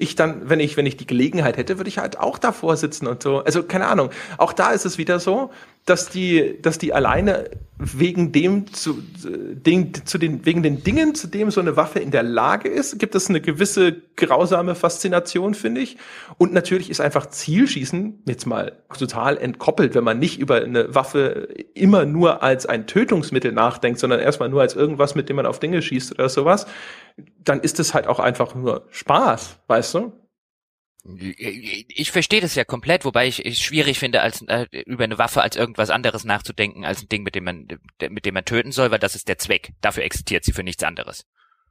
ich 0.00 0.16
dann, 0.16 0.48
wenn 0.48 0.60
ich, 0.60 0.76
wenn 0.76 0.86
ich 0.86 0.96
die 0.96 1.06
Gelegenheit 1.06 1.56
hätte, 1.56 1.78
würde 1.78 1.88
ich 1.88 1.98
halt 1.98 2.18
auch 2.18 2.38
davor 2.38 2.76
sitzen 2.76 3.06
und 3.06 3.22
so. 3.22 3.38
Also 3.38 3.62
keine 3.62 3.86
Ahnung. 3.86 4.10
Auch 4.38 4.52
da 4.52 4.70
ist 4.70 4.86
es 4.86 4.98
wieder 4.98 5.20
so, 5.20 5.50
dass 5.86 6.08
die, 6.08 6.58
dass 6.60 6.78
die 6.78 6.92
alleine 6.92 7.50
wegen 7.78 8.32
dem 8.32 8.72
zu, 8.72 9.02
den, 9.24 9.94
zu 10.04 10.18
den, 10.18 10.44
wegen 10.44 10.62
den 10.62 10.84
Dingen, 10.84 11.14
zu 11.14 11.26
dem 11.26 11.50
so 11.50 11.60
eine 11.60 11.76
Waffe 11.76 11.98
in 11.98 12.10
der 12.10 12.22
Lage 12.22 12.68
ist, 12.68 12.98
gibt 12.98 13.14
es 13.14 13.28
eine 13.28 13.40
gewisse 13.40 13.96
grausame 14.16 14.74
Faszination, 14.74 15.54
finde 15.54 15.80
ich. 15.80 15.96
Und 16.36 16.52
natürlich 16.52 16.90
ist 16.90 17.00
einfach 17.00 17.26
Zielschießen 17.26 18.22
jetzt 18.26 18.46
mal 18.46 18.72
total 18.96 19.38
entkoppelt, 19.38 19.94
wenn 19.94 20.04
man 20.04 20.18
nicht 20.18 20.38
über 20.38 20.56
eine 20.56 20.94
Waffe 20.94 21.48
immer 21.74 22.04
nur 22.04 22.42
als 22.42 22.66
ein 22.66 22.86
Tötungsmittel 22.86 23.52
nachdenkt, 23.52 23.98
sondern 23.98 24.20
erstmal 24.20 24.50
nur 24.50 24.60
als 24.60 24.76
irgendwas, 24.76 25.14
mit 25.14 25.28
dem 25.30 25.36
man 25.36 25.46
auf 25.46 25.58
Dinge 25.58 25.80
schießt 25.80 26.12
oder 26.12 26.28
sowas, 26.28 26.66
dann 27.38 27.60
ist 27.60 27.80
es 27.80 27.94
halt 27.94 28.06
auch 28.06 28.18
einfach 28.18 28.54
nur 28.54 28.86
Spaß, 28.90 29.60
weißt 29.66 29.94
du? 29.94 30.12
Ich 31.02 32.10
verstehe 32.10 32.42
das 32.42 32.54
ja 32.54 32.64
komplett, 32.64 33.06
wobei 33.06 33.26
ich 33.26 33.44
es 33.44 33.58
schwierig 33.58 33.98
finde, 33.98 34.20
als 34.20 34.42
äh, 34.42 34.66
über 34.84 35.04
eine 35.04 35.16
Waffe 35.16 35.40
als 35.40 35.56
irgendwas 35.56 35.88
anderes 35.88 36.24
nachzudenken, 36.24 36.84
als 36.84 37.02
ein 37.02 37.08
Ding, 37.08 37.22
mit 37.22 37.34
dem 37.34 37.44
man 37.44 37.68
mit 38.10 38.26
dem 38.26 38.34
man 38.34 38.44
töten 38.44 38.70
soll, 38.70 38.90
weil 38.90 38.98
das 38.98 39.14
ist 39.14 39.28
der 39.28 39.38
Zweck. 39.38 39.70
Dafür 39.80 40.04
existiert 40.04 40.44
sie 40.44 40.52
für 40.52 40.62
nichts 40.62 40.84
anderes. 40.84 41.24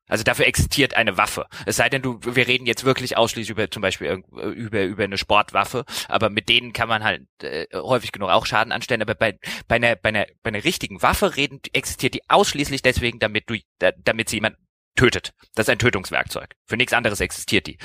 Also 0.10 0.24
dafür 0.24 0.48
existiert 0.48 0.96
eine 0.96 1.18
Waffe. 1.18 1.46
Es 1.68 1.76
sei 1.76 1.88
denn, 1.88 2.02
du, 2.02 2.20
wir 2.24 2.48
reden 2.48 2.66
jetzt 2.66 2.84
wirklich 2.84 3.16
ausschließlich 3.16 3.52
über 3.52 3.70
zum 3.70 3.82
Beispiel 3.82 4.24
über 4.32 4.82
über 4.84 5.04
eine 5.04 5.20
Sportwaffe, 5.20 5.86
aber 6.08 6.32
mit 6.32 6.50
denen 6.50 6.74
kann 6.74 6.90
man 6.90 7.04
halt 7.04 7.28
äh, 7.44 7.68
häufig 7.76 8.12
genug 8.12 8.32
auch 8.32 8.48
Schaden 8.48 8.74
anstellen. 8.74 9.04
Aber 9.04 9.14
bei 9.14 9.38
bei 9.68 9.76
einer 9.76 9.96
bei 9.96 10.10
einer 10.10 10.26
bei 10.42 10.48
einer 10.50 10.64
richtigen 10.64 11.04
Waffe 11.04 11.36
reden 11.36 11.62
existiert 11.74 12.16
die 12.16 12.28
ausschließlich 12.28 12.82
deswegen, 12.82 13.20
damit 13.20 13.48
du 13.52 13.58
damit 14.04 14.30
sie 14.30 14.38
jemand 14.38 14.58
tötet. 15.00 15.34
Das 15.56 15.66
ist 15.68 15.70
ein 15.70 15.80
Tötungswerkzeug. 15.80 16.56
Für 16.66 16.76
nichts 16.76 16.92
anderes 16.92 17.22
existiert 17.22 17.68
die. 17.68 17.78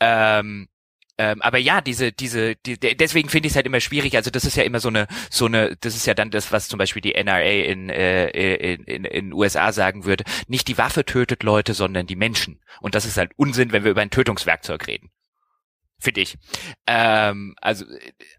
Ähm, 0.00 0.68
ähm, 1.18 1.42
aber 1.42 1.58
ja, 1.58 1.82
diese, 1.82 2.10
diese, 2.10 2.56
die, 2.56 2.78
deswegen 2.78 3.28
finde 3.28 3.46
ich 3.46 3.52
es 3.52 3.56
halt 3.56 3.66
immer 3.66 3.80
schwierig. 3.80 4.16
Also 4.16 4.30
das 4.30 4.46
ist 4.46 4.56
ja 4.56 4.64
immer 4.64 4.80
so 4.80 4.88
eine, 4.88 5.06
so 5.30 5.44
eine, 5.44 5.76
das 5.76 5.94
ist 5.94 6.06
ja 6.06 6.14
dann 6.14 6.30
das, 6.30 6.52
was 6.52 6.68
zum 6.68 6.78
Beispiel 6.78 7.02
die 7.02 7.14
NRA 7.14 7.42
in, 7.42 7.90
äh, 7.90 8.30
in, 8.30 8.84
in, 8.84 9.04
in 9.04 9.32
USA 9.34 9.72
sagen 9.72 10.06
würde. 10.06 10.24
Nicht 10.48 10.66
die 10.66 10.78
Waffe 10.78 11.04
tötet 11.04 11.42
Leute, 11.42 11.74
sondern 11.74 12.06
die 12.06 12.16
Menschen. 12.16 12.60
Und 12.80 12.94
das 12.94 13.04
ist 13.04 13.18
halt 13.18 13.32
Unsinn, 13.36 13.72
wenn 13.72 13.84
wir 13.84 13.90
über 13.90 14.00
ein 14.00 14.10
Tötungswerkzeug 14.10 14.86
reden. 14.86 15.10
Finde 16.00 16.22
ich. 16.22 16.38
Ähm, 16.86 17.54
also, 17.60 17.84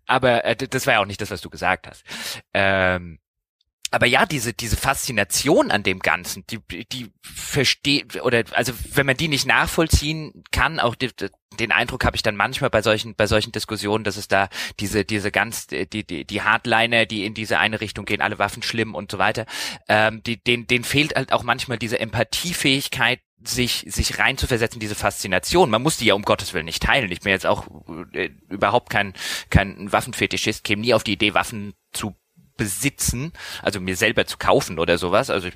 aber 0.08 0.44
äh, 0.46 0.56
das 0.56 0.88
war 0.88 0.96
ja 0.96 1.00
auch 1.00 1.06
nicht 1.06 1.22
das, 1.22 1.32
was 1.32 1.42
du 1.42 1.52
gesagt 1.52 1.88
hast. 1.88 2.04
Ähm, 2.54 3.20
aber 3.92 4.08
ja, 4.08 4.26
diese, 4.26 4.54
diese 4.54 4.78
Faszination 4.78 5.72
an 5.72 5.84
dem 5.84 6.00
Ganzen, 6.00 6.44
die, 6.48 6.60
die 6.92 7.12
versteht, 7.22 8.22
oder 8.22 8.44
also 8.52 8.74
wenn 8.94 9.06
man 9.06 9.18
die 9.18 9.28
nicht 9.28 9.46
nachvollziehen 9.46 10.44
kann, 10.52 10.80
auch 10.80 10.96
die, 10.96 11.12
den 11.60 11.72
Eindruck 11.72 12.04
habe 12.04 12.16
ich 12.16 12.24
dann 12.24 12.36
manchmal 12.36 12.70
bei 12.70 12.82
solchen, 12.82 13.16
bei 13.16 13.28
solchen 13.28 13.52
Diskussionen, 13.52 14.04
dass 14.04 14.18
es 14.18 14.28
da 14.28 14.50
diese, 14.80 15.06
diese 15.06 15.32
ganz, 15.32 15.68
die, 15.68 15.88
die, 15.88 16.26
die 16.26 16.42
Hardliner, 16.42 17.06
die 17.06 17.26
in 17.26 17.34
diese 17.34 17.60
eine 17.60 17.80
Richtung 17.80 18.06
gehen, 18.06 18.22
alle 18.22 18.40
Waffen 18.40 18.64
schlimm 18.64 18.96
und 18.96 19.12
so 19.12 19.18
weiter, 19.18 19.46
ähm, 19.88 20.22
die, 20.24 20.44
denen, 20.44 20.68
denen 20.68 20.84
fehlt 20.84 21.16
halt 21.16 21.32
auch 21.32 21.44
manchmal 21.44 21.78
diese 21.78 22.00
Empathiefähigkeit, 22.00 23.20
sich, 23.44 23.86
sich 23.88 24.18
reinzuversetzen, 24.18 24.80
diese 24.80 24.96
Faszination. 24.96 25.70
Man 25.70 25.84
muss 25.84 25.98
die 25.98 26.06
ja 26.06 26.16
um 26.16 26.24
Gottes 26.24 26.54
Willen 26.54 26.66
nicht 26.66 26.82
teilen. 26.82 27.12
Ich 27.12 27.20
bin 27.20 27.32
jetzt 27.32 27.46
auch 27.46 27.68
äh, 28.14 28.32
überhaupt 28.50 28.90
kein, 28.90 29.14
kein 29.52 29.92
Waffenfetischist, 29.92 30.64
käme 30.64 30.82
nie 30.82 30.94
auf 30.94 31.04
die 31.04 31.14
Idee, 31.14 31.34
Waffen 31.36 31.76
zu 31.92 32.16
besitzen, 32.58 33.34
also 33.62 33.80
mir 33.80 33.96
selber 33.96 34.26
zu 34.26 34.38
kaufen 34.38 34.80
oder 34.80 34.98
sowas. 34.98 35.30
Also, 35.30 35.48
ich, 35.48 35.56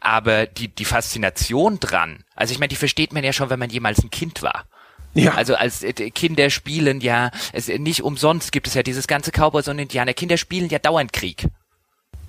aber 0.00 0.46
die 0.46 0.68
die 0.68 0.84
Faszination 0.84 1.80
dran, 1.80 2.24
also 2.34 2.52
ich 2.52 2.58
meine, 2.58 2.68
die 2.68 2.76
versteht 2.76 3.12
man 3.12 3.24
ja 3.24 3.32
schon, 3.32 3.50
wenn 3.50 3.58
man 3.58 3.70
jemals 3.70 4.02
ein 4.02 4.10
Kind 4.10 4.42
war. 4.42 4.66
Ja. 5.14 5.34
Also 5.34 5.54
als 5.54 5.82
äh, 5.82 5.92
Kinder 5.92 6.50
spielen 6.50 7.00
ja, 7.00 7.30
es 7.52 7.68
nicht 7.68 8.02
umsonst 8.02 8.52
gibt 8.52 8.66
es 8.66 8.74
ja 8.74 8.82
dieses 8.82 9.06
ganze 9.06 9.30
Cowboys 9.30 9.68
und 9.68 9.78
Indianer. 9.78 10.12
Kinder 10.12 10.36
spielen 10.36 10.68
ja 10.68 10.78
dauernd 10.78 11.12
Krieg. 11.12 11.46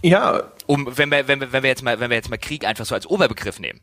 Ja. 0.01 0.43
Um 0.67 0.95
wenn 0.97 1.09
wir 1.09 1.27
wenn 1.27 1.41
wir 1.41 1.51
wenn 1.51 1.63
wir 1.63 1.69
jetzt 1.69 1.83
mal 1.83 1.99
wenn 1.99 2.09
wir 2.09 2.17
jetzt 2.17 2.29
mal 2.29 2.37
Krieg 2.37 2.65
einfach 2.65 2.85
so 2.85 2.93
als 2.93 3.07
Oberbegriff 3.07 3.59
nehmen. 3.59 3.81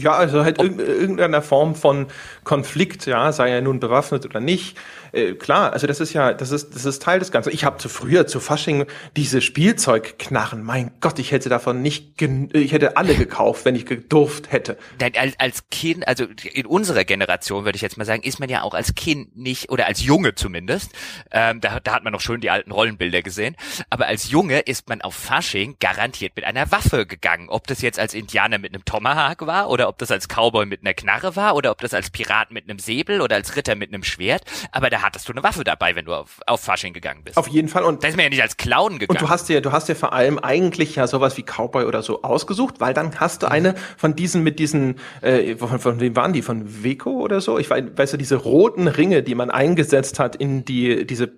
Ja, 0.00 0.12
also 0.12 0.44
halt 0.44 0.58
irgendeiner 0.58 1.42
Form 1.42 1.74
von 1.74 2.06
Konflikt, 2.44 3.06
ja, 3.06 3.32
sei 3.32 3.50
er 3.50 3.60
nun 3.60 3.80
bewaffnet 3.80 4.24
oder 4.24 4.40
nicht. 4.40 4.76
Äh, 5.12 5.34
klar, 5.34 5.72
also 5.72 5.86
das 5.86 6.00
ist 6.00 6.12
ja, 6.12 6.32
das 6.32 6.50
ist, 6.50 6.74
das 6.74 6.84
ist 6.84 7.02
Teil 7.02 7.18
des 7.18 7.32
Ganzen. 7.32 7.52
Ich 7.52 7.64
habe 7.64 7.78
zu 7.78 7.88
früher 7.88 8.26
zu 8.26 8.40
Fasching 8.40 8.86
diese 9.16 9.40
Spielzeugknarren. 9.40 10.62
Mein 10.62 10.92
Gott, 11.00 11.18
ich 11.18 11.32
hätte 11.32 11.48
davon 11.48 11.82
nicht, 11.82 12.20
ich 12.52 12.72
hätte 12.72 12.96
alle 12.96 13.14
gekauft, 13.14 13.64
wenn 13.64 13.74
ich 13.74 13.86
gedurft 13.86 14.52
hätte. 14.52 14.76
Als, 15.16 15.34
als 15.38 15.68
Kind, 15.70 16.06
also 16.06 16.26
in 16.52 16.66
unserer 16.66 17.04
Generation 17.04 17.64
würde 17.64 17.76
ich 17.76 17.82
jetzt 17.82 17.96
mal 17.96 18.04
sagen, 18.04 18.22
ist 18.22 18.40
man 18.40 18.48
ja 18.48 18.62
auch 18.62 18.74
als 18.74 18.94
Kind 18.94 19.36
nicht 19.36 19.70
oder 19.70 19.86
als 19.86 20.02
Junge 20.02 20.34
zumindest. 20.34 20.92
Ähm, 21.30 21.60
da, 21.60 21.80
da 21.80 21.94
hat 21.94 22.04
man 22.04 22.12
noch 22.12 22.20
schön 22.20 22.40
die 22.40 22.50
alten 22.50 22.70
Rollenbilder 22.70 23.22
gesehen. 23.22 23.56
Aber 23.90 24.06
als 24.06 24.30
Junge 24.30 24.60
ist 24.60 24.88
man 24.88 25.02
auf 25.02 25.14
Fasching 25.14 25.76
garantiert 25.80 26.36
mit 26.36 26.44
einer 26.44 26.70
Waffe 26.70 27.06
gegangen. 27.06 27.48
Ob 27.48 27.66
das 27.66 27.82
jetzt 27.82 27.98
als 27.98 28.14
Indianer 28.14 28.58
mit 28.58 28.74
einem 28.74 28.84
Tomahawk 28.84 29.46
war 29.46 29.70
oder 29.70 29.87
ob 29.88 29.98
das 29.98 30.10
als 30.10 30.28
Cowboy 30.28 30.66
mit 30.66 30.82
einer 30.82 30.94
Knarre 30.94 31.34
war 31.34 31.56
oder 31.56 31.70
ob 31.70 31.80
das 31.80 31.94
als 31.94 32.10
Pirat 32.10 32.50
mit 32.50 32.68
einem 32.68 32.78
Säbel 32.78 33.20
oder 33.20 33.36
als 33.36 33.56
Ritter 33.56 33.74
mit 33.74 33.92
einem 33.92 34.04
Schwert. 34.04 34.42
Aber 34.70 34.90
da 34.90 35.02
hattest 35.02 35.28
du 35.28 35.32
eine 35.32 35.42
Waffe 35.42 35.64
dabei, 35.64 35.96
wenn 35.96 36.04
du 36.04 36.14
auf, 36.14 36.40
auf 36.46 36.60
Fasching 36.60 36.92
gegangen 36.92 37.24
bist. 37.24 37.36
Auf 37.36 37.48
jeden 37.48 37.68
Fall. 37.68 37.84
Und 37.84 38.04
da 38.04 38.08
ist 38.08 38.16
man 38.16 38.24
ja 38.24 38.30
nicht 38.30 38.42
als 38.42 38.56
Clown 38.56 38.98
gegangen. 38.98 39.18
Und 39.18 39.20
du 39.20 39.30
hast 39.30 39.48
dir, 39.48 39.60
du 39.60 39.72
hast 39.72 39.88
dir 39.88 39.96
vor 39.96 40.12
allem 40.12 40.38
eigentlich 40.38 40.96
ja 40.96 41.06
sowas 41.06 41.36
wie 41.36 41.42
Cowboy 41.42 41.84
oder 41.84 42.02
so 42.02 42.22
ausgesucht, 42.22 42.76
weil 42.78 42.94
dann 42.94 43.18
hast 43.18 43.42
du 43.42 43.46
mhm. 43.46 43.52
eine 43.52 43.74
von 43.96 44.14
diesen 44.14 44.42
mit 44.42 44.58
diesen, 44.58 44.96
äh, 45.22 45.56
von, 45.56 45.78
von 45.78 46.00
wem 46.00 46.14
waren 46.14 46.32
die? 46.32 46.42
Von 46.42 46.84
Weco 46.84 47.10
oder 47.10 47.40
so? 47.40 47.58
Ich 47.58 47.70
weiß, 47.70 47.84
weißt 47.96 48.12
du, 48.12 48.16
diese 48.16 48.36
roten 48.36 48.88
Ringe, 48.88 49.22
die 49.22 49.34
man 49.34 49.50
eingesetzt 49.50 50.18
hat 50.18 50.36
in 50.36 50.64
die, 50.64 51.06
diese, 51.06 51.32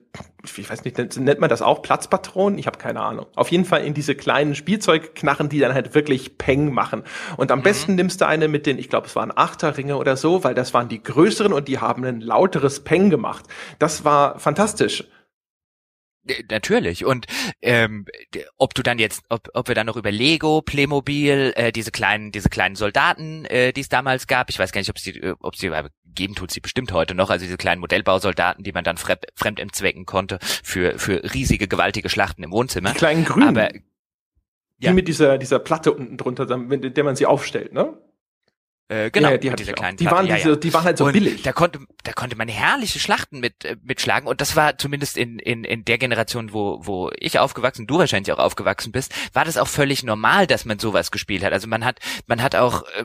ich 0.44 0.70
weiß 0.70 0.84
nicht, 0.84 0.98
nennt 1.18 1.40
man 1.40 1.50
das 1.50 1.62
auch 1.62 1.82
Platzpatronen? 1.82 2.58
Ich 2.58 2.66
habe 2.66 2.78
keine 2.78 3.00
Ahnung. 3.00 3.26
Auf 3.34 3.50
jeden 3.50 3.64
Fall 3.64 3.84
in 3.84 3.94
diese 3.94 4.14
kleinen 4.14 4.54
Spielzeugknarren, 4.54 5.48
die 5.48 5.58
dann 5.58 5.74
halt 5.74 5.94
wirklich 5.94 6.38
Peng 6.38 6.72
machen. 6.72 7.02
Und 7.36 7.50
am 7.50 7.60
mhm. 7.60 7.64
besten 7.64 7.94
nimmst 7.94 8.20
du 8.20 8.26
eine 8.26 8.48
mit 8.48 8.66
den, 8.66 8.78
ich 8.78 8.88
glaube, 8.88 9.06
es 9.06 9.16
waren 9.16 9.32
Achterringe 9.34 9.96
oder 9.96 10.16
so, 10.16 10.42
weil 10.44 10.54
das 10.54 10.72
waren 10.72 10.88
die 10.88 11.02
größeren 11.02 11.52
und 11.52 11.68
die 11.68 11.78
haben 11.78 12.04
ein 12.04 12.20
lauteres 12.20 12.80
Peng 12.80 13.10
gemacht. 13.10 13.44
Das 13.78 14.04
war 14.04 14.38
fantastisch. 14.38 15.04
Natürlich. 16.50 17.04
Und 17.04 17.26
ähm, 17.62 18.04
ob 18.56 18.74
du 18.74 18.82
dann 18.82 18.98
jetzt, 18.98 19.22
ob, 19.30 19.48
ob 19.54 19.68
wir 19.68 19.74
dann 19.74 19.86
noch 19.86 19.96
über 19.96 20.10
Lego, 20.10 20.60
Playmobil, 20.60 21.52
äh, 21.56 21.72
diese 21.72 21.90
kleinen, 21.90 22.30
diese 22.30 22.50
kleinen 22.50 22.76
Soldaten, 22.76 23.46
äh, 23.46 23.72
die 23.72 23.80
es 23.80 23.88
damals 23.88 24.26
gab, 24.26 24.50
ich 24.50 24.58
weiß 24.58 24.72
gar 24.72 24.80
nicht, 24.80 24.90
ob 24.90 24.98
sie, 24.98 25.18
äh, 25.18 25.34
ob 25.40 25.56
sie 25.56 25.70
geben 26.04 26.34
tut 26.34 26.50
sie 26.50 26.60
bestimmt 26.60 26.92
heute 26.92 27.14
noch, 27.14 27.30
also 27.30 27.44
diese 27.44 27.56
kleinen 27.56 27.80
Modellbausoldaten, 27.80 28.64
die 28.64 28.72
man 28.72 28.84
dann 28.84 28.96
fremd, 28.96 29.26
fremd 29.34 29.60
entzwecken 29.60 30.06
konnte 30.06 30.38
für 30.62 30.98
für 30.98 31.22
riesige, 31.34 31.68
gewaltige 31.68 32.08
Schlachten 32.08 32.42
im 32.42 32.52
Wohnzimmer. 32.52 32.90
Die 32.90 32.98
kleinen 32.98 33.24
Grünen. 33.24 33.48
Aber 33.48 33.72
ja. 33.72 34.90
Die 34.90 34.92
mit 34.92 35.08
dieser 35.08 35.38
dieser 35.38 35.58
Platte 35.58 35.92
unten 35.92 36.16
drunter, 36.16 36.56
mit 36.56 36.96
der 36.96 37.04
man 37.04 37.16
sie 37.16 37.26
aufstellt, 37.26 37.72
ne? 37.72 37.96
Äh, 38.90 39.12
genau, 39.12 39.30
ja, 39.30 39.38
die 39.38 39.50
diese 39.50 39.72
kleinen 39.72 39.96
die 39.96 40.06
waren, 40.06 40.26
diese, 40.26 40.48
ja. 40.48 40.56
die 40.56 40.74
waren 40.74 40.82
halt 40.82 40.98
so 40.98 41.04
und 41.04 41.12
billig. 41.12 41.42
Da 41.42 41.52
konnte, 41.52 41.78
da 42.02 42.12
konnte 42.12 42.34
man 42.34 42.48
herrliche 42.48 42.98
Schlachten 42.98 43.38
mit, 43.38 43.64
äh, 43.64 43.76
mitschlagen 43.84 44.28
und 44.28 44.40
das 44.40 44.56
war 44.56 44.78
zumindest 44.78 45.16
in, 45.16 45.38
in, 45.38 45.62
in 45.62 45.84
der 45.84 45.96
Generation, 45.96 46.52
wo, 46.52 46.80
wo 46.84 47.08
ich 47.16 47.38
aufgewachsen, 47.38 47.86
du 47.86 47.98
wahrscheinlich 47.98 48.32
auch 48.32 48.40
aufgewachsen 48.40 48.90
bist, 48.90 49.14
war 49.32 49.44
das 49.44 49.58
auch 49.58 49.68
völlig 49.68 50.02
normal, 50.02 50.48
dass 50.48 50.64
man 50.64 50.80
sowas 50.80 51.12
gespielt 51.12 51.44
hat. 51.44 51.52
Also 51.52 51.68
man 51.68 51.84
hat, 51.84 52.00
man 52.26 52.42
hat 52.42 52.56
auch 52.56 52.82
äh, 52.96 53.04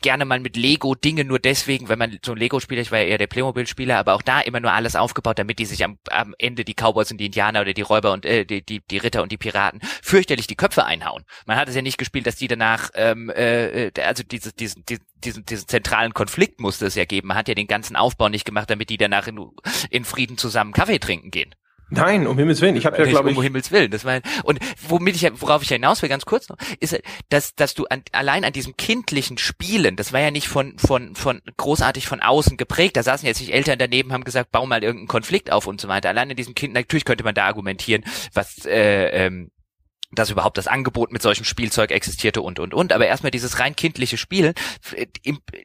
gerne 0.00 0.24
mal 0.24 0.40
mit 0.40 0.56
Lego 0.56 0.94
Dinge 0.94 1.24
nur 1.24 1.38
deswegen, 1.38 1.88
wenn 1.88 1.98
man 1.98 2.18
so 2.24 2.32
ein 2.32 2.38
Lego-Spieler, 2.38 2.82
ich 2.82 2.90
war 2.90 2.98
ja 2.98 3.06
eher 3.06 3.18
der 3.18 3.26
Playmobil-Spieler, 3.26 3.98
aber 3.98 4.14
auch 4.14 4.22
da 4.22 4.40
immer 4.40 4.60
nur 4.60 4.72
alles 4.72 4.96
aufgebaut, 4.96 5.38
damit 5.38 5.58
die 5.58 5.66
sich 5.66 5.84
am, 5.84 5.98
am 6.10 6.34
Ende 6.38 6.64
die 6.64 6.74
Cowboys 6.74 7.10
und 7.10 7.18
die 7.18 7.26
Indianer 7.26 7.62
oder 7.62 7.72
die 7.72 7.82
Räuber 7.82 8.12
und 8.12 8.24
äh, 8.26 8.44
die, 8.44 8.62
die, 8.62 8.80
die 8.80 8.98
Ritter 8.98 9.22
und 9.22 9.32
die 9.32 9.36
Piraten 9.36 9.80
fürchterlich 10.02 10.46
die 10.46 10.56
Köpfe 10.56 10.84
einhauen. 10.84 11.24
Man 11.46 11.56
hat 11.56 11.68
es 11.68 11.74
ja 11.74 11.82
nicht 11.82 11.98
gespielt, 11.98 12.26
dass 12.26 12.36
die 12.36 12.48
danach, 12.48 12.90
ähm, 12.94 13.30
äh, 13.30 13.90
also 14.00 14.22
dieses, 14.22 14.54
diesen, 14.54 14.84
diesen, 14.86 15.44
diesen 15.44 15.68
zentralen 15.68 16.14
Konflikt 16.14 16.60
musste 16.60 16.86
es 16.86 16.94
ja 16.94 17.04
geben. 17.04 17.28
Man 17.28 17.36
hat 17.36 17.48
ja 17.48 17.54
den 17.54 17.66
ganzen 17.66 17.96
Aufbau 17.96 18.28
nicht 18.28 18.44
gemacht, 18.44 18.70
damit 18.70 18.90
die 18.90 18.96
danach 18.96 19.26
in, 19.26 19.40
in 19.90 20.04
Frieden 20.04 20.38
zusammen 20.38 20.72
Kaffee 20.72 20.98
trinken 20.98 21.30
gehen. 21.30 21.54
Nein, 21.94 22.26
um 22.26 22.38
Himmels 22.38 22.60
Willen. 22.60 22.76
Ich 22.76 22.86
habe 22.86 22.98
ja, 22.98 23.04
glaube 23.04 23.30
ich, 23.30 23.36
um 23.36 23.42
Himmels 23.42 23.70
Willen. 23.70 23.90
Das 23.90 24.04
war 24.04 24.20
und 24.42 24.58
womit 24.88 25.16
ich, 25.16 25.30
worauf 25.40 25.62
ich 25.62 25.68
hinaus 25.68 26.02
will, 26.02 26.08
ganz 26.08 26.24
kurz 26.24 26.48
noch, 26.48 26.56
ist, 26.80 27.00
dass, 27.28 27.54
dass 27.54 27.74
du 27.74 27.86
an, 27.86 28.02
allein 28.12 28.44
an 28.44 28.52
diesem 28.52 28.76
kindlichen 28.76 29.38
Spielen, 29.38 29.96
das 29.96 30.12
war 30.12 30.20
ja 30.20 30.30
nicht 30.30 30.48
von, 30.48 30.78
von, 30.78 31.14
von 31.14 31.40
großartig 31.56 32.06
von 32.06 32.20
außen 32.20 32.56
geprägt. 32.56 32.96
Da 32.96 33.02
saßen 33.02 33.26
jetzt 33.26 33.40
nicht 33.40 33.52
Eltern 33.52 33.78
daneben, 33.78 34.12
haben 34.12 34.24
gesagt, 34.24 34.50
bau 34.52 34.66
mal 34.66 34.82
irgendeinen 34.82 35.08
Konflikt 35.08 35.52
auf 35.52 35.66
und 35.66 35.80
so 35.80 35.88
weiter. 35.88 36.08
Allein 36.08 36.30
in 36.30 36.36
diesem 36.36 36.54
Kind, 36.54 36.74
natürlich 36.74 37.04
könnte 37.04 37.24
man 37.24 37.34
da 37.34 37.44
argumentieren, 37.46 38.04
was 38.32 38.66
äh, 38.66 39.26
ähm, 39.26 39.50
dass 40.18 40.30
überhaupt 40.30 40.58
das 40.58 40.66
Angebot 40.66 41.12
mit 41.12 41.22
solchem 41.22 41.44
Spielzeug 41.44 41.90
existierte 41.90 42.42
und 42.42 42.58
und 42.58 42.74
und. 42.74 42.92
Aber 42.92 43.06
erstmal 43.06 43.30
dieses 43.30 43.60
rein 43.60 43.76
kindliche 43.76 44.16
Spielen 44.16 44.54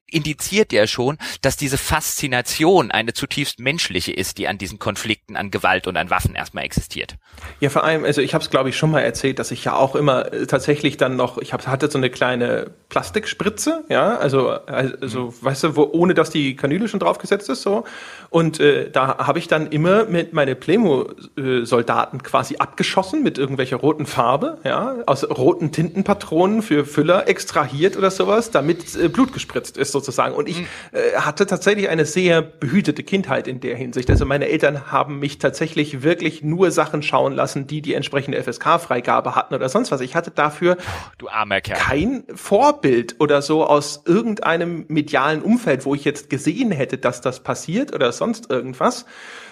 indiziert 0.08 0.74
ja 0.74 0.88
schon, 0.88 1.18
dass 1.42 1.58
diese 1.58 1.78
Faszination 1.78 2.92
eine 2.92 3.14
zutiefst 3.14 3.60
menschliche 3.60 4.12
ist, 4.12 4.38
die 4.38 4.48
an 4.48 4.58
diesen 4.58 4.80
Konflikten, 4.80 5.36
an 5.36 5.52
Gewalt 5.52 5.88
und 5.88 5.98
an 5.98 6.10
Waffen 6.10 6.36
erstmal 6.36 6.64
existiert. 6.64 7.16
Ja, 7.60 7.70
vor 7.70 7.84
allem, 7.84 8.06
also 8.06 8.22
ich 8.22 8.34
habe 8.34 8.44
es 8.44 8.50
glaube 8.50 8.70
ich 8.70 8.78
schon 8.78 8.92
mal 8.92 9.02
erzählt, 9.02 9.40
dass 9.40 9.52
ich 9.52 9.66
ja 9.66 9.76
auch 9.76 9.96
immer 9.96 10.32
äh, 10.34 10.48
tatsächlich 10.48 10.98
dann 10.98 11.16
noch, 11.16 11.38
ich 11.38 11.54
hab, 11.54 11.66
hatte 11.68 11.90
so 11.90 11.98
eine 11.98 12.10
kleine 12.10 12.72
Plastikspritze, 12.90 13.84
ja, 13.90 14.18
also 14.18 14.50
also 14.50 15.28
mhm. 15.28 15.34
weißt 15.42 15.64
du, 15.64 15.76
wo 15.76 15.90
ohne 15.92 16.14
dass 16.14 16.30
die 16.30 16.56
Kanüle 16.56 16.88
schon 16.88 17.00
draufgesetzt 17.00 17.50
ist, 17.50 17.62
so 17.62 17.86
und 18.30 18.60
äh, 18.60 18.90
da 18.90 19.18
habe 19.20 19.40
ich 19.40 19.48
dann 19.48 19.68
immer 19.68 20.06
mit 20.06 20.34
meine 20.34 20.56
Plemo-Soldaten 20.56 22.24
quasi 22.24 22.58
abgeschossen 22.58 23.24
mit 23.24 23.38
irgendwelcher 23.38 23.78
roten 23.78 24.06
Farbe, 24.06 24.39
ja, 24.64 24.96
aus 25.06 25.30
roten 25.30 25.72
Tintenpatronen 25.72 26.62
für 26.62 26.86
Füller 26.86 27.28
extrahiert 27.28 27.98
oder 27.98 28.12
sowas, 28.12 28.52
damit 28.52 28.96
äh, 28.96 29.08
Blut 29.08 29.34
gespritzt 29.34 29.78
ist 29.78 29.92
sozusagen. 29.92 30.36
Und 30.36 30.50
ich 30.50 30.62
mhm. 30.62 30.68
äh, 30.92 31.18
hatte 31.18 31.46
tatsächlich 31.46 31.90
eine 31.90 32.06
sehr 32.06 32.42
behütete 32.42 33.04
Kindheit 33.04 33.48
in 33.48 33.60
der 33.60 33.76
Hinsicht. 33.76 34.10
Also 34.10 34.26
meine 34.26 34.50
Eltern 34.50 34.92
haben 34.92 35.20
mich 35.20 35.38
tatsächlich 35.40 36.04
wirklich 36.04 36.44
nur 36.44 36.72
Sachen 36.72 37.04
schauen 37.04 37.34
lassen, 37.34 37.68
die 37.68 37.82
die 37.82 37.94
entsprechende 37.94 38.42
FSK-Freigabe 38.42 39.36
hatten 39.36 39.54
oder 39.54 39.70
sonst 39.70 39.92
was. 39.92 40.02
Ich 40.02 40.16
hatte 40.16 40.32
dafür 40.32 40.78
du 41.18 41.30
armer 41.30 41.62
Kerl. 41.62 41.78
kein 41.78 42.24
Vorbild 42.34 43.16
oder 43.20 43.42
so 43.42 43.66
aus 43.66 44.04
irgendeinem 44.06 44.86
medialen 44.88 45.42
Umfeld, 45.42 45.86
wo 45.86 45.96
ich 45.96 46.06
jetzt 46.06 46.30
gesehen 46.30 46.72
hätte, 46.72 46.98
dass 46.98 47.22
das 47.22 47.42
passiert 47.42 47.94
oder 47.94 48.12
sonst 48.12 48.50
irgendwas, 48.50 49.06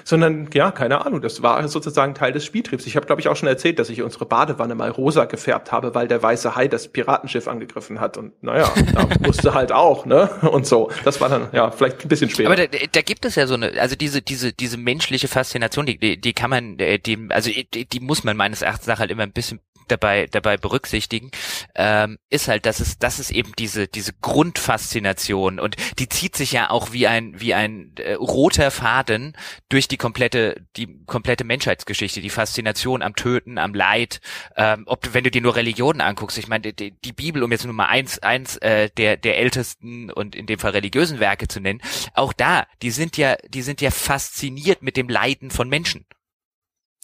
sondern 0.08 0.48
ja, 0.54 0.72
keine 0.72 1.06
Ahnung, 1.06 1.22
das 1.22 1.42
war 1.44 1.68
sozusagen 1.68 2.16
Teil 2.16 2.32
des 2.32 2.46
Spieltriebs. 2.46 2.88
Ich 2.88 2.96
habe, 2.96 3.06
glaube 3.06 3.20
ich, 3.20 3.28
auch 3.28 3.36
schon 3.36 3.50
erzählt, 3.50 3.78
dass 3.78 3.90
ich 3.90 4.02
unsere 4.02 4.26
Badewanne 4.26 4.74
mal 4.74 4.90
rosa 4.90 5.26
gefärbt 5.26 5.74
habe, 5.74 5.96
weil 5.96 6.08
der 6.08 6.24
weiße 6.24 6.56
Hai 6.56 6.70
das 6.70 6.88
Piratenschiff 6.88 7.50
angegriffen 7.50 8.00
hat. 8.00 8.16
Und 8.16 8.42
naja, 8.42 8.72
da 8.94 9.10
musste 9.28 9.54
halt 9.54 9.74
auch, 9.74 10.06
ne? 10.06 10.30
Und 10.50 10.66
so. 10.66 10.90
Das 11.04 11.20
war 11.20 11.28
dann, 11.28 11.50
ja, 11.52 11.72
vielleicht 11.72 12.06
ein 12.06 12.08
bisschen 12.08 12.30
später. 12.30 12.50
Aber 12.50 12.56
da, 12.56 12.78
da 12.90 13.02
gibt 13.02 13.26
es 13.26 13.36
ja 13.36 13.48
so 13.48 13.56
eine, 13.56 13.74
also 13.82 13.98
diese, 13.98 14.22
diese, 14.22 14.54
diese 14.54 14.78
menschliche 14.78 15.28
Faszination, 15.28 15.86
die, 15.86 15.98
die, 15.98 16.22
die 16.22 16.32
kann 16.32 16.52
man, 16.52 16.80
äh, 16.80 17.00
die, 17.00 17.28
also 17.28 17.52
die, 17.52 17.86
die 17.86 18.00
muss 18.00 18.24
man 18.24 18.38
meines 18.38 18.62
Erachtens 18.62 18.88
nach 18.88 19.00
halt 19.00 19.12
immer 19.12 19.24
ein 19.24 19.34
bisschen 19.34 19.60
dabei 19.88 20.28
dabei 20.28 20.58
berücksichtigen, 20.58 21.32
ähm, 21.76 22.18
ist 22.30 22.48
halt, 22.48 22.66
dass 22.66 22.80
es 22.80 22.98
das 22.98 23.20
ist 23.20 23.32
eben 23.32 23.54
diese 23.58 23.88
diese 23.88 24.14
Grundfaszination 24.14 25.60
und 25.60 25.76
die 26.00 26.10
zieht 26.10 26.36
sich 26.36 26.52
ja 26.52 26.70
auch 26.70 26.92
wie 26.92 27.08
ein 27.08 27.40
wie 27.40 27.54
ein 27.54 27.94
äh, 27.98 28.14
roter 28.14 28.72
Faden 28.72 29.36
durch 29.70 29.88
die 29.88 29.98
komplette 29.98 30.66
die 30.76 31.04
komplette 31.06 31.44
Menschheitsgeschichte, 31.44 32.22
die 32.22 32.30
Faszination 32.30 33.02
am 33.02 33.16
Töten, 33.16 33.58
am 33.58 33.74
Leid. 33.74 34.20
Ähm, 34.56 34.84
ob 34.86 35.14
wenn 35.14 35.24
du 35.24 35.32
dir 35.32 35.42
nur 35.42 35.56
Religionen 35.56 36.02
anguckst, 36.02 36.38
ich 36.38 36.48
meine 36.48 36.74
die, 36.74 36.92
die 36.92 37.14
Bibel, 37.14 37.44
um 37.44 37.52
jetzt 37.52 37.66
nur 37.66 37.74
mal 37.74 37.88
eins 37.88 38.20
eins 38.20 38.58
äh, 38.58 38.90
der 38.98 39.18
der 39.18 39.38
ältesten 39.38 40.12
und 40.12 40.36
in 40.36 40.46
dem 40.46 40.60
Fall 40.60 40.72
religiösen 40.72 41.20
Werke 41.20 41.48
zu 41.48 41.60
nennen, 41.60 41.82
auch 42.14 42.34
da, 42.34 42.68
die 42.82 42.92
sind 42.92 43.18
ja 43.18 43.38
die 43.48 43.62
sind 43.62 43.82
ja 43.82 43.92
fasziniert 43.92 44.82
mit 44.82 44.98
dem 44.98 45.10
Leiden 45.10 45.52
von 45.52 45.70
Menschen 45.70 46.06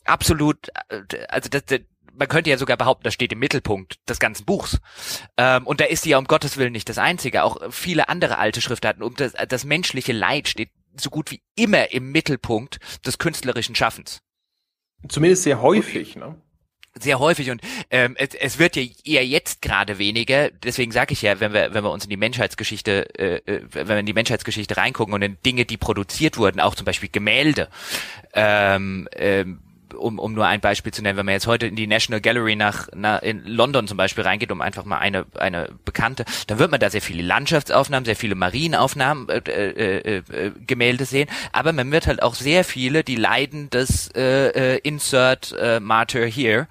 absolut, 0.06 0.70
äh, 0.90 1.26
also 1.30 1.50
das, 1.50 1.64
man 2.16 2.28
könnte 2.28 2.50
ja 2.50 2.58
sogar 2.58 2.78
behaupten, 2.78 3.04
das 3.04 3.14
steht 3.14 3.32
im 3.32 3.40
Mittelpunkt 3.40 3.98
des 4.08 4.20
ganzen 4.20 4.46
Buchs. 4.46 4.80
Ähm, 5.38 5.66
und 5.66 5.80
da 5.80 5.86
ist 5.86 6.04
sie 6.04 6.12
ja 6.12 6.18
um 6.18 6.26
Gottes 6.26 6.58
Willen 6.58 6.72
nicht 6.72 6.90
das 6.90 6.98
Einzige. 6.98 7.44
Auch 7.44 7.58
viele 7.72 8.10
andere 8.10 8.38
alte 8.38 8.62
Schriftarten. 8.62 9.04
Und 9.04 9.20
das, 9.20 9.34
das 9.48 9.66
menschliche 9.66 10.14
Leid 10.14 10.48
steht 10.48 10.70
so 11.00 11.10
gut 11.10 11.32
wie 11.32 11.42
immer 11.56 11.92
im 11.92 12.12
Mittelpunkt 12.12 12.80
des 13.06 13.18
künstlerischen 13.18 13.76
Schaffens. 13.76 14.22
Zumindest 15.08 15.44
sehr 15.44 15.62
häufig, 15.62 16.16
ne? 16.16 16.40
Sehr 17.00 17.18
häufig 17.18 17.50
und 17.50 17.60
ähm, 17.90 18.16
es, 18.20 18.36
es 18.36 18.60
wird 18.60 18.76
ja 18.76 18.84
eher 19.04 19.26
jetzt 19.26 19.64
gerade 19.64 19.98
weniger. 19.98 20.52
Deswegen 20.52 20.92
sage 20.92 21.14
ich 21.14 21.24
ja, 21.24 21.40
wenn 21.40 21.52
wir 21.52 21.74
wenn 21.74 21.84
wir 21.84 21.90
uns 21.90 22.04
in 22.04 22.12
die 22.12 22.18
Menschheitsgeschichte, 22.18 23.08
äh, 23.18 23.38
äh, 23.52 23.62
wenn 23.72 23.88
wir 23.88 23.98
in 23.98 24.06
die 24.06 24.14
Menschheitsgeschichte 24.14 24.78
reingucken 24.78 25.12
und 25.16 25.24
in 25.24 25.40
Dinge, 25.44 25.66
die 25.66 25.78
produziert 25.78 26.38
wurden, 26.38 26.60
auch 26.60 26.76
zum 26.76 26.86
Beispiel 26.86 27.10
Gemälde, 27.12 27.68
ähm, 28.36 29.10
ähm, 29.14 29.64
um, 29.96 30.20
um 30.20 30.34
nur 30.34 30.46
ein 30.46 30.62
Beispiel 30.62 30.94
zu 30.94 31.02
nennen, 31.02 31.18
wenn 31.18 31.26
man 31.26 31.34
jetzt 31.34 31.48
heute 31.48 31.68
in 31.68 31.76
die 31.76 31.88
National 31.88 32.22
Gallery 32.22 32.56
nach, 32.56 32.88
nach 32.96 33.22
in 33.22 33.44
London 33.46 33.88
zum 33.88 33.98
Beispiel 33.98 34.24
reingeht, 34.24 34.52
um 34.52 34.62
einfach 34.62 34.86
mal 34.86 34.98
eine, 34.98 35.26
eine 35.38 35.70
bekannte, 35.86 36.26
dann 36.48 36.60
wird 36.60 36.72
man 36.72 36.80
da 36.80 36.90
sehr 36.90 37.02
viele 37.02 37.24
Landschaftsaufnahmen, 37.24 38.06
sehr 38.06 38.16
viele 38.16 38.36
Marienaufnahmen, 38.36 39.30
äh, 39.30 39.38
äh, 39.38 40.18
äh, 40.18 40.52
Gemälde 40.66 41.06
sehen, 41.06 41.30
aber 41.52 41.74
man 41.74 41.92
wird 41.92 42.08
halt 42.08 42.22
auch 42.22 42.36
sehr 42.36 42.64
viele, 42.64 43.04
die 43.04 43.16
Leiden 43.16 43.70
des 43.70 44.10
äh, 44.16 44.76
äh, 44.76 44.80
Insert 44.84 45.56
äh, 45.60 45.80
Martyr 45.80 46.26
here, 46.26 46.68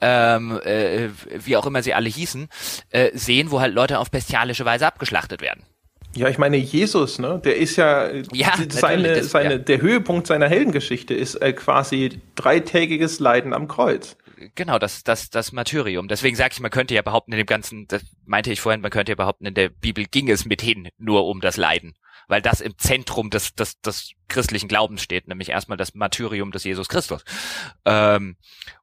ähm, 0.00 0.60
äh, 0.64 1.08
wie 1.44 1.56
auch 1.56 1.66
immer 1.66 1.82
sie 1.82 1.94
alle 1.94 2.08
hießen, 2.08 2.48
äh, 2.90 3.10
sehen, 3.14 3.50
wo 3.50 3.60
halt 3.60 3.74
Leute 3.74 3.98
auf 3.98 4.10
bestialische 4.10 4.64
Weise 4.64 4.86
abgeschlachtet 4.86 5.40
werden. 5.40 5.64
Ja, 6.18 6.28
ich 6.28 6.38
meine, 6.38 6.56
Jesus, 6.56 7.20
ne, 7.20 7.40
der 7.44 7.56
ist 7.56 7.76
ja, 7.76 8.10
ja 8.32 8.52
seine, 8.70 9.14
das, 9.14 9.30
seine, 9.30 9.52
ja. 9.52 9.58
der 9.58 9.80
Höhepunkt 9.80 10.26
seiner 10.26 10.48
Heldengeschichte 10.48 11.14
ist 11.14 11.36
äh, 11.36 11.52
quasi 11.52 12.20
dreitägiges 12.34 13.20
Leiden 13.20 13.52
am 13.54 13.68
Kreuz. 13.68 14.16
Genau, 14.56 14.80
das, 14.80 15.04
das, 15.04 15.30
das 15.30 15.52
Martyrium. 15.52 16.08
Deswegen 16.08 16.34
sage 16.34 16.54
ich, 16.54 16.60
man 16.60 16.72
könnte 16.72 16.94
ja 16.94 17.02
behaupten, 17.02 17.32
in 17.32 17.38
dem 17.38 17.46
Ganzen, 17.46 17.86
das 17.86 18.02
meinte 18.24 18.50
ich 18.50 18.60
vorhin, 18.60 18.80
man 18.80 18.90
könnte 18.90 19.12
ja 19.12 19.16
behaupten, 19.16 19.46
in 19.46 19.54
der 19.54 19.68
Bibel 19.68 20.06
ging 20.06 20.28
es 20.28 20.44
mithin 20.44 20.88
nur 20.98 21.26
um 21.26 21.40
das 21.40 21.56
Leiden. 21.56 21.94
Weil 22.26 22.42
das 22.42 22.60
im 22.60 22.76
Zentrum 22.78 23.30
des, 23.30 23.54
des, 23.54 23.80
des 23.80 24.10
christlichen 24.26 24.68
Glaubens 24.68 25.02
steht, 25.02 25.28
nämlich 25.28 25.50
erstmal 25.50 25.78
das 25.78 25.94
Martyrium 25.94 26.50
des 26.50 26.64
Jesus 26.64 26.88
Christus. 26.88 27.24
Ähm, 27.84 28.36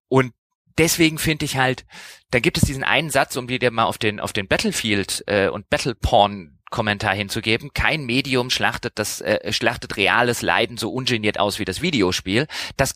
und 0.07 0.34
deswegen 0.78 1.18
finde 1.18 1.45
ich 1.45 1.57
halt, 1.57 1.86
da 2.32 2.40
gibt 2.40 2.57
es 2.57 2.64
diesen 2.64 2.84
einen 2.84 3.10
Satz, 3.10 3.36
um 3.36 3.48
dir 3.48 3.72
mal 3.72 3.84
auf 3.84 3.98
den 3.98 4.20
auf 4.20 4.34
den 4.34 4.48
Battlefield 4.48 5.24
äh, 5.28 5.49
und 5.49 5.70
Battle 5.70 5.95
Porn 5.95 6.55
Kommentar 6.76 7.15
hinzugeben. 7.15 7.72
Kein 7.73 8.06
Medium 8.06 8.49
schlachtet 8.49 8.99
das 8.99 9.22
äh, 9.22 9.53
schlachtet 9.53 9.95
reales 9.95 10.41
Leiden 10.41 10.77
so 10.77 10.91
ungeniert 10.91 11.39
aus 11.39 11.57
wie 11.57 11.65
das 11.65 11.81
Videospiel. 11.81 12.47
Das 12.76 12.95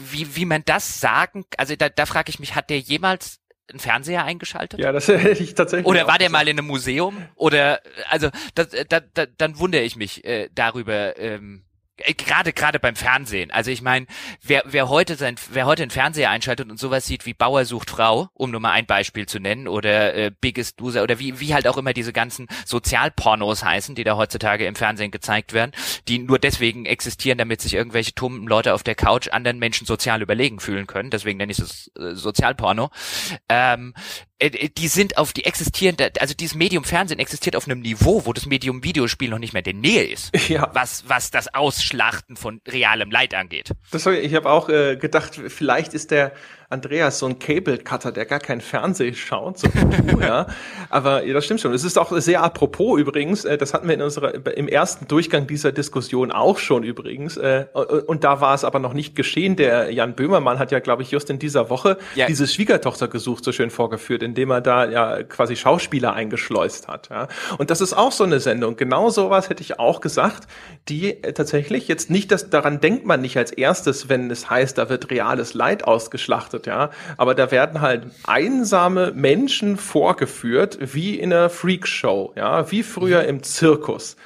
wie 0.00 0.36
wie 0.36 0.44
man 0.44 0.62
das 0.64 1.00
sagen, 1.00 1.44
also 1.56 1.74
da, 1.74 1.88
da 1.88 2.06
frage 2.06 2.30
ich 2.30 2.38
mich, 2.38 2.54
hat 2.54 2.70
der 2.70 2.78
jemals 2.78 3.40
einen 3.68 3.80
Fernseher 3.80 4.24
eingeschaltet? 4.24 4.78
Ja, 4.78 4.92
das 4.92 5.08
hätte 5.08 5.42
ich 5.42 5.54
tatsächlich. 5.54 5.86
Oder 5.86 6.06
war 6.06 6.18
der 6.18 6.30
mal 6.30 6.46
in 6.46 6.56
einem 6.56 6.68
Museum? 6.68 7.26
Oder 7.34 7.80
also 8.08 8.30
das, 8.54 8.68
da, 8.88 9.00
da, 9.00 9.26
dann 9.26 9.58
wundere 9.58 9.82
ich 9.82 9.96
mich 9.96 10.24
äh, 10.24 10.48
darüber. 10.54 11.18
Ähm, 11.18 11.64
äh, 11.64 11.69
gerade 12.16 12.52
gerade 12.52 12.78
beim 12.78 12.96
Fernsehen. 12.96 13.50
Also 13.50 13.70
ich 13.70 13.82
meine, 13.82 14.06
wer, 14.42 14.62
wer 14.66 14.88
heute 14.88 15.16
sein, 15.16 15.36
wer 15.52 15.66
heute 15.66 15.82
einen 15.82 15.90
Fernseher 15.90 16.30
einschaltet 16.30 16.70
und 16.70 16.78
sowas 16.78 17.06
sieht 17.06 17.26
wie 17.26 17.34
Bauer 17.34 17.64
sucht 17.64 17.90
Frau, 17.90 18.28
um 18.34 18.50
nur 18.50 18.60
mal 18.60 18.72
ein 18.72 18.86
Beispiel 18.86 19.26
zu 19.26 19.38
nennen, 19.38 19.68
oder 19.68 20.14
äh, 20.14 20.30
Biggest 20.40 20.80
Loser 20.80 21.02
oder 21.02 21.18
wie 21.18 21.40
wie 21.40 21.54
halt 21.54 21.66
auch 21.66 21.76
immer 21.76 21.92
diese 21.92 22.12
ganzen 22.12 22.48
Sozialpornos 22.64 23.64
heißen, 23.64 23.94
die 23.94 24.04
da 24.04 24.16
heutzutage 24.16 24.66
im 24.66 24.74
Fernsehen 24.74 25.10
gezeigt 25.10 25.52
werden, 25.52 25.72
die 26.08 26.18
nur 26.18 26.38
deswegen 26.38 26.86
existieren, 26.86 27.38
damit 27.38 27.60
sich 27.60 27.74
irgendwelche 27.74 28.14
tummen 28.14 28.46
Leute 28.46 28.74
auf 28.74 28.82
der 28.82 28.94
Couch 28.94 29.28
anderen 29.28 29.58
Menschen 29.58 29.86
sozial 29.86 30.22
überlegen 30.22 30.60
fühlen 30.60 30.86
können. 30.86 31.10
Deswegen 31.10 31.38
nenne 31.38 31.52
ich 31.52 31.58
es 31.58 31.90
äh, 31.98 32.14
Sozialporno. 32.14 32.90
Ähm, 33.48 33.94
äh, 34.40 34.46
äh, 34.46 34.68
die 34.70 34.88
sind 34.88 35.18
auf 35.18 35.32
die 35.32 35.44
existieren, 35.44 35.96
also 36.18 36.34
dieses 36.34 36.54
Medium 36.54 36.84
Fernsehen 36.84 37.20
existiert 37.20 37.54
auf 37.54 37.66
einem 37.66 37.80
Niveau, 37.80 38.26
wo 38.26 38.32
das 38.32 38.46
Medium 38.46 38.82
Videospiel 38.82 39.28
noch 39.28 39.38
nicht 39.38 39.52
mehr 39.52 39.64
in 39.64 39.82
der 39.82 39.90
Nähe 39.90 40.04
ist. 40.04 40.30
Ja. 40.48 40.70
Was, 40.72 41.04
was 41.06 41.30
das 41.30 41.54
Ausschlachten 41.90 42.36
von 42.36 42.60
realem 42.68 43.10
Leid 43.10 43.34
angeht. 43.34 43.72
Das, 43.90 44.06
ich 44.06 44.34
habe 44.34 44.48
auch 44.48 44.68
äh, 44.68 44.96
gedacht, 44.96 45.40
vielleicht 45.48 45.94
ist 45.94 46.10
der 46.10 46.32
Andreas 46.70 47.18
so 47.18 47.26
ein 47.26 47.40
Cable-Cutter, 47.40 48.12
der 48.12 48.26
gar 48.26 48.38
kein 48.38 48.60
Fernsehen 48.60 49.16
schaut. 49.16 49.58
So, 49.58 49.68
ja. 50.20 50.46
Aber 50.88 51.24
ja, 51.24 51.34
das 51.34 51.44
stimmt 51.44 51.60
schon. 51.60 51.74
Es 51.74 51.82
ist 51.82 51.98
auch 51.98 52.12
sehr 52.18 52.44
apropos 52.44 53.00
übrigens, 53.00 53.44
äh, 53.44 53.58
das 53.58 53.74
hatten 53.74 53.88
wir 53.88 53.94
in 53.94 54.02
unserer, 54.02 54.46
im 54.56 54.68
ersten 54.68 55.08
Durchgang 55.08 55.48
dieser 55.48 55.72
Diskussion 55.72 56.30
auch 56.30 56.58
schon 56.58 56.84
übrigens. 56.84 57.36
Äh, 57.36 57.66
und 58.06 58.22
da 58.22 58.40
war 58.40 58.54
es 58.54 58.62
aber 58.62 58.78
noch 58.78 58.92
nicht 58.92 59.16
geschehen. 59.16 59.56
Der 59.56 59.92
Jan 59.92 60.14
Böhmermann 60.14 60.60
hat 60.60 60.70
ja, 60.70 60.78
glaube 60.78 61.02
ich, 61.02 61.10
just 61.10 61.28
in 61.28 61.40
dieser 61.40 61.70
Woche 61.70 61.98
ja. 62.14 62.26
dieses 62.26 62.54
Schwiegertochtergesuch 62.54 63.40
so 63.42 63.50
schön 63.50 63.70
vorgeführt, 63.70 64.22
indem 64.22 64.52
er 64.52 64.60
da 64.60 64.88
ja 64.88 65.24
quasi 65.24 65.56
Schauspieler 65.56 66.12
eingeschleust 66.12 66.86
hat. 66.86 67.08
Ja. 67.10 67.26
Und 67.58 67.70
das 67.70 67.80
ist 67.80 67.94
auch 67.94 68.12
so 68.12 68.22
eine 68.22 68.38
Sendung. 68.38 68.76
Genau 68.76 69.10
sowas 69.10 69.48
hätte 69.48 69.64
ich 69.64 69.80
auch 69.80 70.00
gesagt, 70.00 70.46
die 70.88 71.24
äh, 71.24 71.32
tatsächlich 71.32 71.88
jetzt 71.88 72.10
nicht, 72.10 72.30
dass 72.30 72.48
daran 72.48 72.80
denkt 72.80 73.06
man 73.06 73.20
nicht 73.20 73.36
als 73.36 73.50
erstes, 73.50 74.08
wenn 74.08 74.30
es 74.30 74.48
heißt, 74.48 74.78
da 74.78 74.88
wird 74.88 75.10
reales 75.10 75.54
Leid 75.54 75.82
ausgeschlachtet 75.82 76.59
betrachtet, 76.60 76.66
ja. 76.66 76.90
Aber 77.16 77.34
da 77.34 77.50
werden 77.50 77.80
halt 77.80 78.06
einsame 78.24 79.12
Menschen 79.12 79.76
vorgeführt, 79.76 80.78
wie 80.80 81.18
in 81.18 81.32
einer 81.32 81.50
Freakshow, 81.50 82.32
ja, 82.36 82.70
wie 82.70 82.82
früher 82.82 83.24
im 83.24 83.42
Zirkus. 83.42 84.16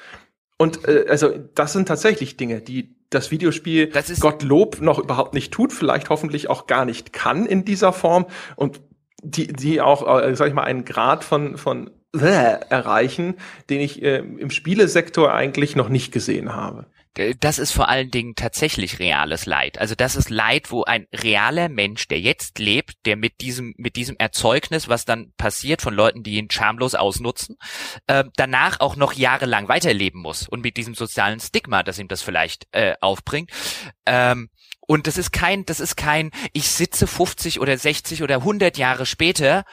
Und 0.59 0.86
äh, 0.89 1.06
also 1.09 1.31
das 1.55 1.73
sind 1.73 1.89
tatsächlich 1.89 2.36
Dinge, 2.36 2.61
die 2.61 2.94
das 3.11 3.31
Videospiel 3.31 3.89
das 3.89 4.11
ist 4.11 4.20
Gottlob 4.20 4.81
noch 4.81 4.98
überhaupt 4.98 5.35
nicht 5.35 5.52
tut, 5.52 5.73
vielleicht 5.73 6.11
hoffentlich 6.11 6.51
auch 6.51 6.66
gar 6.66 6.85
nicht 6.85 7.12
kann 7.12 7.47
in 7.47 7.65
dieser 7.65 7.93
Form 7.93 8.27
und 8.56 8.81
die, 9.23 9.47
die 9.47 9.81
auch, 9.81 10.20
äh, 10.20 10.35
sag 10.35 10.48
ich 10.48 10.55
mal, 10.55 10.65
einen 10.65 10.85
Grad 10.85 11.24
von, 11.24 11.56
von 11.56 11.90
erreichen, 12.12 13.35
den 13.70 13.81
ich 13.81 14.02
äh, 14.02 14.19
im 14.19 14.51
Spielesektor 14.51 15.32
eigentlich 15.32 15.74
noch 15.74 15.89
nicht 15.89 16.12
gesehen 16.12 16.55
habe. 16.55 16.86
Äh, 17.16 17.35
das 17.39 17.59
ist 17.59 17.73
vor 17.73 17.89
allen 17.89 18.11
Dingen 18.11 18.35
tatsächlich 18.35 18.99
reales 18.99 19.47
Leid. 19.47 19.78
Also 19.78 19.95
das 19.95 20.16
ist 20.16 20.31
Leid, 20.31 20.70
wo 20.70 20.85
ein 20.85 21.07
realer 21.12 21.69
Mensch, 21.69 22.09
der 22.09 22.20
jetzt 22.20 22.59
lebt, 22.59 22.95
der 23.07 23.16
mit 23.16 23.41
diesem 23.41 23.74
mit 23.77 23.97
diesem 23.97 24.16
Erzeugnis, 24.19 24.89
was 24.89 25.05
dann 25.05 25.32
passiert 25.36 25.82
von 25.82 25.95
Leuten, 25.95 26.23
die 26.23 26.36
ihn 26.36 26.51
schamlos 26.51 26.95
ausnutzen, 26.95 27.57
äh, 28.07 28.24
danach 28.36 28.81
auch 28.81 28.97
noch 28.97 29.12
jahrelang 29.12 29.69
weiterleben 29.69 30.20
muss 30.20 30.49
und 30.49 30.62
mit 30.62 30.77
diesem 30.77 30.95
sozialen 30.95 31.41
Stigma, 31.41 31.82
das 31.82 31.99
ihm 31.99 32.09
das 32.09 32.23
vielleicht 32.23 32.66
äh, 32.73 32.95
aufbringt. 33.01 33.51
Ähm, 34.07 34.51
und 34.86 35.07
das 35.07 35.16
ist 35.16 35.32
kein, 35.32 35.65
das 35.65 35.81
ist 35.81 35.97
kein, 35.97 36.31
ich 36.53 36.69
sitze 36.69 37.07
50 37.07 37.61
oder 37.61 37.77
60 37.77 38.23
oder 38.23 38.36
100 38.36 38.77
Jahre 38.77 39.07
später 39.07 39.65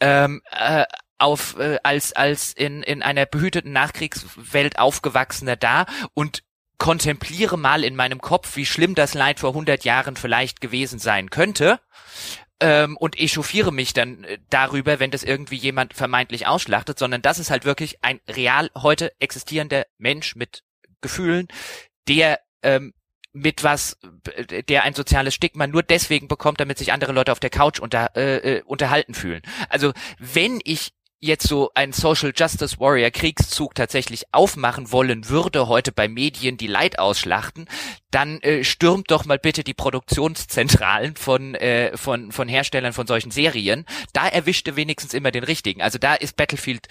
ähm, 0.00 0.40
äh, 0.50 0.84
auf 1.18 1.58
äh, 1.58 1.78
als 1.82 2.12
als 2.14 2.52
in 2.52 2.82
in 2.82 3.02
einer 3.02 3.26
behüteten 3.26 3.72
Nachkriegswelt 3.72 4.78
aufgewachsener 4.78 5.56
da 5.56 5.86
und 6.14 6.42
kontempliere 6.78 7.56
mal 7.56 7.84
in 7.84 7.96
meinem 7.96 8.20
Kopf, 8.20 8.56
wie 8.56 8.66
schlimm 8.66 8.94
das 8.94 9.14
Leid 9.14 9.40
vor 9.40 9.50
100 9.50 9.84
Jahren 9.84 10.16
vielleicht 10.16 10.60
gewesen 10.60 10.98
sein 10.98 11.30
könnte 11.30 11.80
ähm, 12.60 12.96
und 12.96 13.18
echauffiere 13.18 13.72
mich 13.72 13.92
dann 13.92 14.24
äh, 14.24 14.38
darüber, 14.50 15.00
wenn 15.00 15.10
das 15.10 15.22
irgendwie 15.22 15.56
jemand 15.56 15.94
vermeintlich 15.94 16.46
ausschlachtet, 16.46 16.98
sondern 16.98 17.22
das 17.22 17.38
ist 17.38 17.50
halt 17.50 17.64
wirklich 17.64 18.02
ein 18.02 18.20
real 18.28 18.70
heute 18.74 19.12
existierender 19.20 19.86
Mensch 19.98 20.36
mit 20.36 20.62
Gefühlen, 21.00 21.48
der 22.08 22.40
ähm, 22.62 22.94
mit 23.32 23.64
was, 23.64 23.98
äh, 24.36 24.62
der 24.62 24.84
ein 24.84 24.94
soziales 24.94 25.34
Stigma 25.34 25.66
nur 25.66 25.82
deswegen 25.82 26.28
bekommt, 26.28 26.60
damit 26.60 26.78
sich 26.78 26.92
andere 26.92 27.12
Leute 27.12 27.32
auf 27.32 27.40
der 27.40 27.50
Couch 27.50 27.80
unter, 27.80 28.16
äh, 28.16 28.58
äh 28.58 28.62
unterhalten 28.62 29.14
fühlen. 29.14 29.42
Also 29.68 29.92
wenn 30.18 30.60
ich 30.64 30.92
jetzt 31.24 31.48
so 31.48 31.70
ein 31.74 31.92
Social 31.92 32.32
Justice 32.34 32.78
Warrior 32.78 33.10
Kriegszug 33.10 33.74
tatsächlich 33.74 34.24
aufmachen 34.32 34.92
wollen 34.92 35.28
würde 35.28 35.68
heute 35.68 35.92
bei 35.92 36.08
Medien, 36.08 36.56
die 36.56 36.66
Leid 36.66 36.98
ausschlachten, 36.98 37.66
dann 38.10 38.40
äh, 38.40 38.64
stürmt 38.64 39.10
doch 39.10 39.24
mal 39.24 39.38
bitte 39.38 39.64
die 39.64 39.74
Produktionszentralen 39.74 41.16
von 41.16 41.54
äh, 41.54 41.96
von 41.96 42.32
von 42.32 42.48
Herstellern 42.48 42.92
von 42.92 43.06
solchen 43.06 43.30
Serien. 43.30 43.86
Da 44.12 44.28
erwischte 44.28 44.76
wenigstens 44.76 45.14
immer 45.14 45.30
den 45.30 45.44
richtigen. 45.44 45.82
Also 45.82 45.98
da 45.98 46.14
ist 46.14 46.36
Battlefield 46.36 46.88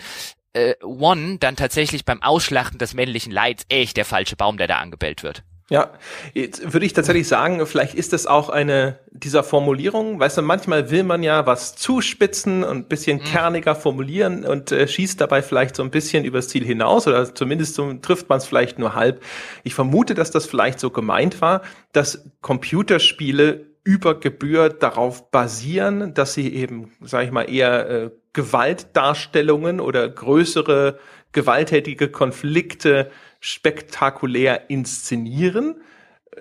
äh, 0.53 0.75
One 0.83 1.37
dann 1.37 1.55
tatsächlich 1.55 2.05
beim 2.05 2.21
Ausschlachten 2.21 2.79
des 2.79 2.93
männlichen 2.93 3.31
Leids 3.31 3.65
echt 3.69 3.97
der 3.97 4.05
falsche 4.05 4.35
Baum, 4.35 4.57
der 4.57 4.67
da 4.67 4.77
angebellt 4.79 5.23
wird. 5.23 5.43
Ja, 5.69 5.91
jetzt 6.33 6.73
würde 6.73 6.85
ich 6.85 6.91
tatsächlich 6.91 7.27
sagen, 7.27 7.65
vielleicht 7.65 7.95
ist 7.95 8.11
es 8.11 8.27
auch 8.27 8.49
eine 8.49 8.99
dieser 9.11 9.43
Formulierungen. 9.43 10.19
Weißt 10.19 10.37
du, 10.37 10.41
manchmal 10.41 10.91
will 10.91 11.03
man 11.03 11.23
ja 11.23 11.45
was 11.45 11.75
zuspitzen 11.75 12.65
und 12.65 12.77
ein 12.77 12.87
bisschen 12.89 13.19
mhm. 13.19 13.23
kerniger 13.23 13.73
formulieren 13.73 14.45
und 14.45 14.73
äh, 14.73 14.87
schießt 14.87 15.21
dabei 15.21 15.41
vielleicht 15.41 15.77
so 15.77 15.83
ein 15.83 15.89
bisschen 15.89 16.25
übers 16.25 16.49
Ziel 16.49 16.65
hinaus 16.65 17.07
oder 17.07 17.33
zumindest 17.33 17.75
so, 17.75 17.93
trifft 17.93 18.27
man 18.27 18.39
es 18.39 18.45
vielleicht 18.45 18.77
nur 18.77 18.93
halb. 18.93 19.23
Ich 19.63 19.73
vermute, 19.73 20.15
dass 20.15 20.31
das 20.31 20.45
vielleicht 20.45 20.81
so 20.81 20.89
gemeint 20.89 21.39
war, 21.39 21.61
dass 21.93 22.29
Computerspiele 22.41 23.65
über 23.85 24.19
Gebühr 24.19 24.69
darauf 24.69 25.31
basieren, 25.31 26.13
dass 26.13 26.33
sie 26.33 26.53
eben, 26.53 26.91
sage 27.01 27.25
ich 27.25 27.31
mal, 27.31 27.43
eher 27.43 27.89
äh, 27.89 28.09
Gewaltdarstellungen 28.33 29.79
oder 29.79 30.09
größere 30.09 30.99
gewalttätige 31.31 32.09
Konflikte 32.09 33.09
spektakulär 33.43 34.69
inszenieren. 34.69 35.81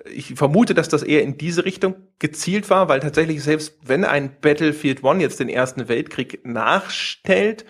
Ich 0.09 0.35
vermute, 0.35 0.73
dass 0.73 0.87
das 0.87 1.03
eher 1.03 1.21
in 1.21 1.37
diese 1.37 1.65
Richtung 1.65 1.95
gezielt 2.17 2.69
war, 2.69 2.87
weil 2.87 3.01
tatsächlich 3.01 3.43
selbst 3.43 3.77
wenn 3.85 4.05
ein 4.05 4.37
Battlefield 4.39 5.03
One 5.03 5.21
jetzt 5.21 5.41
den 5.41 5.49
Ersten 5.49 5.89
Weltkrieg 5.89 6.45
nachstellt, 6.45 7.65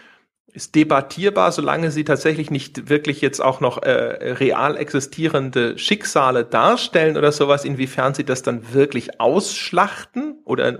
ist 0.53 0.75
debattierbar, 0.75 1.51
solange 1.51 1.89
sie 1.89 2.03
tatsächlich 2.03 2.51
nicht 2.51 2.89
wirklich 2.89 3.21
jetzt 3.21 3.39
auch 3.39 3.59
noch 3.59 3.81
äh, 3.81 3.89
real 3.89 4.77
existierende 4.77 5.79
Schicksale 5.79 6.45
darstellen 6.45 7.17
oder 7.17 7.31
sowas, 7.31 7.65
inwiefern 7.65 8.13
sie 8.13 8.25
das 8.25 8.43
dann 8.43 8.71
wirklich 8.71 9.19
ausschlachten 9.19 10.35
oder 10.45 10.77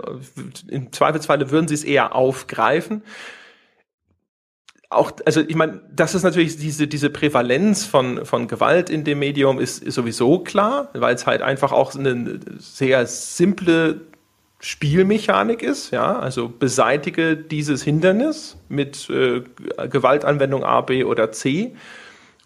im 0.68 0.92
Zweifelsfalle 0.92 1.50
würden 1.50 1.66
sie 1.66 1.74
es 1.74 1.82
eher 1.82 2.14
aufgreifen 2.14 3.02
auch, 4.94 5.12
also 5.26 5.40
ich 5.40 5.54
meine, 5.54 5.80
das 5.94 6.14
ist 6.14 6.22
natürlich 6.22 6.56
diese, 6.56 6.86
diese 6.86 7.10
Prävalenz 7.10 7.84
von, 7.84 8.24
von 8.24 8.48
Gewalt 8.48 8.90
in 8.90 9.04
dem 9.04 9.18
Medium 9.18 9.58
ist, 9.58 9.82
ist 9.82 9.94
sowieso 9.94 10.40
klar, 10.40 10.88
weil 10.94 11.14
es 11.14 11.26
halt 11.26 11.42
einfach 11.42 11.72
auch 11.72 11.94
eine 11.94 12.40
sehr 12.58 13.06
simple 13.06 14.00
Spielmechanik 14.60 15.62
ist, 15.62 15.90
ja, 15.90 16.18
also 16.18 16.48
beseitige 16.48 17.36
dieses 17.36 17.82
Hindernis 17.82 18.56
mit 18.68 19.10
äh, 19.10 19.42
Gewaltanwendung 19.88 20.64
A, 20.64 20.80
B 20.80 21.04
oder 21.04 21.32
C 21.32 21.74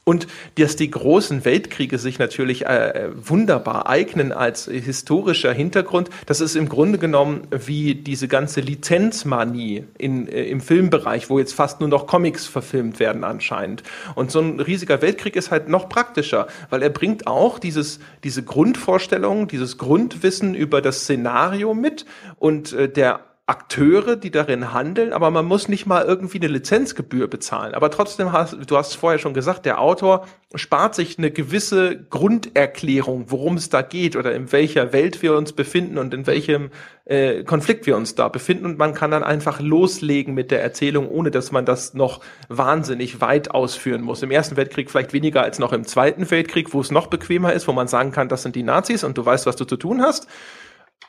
und 0.08 0.26
dass 0.54 0.74
die 0.74 0.90
großen 0.90 1.44
Weltkriege 1.44 1.98
sich 1.98 2.18
natürlich 2.18 2.64
äh, 2.64 3.10
wunderbar 3.14 3.90
eignen 3.90 4.32
als 4.32 4.64
historischer 4.64 5.52
Hintergrund, 5.52 6.08
das 6.24 6.40
ist 6.40 6.56
im 6.56 6.70
Grunde 6.70 6.96
genommen 6.96 7.42
wie 7.50 7.94
diese 7.94 8.26
ganze 8.26 8.62
Lizenzmanie 8.62 9.84
in, 9.98 10.26
äh, 10.26 10.44
im 10.44 10.62
Filmbereich, 10.62 11.28
wo 11.28 11.38
jetzt 11.38 11.52
fast 11.52 11.80
nur 11.80 11.90
noch 11.90 12.06
Comics 12.06 12.46
verfilmt 12.46 13.00
werden 13.00 13.22
anscheinend. 13.22 13.82
Und 14.14 14.30
so 14.30 14.40
ein 14.40 14.60
riesiger 14.60 15.02
Weltkrieg 15.02 15.36
ist 15.36 15.50
halt 15.50 15.68
noch 15.68 15.90
praktischer, 15.90 16.46
weil 16.70 16.82
er 16.82 16.88
bringt 16.88 17.26
auch 17.26 17.58
dieses, 17.58 18.00
diese 18.24 18.42
Grundvorstellung, 18.42 19.46
dieses 19.46 19.76
Grundwissen 19.76 20.54
über 20.54 20.80
das 20.80 21.00
Szenario 21.00 21.74
mit 21.74 22.06
und 22.38 22.72
äh, 22.72 22.88
der 22.88 23.27
Akteure, 23.48 24.16
die 24.16 24.30
darin 24.30 24.74
handeln, 24.74 25.14
aber 25.14 25.30
man 25.30 25.46
muss 25.46 25.68
nicht 25.68 25.86
mal 25.86 26.04
irgendwie 26.04 26.36
eine 26.36 26.48
Lizenzgebühr 26.48 27.28
bezahlen. 27.28 27.74
Aber 27.74 27.90
trotzdem 27.90 28.30
hast, 28.30 28.58
du 28.66 28.76
hast 28.76 28.94
vorher 28.94 29.18
schon 29.18 29.32
gesagt, 29.32 29.64
der 29.64 29.80
Autor 29.80 30.26
spart 30.54 30.94
sich 30.94 31.16
eine 31.16 31.30
gewisse 31.30 31.98
Grunderklärung, 32.10 33.30
worum 33.30 33.56
es 33.56 33.70
da 33.70 33.80
geht 33.80 34.16
oder 34.16 34.34
in 34.34 34.52
welcher 34.52 34.92
Welt 34.92 35.22
wir 35.22 35.34
uns 35.34 35.54
befinden 35.54 35.96
und 35.96 36.12
in 36.12 36.26
welchem 36.26 36.68
äh, 37.06 37.42
Konflikt 37.42 37.86
wir 37.86 37.96
uns 37.96 38.14
da 38.14 38.28
befinden. 38.28 38.66
Und 38.66 38.76
man 38.76 38.92
kann 38.92 39.12
dann 39.12 39.24
einfach 39.24 39.60
loslegen 39.60 40.34
mit 40.34 40.50
der 40.50 40.62
Erzählung, 40.62 41.08
ohne 41.08 41.30
dass 41.30 41.50
man 41.50 41.64
das 41.64 41.94
noch 41.94 42.20
wahnsinnig 42.48 43.22
weit 43.22 43.50
ausführen 43.52 44.02
muss. 44.02 44.22
Im 44.22 44.30
Ersten 44.30 44.58
Weltkrieg 44.58 44.90
vielleicht 44.90 45.14
weniger 45.14 45.42
als 45.42 45.58
noch 45.58 45.72
im 45.72 45.86
Zweiten 45.86 46.30
Weltkrieg, 46.30 46.74
wo 46.74 46.82
es 46.82 46.90
noch 46.90 47.06
bequemer 47.06 47.54
ist, 47.54 47.66
wo 47.66 47.72
man 47.72 47.88
sagen 47.88 48.12
kann, 48.12 48.28
das 48.28 48.42
sind 48.42 48.56
die 48.56 48.62
Nazis 48.62 49.04
und 49.04 49.16
du 49.16 49.24
weißt, 49.24 49.46
was 49.46 49.56
du 49.56 49.64
zu 49.64 49.78
tun 49.78 50.02
hast. 50.02 50.28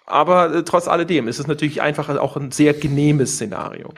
Aber 0.05 0.53
äh, 0.53 0.63
trotz 0.63 0.87
alledem 0.87 1.27
ist 1.27 1.39
es 1.39 1.47
natürlich 1.47 1.81
einfach 1.81 2.09
auch 2.17 2.35
ein 2.35 2.51
sehr 2.51 2.73
genehmes 2.73 3.35
Szenario. 3.35 3.93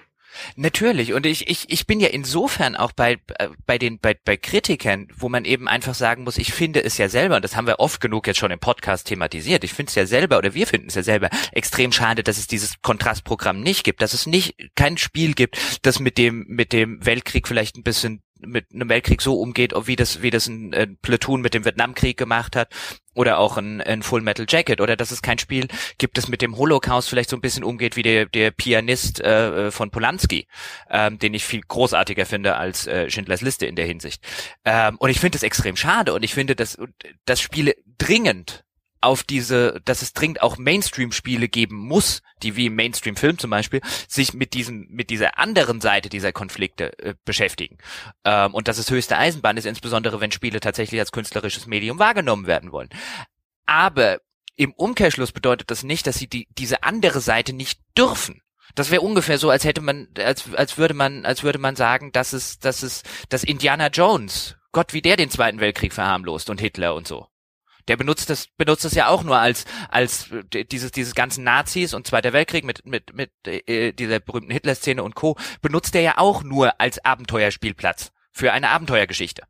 Natürlich 0.55 1.13
und 1.13 1.25
ich, 1.25 1.49
ich, 1.49 1.69
ich 1.69 1.87
bin 1.87 1.99
ja 1.99 2.07
insofern 2.07 2.75
auch 2.75 2.91
bei, 2.91 3.17
äh, 3.37 3.49
bei 3.65 3.77
den 3.77 3.99
bei, 3.99 4.15
bei 4.25 4.37
Kritikern, 4.37 5.07
wo 5.15 5.29
man 5.29 5.45
eben 5.45 5.67
einfach 5.67 5.93
sagen 5.93 6.23
muss, 6.23 6.37
ich 6.37 6.53
finde 6.53 6.83
es 6.83 6.97
ja 6.97 7.09
selber 7.09 7.35
und 7.35 7.43
das 7.43 7.55
haben 7.55 7.67
wir 7.67 7.79
oft 7.79 8.01
genug 8.01 8.27
jetzt 8.27 8.37
schon 8.37 8.51
im 8.51 8.59
Podcast 8.59 9.07
thematisiert. 9.07 9.63
Ich 9.63 9.73
finde 9.73 9.89
es 9.89 9.95
ja 9.95 10.05
selber 10.05 10.37
oder 10.37 10.53
wir 10.53 10.67
finden 10.67 10.87
es 10.87 10.95
ja 10.95 11.03
selber 11.03 11.29
extrem 11.51 11.91
schade, 11.91 12.23
dass 12.23 12.37
es 12.37 12.47
dieses 12.47 12.81
Kontrastprogramm 12.81 13.61
nicht 13.61 13.83
gibt, 13.83 14.01
dass 14.01 14.13
es 14.13 14.25
nicht 14.25 14.55
kein 14.75 14.97
Spiel 14.97 15.33
gibt, 15.33 15.57
das 15.81 15.99
mit 15.99 16.17
dem 16.17 16.45
mit 16.47 16.73
dem 16.73 17.05
Weltkrieg 17.05 17.47
vielleicht 17.47 17.77
ein 17.77 17.83
bisschen 17.83 18.23
mit 18.45 18.67
einem 18.73 18.89
Weltkrieg 18.89 19.21
so 19.21 19.35
umgeht, 19.39 19.73
wie 19.85 19.95
das, 19.95 20.21
wie 20.21 20.29
das 20.29 20.47
ein, 20.47 20.73
ein 20.73 20.97
Platoon 21.01 21.41
mit 21.41 21.53
dem 21.53 21.65
Vietnamkrieg 21.65 22.17
gemacht 22.17 22.55
hat 22.55 22.73
oder 23.13 23.39
auch 23.39 23.57
ein, 23.57 23.81
ein 23.81 24.03
Full 24.03 24.21
Metal 24.21 24.45
Jacket 24.47 24.81
oder 24.81 24.95
dass 24.95 25.11
es 25.11 25.21
kein 25.21 25.37
Spiel 25.37 25.67
gibt, 25.97 26.17
das 26.17 26.27
mit 26.27 26.41
dem 26.41 26.57
Holocaust 26.57 27.09
vielleicht 27.09 27.29
so 27.29 27.37
ein 27.37 27.41
bisschen 27.41 27.63
umgeht 27.63 27.95
wie 27.95 28.03
der, 28.03 28.25
der 28.25 28.51
Pianist 28.51 29.19
äh, 29.19 29.71
von 29.71 29.91
Polanski, 29.91 30.47
ähm, 30.89 31.19
den 31.19 31.33
ich 31.33 31.43
viel 31.43 31.61
großartiger 31.61 32.25
finde 32.25 32.55
als 32.55 32.87
äh, 32.87 33.09
Schindlers 33.09 33.41
Liste 33.41 33.65
in 33.65 33.75
der 33.75 33.85
Hinsicht. 33.85 34.23
Ähm, 34.65 34.97
und 34.97 35.09
ich 35.09 35.19
finde 35.19 35.35
das 35.35 35.43
extrem 35.43 35.75
schade 35.75 36.13
und 36.13 36.23
ich 36.23 36.33
finde, 36.33 36.55
dass, 36.55 36.77
dass 37.25 37.41
Spiele 37.41 37.75
dringend 37.97 38.63
auf 39.01 39.23
diese, 39.23 39.81
dass 39.83 40.01
es 40.01 40.13
dringend 40.13 40.41
auch 40.41 40.57
Mainstream-Spiele 40.57 41.49
geben 41.49 41.75
muss, 41.75 42.21
die 42.43 42.55
wie 42.55 42.67
im 42.67 42.75
Mainstream-Film 42.75 43.39
zum 43.39 43.49
Beispiel 43.49 43.81
sich 44.07 44.33
mit 44.33 44.53
diesem, 44.53 44.87
mit 44.89 45.09
dieser 45.09 45.39
anderen 45.39 45.81
Seite 45.81 46.09
dieser 46.09 46.31
Konflikte 46.31 46.97
äh, 46.99 47.15
beschäftigen. 47.25 47.77
Ähm, 48.23 48.53
und 48.53 48.67
dass 48.67 48.77
es 48.77 48.89
höchste 48.89 49.17
Eisenbahn 49.17 49.57
ist, 49.57 49.65
insbesondere 49.65 50.21
wenn 50.21 50.31
Spiele 50.31 50.59
tatsächlich 50.59 50.99
als 50.99 51.11
künstlerisches 51.11 51.65
Medium 51.65 51.99
wahrgenommen 51.99 52.47
werden 52.47 52.71
wollen. 52.71 52.89
Aber 53.65 54.19
im 54.55 54.73
Umkehrschluss 54.73 55.31
bedeutet 55.31 55.71
das 55.71 55.83
nicht, 55.83 56.05
dass 56.05 56.17
sie 56.17 56.27
die, 56.27 56.47
diese 56.51 56.83
andere 56.83 57.21
Seite 57.21 57.53
nicht 57.53 57.79
dürfen. 57.97 58.41
Das 58.75 58.91
wäre 58.91 59.01
ungefähr 59.01 59.37
so, 59.37 59.49
als 59.49 59.63
hätte 59.63 59.81
man, 59.81 60.07
als, 60.17 60.53
als 60.53 60.77
würde 60.77 60.93
man, 60.93 61.25
als 61.25 61.43
würde 61.43 61.59
man 61.59 61.75
sagen, 61.75 62.11
dass 62.11 62.33
es, 62.33 62.59
dass 62.59 62.83
es, 62.83 63.03
dass 63.29 63.43
Indiana 63.43 63.87
Jones, 63.87 64.57
Gott, 64.71 64.93
wie 64.93 65.01
der 65.01 65.17
den 65.17 65.29
Zweiten 65.29 65.59
Weltkrieg 65.59 65.93
verharmlost 65.93 66.49
und 66.49 66.61
Hitler 66.61 66.95
und 66.95 67.07
so. 67.07 67.27
Der 67.91 67.97
benutzt 67.97 68.29
das, 68.29 68.47
benutzt 68.55 68.85
das 68.85 68.93
ja 68.93 69.09
auch 69.09 69.21
nur 69.21 69.37
als, 69.37 69.65
als 69.89 70.31
äh, 70.31 70.63
dieses, 70.63 70.93
dieses 70.93 71.13
ganzen 71.13 71.43
Nazis 71.43 71.93
und 71.93 72.07
Zweiter 72.07 72.31
Weltkrieg 72.31 72.63
mit, 72.63 72.85
mit, 72.85 73.13
mit 73.13 73.31
äh, 73.45 73.91
dieser 73.91 74.21
berühmten 74.21 74.49
Hitler-Szene 74.49 75.03
und 75.03 75.13
Co. 75.13 75.35
benutzt 75.61 75.93
er 75.93 76.01
ja 76.01 76.13
auch 76.15 76.41
nur 76.41 76.79
als 76.79 77.03
Abenteuerspielplatz 77.03 78.13
für 78.31 78.53
eine 78.53 78.69
Abenteuergeschichte. 78.69 79.43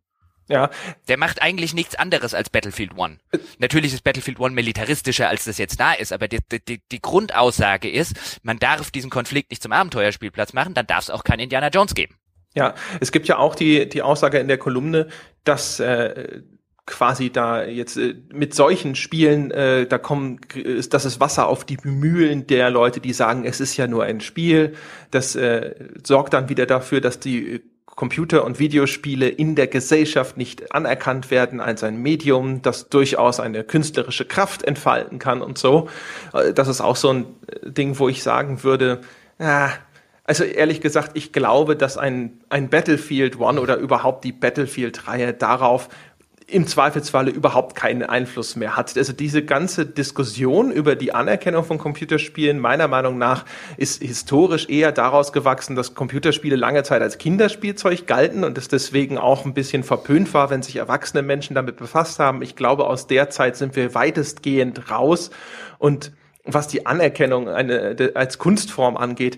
Ja. 0.48 0.72
Der 1.08 1.18
macht 1.18 1.44
eigentlich 1.44 1.76
nichts 1.76 1.94
anderes 1.94 2.34
als 2.34 2.50
Battlefield 2.50 2.98
One. 2.98 3.20
Natürlich 3.60 3.94
ist 3.94 4.04
Battlefield 4.04 4.40
One 4.40 4.56
militaristischer, 4.56 5.30
als 5.30 5.44
das 5.44 5.60
jetzt 5.60 5.80
da 5.80 5.94
ist, 5.94 6.12
aber 6.12 6.28
die, 6.28 6.40
die, 6.68 6.82
die 6.92 7.00
Grundaussage 7.00 7.92
ist, 7.92 8.40
man 8.42 8.58
darf 8.58 8.90
diesen 8.90 9.12
Konflikt 9.12 9.52
nicht 9.52 9.62
zum 9.62 9.72
Abenteuerspielplatz 9.72 10.54
machen, 10.54 10.74
dann 10.74 10.88
darf 10.88 11.04
es 11.04 11.10
auch 11.12 11.24
kein 11.24 11.40
Indiana 11.40 11.68
Jones 11.68 11.94
geben. 11.94 12.16
Ja, 12.56 12.74
es 13.00 13.12
gibt 13.12 13.28
ja 13.28 13.38
auch 13.38 13.54
die, 13.54 13.88
die 13.88 14.02
Aussage 14.02 14.40
in 14.40 14.48
der 14.48 14.58
Kolumne, 14.58 15.10
dass 15.44 15.80
äh, 15.80 16.42
quasi 16.86 17.30
da 17.30 17.64
jetzt 17.64 17.98
äh, 17.98 18.16
mit 18.34 18.54
solchen 18.54 18.96
Spielen, 18.96 19.52
äh, 19.52 19.86
da 19.86 19.98
kommen, 19.98 20.40
ist 20.56 20.94
das 20.94 21.06
ist 21.06 21.20
Wasser 21.20 21.48
auf 21.48 21.64
die 21.64 21.78
Mühlen 21.84 22.48
der 22.48 22.70
Leute, 22.70 23.00
die 23.00 23.14
sagen, 23.14 23.46
es 23.46 23.60
ist 23.60 23.78
ja 23.78 23.88
nur 23.88 24.04
ein 24.04 24.22
Spiel. 24.22 24.74
Das 25.12 25.36
äh, 25.36 25.76
sorgt 26.04 26.34
dann 26.34 26.50
wieder 26.50 26.66
dafür, 26.66 27.02
dass 27.02 27.20
die 27.20 27.62
Computer- 27.86 28.46
und 28.46 28.58
Videospiele 28.58 29.28
in 29.28 29.56
der 29.56 29.68
Gesellschaft 29.68 30.38
nicht 30.38 30.74
anerkannt 30.74 31.30
werden 31.30 31.60
als 31.60 31.84
ein 31.84 32.02
Medium, 32.02 32.62
das 32.62 32.90
durchaus 32.90 33.40
eine 33.40 33.64
künstlerische 33.64 34.26
Kraft 34.26 34.64
entfalten 34.64 35.20
kann 35.20 35.42
und 35.42 35.58
so. 35.58 35.90
Äh, 36.34 36.54
das 36.54 36.68
ist 36.68 36.82
auch 36.82 36.96
so 36.96 37.10
ein 37.10 37.26
äh, 37.48 37.72
Ding, 37.72 38.00
wo 38.00 38.10
ich 38.10 38.24
sagen 38.24 38.64
würde, 38.64 39.02
ah, 39.40 39.70
also 40.24 40.44
ehrlich 40.44 40.82
gesagt, 40.82 41.12
ich 41.16 41.34
glaube, 41.34 41.76
dass 41.76 41.98
ein, 41.98 42.40
ein 42.50 42.70
Battlefield 42.70 43.40
One 43.40 43.60
oder 43.60 43.76
überhaupt 43.76 44.24
die 44.24 44.32
Battlefield-Reihe 44.32 45.34
darauf 45.34 45.90
im 46.52 46.68
Zweifelsfalle 46.68 47.32
überhaupt 47.32 47.76
keinen 47.76 48.04
Einfluss 48.04 48.56
mehr 48.56 48.76
hat. 48.76 48.98
Also 48.98 49.14
diese 49.14 49.44
ganze 49.44 49.86
Diskussion 49.86 50.72
über 50.72 50.96
die 50.96 51.14
Anerkennung 51.14 51.64
von 51.64 51.78
Computerspielen 51.78 52.60
meiner 52.60 52.88
Meinung 52.88 53.18
nach 53.18 53.46
ist 53.78 54.02
historisch 54.02 54.68
eher 54.68 54.92
daraus 54.92 55.32
gewachsen, 55.32 55.76
dass 55.76 55.96
Computerspiele 55.96 56.58
lange 56.58 56.84
Zeit 56.84 57.02
als 57.02 57.18
Kinderspielzeug 57.18 58.06
galten 58.06 58.44
und 58.44 58.58
es 58.58 58.68
deswegen 58.68 59.18
auch 59.18 59.46
ein 59.46 59.54
bisschen 59.54 59.84
verpönt 59.84 60.34
war, 60.34 60.50
wenn 60.50 60.62
sich 60.62 60.76
erwachsene 60.76 61.24
Menschen 61.24 61.56
damit 61.56 61.78
befasst 61.78 62.20
haben. 62.20 62.42
Ich 62.42 62.56
glaube, 62.56 62.86
aus 62.86 63.08
der 63.08 63.30
Zeit 63.30 63.56
sind 63.56 63.76
wir 63.76 63.96
weitestgehend 63.96 64.92
raus 64.92 65.32
und 65.80 66.12
was 66.44 66.68
die 66.68 66.86
Anerkennung 66.86 67.48
eine, 67.48 68.12
als 68.16 68.40
Kunstform 68.40 68.98
angeht, 68.98 69.38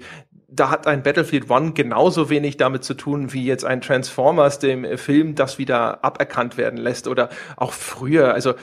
da 0.56 0.70
hat 0.70 0.88
ein 0.88 1.04
Battlefield 1.04 1.50
One 1.50 1.74
genauso 1.74 2.30
wenig 2.30 2.58
damit 2.58 2.84
zu 2.84 2.94
tun, 2.94 3.34
wie 3.34 3.46
jetzt 3.46 3.66
ein 3.66 3.82
Transformers 3.82 4.60
dem 4.60 4.98
Film 4.98 5.36
das 5.36 5.58
wieder 5.58 6.04
aberkannt 6.04 6.58
werden 6.58 6.78
lässt 6.78 7.08
oder 7.08 7.30
auch 7.58 7.74
früher. 7.74 8.34
Also 8.34 8.54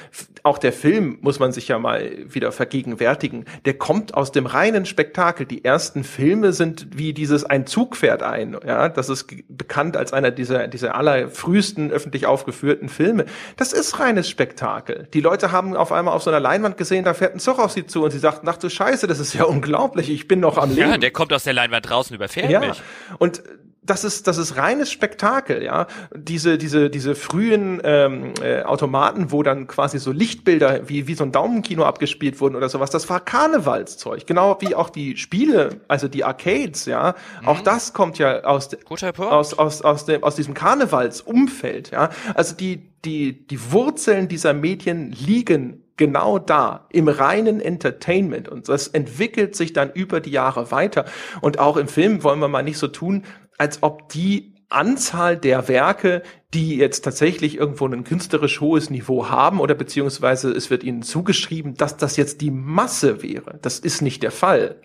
auch 0.42 0.58
der 0.58 0.72
Film 0.72 1.18
muss 1.20 1.38
man 1.38 1.52
sich 1.52 1.68
ja 1.68 1.78
mal 1.78 2.10
wieder 2.26 2.52
vergegenwärtigen. 2.52 3.44
Der 3.64 3.74
kommt 3.74 4.14
aus 4.14 4.32
dem 4.32 4.46
reinen 4.46 4.86
Spektakel. 4.86 5.46
Die 5.46 5.64
ersten 5.64 6.04
Filme 6.04 6.52
sind 6.52 6.88
wie 6.94 7.12
dieses 7.12 7.44
Ein 7.44 7.66
Zug 7.66 7.96
fährt 7.96 8.22
ein. 8.22 8.56
Ja, 8.66 8.88
das 8.88 9.08
ist 9.08 9.26
bekannt 9.48 9.96
als 9.96 10.12
einer 10.12 10.30
dieser, 10.30 10.68
dieser 10.68 10.94
allerfrühesten 10.94 11.90
öffentlich 11.90 12.26
aufgeführten 12.26 12.88
Filme. 12.88 13.26
Das 13.56 13.72
ist 13.72 13.98
reines 13.98 14.28
Spektakel. 14.28 15.08
Die 15.12 15.20
Leute 15.20 15.52
haben 15.52 15.76
auf 15.76 15.92
einmal 15.92 16.14
auf 16.14 16.22
so 16.22 16.30
einer 16.30 16.40
Leinwand 16.40 16.76
gesehen, 16.76 17.04
da 17.04 17.14
fährt 17.14 17.34
ein 17.34 17.40
Zug 17.40 17.58
auf 17.58 17.72
sie 17.72 17.86
zu 17.86 18.04
und 18.04 18.10
sie 18.10 18.18
sagten, 18.18 18.48
ach 18.48 18.56
du 18.56 18.68
Scheiße, 18.68 19.06
das 19.06 19.18
ist 19.18 19.34
ja 19.34 19.44
unglaublich. 19.44 20.10
Ich 20.10 20.28
bin 20.28 20.40
noch 20.40 20.56
am 20.56 20.70
Leben. 20.70 20.90
Ja, 20.90 20.98
der 20.98 21.10
kommt 21.10 21.32
aus 21.32 21.44
der 21.44 21.52
Leinwand 21.52 21.79
draußen 21.80 22.14
überfährt 22.14 22.50
ja. 22.50 22.60
mich. 22.60 22.82
Und 23.18 23.42
das 23.82 24.04
ist 24.04 24.26
das 24.26 24.36
ist 24.36 24.56
reines 24.56 24.90
Spektakel, 24.92 25.62
ja. 25.62 25.86
Diese 26.14 26.58
diese 26.58 26.90
diese 26.90 27.14
frühen 27.14 27.80
ähm, 27.82 28.34
äh, 28.42 28.62
Automaten, 28.62 29.32
wo 29.32 29.42
dann 29.42 29.66
quasi 29.66 29.98
so 29.98 30.12
Lichtbilder 30.12 30.88
wie 30.88 31.06
wie 31.06 31.14
so 31.14 31.24
ein 31.24 31.32
Daumenkino 31.32 31.84
abgespielt 31.84 32.40
wurden 32.40 32.56
oder 32.56 32.68
sowas, 32.68 32.90
das 32.90 33.08
war 33.08 33.20
Karnevalszeug. 33.20 34.26
Genau 34.26 34.58
wie 34.60 34.74
auch 34.74 34.90
die 34.90 35.16
Spiele, 35.16 35.80
also 35.88 36.08
die 36.08 36.24
Arcades, 36.24 36.84
ja. 36.86 37.14
Mhm. 37.40 37.48
Auch 37.48 37.60
das 37.62 37.92
kommt 37.92 38.18
ja 38.18 38.44
aus 38.44 38.70
aus 39.16 39.54
aus 39.54 39.82
aus 39.82 40.04
dem 40.04 40.22
aus 40.22 40.36
diesem 40.36 40.54
Karnevalsumfeld, 40.54 41.90
ja. 41.90 42.10
Also 42.34 42.54
die 42.54 42.90
die 43.04 43.46
die 43.46 43.72
Wurzeln 43.72 44.28
dieser 44.28 44.52
Medien 44.52 45.10
liegen 45.10 45.82
genau 46.00 46.38
da, 46.38 46.86
im 46.90 47.08
reinen 47.08 47.60
Entertainment. 47.60 48.48
Und 48.48 48.70
das 48.70 48.88
entwickelt 48.88 49.54
sich 49.54 49.74
dann 49.74 49.92
über 49.92 50.20
die 50.20 50.30
Jahre 50.30 50.70
weiter. 50.70 51.04
Und 51.42 51.58
auch 51.58 51.76
im 51.76 51.88
Film 51.88 52.24
wollen 52.24 52.40
wir 52.40 52.48
mal 52.48 52.62
nicht 52.62 52.78
so 52.78 52.88
tun, 52.88 53.26
als 53.58 53.82
ob 53.82 54.08
die 54.08 54.54
Anzahl 54.70 55.36
der 55.36 55.68
Werke, 55.68 56.22
die 56.54 56.76
jetzt 56.76 57.02
tatsächlich 57.02 57.58
irgendwo 57.58 57.86
ein 57.86 58.04
künstlerisch 58.04 58.62
hohes 58.62 58.88
Niveau 58.88 59.28
haben 59.28 59.60
oder 59.60 59.74
beziehungsweise 59.74 60.50
es 60.50 60.70
wird 60.70 60.84
ihnen 60.84 61.02
zugeschrieben, 61.02 61.74
dass 61.74 61.98
das 61.98 62.16
jetzt 62.16 62.40
die 62.40 62.50
Masse 62.50 63.22
wäre. 63.22 63.58
Das 63.60 63.78
ist 63.78 64.00
nicht 64.00 64.22
der 64.22 64.30
Fall. 64.30 64.80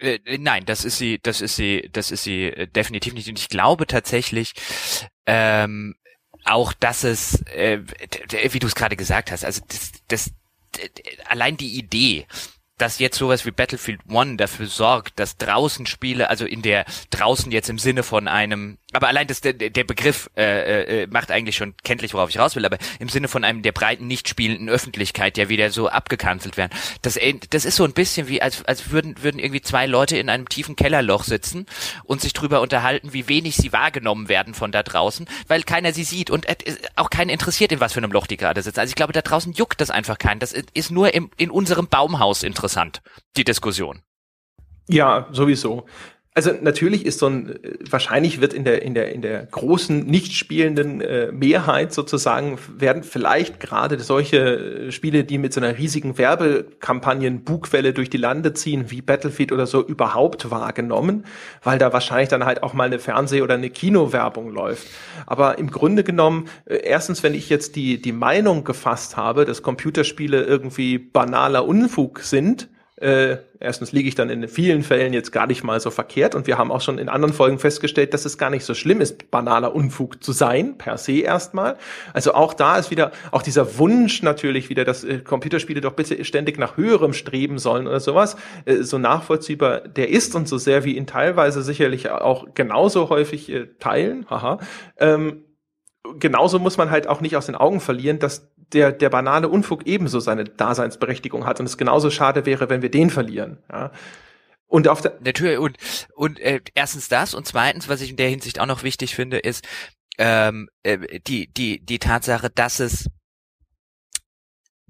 Äh, 0.00 0.18
nein, 0.38 0.64
das 0.66 0.84
ist 0.84 0.98
sie, 0.98 1.18
das 1.22 1.40
ist 1.40 1.56
sie, 1.56 1.88
das 1.92 2.10
ist 2.10 2.24
sie 2.24 2.44
äh, 2.44 2.66
definitiv 2.66 3.14
nicht. 3.14 3.30
Und 3.30 3.38
ich 3.38 3.48
glaube 3.48 3.86
tatsächlich, 3.86 4.52
ähm, 5.24 5.94
auch, 6.46 6.72
dass 6.72 7.04
es, 7.04 7.42
äh, 7.46 7.80
wie 8.50 8.58
du 8.58 8.66
es 8.66 8.74
gerade 8.74 8.96
gesagt 8.96 9.30
hast, 9.30 9.44
also 9.44 9.62
das, 9.68 9.92
das, 10.08 10.30
allein 11.28 11.56
die 11.56 11.76
Idee, 11.76 12.26
dass 12.78 12.98
jetzt 12.98 13.16
sowas 13.16 13.46
wie 13.46 13.50
Battlefield 13.50 14.00
One 14.08 14.36
dafür 14.36 14.66
sorgt, 14.66 15.18
dass 15.18 15.38
draußen 15.38 15.86
Spiele, 15.86 16.28
also 16.28 16.44
in 16.44 16.62
der 16.62 16.84
draußen 17.10 17.50
jetzt 17.50 17.70
im 17.70 17.78
Sinne 17.78 18.02
von 18.02 18.28
einem 18.28 18.78
aber 18.96 19.08
allein 19.08 19.26
das, 19.26 19.40
der, 19.40 19.52
der 19.52 19.84
Begriff 19.84 20.30
äh, 20.36 21.02
äh, 21.02 21.06
macht 21.06 21.30
eigentlich 21.30 21.56
schon 21.56 21.74
kenntlich, 21.84 22.14
worauf 22.14 22.30
ich 22.30 22.38
raus 22.38 22.56
will, 22.56 22.64
aber 22.64 22.78
im 22.98 23.08
Sinne 23.08 23.28
von 23.28 23.44
einem 23.44 23.62
der 23.62 23.72
breiten, 23.72 24.06
nicht 24.06 24.28
spielenden 24.28 24.68
Öffentlichkeit 24.68 25.36
ja 25.38 25.48
wieder 25.48 25.70
so 25.70 25.88
abgekanzelt 25.88 26.56
werden. 26.56 26.72
Das, 27.02 27.16
äh, 27.16 27.34
das 27.50 27.64
ist 27.64 27.76
so 27.76 27.84
ein 27.84 27.92
bisschen 27.92 28.28
wie, 28.28 28.40
als, 28.40 28.64
als 28.64 28.90
würden, 28.90 29.22
würden 29.22 29.38
irgendwie 29.38 29.60
zwei 29.60 29.86
Leute 29.86 30.16
in 30.16 30.28
einem 30.28 30.48
tiefen 30.48 30.76
Kellerloch 30.76 31.24
sitzen 31.24 31.66
und 32.04 32.20
sich 32.20 32.32
drüber 32.32 32.60
unterhalten, 32.60 33.12
wie 33.12 33.28
wenig 33.28 33.56
sie 33.56 33.72
wahrgenommen 33.72 34.28
werden 34.28 34.54
von 34.54 34.72
da 34.72 34.82
draußen, 34.82 35.26
weil 35.46 35.62
keiner 35.62 35.92
sie 35.92 36.04
sieht 36.04 36.30
und 36.30 36.48
äh, 36.48 36.56
auch 36.96 37.10
keinen 37.10 37.28
interessiert, 37.28 37.72
in 37.72 37.80
was 37.80 37.92
für 37.92 38.00
einem 38.00 38.12
Loch 38.12 38.26
die 38.26 38.36
gerade 38.36 38.62
sitzen. 38.62 38.80
Also 38.80 38.90
ich 38.90 38.96
glaube, 38.96 39.12
da 39.12 39.22
draußen 39.22 39.52
juckt 39.52 39.80
das 39.80 39.90
einfach 39.90 40.18
keinen. 40.18 40.40
Das 40.40 40.52
ist 40.52 40.90
nur 40.90 41.12
im, 41.14 41.30
in 41.36 41.50
unserem 41.50 41.88
Baumhaus 41.88 42.42
interessant, 42.42 43.02
die 43.36 43.44
Diskussion. 43.44 44.00
Ja, 44.88 45.28
sowieso. 45.32 45.86
Also 46.36 46.52
natürlich 46.60 47.06
ist 47.06 47.18
so 47.18 47.28
ein, 47.28 47.58
wahrscheinlich 47.88 48.42
wird 48.42 48.52
in 48.52 48.64
der, 48.64 48.82
in 48.82 48.92
der, 48.92 49.10
in 49.10 49.22
der 49.22 49.46
großen, 49.46 50.00
nicht 50.00 50.34
spielenden 50.34 51.00
äh, 51.00 51.32
Mehrheit 51.32 51.94
sozusagen, 51.94 52.58
werden 52.76 53.04
vielleicht 53.04 53.58
gerade 53.58 53.98
solche 54.00 54.92
Spiele, 54.92 55.24
die 55.24 55.38
mit 55.38 55.54
so 55.54 55.62
einer 55.62 55.78
riesigen 55.78 56.18
Werbekampagnen 56.18 57.42
Bugwelle 57.42 57.94
durch 57.94 58.10
die 58.10 58.18
Lande 58.18 58.52
ziehen, 58.52 58.90
wie 58.90 59.00
Battlefield 59.00 59.50
oder 59.50 59.64
so, 59.64 59.82
überhaupt 59.82 60.50
wahrgenommen, 60.50 61.24
weil 61.62 61.78
da 61.78 61.94
wahrscheinlich 61.94 62.28
dann 62.28 62.44
halt 62.44 62.62
auch 62.62 62.74
mal 62.74 62.84
eine 62.84 62.98
Fernseh- 62.98 63.40
oder 63.40 63.54
eine 63.54 63.70
Kinowerbung 63.70 64.50
läuft. 64.50 64.88
Aber 65.24 65.56
im 65.56 65.70
Grunde 65.70 66.04
genommen, 66.04 66.50
äh, 66.66 66.82
erstens, 66.84 67.22
wenn 67.22 67.32
ich 67.32 67.48
jetzt 67.48 67.76
die, 67.76 67.98
die 68.02 68.12
Meinung 68.12 68.62
gefasst 68.62 69.16
habe, 69.16 69.46
dass 69.46 69.62
Computerspiele 69.62 70.42
irgendwie 70.42 70.98
banaler 70.98 71.64
Unfug 71.64 72.20
sind, 72.20 72.68
äh, 72.98 73.36
erstens 73.60 73.92
liege 73.92 74.08
ich 74.08 74.14
dann 74.14 74.30
in 74.30 74.48
vielen 74.48 74.82
Fällen 74.82 75.12
jetzt 75.12 75.30
gar 75.30 75.46
nicht 75.46 75.62
mal 75.62 75.78
so 75.80 75.90
verkehrt 75.90 76.34
und 76.34 76.46
wir 76.46 76.56
haben 76.56 76.72
auch 76.72 76.80
schon 76.80 76.96
in 76.96 77.10
anderen 77.10 77.34
Folgen 77.34 77.58
festgestellt, 77.58 78.14
dass 78.14 78.24
es 78.24 78.38
gar 78.38 78.48
nicht 78.48 78.64
so 78.64 78.72
schlimm 78.72 79.02
ist, 79.02 79.30
banaler 79.30 79.74
Unfug 79.74 80.24
zu 80.24 80.32
sein, 80.32 80.78
per 80.78 80.96
se 80.96 81.18
erstmal. 81.18 81.76
Also 82.14 82.32
auch 82.32 82.54
da 82.54 82.78
ist 82.78 82.90
wieder, 82.90 83.12
auch 83.32 83.42
dieser 83.42 83.78
Wunsch 83.78 84.22
natürlich 84.22 84.70
wieder, 84.70 84.86
dass 84.86 85.04
äh, 85.04 85.18
Computerspiele 85.18 85.82
doch 85.82 85.92
bitte 85.92 86.24
ständig 86.24 86.58
nach 86.58 86.78
höherem 86.78 87.12
streben 87.12 87.58
sollen 87.58 87.86
oder 87.86 88.00
sowas, 88.00 88.36
äh, 88.64 88.76
so 88.76 88.96
nachvollziehbar 88.96 89.80
der 89.80 90.08
ist 90.08 90.34
und 90.34 90.48
so 90.48 90.56
sehr 90.56 90.84
wie 90.84 90.96
ihn 90.96 91.06
teilweise 91.06 91.62
sicherlich 91.62 92.08
auch 92.10 92.46
genauso 92.54 93.10
häufig 93.10 93.50
äh, 93.50 93.66
teilen, 93.78 94.24
haha, 94.30 94.58
ähm, 94.96 95.44
genauso 96.18 96.58
muss 96.58 96.76
man 96.76 96.90
halt 96.90 97.08
auch 97.08 97.20
nicht 97.20 97.36
aus 97.36 97.46
den 97.46 97.56
Augen 97.56 97.80
verlieren, 97.80 98.18
dass 98.18 98.50
der, 98.72 98.92
der 98.92 99.10
banale 99.10 99.48
Unfug 99.48 99.86
ebenso 99.86 100.20
seine 100.20 100.44
Daseinsberechtigung 100.44 101.46
hat 101.46 101.60
und 101.60 101.66
es 101.66 101.78
genauso 101.78 102.10
schade 102.10 102.46
wäre, 102.46 102.68
wenn 102.68 102.82
wir 102.82 102.90
den 102.90 103.10
verlieren. 103.10 103.58
Ja. 103.70 103.92
Und 104.66 104.88
auf 104.88 105.00
der 105.00 105.18
Natürlich 105.20 105.58
und 105.58 105.76
und 106.14 106.40
äh, 106.40 106.60
erstens 106.74 107.08
das 107.08 107.34
und 107.34 107.46
zweitens, 107.46 107.88
was 107.88 108.00
ich 108.00 108.10
in 108.10 108.16
der 108.16 108.28
Hinsicht 108.28 108.58
auch 108.58 108.66
noch 108.66 108.82
wichtig 108.82 109.14
finde, 109.14 109.38
ist 109.38 109.66
ähm, 110.18 110.68
äh, 110.82 111.20
die 111.26 111.52
die 111.52 111.84
die 111.84 111.98
Tatsache, 112.00 112.50
dass 112.50 112.80
es 112.80 113.08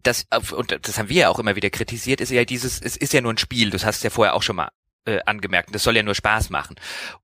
das 0.03 0.27
und 0.53 0.78
das 0.86 0.98
haben 0.98 1.09
wir 1.11 1.23
ja 1.23 1.28
auch 1.28 1.39
immer 1.39 1.57
wieder 1.57 1.69
kritisiert, 1.69 2.20
ist 2.20 2.31
ja 2.31 2.44
dieses 2.44 2.81
es 2.81 2.97
ist 2.97 3.12
ja 3.12 3.20
nur 3.20 3.35
ein 3.35 3.39
Spiel. 3.39 3.70
Das 3.70 3.85
hast 3.85 4.03
du 4.03 4.07
ja 4.07 4.11
vorher 4.11 4.35
auch 4.35 4.43
schon 4.43 4.57
mal 4.57 4.70
äh, 5.05 5.20
angemerkt. 5.27 5.74
Das 5.74 5.82
soll 5.82 5.97
ja 5.97 6.03
nur 6.03 6.15
Spaß 6.15 6.51
machen. 6.51 6.77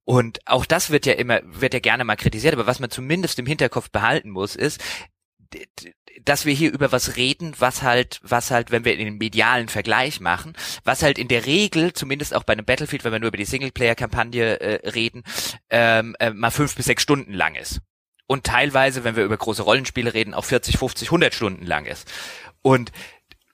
Und 0.05 0.41
auch 0.47 0.67
das 0.67 0.91
wird 0.91 1.07
ja 1.07 1.15
immer, 1.15 1.41
wird 1.45 1.75
ja 1.75 1.81
gerne 1.81 2.05
mal 2.05 2.17
kritisiert, 2.17 2.55
aber 2.55 2.67
was 2.67 2.81
man 2.81 2.91
zumindest 2.91 3.39
im 3.39 3.47
Hinterkopf 3.47 3.91
behalten 3.91 4.31
muss, 4.31 4.57
ist, 4.57 4.81
dass 6.25 6.47
wir 6.47 6.55
hier 6.55 6.73
über 6.73 6.93
was 6.93 7.17
reden, 7.17 7.55
was 7.59 7.83
halt, 7.83 8.21
was 8.23 8.51
halt, 8.51 8.71
wenn 8.71 8.85
wir 8.85 8.93
in 8.93 9.05
den 9.05 9.19
medialen 9.19 9.69
Vergleich 9.69 10.21
machen, 10.21 10.55
was 10.85 11.03
halt 11.03 11.19
in 11.19 11.29
der 11.29 11.47
Regel, 11.47 11.93
zumindest 11.93 12.35
auch 12.35 12.45
bei 12.45 12.53
einem 12.53 12.65
Battlefield, 12.65 13.05
wenn 13.05 13.13
wir 13.13 13.21
nur 13.21 13.29
über 13.29 13.37
die 13.37 13.45
Singleplayer-Kampagne 13.45 14.61
äh, 14.61 14.91
reden, 14.91 15.23
ähm, 15.71 16.15
äh, 16.19 16.31
mal 16.31 16.51
fünf 16.51 16.77
bis 16.77 16.87
sechs 16.87 17.03
Stunden 17.03 17.33
lang 17.33 17.55
ist. 17.55 17.81
Und 18.27 18.45
teilweise, 18.45 19.05
wenn 19.05 19.17
wir 19.17 19.25
über 19.25 19.37
große 19.37 19.63
Rollenspiele 19.63 20.15
reden, 20.15 20.35
auch 20.35 20.45
40, 20.45 20.79
50, 20.79 21.09
100 21.09 21.35
Stunden 21.35 21.67
lang 21.67 21.85
ist. 21.87 22.11
Und 22.63 22.93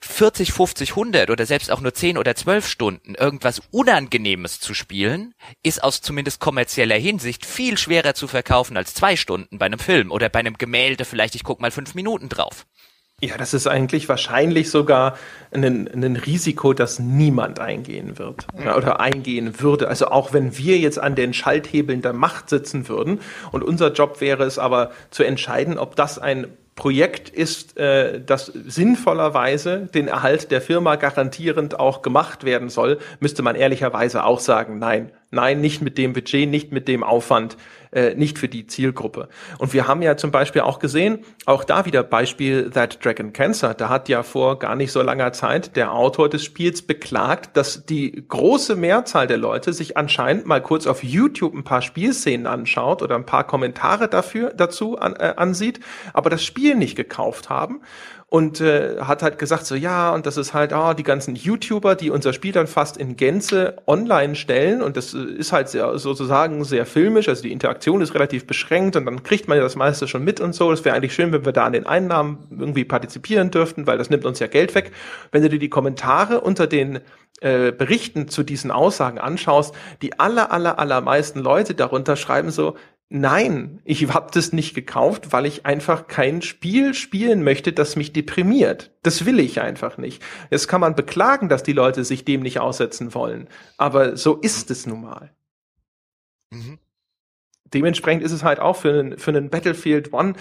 40, 0.01 0.53
50, 0.53 0.91
100 0.91 1.31
oder 1.31 1.45
selbst 1.47 1.71
auch 1.71 1.81
nur 1.81 1.93
10 1.93 2.19
oder 2.19 2.35
12 2.35 2.69
Stunden 2.69 3.15
irgendwas 3.15 3.61
Unangenehmes 3.71 4.61
zu 4.61 4.75
spielen, 4.75 5.35
ist 5.63 5.83
aus 5.83 6.01
zumindest 6.01 6.41
kommerzieller 6.41 6.97
Hinsicht 6.97 7.45
viel 7.45 7.77
schwerer 7.79 8.15
zu 8.15 8.29
verkaufen 8.29 8.77
als 8.77 8.95
zwei 8.95 9.17
Stunden 9.17 9.59
bei 9.59 9.67
einem 9.67 9.79
Film 9.79 10.11
oder 10.11 10.29
bei 10.29 10.39
einem 10.39 10.59
Gemälde 10.59 11.05
vielleicht, 11.05 11.35
ich 11.35 11.45
guck 11.45 11.61
mal 11.61 11.71
fünf 11.71 11.95
Minuten 11.95 12.29
drauf. 12.29 12.67
Ja, 13.21 13.37
das 13.37 13.53
ist 13.53 13.67
eigentlich 13.67 14.09
wahrscheinlich 14.09 14.71
sogar 14.71 15.19
ein, 15.51 15.65
ein 15.65 16.15
Risiko, 16.15 16.73
das 16.73 17.01
niemand 17.01 17.59
eingehen 17.59 18.17
wird 18.17 18.47
ja, 18.65 18.77
oder 18.77 19.01
eingehen 19.01 19.61
würde. 19.61 19.89
Also 19.89 20.07
auch 20.07 20.33
wenn 20.33 20.57
wir 20.57 20.79
jetzt 20.79 21.01
an 21.01 21.17
den 21.17 21.35
Schalthebeln 21.35 22.01
der 22.01 22.13
Macht 22.13 22.49
sitzen 22.49 22.89
würden 22.89 23.21
und 23.51 23.65
unser 23.65 23.93
Job 23.93 24.21
wäre 24.21 24.45
es 24.45 24.61
aber 24.61 24.93
zu 25.11 25.25
entscheiden, 25.25 25.79
ob 25.79 25.97
das 25.97 26.21
ein 26.21 26.47
Projekt 26.77 27.29
ist, 27.29 27.77
äh, 27.77 28.21
das 28.25 28.47
sinnvollerweise 28.47 29.89
den 29.93 30.07
Erhalt 30.07 30.53
der 30.53 30.61
Firma 30.61 30.95
garantierend 30.95 31.81
auch 31.81 32.03
gemacht 32.03 32.45
werden 32.45 32.69
soll, 32.69 33.01
müsste 33.19 33.43
man 33.43 33.57
ehrlicherweise 33.57 34.23
auch 34.23 34.39
sagen, 34.39 34.79
nein, 34.79 35.11
nein, 35.33 35.61
nicht 35.61 35.83
mit 35.83 35.99
dem 35.99 36.13
Budget, 36.13 36.49
nicht 36.49 36.71
mit 36.71 36.87
dem 36.87 37.03
Aufwand, 37.03 37.57
äh, 37.93 38.15
nicht 38.15 38.39
für 38.39 38.49
die 38.49 38.67
Zielgruppe. 38.67 39.29
Und 39.59 39.73
wir 39.73 39.87
haben 39.87 40.03
ja 40.03 40.17
zum 40.17 40.31
Beispiel 40.31 40.63
auch 40.63 40.79
gesehen, 40.79 41.25
auch 41.47 41.65
da 41.65 41.87
wieder 41.87 42.03
Beispiel 42.03 42.71
That 42.71 43.05
Dragon 43.05 43.33
Cancer, 43.33 43.75
da 43.75 43.89
hat 43.89 44.09
ja 44.09 44.23
vor 44.23 44.59
gar 44.59 44.77
nicht 44.77 44.93
so 44.93 45.03
langer 45.03 45.33
Zeit 45.33 45.77
der 45.77 45.93
Autor 45.93 46.29
des 46.29 46.45
Spiels 46.45 46.83
beklagt, 46.83 47.57
dass 47.57 47.85
die 47.85 48.25
große 48.29 48.77
Mehrzahl 48.77 49.27
der 49.27 49.39
Leute 49.39 49.73
sich 49.73 49.97
anscheinend 49.97 50.47
mal 50.47 50.63
kurz 50.63 50.87
auf 50.87 51.03
YouTube 51.03 51.55
ein 51.55 51.65
paar 51.65 51.83
Spielszenen 51.83 52.47
anschaut 52.47 53.03
oder 53.03 53.15
ein 53.15 53.27
paar 53.27 53.47
Kommentare 53.47 54.09
dafür 54.09 54.53
dazu 54.55 54.99
an, 54.99 55.15
äh, 55.17 55.35
ansieht, 55.37 55.81
aber 56.13 56.31
das 56.31 56.45
Spiel 56.45 56.75
nicht 56.75 56.97
gekauft 56.97 57.49
haben 57.49 57.81
und 58.31 58.61
äh, 58.61 59.01
hat 59.01 59.23
halt 59.23 59.39
gesagt 59.39 59.65
so 59.65 59.75
ja 59.75 60.13
und 60.13 60.27
das 60.27 60.37
ist 60.37 60.53
halt 60.53 60.75
ah 60.75 60.93
die 60.93 61.03
ganzen 61.03 61.35
YouTuber, 61.35 61.95
die 61.95 62.11
unser 62.11 62.35
Spiel 62.35 62.53
dann 62.53 62.67
fast 62.67 62.99
in 62.99 63.17
Gänze 63.17 63.77
online 63.87 64.35
stellen 64.35 64.83
und 64.83 64.99
das 64.99 65.15
äh, 65.15 65.19
ist 65.19 65.53
halt 65.53 65.71
sehr, 65.71 65.99
sozusagen 65.99 66.63
sehr 66.65 66.85
filmisch, 66.85 67.29
also 67.29 67.43
die 67.43 67.53
Interaktion 67.53 68.03
ist 68.03 68.15
relativ 68.15 68.47
beschränkt 68.47 68.97
und 68.97 69.07
dann 69.07 69.23
kriegt 69.23 69.49
man 69.49 69.57
ja 69.57 69.65
das 69.65 69.77
meiste 69.77 70.07
schon 70.07 70.25
mit 70.25 70.41
und 70.41 70.55
so. 70.55 70.71
Das 70.71 70.85
wäre 70.85 70.95
eigentlich 70.95 71.15
schön, 71.15 71.33
wenn 71.33 71.47
wir 71.47 71.53
da 71.53 71.65
an 71.65 71.73
den 71.73 71.87
Einnahmen 71.87 72.47
irgendwie 72.51 72.85
partizipieren 72.85 73.51
dürften, 73.51 73.87
weil 73.87 73.97
das 73.97 74.11
nimmt 74.11 74.27
uns 74.27 74.41
ja 74.41 74.47
Geld 74.47 74.75
weg. 74.75 74.93
Wenn 75.33 75.43
du 75.43 75.49
dir 75.49 75.59
die 75.59 75.71
Kommentare 75.71 76.43
unter 76.43 76.67
den 76.67 77.01
äh, 77.41 77.73
Berichten 77.73 78.29
zu 78.29 78.43
diesen 78.43 78.71
Aussagen 78.71 79.19
anschaust, 79.19 79.75
die 80.03 80.21
aller 80.21 80.53
aller 80.53 80.79
allermeisten 80.79 81.41
Leute 81.41 81.75
darunter 81.75 82.17
schreiben 82.17 82.51
so 82.51 82.77
Nein, 83.11 83.81
ich 83.85 84.13
habe 84.13 84.31
das 84.35 84.53
nicht 84.53 84.75
gekauft, 84.75 85.33
weil 85.33 85.47
ich 85.47 85.65
einfach 85.65 86.09
kein 86.09 86.43
Spiel 86.43 86.93
spielen 86.93 87.43
möchte, 87.43 87.73
das 87.73 87.97
mich 87.97 88.13
deprimiert. 88.13 88.91
Das 89.03 89.25
will 89.25 89.41
ich 89.41 89.63
einfach 89.63 89.97
nicht. 89.97 90.23
Jetzt 90.51 90.69
kann 90.69 90.83
man 90.83 90.95
beklagen, 90.95 91.49
dass 91.49 91.63
die 91.63 91.73
Leute 91.73 92.05
sich 92.05 92.27
dem 92.27 92.43
nicht 92.43 92.61
aussetzen 92.61 93.15
wollen, 93.15 93.49
aber 93.79 94.19
so 94.19 94.37
ist 94.37 94.71
es 94.71 94.87
nun 94.87 95.03
mal. 95.03 95.33
Mhm. 96.51 96.79
Dementsprechend 97.73 98.23
ist 98.23 98.33
es 98.33 98.45
halt 98.45 98.61
auch 98.61 98.77
für 98.77 98.99
einen, 98.99 99.19
für 99.19 99.31
einen 99.31 99.49
Battlefield 99.49 100.13
One 100.13 100.35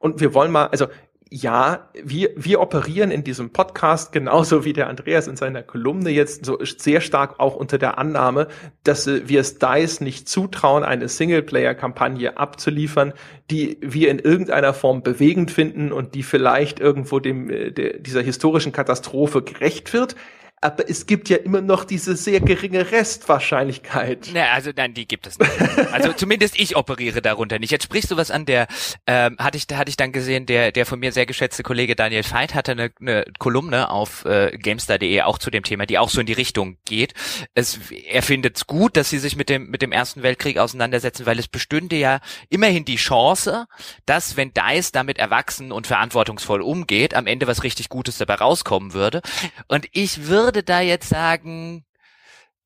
und 0.00 0.20
wir 0.20 0.34
wollen 0.34 0.50
mal, 0.50 0.66
also 0.66 0.88
ja, 1.30 1.88
wir, 2.02 2.30
wir 2.36 2.60
operieren 2.60 3.10
in 3.10 3.24
diesem 3.24 3.50
Podcast 3.50 4.12
genauso 4.12 4.64
wie 4.64 4.72
der 4.72 4.88
Andreas 4.88 5.28
in 5.28 5.36
seiner 5.36 5.62
Kolumne 5.62 6.10
jetzt 6.10 6.44
so 6.44 6.58
sehr 6.62 7.00
stark 7.00 7.38
auch 7.38 7.54
unter 7.54 7.78
der 7.78 7.98
Annahme, 7.98 8.48
dass 8.84 9.06
äh, 9.06 9.28
wir 9.28 9.40
es 9.40 9.58
DICE 9.58 10.00
nicht 10.00 10.28
zutrauen, 10.28 10.84
eine 10.84 11.08
Singleplayer-Kampagne 11.08 12.36
abzuliefern, 12.36 13.12
die 13.50 13.78
wir 13.80 14.10
in 14.10 14.18
irgendeiner 14.18 14.74
Form 14.74 15.02
bewegend 15.02 15.50
finden 15.50 15.92
und 15.92 16.14
die 16.14 16.22
vielleicht 16.22 16.80
irgendwo 16.80 17.20
dem, 17.20 17.50
äh, 17.50 17.70
der, 17.70 17.98
dieser 17.98 18.22
historischen 18.22 18.72
Katastrophe 18.72 19.42
gerecht 19.42 19.92
wird 19.92 20.16
aber 20.60 20.88
es 20.88 21.06
gibt 21.06 21.28
ja 21.28 21.36
immer 21.36 21.60
noch 21.60 21.84
diese 21.84 22.16
sehr 22.16 22.40
geringe 22.40 22.90
Restwahrscheinlichkeit. 22.90 24.30
Na, 24.32 24.50
also 24.52 24.70
nein, 24.74 24.94
die 24.94 25.06
gibt 25.06 25.26
es 25.26 25.38
nicht. 25.38 25.50
Also 25.92 26.12
zumindest 26.12 26.58
ich 26.58 26.76
operiere 26.76 27.22
darunter 27.22 27.58
nicht. 27.58 27.70
Jetzt 27.70 27.84
sprichst 27.84 28.10
du 28.10 28.16
was 28.16 28.30
an, 28.30 28.46
der 28.46 28.66
ähm, 29.06 29.36
hatte 29.38 29.56
ich 29.56 29.66
hatte 29.72 29.88
ich 29.88 29.96
dann 29.96 30.12
gesehen, 30.12 30.46
der 30.46 30.72
der 30.72 30.86
von 30.86 30.98
mir 30.98 31.12
sehr 31.12 31.26
geschätzte 31.26 31.62
Kollege 31.62 31.96
Daniel 31.96 32.24
Veit 32.24 32.54
hatte 32.54 32.72
eine, 32.72 32.90
eine 33.00 33.24
Kolumne 33.38 33.90
auf 33.90 34.24
äh, 34.24 34.56
Gamestar.de 34.56 35.22
auch 35.22 35.38
zu 35.38 35.50
dem 35.50 35.62
Thema, 35.62 35.86
die 35.86 35.98
auch 35.98 36.10
so 36.10 36.20
in 36.20 36.26
die 36.26 36.32
Richtung 36.32 36.76
geht. 36.84 37.14
Es, 37.54 37.78
er 37.90 38.22
findet 38.22 38.56
es 38.56 38.66
gut, 38.66 38.96
dass 38.96 39.10
sie 39.10 39.18
sich 39.18 39.36
mit 39.36 39.48
dem 39.48 39.70
mit 39.70 39.82
dem 39.82 39.92
Ersten 39.92 40.22
Weltkrieg 40.22 40.58
auseinandersetzen, 40.58 41.26
weil 41.26 41.38
es 41.38 41.48
bestünde 41.48 41.96
ja 41.96 42.20
immerhin 42.48 42.84
die 42.84 42.96
Chance, 42.96 43.66
dass 44.06 44.36
wenn 44.36 44.52
Dice 44.52 44.92
damit 44.92 45.18
erwachsen 45.18 45.72
und 45.72 45.86
verantwortungsvoll 45.86 46.62
umgeht, 46.62 47.14
am 47.14 47.26
Ende 47.26 47.46
was 47.46 47.62
richtig 47.62 47.88
Gutes 47.88 48.18
dabei 48.18 48.34
rauskommen 48.34 48.92
würde. 48.92 49.22
Und 49.68 49.86
ich 49.92 50.26
würde 50.26 50.47
würde 50.48 50.62
da 50.62 50.80
jetzt 50.80 51.10
sagen, 51.10 51.84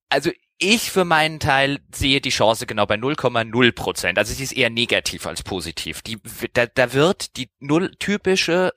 also 0.08 0.30
ich 0.58 0.92
für 0.92 1.04
meinen 1.04 1.40
Teil 1.40 1.80
sehe 1.92 2.20
die 2.20 2.30
Chance 2.30 2.66
genau 2.66 2.86
bei 2.86 2.94
0,0 2.94 3.72
Prozent. 3.72 4.18
Also 4.18 4.32
sie 4.32 4.44
ist 4.44 4.52
eher 4.52 4.70
negativ 4.70 5.26
als 5.26 5.42
positiv. 5.42 6.00
Die, 6.02 6.18
da, 6.52 6.66
da 6.66 6.92
wird 6.92 7.36
die 7.36 7.50
null 7.58 7.90
typische 7.98 8.72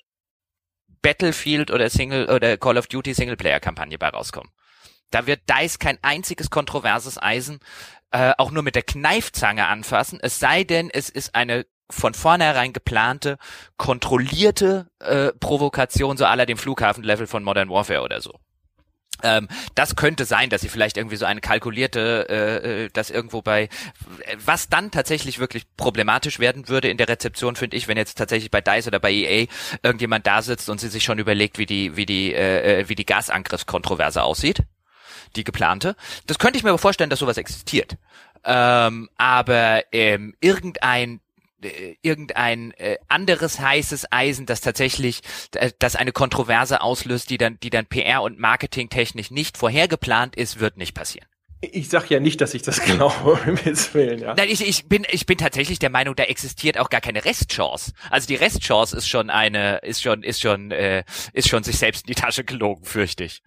Battlefield 1.03 1.69
oder 1.69 1.91
Single 1.91 2.31
oder 2.31 2.57
Call 2.57 2.79
of 2.79 2.87
Duty 2.87 3.13
Singleplayer 3.13 3.59
Kampagne 3.59 3.99
bei 3.99 4.09
rauskommen. 4.09 4.51
Da 5.11 5.27
wird 5.27 5.41
DICE 5.47 5.77
kein 5.77 5.99
einziges 6.01 6.49
kontroverses 6.49 7.21
Eisen 7.21 7.59
äh, 8.09 8.33
auch 8.39 8.49
nur 8.49 8.63
mit 8.63 8.73
der 8.73 8.81
Kneifzange 8.81 9.67
anfassen, 9.67 10.19
es 10.19 10.39
sei 10.39 10.63
denn, 10.63 10.89
es 10.89 11.09
ist 11.09 11.35
eine 11.35 11.67
von 11.91 12.15
vornherein 12.15 12.73
geplante, 12.73 13.37
kontrollierte 13.77 14.87
äh, 14.99 15.31
Provokation, 15.33 16.17
so 16.17 16.25
aller 16.25 16.47
dem 16.47 16.57
Flughafenlevel 16.57 17.27
von 17.27 17.43
Modern 17.43 17.69
Warfare 17.69 18.01
oder 18.01 18.21
so. 18.21 18.39
Ähm, 19.25 19.47
das 19.73 19.95
könnte 19.95 20.25
sein, 20.25 20.49
dass 20.49 20.61
sie 20.61 20.69
vielleicht 20.69 20.97
irgendwie 20.97 21.15
so 21.15 21.25
eine 21.25 21.41
kalkulierte, 21.41 22.27
äh, 22.29 22.83
äh, 22.85 22.89
das 22.93 23.09
irgendwo 23.09 23.41
bei, 23.41 23.69
was 24.37 24.69
dann 24.69 24.91
tatsächlich 24.91 25.39
wirklich 25.39 25.65
problematisch 25.77 26.39
werden 26.39 26.69
würde 26.69 26.89
in 26.89 26.97
der 26.97 27.09
Rezeption, 27.09 27.55
finde 27.55 27.75
ich, 27.75 27.87
wenn 27.87 27.97
jetzt 27.97 28.17
tatsächlich 28.17 28.51
bei 28.51 28.61
DICE 28.61 28.87
oder 28.87 28.99
bei 28.99 29.11
EA 29.11 29.47
irgendjemand 29.81 30.27
da 30.27 30.41
sitzt 30.43 30.69
und 30.69 30.79
sie 30.79 30.89
sich 30.89 31.03
schon 31.03 31.17
überlegt, 31.17 31.57
wie 31.57 31.65
die, 31.65 31.97
wie 31.97 32.05
die, 32.05 32.33
äh, 32.33 32.81
äh, 32.81 32.89
wie 32.89 32.95
die 32.95 33.05
Gasangriffskontroverse 33.05 34.21
aussieht, 34.21 34.63
die 35.35 35.43
geplante. 35.43 35.95
Das 36.27 36.37
könnte 36.37 36.57
ich 36.57 36.63
mir 36.63 36.69
aber 36.69 36.77
vorstellen, 36.77 37.09
dass 37.09 37.19
sowas 37.19 37.37
existiert. 37.37 37.97
Ähm, 38.43 39.09
aber 39.17 39.83
ähm, 39.91 40.35
irgendein 40.39 41.19
äh, 41.61 41.95
irgendein 42.01 42.71
äh, 42.71 42.97
anderes 43.07 43.59
heißes 43.59 44.11
Eisen, 44.11 44.45
das 44.45 44.61
tatsächlich, 44.61 45.21
äh, 45.53 45.71
das 45.79 45.95
eine 45.95 46.11
Kontroverse 46.11 46.81
auslöst, 46.81 47.29
die 47.29 47.37
dann, 47.37 47.59
die 47.61 47.69
dann 47.69 47.85
PR 47.85 48.21
und 48.21 48.39
Marketing 48.39 48.89
technisch 48.89 49.31
nicht 49.31 49.57
vorhergeplant 49.57 50.35
ist, 50.35 50.59
wird 50.59 50.77
nicht 50.77 50.93
passieren. 50.93 51.27
Ich 51.61 51.89
sag 51.89 52.09
ja 52.09 52.19
nicht, 52.19 52.41
dass 52.41 52.53
ich 52.53 52.61
das 52.61 52.81
glaube, 52.83 53.39
Willen, 53.93 54.19
ja. 54.19 54.35
Nein, 54.35 54.49
ich, 54.49 54.67
ich 54.67 54.87
bin, 54.87 55.05
ich 55.09 55.25
bin 55.25 55.37
tatsächlich 55.37 55.79
der 55.79 55.89
Meinung, 55.89 56.15
da 56.15 56.23
existiert 56.23 56.77
auch 56.77 56.89
gar 56.89 57.01
keine 57.01 57.23
Restchance. 57.23 57.93
Also 58.09 58.27
die 58.27 58.35
Restchance 58.35 58.95
ist 58.95 59.07
schon 59.07 59.29
eine, 59.29 59.77
ist 59.77 60.01
schon, 60.01 60.23
ist 60.23 60.41
schon, 60.41 60.71
äh, 60.71 61.03
ist 61.33 61.49
schon 61.49 61.63
sich 61.63 61.77
selbst 61.77 62.05
in 62.05 62.13
die 62.13 62.21
Tasche 62.21 62.43
gelogen, 62.43 62.83
fürchte 62.85 63.23
ich. 63.23 63.41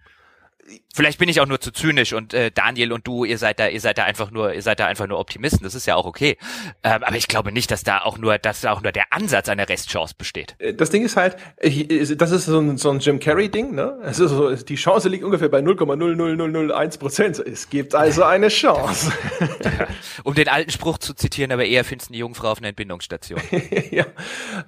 Vielleicht 0.93 1.19
bin 1.19 1.29
ich 1.29 1.39
auch 1.39 1.45
nur 1.45 1.59
zu 1.59 1.71
zynisch 1.71 2.13
und 2.13 2.33
äh, 2.33 2.51
Daniel 2.51 2.91
und 2.91 3.05
du, 3.07 3.23
ihr 3.23 3.37
seid 3.37 3.59
da, 3.59 3.67
ihr 3.67 3.79
seid 3.79 3.97
da 3.97 4.03
einfach 4.03 4.31
nur, 4.31 4.53
ihr 4.53 4.61
seid 4.61 4.79
da 4.79 4.87
einfach 4.87 5.07
nur 5.07 5.19
Optimisten. 5.19 5.63
Das 5.63 5.75
ist 5.75 5.85
ja 5.85 5.95
auch 5.95 6.05
okay. 6.05 6.37
Ähm, 6.83 7.03
aber 7.03 7.15
ich 7.15 7.27
glaube 7.27 7.51
nicht, 7.51 7.71
dass 7.71 7.83
da 7.83 7.99
auch 7.99 8.17
nur, 8.17 8.37
dass 8.37 8.61
da 8.61 8.71
auch 8.71 8.81
nur 8.81 8.91
der 8.91 9.11
Ansatz 9.11 9.49
einer 9.49 9.69
Restchance 9.69 10.15
besteht. 10.17 10.55
Äh, 10.59 10.73
das 10.73 10.89
Ding 10.89 11.03
ist 11.03 11.15
halt, 11.15 11.37
das 11.61 12.31
ist 12.31 12.45
so 12.45 12.59
ein, 12.59 12.77
so 12.77 12.89
ein 12.89 12.99
Jim 12.99 13.19
Carrey 13.19 13.49
Ding, 13.49 13.75
ne? 13.75 13.97
Also 14.01 14.27
so, 14.27 14.55
die 14.55 14.75
Chance 14.75 15.09
liegt 15.09 15.23
ungefähr 15.23 15.49
bei 15.49 15.59
0,00001 15.59 16.99
Prozent. 16.99 17.39
Es 17.39 17.69
gibt 17.69 17.95
also 17.95 18.23
eine 18.23 18.49
Chance. 18.49 19.11
Um 20.23 20.33
den 20.33 20.47
alten 20.47 20.71
Spruch 20.71 20.97
zu 20.97 21.13
zitieren, 21.13 21.51
aber 21.51 21.65
eher 21.65 21.83
findest 21.83 22.09
du 22.09 22.13
eine 22.13 22.19
Jungfrau 22.19 22.51
auf 22.51 22.57
einer 22.59 22.69
Entbindungsstation. 22.69 23.39
ja, 23.91 24.05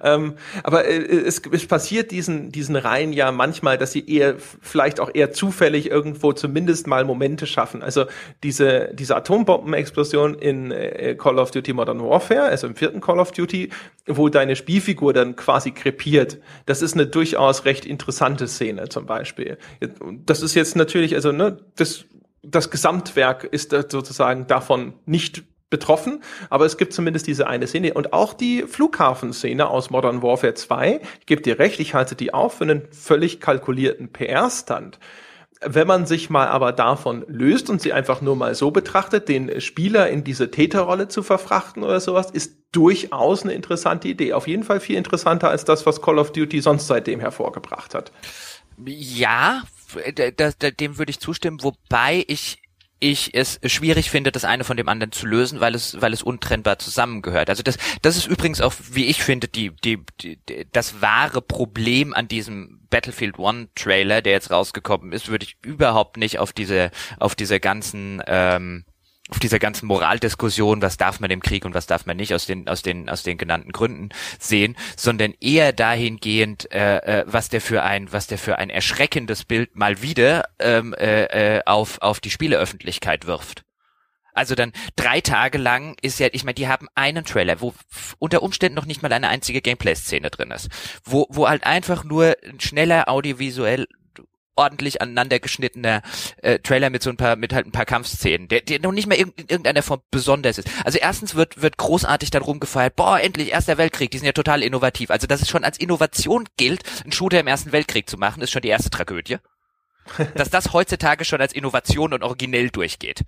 ähm, 0.02 0.34
aber 0.62 0.86
äh, 0.86 0.96
es, 0.96 1.42
es 1.50 1.66
passiert 1.66 2.10
diesen 2.10 2.52
diesen 2.52 2.76
Reihen 2.76 3.12
ja 3.12 3.32
manchmal, 3.32 3.78
dass 3.78 3.92
sie 3.92 4.06
eher 4.06 4.36
vielleicht 4.38 5.00
auch 5.00 5.10
eher 5.12 5.32
zufällig 5.32 5.90
irgendwo 5.92 6.32
zumindest 6.32 6.86
mal 6.86 7.04
Momente 7.04 7.46
schaffen. 7.46 7.82
Also 7.82 8.06
diese, 8.42 8.90
diese 8.94 9.14
Atombombenexplosion 9.14 10.34
in 10.34 10.72
äh, 10.72 11.14
Call 11.16 11.38
of 11.38 11.50
Duty 11.50 11.72
Modern 11.72 12.00
Warfare, 12.00 12.42
also 12.42 12.66
im 12.66 12.74
vierten 12.74 13.00
Call 13.00 13.20
of 13.20 13.30
Duty, 13.32 13.70
wo 14.06 14.28
deine 14.28 14.56
Spielfigur 14.56 15.12
dann 15.12 15.36
quasi 15.36 15.70
krepiert. 15.70 16.38
Das 16.66 16.82
ist 16.82 16.94
eine 16.94 17.06
durchaus 17.06 17.64
recht 17.64 17.84
interessante 17.84 18.48
Szene 18.48 18.88
zum 18.88 19.06
Beispiel. 19.06 19.58
Das 20.26 20.42
ist 20.42 20.54
jetzt 20.54 20.74
natürlich, 20.74 21.14
also 21.14 21.30
ne, 21.30 21.58
das, 21.76 22.06
das 22.42 22.70
Gesamtwerk 22.70 23.44
ist 23.44 23.70
sozusagen 23.70 24.46
davon 24.46 24.94
nicht 25.06 25.44
betroffen, 25.72 26.22
aber 26.50 26.66
es 26.66 26.76
gibt 26.76 26.92
zumindest 26.92 27.26
diese 27.26 27.48
eine 27.48 27.66
Szene 27.66 27.94
und 27.94 28.12
auch 28.12 28.34
die 28.34 28.62
Flughafenszene 28.62 29.66
aus 29.66 29.90
Modern 29.90 30.22
Warfare 30.22 30.54
2, 30.54 31.00
ich 31.18 31.26
gebe 31.26 31.42
dir 31.42 31.58
recht, 31.58 31.80
ich 31.80 31.94
halte 31.94 32.14
die 32.14 32.32
auch 32.32 32.52
für 32.52 32.64
einen 32.64 32.82
völlig 32.92 33.40
kalkulierten 33.40 34.12
PR-Stand. 34.12 35.00
Wenn 35.64 35.86
man 35.86 36.06
sich 36.06 36.30
mal 36.30 36.48
aber 36.48 36.72
davon 36.72 37.24
löst 37.28 37.70
und 37.70 37.80
sie 37.80 37.92
einfach 37.92 38.20
nur 38.20 38.36
mal 38.36 38.54
so 38.54 38.70
betrachtet, 38.70 39.28
den 39.28 39.60
Spieler 39.60 40.08
in 40.08 40.24
diese 40.24 40.50
Täterrolle 40.50 41.08
zu 41.08 41.22
verfrachten 41.22 41.82
oder 41.82 42.00
sowas, 42.00 42.30
ist 42.30 42.56
durchaus 42.72 43.42
eine 43.42 43.52
interessante 43.52 44.08
Idee. 44.08 44.32
Auf 44.32 44.48
jeden 44.48 44.64
Fall 44.64 44.80
viel 44.80 44.96
interessanter 44.96 45.50
als 45.50 45.64
das, 45.64 45.84
was 45.86 46.00
Call 46.00 46.18
of 46.18 46.32
Duty 46.32 46.60
sonst 46.60 46.86
seitdem 46.86 47.20
hervorgebracht 47.20 47.94
hat. 47.94 48.12
Ja, 48.86 49.62
dem 50.80 50.98
würde 50.98 51.10
ich 51.10 51.20
zustimmen, 51.20 51.62
wobei 51.62 52.24
ich 52.26 52.61
ich 53.02 53.34
es 53.34 53.58
schwierig 53.64 54.10
finde, 54.10 54.30
das 54.30 54.44
eine 54.44 54.62
von 54.64 54.76
dem 54.76 54.88
anderen 54.88 55.12
zu 55.12 55.26
lösen, 55.26 55.60
weil 55.60 55.74
es, 55.74 56.00
weil 56.00 56.12
es 56.12 56.22
untrennbar 56.22 56.78
zusammengehört. 56.78 57.50
Also 57.50 57.62
das, 57.62 57.76
das 58.00 58.16
ist 58.16 58.26
übrigens 58.26 58.60
auch, 58.60 58.72
wie 58.92 59.06
ich 59.06 59.22
finde, 59.22 59.48
die, 59.48 59.72
die, 59.84 59.98
die, 60.20 60.38
das 60.72 61.02
wahre 61.02 61.42
Problem 61.42 62.14
an 62.14 62.28
diesem 62.28 62.80
Battlefield 62.90 63.38
One 63.38 63.68
Trailer, 63.74 64.22
der 64.22 64.34
jetzt 64.34 64.50
rausgekommen 64.52 65.12
ist, 65.12 65.28
würde 65.28 65.44
ich 65.44 65.56
überhaupt 65.62 66.16
nicht 66.16 66.38
auf 66.38 66.52
diese, 66.52 66.90
auf 67.18 67.34
diese 67.34 67.58
ganzen, 67.58 68.22
ähm, 68.26 68.84
auf 69.32 69.38
dieser 69.38 69.58
ganzen 69.58 69.86
Moraldiskussion, 69.86 70.82
was 70.82 70.98
darf 70.98 71.18
man 71.18 71.30
im 71.30 71.40
Krieg 71.40 71.64
und 71.64 71.72
was 71.72 71.86
darf 71.86 72.04
man 72.04 72.18
nicht 72.18 72.34
aus 72.34 72.44
den 72.44 72.68
aus 72.68 72.82
den 72.82 73.08
aus 73.08 73.22
den 73.22 73.38
genannten 73.38 73.72
Gründen 73.72 74.10
sehen, 74.38 74.76
sondern 74.94 75.32
eher 75.40 75.72
dahingehend, 75.72 76.70
äh, 76.70 76.98
äh, 76.98 77.24
was 77.26 77.48
der 77.48 77.62
für 77.62 77.82
ein 77.82 78.12
was 78.12 78.26
der 78.26 78.36
für 78.36 78.58
ein 78.58 78.68
erschreckendes 78.68 79.46
Bild 79.46 79.74
mal 79.74 80.02
wieder 80.02 80.44
ähm, 80.58 80.92
äh, 80.92 81.56
äh, 81.56 81.62
auf 81.64 82.02
auf 82.02 82.20
die 82.20 82.28
Spieleöffentlichkeit 82.28 83.26
wirft. 83.26 83.64
Also 84.34 84.54
dann 84.54 84.72
drei 84.96 85.22
Tage 85.22 85.56
lang 85.56 85.96
ist 86.02 86.20
ja, 86.20 86.28
ich 86.32 86.44
meine, 86.44 86.54
die 86.54 86.68
haben 86.68 86.88
einen 86.94 87.24
Trailer, 87.24 87.62
wo 87.62 87.72
unter 88.18 88.42
Umständen 88.42 88.76
noch 88.76 88.86
nicht 88.86 89.02
mal 89.02 89.12
eine 89.12 89.28
einzige 89.28 89.62
Gameplay-Szene 89.62 90.28
drin 90.28 90.50
ist, 90.50 90.68
wo 91.04 91.26
wo 91.30 91.48
halt 91.48 91.64
einfach 91.64 92.04
nur 92.04 92.36
ein 92.44 92.60
schneller 92.60 93.08
audiovisuell 93.08 93.86
ordentlich 94.54 95.00
aneinander 95.00 95.40
geschnittener 95.40 96.02
äh, 96.42 96.58
Trailer 96.58 96.90
mit 96.90 97.02
so 97.02 97.10
ein 97.10 97.16
paar 97.16 97.36
mit 97.36 97.52
halt 97.52 97.66
ein 97.66 97.72
paar 97.72 97.86
Kampfszenen, 97.86 98.48
der, 98.48 98.60
der 98.60 98.80
noch 98.80 98.92
nicht 98.92 99.06
mal 99.06 99.14
in 99.14 99.32
irgendeiner 99.36 99.82
Form 99.82 100.02
besonders 100.10 100.58
ist. 100.58 100.68
Also 100.84 100.98
erstens 100.98 101.34
wird 101.34 101.60
wird 101.62 101.76
großartig 101.78 102.30
dann 102.30 102.42
rumgefeiert, 102.42 102.96
boah, 102.96 103.20
endlich 103.20 103.52
Erster 103.52 103.78
Weltkrieg, 103.78 104.10
die 104.10 104.18
sind 104.18 104.26
ja 104.26 104.32
total 104.32 104.62
innovativ. 104.62 105.10
Also 105.10 105.26
dass 105.26 105.42
es 105.42 105.48
schon 105.48 105.64
als 105.64 105.78
Innovation 105.78 106.48
gilt, 106.56 106.82
einen 107.02 107.12
Shooter 107.12 107.40
im 107.40 107.46
Ersten 107.46 107.72
Weltkrieg 107.72 108.08
zu 108.08 108.16
machen, 108.18 108.42
ist 108.42 108.50
schon 108.50 108.62
die 108.62 108.68
erste 108.68 108.90
Tragödie. 108.90 109.38
dass 110.34 110.50
das 110.50 110.72
heutzutage 110.72 111.24
schon 111.24 111.40
als 111.40 111.52
Innovation 111.52 112.12
und 112.12 112.22
originell 112.22 112.70
durchgeht. 112.70 113.24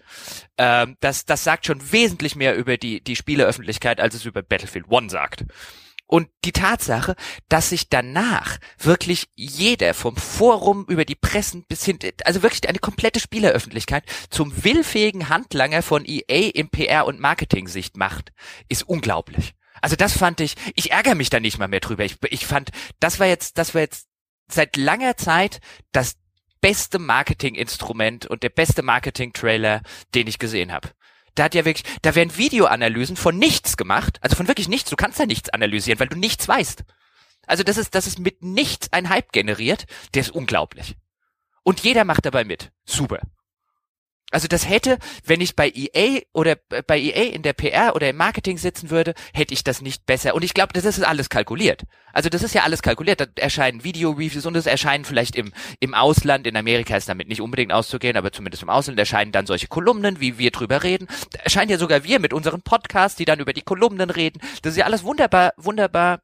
Ähm, 0.58 0.96
das, 1.00 1.24
das 1.24 1.44
sagt 1.44 1.66
schon 1.66 1.92
wesentlich 1.92 2.36
mehr 2.36 2.56
über 2.56 2.76
die, 2.76 3.00
die 3.00 3.16
Spieleöffentlichkeit, 3.16 4.00
als 4.00 4.14
es 4.14 4.24
über 4.24 4.42
Battlefield 4.42 4.86
One 4.88 5.10
sagt. 5.10 5.44
Und 6.06 6.28
die 6.44 6.52
Tatsache, 6.52 7.16
dass 7.48 7.70
sich 7.70 7.88
danach 7.88 8.58
wirklich 8.78 9.26
jeder 9.34 9.94
vom 9.94 10.16
Forum 10.16 10.84
über 10.86 11.04
die 11.04 11.14
Pressen 11.14 11.64
bis 11.66 11.84
hin, 11.84 11.98
also 12.24 12.42
wirklich 12.42 12.68
eine 12.68 12.78
komplette 12.78 13.20
Spieleröffentlichkeit 13.20 14.04
zum 14.28 14.64
willfähigen 14.64 15.28
Handlanger 15.28 15.82
von 15.82 16.04
EA 16.04 16.50
im 16.54 16.68
PR- 16.68 17.06
und 17.06 17.20
Marketing-Sicht 17.20 17.96
macht, 17.96 18.32
ist 18.68 18.82
unglaublich. 18.82 19.54
Also 19.80 19.96
das 19.96 20.16
fand 20.16 20.40
ich, 20.40 20.56
ich 20.74 20.92
ärgere 20.92 21.14
mich 21.14 21.30
da 21.30 21.40
nicht 21.40 21.58
mal 21.58 21.68
mehr 21.68 21.80
drüber. 21.80 22.04
Ich, 22.04 22.16
ich 22.30 22.46
fand, 22.46 22.70
das 23.00 23.18
war 23.18 23.26
jetzt, 23.26 23.58
das 23.58 23.74
war 23.74 23.80
jetzt 23.80 24.06
seit 24.50 24.76
langer 24.76 25.16
Zeit 25.16 25.60
das 25.92 26.16
beste 26.60 26.98
Marketinginstrument 26.98 28.26
und 28.26 28.42
der 28.42 28.48
beste 28.50 28.82
Marketing-Trailer, 28.82 29.82
den 30.14 30.26
ich 30.26 30.38
gesehen 30.38 30.72
habe. 30.72 30.90
Da 31.34 31.44
hat 31.44 31.54
ja 31.54 31.64
wirklich, 31.64 31.84
da 32.02 32.14
werden 32.14 32.36
Videoanalysen 32.36 33.16
von 33.16 33.36
nichts 33.38 33.76
gemacht, 33.76 34.18
also 34.20 34.36
von 34.36 34.48
wirklich 34.48 34.68
nichts. 34.68 34.90
Du 34.90 34.96
kannst 34.96 35.18
ja 35.18 35.26
nichts 35.26 35.50
analysieren, 35.50 35.98
weil 35.98 36.08
du 36.08 36.16
nichts 36.16 36.46
weißt. 36.46 36.84
Also 37.46 37.62
das 37.62 37.76
ist, 37.76 37.94
das 37.94 38.06
ist 38.06 38.18
mit 38.18 38.42
nichts 38.42 38.92
ein 38.92 39.08
Hype 39.08 39.32
generiert, 39.32 39.86
der 40.14 40.22
ist 40.22 40.30
unglaublich. 40.30 40.96
Und 41.62 41.80
jeder 41.80 42.04
macht 42.04 42.24
dabei 42.24 42.44
mit. 42.44 42.70
Super. 42.84 43.20
Also 44.30 44.48
das 44.48 44.68
hätte, 44.68 44.98
wenn 45.24 45.40
ich 45.40 45.54
bei 45.54 45.70
EA 45.70 46.22
oder 46.32 46.56
bei 46.86 46.98
EA 46.98 47.32
in 47.32 47.42
der 47.42 47.52
PR 47.52 47.94
oder 47.94 48.10
im 48.10 48.16
Marketing 48.16 48.58
sitzen 48.58 48.90
würde, 48.90 49.14
hätte 49.32 49.54
ich 49.54 49.62
das 49.62 49.80
nicht 49.80 50.06
besser. 50.06 50.34
Und 50.34 50.42
ich 50.42 50.54
glaube, 50.54 50.72
das 50.72 50.84
ist 50.84 51.04
alles 51.04 51.28
kalkuliert. 51.28 51.84
Also 52.12 52.28
das 52.28 52.42
ist 52.42 52.54
ja 52.54 52.62
alles 52.62 52.82
kalkuliert. 52.82 53.20
Da 53.20 53.26
erscheinen 53.36 53.84
Video-Reviews 53.84 54.46
und 54.46 54.56
es 54.56 54.66
erscheinen 54.66 55.04
vielleicht 55.04 55.36
im, 55.36 55.52
im 55.78 55.94
Ausland, 55.94 56.46
in 56.46 56.56
Amerika 56.56 56.96
ist 56.96 57.08
damit 57.08 57.28
nicht 57.28 57.40
unbedingt 57.40 57.72
auszugehen, 57.72 58.16
aber 58.16 58.32
zumindest 58.32 58.62
im 58.62 58.70
Ausland 58.70 58.98
erscheinen 58.98 59.30
dann 59.30 59.46
solche 59.46 59.68
Kolumnen, 59.68 60.20
wie 60.20 60.38
wir 60.38 60.50
drüber 60.50 60.82
reden. 60.82 61.06
Da 61.32 61.40
erscheinen 61.40 61.70
ja 61.70 61.78
sogar 61.78 62.02
wir 62.02 62.18
mit 62.18 62.32
unseren 62.32 62.62
Podcasts, 62.62 63.16
die 63.16 63.24
dann 63.24 63.40
über 63.40 63.52
die 63.52 63.62
Kolumnen 63.62 64.10
reden. 64.10 64.40
Das 64.62 64.72
ist 64.72 64.78
ja 64.78 64.86
alles 64.86 65.04
wunderbar, 65.04 65.52
wunderbar 65.56 66.20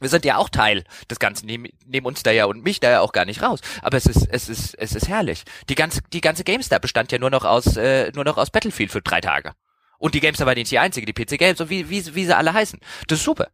wir 0.00 0.08
sind 0.08 0.24
ja 0.24 0.36
auch 0.36 0.48
Teil 0.48 0.84
des 1.10 1.18
Ganzen, 1.18 1.46
nehmen, 1.46 1.68
nehmen 1.84 2.06
uns 2.06 2.22
da 2.22 2.30
ja 2.30 2.44
und 2.44 2.62
mich 2.62 2.80
da 2.80 2.90
ja 2.90 3.00
auch 3.00 3.12
gar 3.12 3.24
nicht 3.24 3.42
raus. 3.42 3.60
Aber 3.82 3.96
es 3.96 4.06
ist, 4.06 4.28
es 4.30 4.48
ist, 4.48 4.74
es 4.74 4.94
ist 4.94 5.08
herrlich. 5.08 5.44
Die 5.68 5.74
ganze, 5.74 6.00
die 6.12 6.20
ganze 6.20 6.44
GameStar 6.44 6.80
bestand 6.80 7.12
ja 7.12 7.18
nur 7.18 7.30
noch 7.30 7.44
aus, 7.44 7.76
äh, 7.76 8.12
nur 8.14 8.24
noch 8.24 8.36
aus 8.36 8.50
Battlefield 8.50 8.90
für 8.90 9.02
drei 9.02 9.20
Tage. 9.20 9.52
Und 9.98 10.14
die 10.14 10.20
GameStar 10.20 10.46
war 10.46 10.54
nicht 10.54 10.70
die 10.70 10.78
einzige, 10.78 11.10
die 11.10 11.12
PC 11.12 11.38
Games 11.38 11.60
und 11.60 11.70
wie, 11.70 11.88
wie, 11.88 12.14
wie 12.14 12.24
sie 12.24 12.36
alle 12.36 12.52
heißen. 12.52 12.80
Das 13.08 13.18
ist 13.18 13.24
super. 13.24 13.48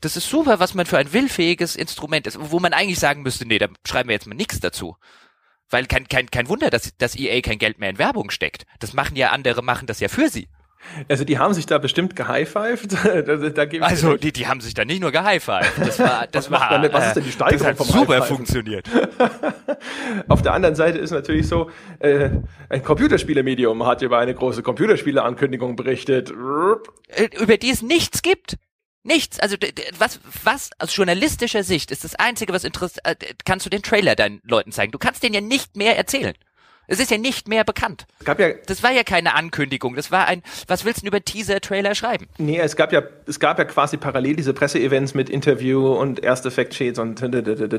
Das 0.00 0.16
ist 0.16 0.28
super, 0.28 0.60
was 0.60 0.74
man 0.74 0.86
für 0.86 0.98
ein 0.98 1.12
willfähiges 1.12 1.76
Instrument 1.76 2.26
ist, 2.26 2.38
wo 2.40 2.58
man 2.58 2.72
eigentlich 2.72 2.98
sagen 2.98 3.22
müsste, 3.22 3.46
nee, 3.46 3.58
da 3.58 3.68
schreiben 3.86 4.08
wir 4.08 4.14
jetzt 4.14 4.26
mal 4.26 4.34
nichts 4.34 4.60
dazu. 4.60 4.96
Weil 5.68 5.86
kein, 5.86 6.08
kein, 6.08 6.30
kein 6.30 6.48
Wunder, 6.48 6.70
dass, 6.70 6.96
dass 6.96 7.16
EA 7.16 7.40
kein 7.42 7.58
Geld 7.58 7.78
mehr 7.78 7.90
in 7.90 7.98
Werbung 7.98 8.30
steckt. 8.30 8.64
Das 8.78 8.92
machen 8.92 9.16
ja 9.16 9.30
andere, 9.30 9.62
machen 9.62 9.86
das 9.86 10.00
ja 10.00 10.08
für 10.08 10.28
sie. 10.28 10.48
Also 11.08 11.24
die 11.24 11.38
haben 11.38 11.54
sich 11.54 11.66
da 11.66 11.78
bestimmt 11.78 12.16
gehighfived. 12.16 12.92
da, 13.04 13.22
da 13.22 13.78
also 13.80 14.16
die, 14.16 14.32
die 14.32 14.46
haben 14.46 14.60
sich 14.60 14.74
da 14.74 14.84
nicht 14.84 15.00
nur 15.00 15.12
gehighfived. 15.12 15.72
Das 15.78 15.98
war, 15.98 16.26
das 16.32 16.50
was 16.50 16.60
war, 16.60 16.80
dann, 16.80 16.92
was 16.92 17.08
ist 17.08 17.16
denn 17.16 17.24
die 17.24 17.32
Steigerung 17.32 17.58
das 17.58 17.66
hat 17.68 17.76
vom 17.76 17.86
super 17.86 18.22
funktioniert. 18.22 18.88
Auf 20.28 20.42
der 20.42 20.52
anderen 20.52 20.74
Seite 20.74 20.98
ist 20.98 21.10
natürlich 21.10 21.48
so, 21.48 21.70
äh, 22.00 22.30
ein 22.68 22.82
Computerspielemedium 22.82 23.86
hat 23.86 24.02
über 24.02 24.18
eine 24.18 24.34
große 24.34 24.62
Computerspieleankündigung 24.62 25.76
berichtet. 25.76 26.30
Äh, 27.08 27.28
über 27.40 27.56
die 27.56 27.70
es 27.70 27.82
nichts 27.82 28.22
gibt. 28.22 28.56
Nichts. 29.02 29.40
Also 29.40 29.56
was, 29.98 30.20
was 30.42 30.70
aus 30.78 30.94
journalistischer 30.94 31.62
Sicht 31.62 31.90
ist 31.90 32.04
das 32.04 32.16
Einzige, 32.16 32.52
was 32.52 32.64
interessiert, 32.64 33.06
äh, 33.06 33.16
kannst 33.46 33.64
du 33.64 33.70
den 33.70 33.82
Trailer 33.82 34.14
deinen 34.14 34.40
Leuten 34.44 34.72
zeigen. 34.72 34.92
Du 34.92 34.98
kannst 34.98 35.22
denen 35.22 35.34
ja 35.34 35.40
nicht 35.40 35.76
mehr 35.76 35.96
erzählen. 35.96 36.34
Es 36.90 36.98
ist 36.98 37.12
ja 37.12 37.18
nicht 37.18 37.46
mehr 37.46 37.62
bekannt. 37.62 38.04
Es 38.18 38.24
gab 38.24 38.40
ja, 38.40 38.48
das 38.66 38.82
war 38.82 38.90
ja 38.90 39.04
keine 39.04 39.36
Ankündigung. 39.36 39.94
Das 39.94 40.10
war 40.10 40.26
ein, 40.26 40.42
was 40.66 40.84
willst 40.84 41.02
du 41.02 41.06
über 41.06 41.24
Teaser-Trailer 41.24 41.94
schreiben? 41.94 42.26
Nee, 42.36 42.58
es 42.58 42.74
gab 42.74 42.92
ja, 42.92 43.04
es 43.28 43.38
gab 43.38 43.60
ja 43.60 43.64
quasi 43.64 43.96
parallel 43.96 44.34
diese 44.34 44.52
Presseevents 44.52 45.14
mit 45.14 45.30
Interview 45.30 45.86
und 45.86 46.20
erste 46.24 46.50
Factsheets 46.50 46.98
und, 46.98 47.22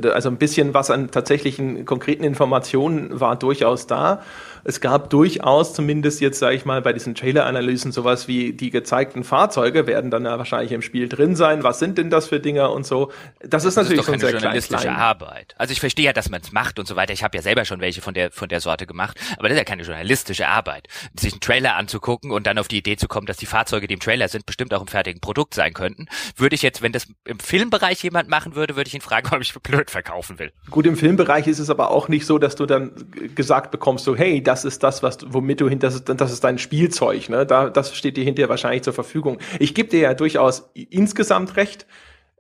also 0.06 0.30
ein 0.30 0.38
bisschen 0.38 0.74
was 0.74 0.90
an 0.90 1.12
tatsächlichen 1.12 1.84
konkreten 1.86 2.24
Informationen 2.24 3.20
war 3.20 3.36
durchaus 3.36 3.86
da 3.86 4.22
es 4.64 4.82
gab 4.82 5.10
durchaus 5.10 5.74
zumindest 5.74 6.22
jetzt, 6.22 6.40
sage 6.40 6.56
ich 6.56 6.66
mal, 6.66 6.82
bei 6.82 6.94
diesen 6.94 7.16
Trailer-Analysen 7.16 7.92
sowas 7.92 8.28
wie 8.28 8.54
die 8.54 8.70
gezeigten 8.70 9.24
Fahrzeuge 9.24 9.88
werden 9.88 10.12
dann 10.12 10.26
ja 10.26 10.38
wahrscheinlich 10.38 10.72
im 10.72 10.82
Spiel 10.82 11.10
drin 11.10 11.36
sein. 11.36 11.64
Was 11.64 11.80
sind 11.80 11.98
denn 11.98 12.10
das 12.10 12.28
für 12.28 12.40
Dinger 12.40 12.72
und 12.72 12.86
so? 12.86 13.12
Das 13.40 13.66
ist 13.66 13.76
natürlich 13.76 14.06
das 14.06 14.08
ist 14.08 14.08
doch 14.08 14.14
schon 14.14 14.20
sehr 14.20 14.32
journalistische 14.32 14.84
klein, 14.84 14.96
Arbeit. 14.96 15.56
Also 15.58 15.72
ich 15.72 15.80
verstehe 15.80 16.06
ja, 16.06 16.14
dass 16.14 16.30
man 16.30 16.42
es 16.42 16.52
macht 16.52 16.80
und 16.80 16.88
so 16.88 16.96
weiter. 16.96 17.14
Ich 17.14 17.24
habe 17.24 17.38
ja 17.38 17.42
selber 17.42 17.66
schon 17.66 17.82
welche 17.82 18.02
von 18.02 18.14
der 18.14 18.32
von 18.32 18.50
der 18.50 18.62
Sorte 18.62 18.86
gemacht, 18.86 19.18
aber 19.38 19.50
das 19.50 19.56
ist 19.56 19.60
ja 19.60 19.66
keine 19.66 19.84
journalistische 19.84 20.48
Arbeit. 20.48 20.88
Sich 21.20 21.34
einen 21.34 21.42
Trailer 21.42 21.76
anzugucken 21.76 22.32
und 22.32 22.48
dann 22.48 22.58
auf 22.58 22.68
die 22.68 22.78
Idee 22.78 22.98
zu 22.98 23.08
kommen, 23.08 23.28
dass 23.28 23.38
die 23.38 23.46
Fahrzeuge, 23.46 23.88
die 23.88 23.94
im 23.96 24.00
Trailer 24.00 24.28
sind, 24.28 24.46
bestimmt 24.46 24.74
auch 24.74 24.82
im 24.82 24.88
fertigen 24.88 25.22
Produkt 25.22 25.54
sein 25.54 25.74
könnten, 25.74 26.08
würde 26.36 26.56
ich 26.56 26.62
jetzt, 26.62 26.82
wenn 26.82 26.92
das 26.92 27.08
im 27.26 27.40
Filmbereich 27.40 28.04
jemand 28.04 28.30
machen 28.30 28.56
würde, 28.56 28.76
würde 28.76 28.88
ich 28.88 28.94
ihn 28.94 29.02
fragen, 29.02 29.30
ob 29.36 29.42
ich 29.42 29.54
blöd 29.54 29.92
verkaufen 29.92 30.40
will. 30.40 30.52
Gut, 30.70 30.86
im 30.86 30.96
Filmbereich 30.96 31.48
ist 31.48 31.60
es 31.60 31.70
aber 31.70 31.92
auch 31.92 32.08
nicht 32.08 32.26
so, 32.26 32.38
dass 32.38 32.56
du 32.56 32.66
dann 32.66 32.92
gesagt 33.36 33.72
bekommst, 33.72 34.06
so 34.06 34.16
hey, 34.16 34.42
das 34.52 34.66
ist 34.66 34.84
das, 34.84 35.02
was, 35.02 35.20
womit 35.28 35.62
du 35.62 35.70
hinter, 35.70 35.88
das 35.88 36.34
ist, 36.34 36.44
dein 36.44 36.58
Spielzeug, 36.58 37.30
ne? 37.30 37.46
Da, 37.46 37.70
das 37.70 37.96
steht 37.96 38.18
dir 38.18 38.26
hinterher 38.26 38.50
wahrscheinlich 38.50 38.84
zur 38.84 38.92
Verfügung. 38.92 39.38
Ich 39.60 39.74
gebe 39.74 39.88
dir 39.88 40.02
ja 40.02 40.14
durchaus 40.14 40.70
insgesamt 40.74 41.56
recht, 41.56 41.88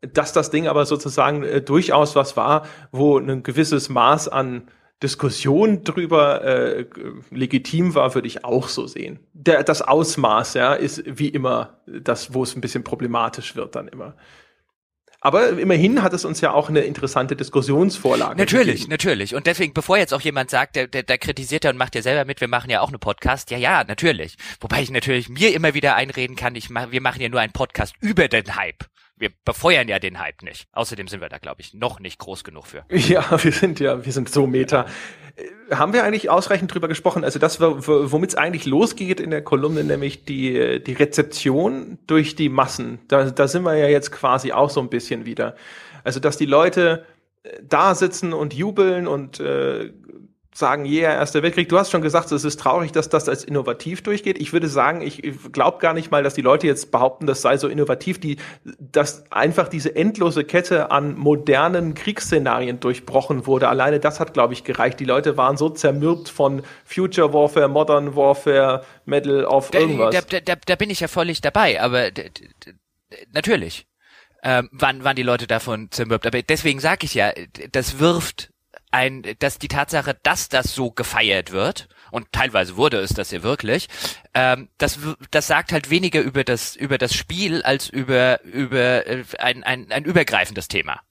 dass 0.01 0.33
das 0.33 0.49
Ding 0.49 0.67
aber 0.67 0.85
sozusagen 0.85 1.43
äh, 1.43 1.61
durchaus 1.61 2.17
was 2.17 2.35
war, 2.35 2.65
wo 2.91 3.17
ein 3.17 3.43
gewisses 3.43 3.88
Maß 3.88 4.27
an 4.27 4.67
Diskussion 5.01 5.85
drüber 5.85 6.43
äh, 6.43 6.85
legitim 7.29 7.95
war, 7.95 8.13
würde 8.13 8.27
ich 8.27 8.43
auch 8.43 8.67
so 8.67 8.88
sehen. 8.88 9.19
Der, 9.31 9.63
das 9.63 9.81
Ausmaß, 9.81 10.55
ja, 10.55 10.73
ist 10.73 11.03
wie 11.05 11.29
immer 11.29 11.79
das, 11.88 12.33
wo 12.33 12.43
es 12.43 12.57
ein 12.57 12.61
bisschen 12.61 12.83
problematisch 12.83 13.55
wird 13.55 13.75
dann 13.75 13.88
immer. 13.88 14.15
Aber 15.23 15.49
immerhin 15.49 16.02
hat 16.02 16.14
es 16.14 16.26
uns 16.26 16.41
ja 16.41 16.52
auch 16.52 16.69
eine 16.69 16.80
interessante 16.81 17.35
Diskussionsvorlage. 17.35 18.35
Natürlich, 18.38 18.81
gegeben. 18.81 18.89
natürlich. 18.89 19.35
Und 19.35 19.45
deswegen, 19.45 19.72
bevor 19.72 19.98
jetzt 19.98 20.15
auch 20.15 20.22
jemand 20.22 20.49
sagt, 20.49 20.76
der, 20.76 20.88
der, 20.88 21.03
der 21.03 21.19
kritisiert 21.19 21.64
ja 21.64 21.69
und 21.69 21.77
macht 21.77 21.93
ja 21.93 22.02
selber 22.02 22.26
mit, 22.26 22.41
wir 22.41 22.48
machen 22.48 22.72
ja 22.72 22.81
auch 22.81 22.88
eine 22.88 22.98
Podcast. 22.98 23.52
Ja, 23.52 23.60
ja, 23.60 23.84
natürlich. 23.84 24.35
Wobei 24.60 24.81
ich 24.81 24.89
natürlich 24.89 25.30
mir 25.30 25.53
immer 25.53 25.76
wieder 25.76 25.95
einreden 25.95 26.35
kann, 26.35 26.56
ich 26.56 26.72
mach, 26.72 26.89
wir 26.89 27.02
machen 27.02 27.22
ja 27.22 27.30
nur 27.30 27.39
einen 27.39 27.53
Podcast 27.53 27.93
über 28.02 28.27
den 28.27 28.56
Hype 28.56 28.84
wir 29.22 29.31
befeuern 29.45 29.88
ja 29.88 29.99
den 29.99 30.19
Hype 30.19 30.41
nicht. 30.41 30.68
Außerdem 30.73 31.07
sind 31.07 31.22
wir 31.22 31.30
da, 31.30 31.38
glaube 31.38 31.61
ich, 31.61 31.73
noch 31.73 31.99
nicht 31.99 32.19
groß 32.19 32.43
genug 32.43 32.68
für. 32.68 32.84
Ja, 33.11 33.26
wir 33.43 33.52
sind 33.52 33.80
ja, 33.80 34.03
wir 34.03 34.11
sind 34.11 34.30
so 34.30 34.48
meta. 34.48 34.85
Äh, 35.35 35.76
haben 35.76 35.93
wir 35.93 36.03
eigentlich 36.03 36.30
ausreichend 36.30 36.73
drüber 36.73 36.88
gesprochen? 36.88 37.23
Also 37.23 37.39
das, 37.39 37.60
womit 37.61 38.31
es 38.31 38.35
eigentlich 38.35 38.65
losgeht 38.65 39.19
in 39.19 39.30
der 39.30 39.43
Kolumne, 39.43 39.84
nämlich 39.84 40.26
die, 40.26 40.84
die 40.84 40.93
Rezeption 40.93 41.99
durch 42.07 42.35
die 42.35 42.49
Massen. 42.49 42.99
Da, 43.07 43.30
da 43.30 43.48
sind 43.48 43.64
wir 43.64 43.76
ja 43.76 43.88
jetzt 43.88 44.11
quasi 44.11 44.52
auch 44.52 44.69
so 44.69 44.81
ein 44.81 44.89
bisschen 44.89 45.26
wieder. 45.26 45.56
Also 46.03 46.19
dass 46.19 46.38
die 46.38 46.45
Leute 46.45 47.06
äh, 47.43 47.60
da 47.61 47.95
sitzen 47.95 48.34
und 48.34 48.53
jubeln 48.53 49.07
und 49.07 49.39
äh, 49.39 49.91
sagen, 50.53 50.86
yeah, 50.86 51.14
Erster 51.14 51.44
Weltkrieg. 51.44 51.69
Du 51.69 51.78
hast 51.78 51.91
schon 51.91 52.02
gesagt, 52.02 52.32
es 52.32 52.44
ist 52.44 52.60
traurig, 52.60 52.91
dass 52.91 53.07
das 53.10 53.30
als 53.30 53.44
innovativ 53.44 54.03
durchgeht. 54.03 54.40
Ich 54.40 54.52
würde 54.52 54.68
sagen, 54.68 55.02
ich 55.02 55.22
glaube 55.52 55.80
gar 55.80 55.94
nicht 55.94 56.11
mal, 56.11 56.23
dass 56.23 56.34
die 56.34 56.41
Leute 56.41 56.68
jetzt 56.68 56.91
behaupten, 56.91 57.26
das 57.26 57.41
sei 57.41 57.57
so 57.57 57.68
innovativ, 57.68 58.19
die, 58.19 58.38
dass 58.80 59.23
einfach 59.32 59.69
diese 59.69 59.95
endlose 59.95 60.44
Kette 60.44 60.91
an 60.91 61.18
modernen 61.18 61.94
Kriegsszenarien 61.94 62.80
durchbrochen 62.80 63.48
wurde. 63.48 63.69
Alleine 63.69 63.99
das 63.99 64.19
hat, 64.19 64.34
glaube 64.34 64.53
ich, 64.53 64.64
gereicht. 64.64 64.99
Die 64.99 65.06
Leute 65.06 65.38
waren 65.38 65.56
so 65.56 65.69
zermürbt 65.69 66.28
von 66.28 66.64
Future 66.84 67.34
Warfare, 67.34 67.69
Modern 67.69 68.15
Warfare, 68.15 68.84
Medal 69.06 69.45
of 69.45 69.73
irgendwas. 69.73 70.14
Da, 70.14 70.22
da, 70.22 70.40
da, 70.41 70.56
da 70.65 70.76
bin 70.76 70.90
ich 70.90 70.99
ja 70.99 71.07
völlig 71.07 71.40
dabei, 71.41 71.82
aber 71.82 72.10
natürlich. 73.34 73.88
Ähm, 74.44 74.69
waren, 74.72 75.03
waren 75.03 75.15
die 75.15 75.23
Leute 75.23 75.45
davon 75.45 75.91
zermürbt. 75.91 76.26
Aber 76.26 76.41
deswegen 76.41 76.80
sage 76.80 77.06
ich 77.06 77.14
ja, 77.14 77.32
das 77.72 77.99
wirft 77.99 78.49
ein, 78.91 79.23
dass 79.39 79.57
die 79.57 79.68
Tatsache, 79.68 80.18
dass 80.23 80.49
das 80.49 80.73
so 80.73 80.91
gefeiert 80.91 81.51
wird, 81.51 81.88
und 82.11 82.31
teilweise 82.31 82.77
wurde 82.77 82.97
es 82.99 83.11
das 83.11 83.31
ja 83.31 83.41
wirklich, 83.41 83.88
ähm, 84.34 84.69
das, 84.77 84.99
das 85.31 85.47
sagt 85.47 85.72
halt 85.72 85.89
weniger 85.89 86.22
über 86.22 86.43
das, 86.43 86.76
über 86.76 86.97
das 86.97 87.15
Spiel 87.15 87.63
als 87.63 87.89
über, 87.89 88.43
über 88.43 89.07
äh, 89.07 89.23
ein, 89.39 89.63
ein, 89.63 89.91
ein 89.91 90.03
übergreifendes 90.03 90.68
Thema. 90.68 91.01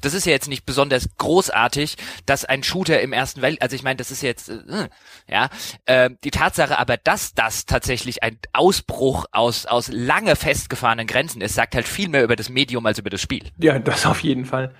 Das 0.00 0.14
ist 0.14 0.26
ja 0.26 0.32
jetzt 0.32 0.48
nicht 0.48 0.66
besonders 0.66 1.08
großartig, 1.16 1.94
dass 2.26 2.44
ein 2.44 2.64
Shooter 2.64 3.00
im 3.00 3.12
Ersten 3.12 3.40
Welt, 3.40 3.62
also 3.62 3.76
ich 3.76 3.84
meine, 3.84 3.98
das 3.98 4.10
ist 4.10 4.20
jetzt, 4.20 4.48
äh, 4.48 4.88
ja, 5.28 5.48
äh, 5.86 6.10
die 6.24 6.32
Tatsache 6.32 6.76
aber, 6.76 6.96
dass 6.96 7.34
das 7.34 7.66
tatsächlich 7.66 8.24
ein 8.24 8.38
Ausbruch 8.52 9.26
aus, 9.30 9.64
aus 9.64 9.88
lange 9.92 10.34
festgefahrenen 10.34 11.06
Grenzen 11.06 11.40
ist, 11.40 11.54
sagt 11.54 11.76
halt 11.76 11.86
viel 11.86 12.08
mehr 12.08 12.24
über 12.24 12.34
das 12.34 12.48
Medium 12.48 12.84
als 12.84 12.98
über 12.98 13.10
das 13.10 13.22
Spiel. 13.22 13.48
Ja, 13.58 13.78
das 13.78 14.04
auf 14.04 14.24
jeden 14.24 14.44
Fall 14.44 14.74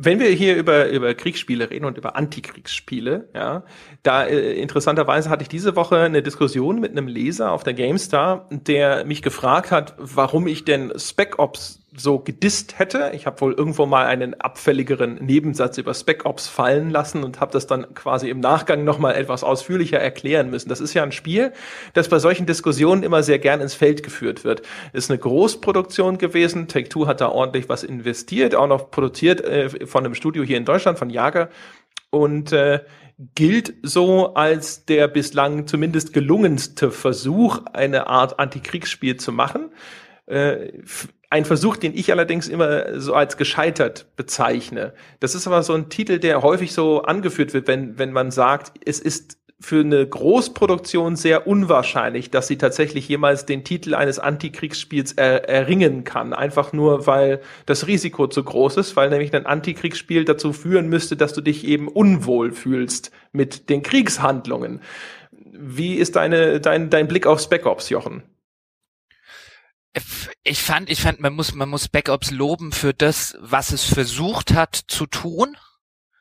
wenn 0.00 0.20
wir 0.20 0.28
hier 0.28 0.54
über, 0.54 0.88
über 0.90 1.12
Kriegsspiele 1.12 1.70
reden 1.70 1.84
und 1.84 1.98
über 1.98 2.14
Antikriegsspiele, 2.14 3.28
ja, 3.34 3.64
da 4.04 4.24
äh, 4.24 4.52
interessanterweise 4.52 5.28
hatte 5.28 5.42
ich 5.42 5.48
diese 5.48 5.74
Woche 5.74 5.98
eine 5.98 6.22
Diskussion 6.22 6.78
mit 6.78 6.92
einem 6.92 7.08
Leser 7.08 7.50
auf 7.50 7.64
der 7.64 7.74
GameStar, 7.74 8.46
der 8.50 9.04
mich 9.04 9.22
gefragt 9.22 9.72
hat, 9.72 9.96
warum 9.98 10.46
ich 10.46 10.64
denn 10.64 10.92
Spec 10.96 11.40
Ops 11.40 11.80
so 11.96 12.18
gedisst 12.18 12.78
hätte. 12.78 13.12
Ich 13.14 13.26
habe 13.26 13.40
wohl 13.40 13.54
irgendwo 13.54 13.86
mal 13.86 14.06
einen 14.06 14.34
abfälligeren 14.34 15.14
Nebensatz 15.16 15.78
über 15.78 15.94
Spec 15.94 16.26
Ops 16.26 16.46
fallen 16.46 16.90
lassen 16.90 17.24
und 17.24 17.40
habe 17.40 17.52
das 17.52 17.66
dann 17.66 17.94
quasi 17.94 18.28
im 18.28 18.40
Nachgang 18.40 18.84
nochmal 18.84 19.14
etwas 19.14 19.42
ausführlicher 19.42 19.98
erklären 19.98 20.50
müssen. 20.50 20.68
Das 20.68 20.80
ist 20.80 20.92
ja 20.94 21.02
ein 21.02 21.12
Spiel, 21.12 21.52
das 21.94 22.08
bei 22.08 22.18
solchen 22.18 22.46
Diskussionen 22.46 23.02
immer 23.02 23.22
sehr 23.22 23.38
gern 23.38 23.60
ins 23.60 23.74
Feld 23.74 24.02
geführt 24.02 24.44
wird. 24.44 24.62
Ist 24.92 25.10
eine 25.10 25.18
Großproduktion 25.18 26.18
gewesen. 26.18 26.68
Take-Two 26.68 27.06
hat 27.06 27.20
da 27.20 27.30
ordentlich 27.30 27.68
was 27.68 27.84
investiert, 27.84 28.54
auch 28.54 28.68
noch 28.68 28.90
produziert 28.90 29.40
äh, 29.40 29.86
von 29.86 30.04
einem 30.04 30.14
Studio 30.14 30.42
hier 30.42 30.58
in 30.58 30.66
Deutschland, 30.66 30.98
von 30.98 31.08
Jager. 31.08 31.48
Und 32.10 32.52
äh, 32.52 32.80
gilt 33.34 33.74
so 33.82 34.34
als 34.34 34.84
der 34.84 35.08
bislang 35.08 35.66
zumindest 35.66 36.12
gelungenste 36.12 36.90
Versuch, 36.90 37.60
eine 37.72 38.06
Art 38.06 38.38
Antikriegsspiel 38.38 39.16
zu 39.16 39.32
machen. 39.32 39.70
Äh, 40.26 40.72
ein 41.30 41.44
Versuch, 41.44 41.76
den 41.76 41.94
ich 41.94 42.10
allerdings 42.10 42.48
immer 42.48 42.98
so 43.00 43.14
als 43.14 43.36
gescheitert 43.36 44.06
bezeichne. 44.16 44.94
Das 45.20 45.34
ist 45.34 45.46
aber 45.46 45.62
so 45.62 45.74
ein 45.74 45.90
Titel, 45.90 46.18
der 46.18 46.42
häufig 46.42 46.72
so 46.72 47.02
angeführt 47.02 47.52
wird, 47.52 47.68
wenn, 47.68 47.98
wenn 47.98 48.12
man 48.12 48.30
sagt, 48.30 48.72
es 48.84 48.98
ist 48.98 49.38
für 49.60 49.80
eine 49.80 50.06
Großproduktion 50.06 51.16
sehr 51.16 51.48
unwahrscheinlich, 51.48 52.30
dass 52.30 52.46
sie 52.46 52.58
tatsächlich 52.58 53.08
jemals 53.08 53.44
den 53.44 53.64
Titel 53.64 53.94
eines 53.94 54.20
Antikriegsspiels 54.20 55.12
er, 55.14 55.48
erringen 55.48 56.04
kann. 56.04 56.32
Einfach 56.32 56.72
nur, 56.72 57.08
weil 57.08 57.40
das 57.66 57.88
Risiko 57.88 58.28
zu 58.28 58.44
groß 58.44 58.76
ist, 58.76 58.94
weil 58.94 59.10
nämlich 59.10 59.34
ein 59.34 59.46
Antikriegsspiel 59.46 60.24
dazu 60.24 60.52
führen 60.52 60.88
müsste, 60.88 61.16
dass 61.16 61.32
du 61.32 61.40
dich 61.40 61.66
eben 61.66 61.88
unwohl 61.88 62.52
fühlst 62.52 63.10
mit 63.32 63.68
den 63.68 63.82
Kriegshandlungen. 63.82 64.80
Wie 65.52 65.96
ist 65.96 66.14
deine, 66.14 66.60
dein, 66.60 66.88
dein 66.88 67.08
Blick 67.08 67.26
auf 67.26 67.40
Spec 67.40 67.66
Ops, 67.66 67.90
Jochen? 67.90 68.22
Ich 70.44 70.62
fand, 70.62 70.90
ich 70.90 71.00
fand, 71.00 71.20
man 71.20 71.34
muss, 71.34 71.54
man 71.54 71.68
muss 71.68 71.88
Backups 71.88 72.30
loben 72.30 72.72
für 72.72 72.94
das, 72.94 73.36
was 73.40 73.72
es 73.72 73.84
versucht 73.84 74.54
hat 74.54 74.74
zu 74.74 75.06
tun 75.06 75.56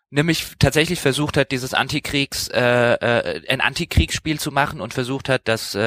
nämlich 0.09 0.53
tatsächlich 0.59 1.01
versucht 1.01 1.35
hat, 1.37 1.51
dieses 1.51 1.73
Antikriegs, 1.73 2.47
äh, 2.47 2.93
äh, 2.93 3.41
ein 3.49 3.59
Antikriegsspiel 3.59 4.39
zu 4.39 4.51
machen 4.51 4.79
und 4.79 4.93
versucht 4.93 5.27
hat, 5.27 5.41
das 5.45 5.75
äh, 5.75 5.81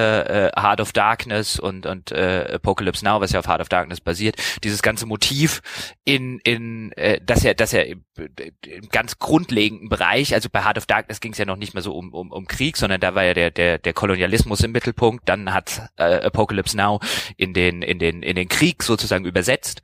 äh, 0.48 0.50
Heart 0.60 0.80
of 0.80 0.92
Darkness 0.92 1.58
und 1.58 1.86
und 1.86 2.12
äh, 2.12 2.52
Apocalypse 2.54 3.04
Now, 3.04 3.20
was 3.20 3.32
ja 3.32 3.40
auf 3.40 3.48
Heart 3.48 3.62
of 3.62 3.68
Darkness 3.68 4.00
basiert, 4.00 4.36
dieses 4.62 4.82
ganze 4.82 5.06
Motiv 5.06 5.62
in 6.04 6.38
in 6.40 6.92
äh, 6.92 7.20
dass 7.24 7.44
er 7.44 7.54
dass 7.54 7.72
er 7.72 7.86
im, 7.86 8.04
im 8.16 8.88
ganz 8.90 9.18
grundlegenden 9.18 9.88
Bereich, 9.88 10.34
also 10.34 10.48
bei 10.50 10.64
Heart 10.64 10.78
of 10.78 10.86
Darkness 10.86 11.20
ging 11.20 11.32
es 11.32 11.38
ja 11.38 11.46
noch 11.46 11.56
nicht 11.56 11.72
mehr 11.72 11.82
so 11.82 11.94
um, 11.94 12.12
um 12.12 12.30
um 12.30 12.46
Krieg, 12.46 12.76
sondern 12.76 13.00
da 13.00 13.14
war 13.14 13.24
ja 13.24 13.32
der 13.32 13.50
der 13.50 13.78
der 13.78 13.92
Kolonialismus 13.94 14.60
im 14.60 14.72
Mittelpunkt. 14.72 15.28
Dann 15.28 15.54
hat 15.54 15.88
äh, 15.96 16.26
Apocalypse 16.26 16.76
Now 16.76 17.00
in 17.38 17.54
den 17.54 17.80
in 17.80 17.98
den 17.98 18.22
in 18.22 18.36
den 18.36 18.48
Krieg 18.48 18.82
sozusagen 18.82 19.24
übersetzt 19.24 19.82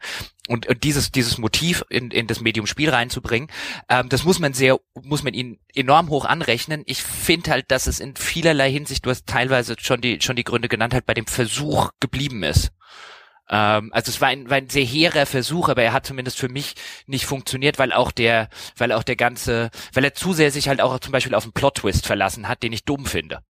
und, 0.48 0.66
und 0.66 0.84
dieses 0.84 1.12
dieses 1.12 1.38
Motiv 1.38 1.84
in, 1.88 2.10
in 2.10 2.26
das 2.26 2.40
Medium 2.40 2.66
Spiel 2.66 2.90
reinzubringen, 2.90 3.48
ähm, 3.88 4.08
das 4.08 4.24
muss 4.24 4.38
man 4.38 4.54
sehr 4.54 4.78
muss 4.94 5.22
man 5.22 5.34
ihn 5.34 5.58
enorm 5.74 6.08
hoch 6.08 6.24
anrechnen. 6.24 6.82
Ich 6.86 7.02
finde 7.02 7.50
halt, 7.50 7.70
dass 7.70 7.86
es 7.86 8.00
in 8.00 8.16
vielerlei 8.16 8.70
Hinsicht, 8.70 9.04
du 9.06 9.10
hast 9.10 9.26
teilweise 9.26 9.76
schon 9.78 10.00
die 10.00 10.20
schon 10.20 10.36
die 10.36 10.44
Gründe 10.44 10.68
genannt, 10.68 10.94
halt 10.94 11.06
bei 11.06 11.14
dem 11.14 11.26
Versuch 11.26 11.90
geblieben 12.00 12.42
ist. 12.42 12.72
Ähm, 13.48 13.90
also 13.92 14.10
es 14.10 14.20
war 14.20 14.28
ein, 14.28 14.50
war 14.50 14.56
ein 14.56 14.68
sehr 14.68 14.84
hehrer 14.84 15.26
Versuch, 15.26 15.68
aber 15.68 15.82
er 15.82 15.92
hat 15.92 16.06
zumindest 16.06 16.38
für 16.38 16.48
mich 16.48 16.74
nicht 17.06 17.26
funktioniert, 17.26 17.78
weil 17.78 17.92
auch 17.92 18.10
der 18.12 18.48
weil 18.76 18.92
auch 18.92 19.02
der 19.02 19.16
ganze, 19.16 19.70
weil 19.92 20.04
er 20.04 20.14
zu 20.14 20.32
sehr 20.32 20.50
sich 20.50 20.68
halt 20.68 20.80
auch 20.80 20.98
zum 21.00 21.12
Beispiel 21.12 21.34
auf 21.34 21.44
einen 21.44 21.52
Plot 21.52 21.76
Twist 21.76 22.06
verlassen 22.06 22.48
hat, 22.48 22.62
den 22.62 22.72
ich 22.72 22.84
dumm 22.84 23.06
finde. 23.06 23.40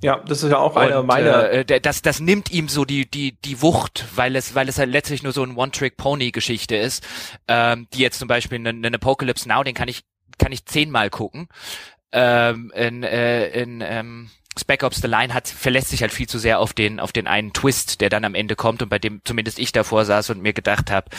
Ja, 0.00 0.20
das 0.26 0.44
ist 0.44 0.50
ja 0.50 0.58
auch 0.58 0.76
einer 0.76 1.02
meiner. 1.02 1.50
Äh, 1.50 1.80
das, 1.80 2.02
das 2.02 2.20
nimmt 2.20 2.52
ihm 2.52 2.68
so 2.68 2.84
die, 2.84 3.10
die, 3.10 3.32
die 3.40 3.60
Wucht, 3.62 4.04
weil 4.14 4.36
es, 4.36 4.54
weil 4.54 4.68
es 4.68 4.78
halt 4.78 4.90
letztlich 4.90 5.22
nur 5.22 5.32
so 5.32 5.42
ein 5.42 5.56
One-Trick-Pony-Geschichte 5.56 6.76
ist, 6.76 7.04
ähm, 7.48 7.88
die 7.92 7.98
jetzt 7.98 8.18
zum 8.18 8.28
Beispiel 8.28 8.58
einen, 8.58 8.84
einen 8.84 8.94
Apocalypse 8.94 9.48
Now, 9.48 9.64
den 9.64 9.74
kann 9.74 9.88
ich, 9.88 10.04
kann 10.38 10.52
ich 10.52 10.66
zehnmal 10.66 11.10
gucken. 11.10 11.48
Ähm, 12.12 12.72
in, 12.74 13.02
äh, 13.02 13.48
in 13.48 13.82
ähm, 13.84 14.30
Spec 14.58 14.82
Ops 14.82 15.00
The 15.00 15.08
Line 15.08 15.34
hat, 15.34 15.48
verlässt 15.48 15.88
sich 15.88 16.02
halt 16.02 16.12
viel 16.12 16.28
zu 16.28 16.38
sehr 16.38 16.60
auf 16.60 16.72
den, 16.72 17.00
auf 17.00 17.12
den 17.12 17.26
einen 17.26 17.52
Twist, 17.52 18.00
der 18.00 18.08
dann 18.08 18.24
am 18.24 18.34
Ende 18.34 18.56
kommt 18.56 18.82
und 18.82 18.88
bei 18.88 18.98
dem 18.98 19.20
zumindest 19.24 19.58
ich 19.58 19.72
davor 19.72 20.04
saß 20.04 20.30
und 20.30 20.42
mir 20.42 20.52
gedacht 20.52 20.90
habe, 20.90 21.10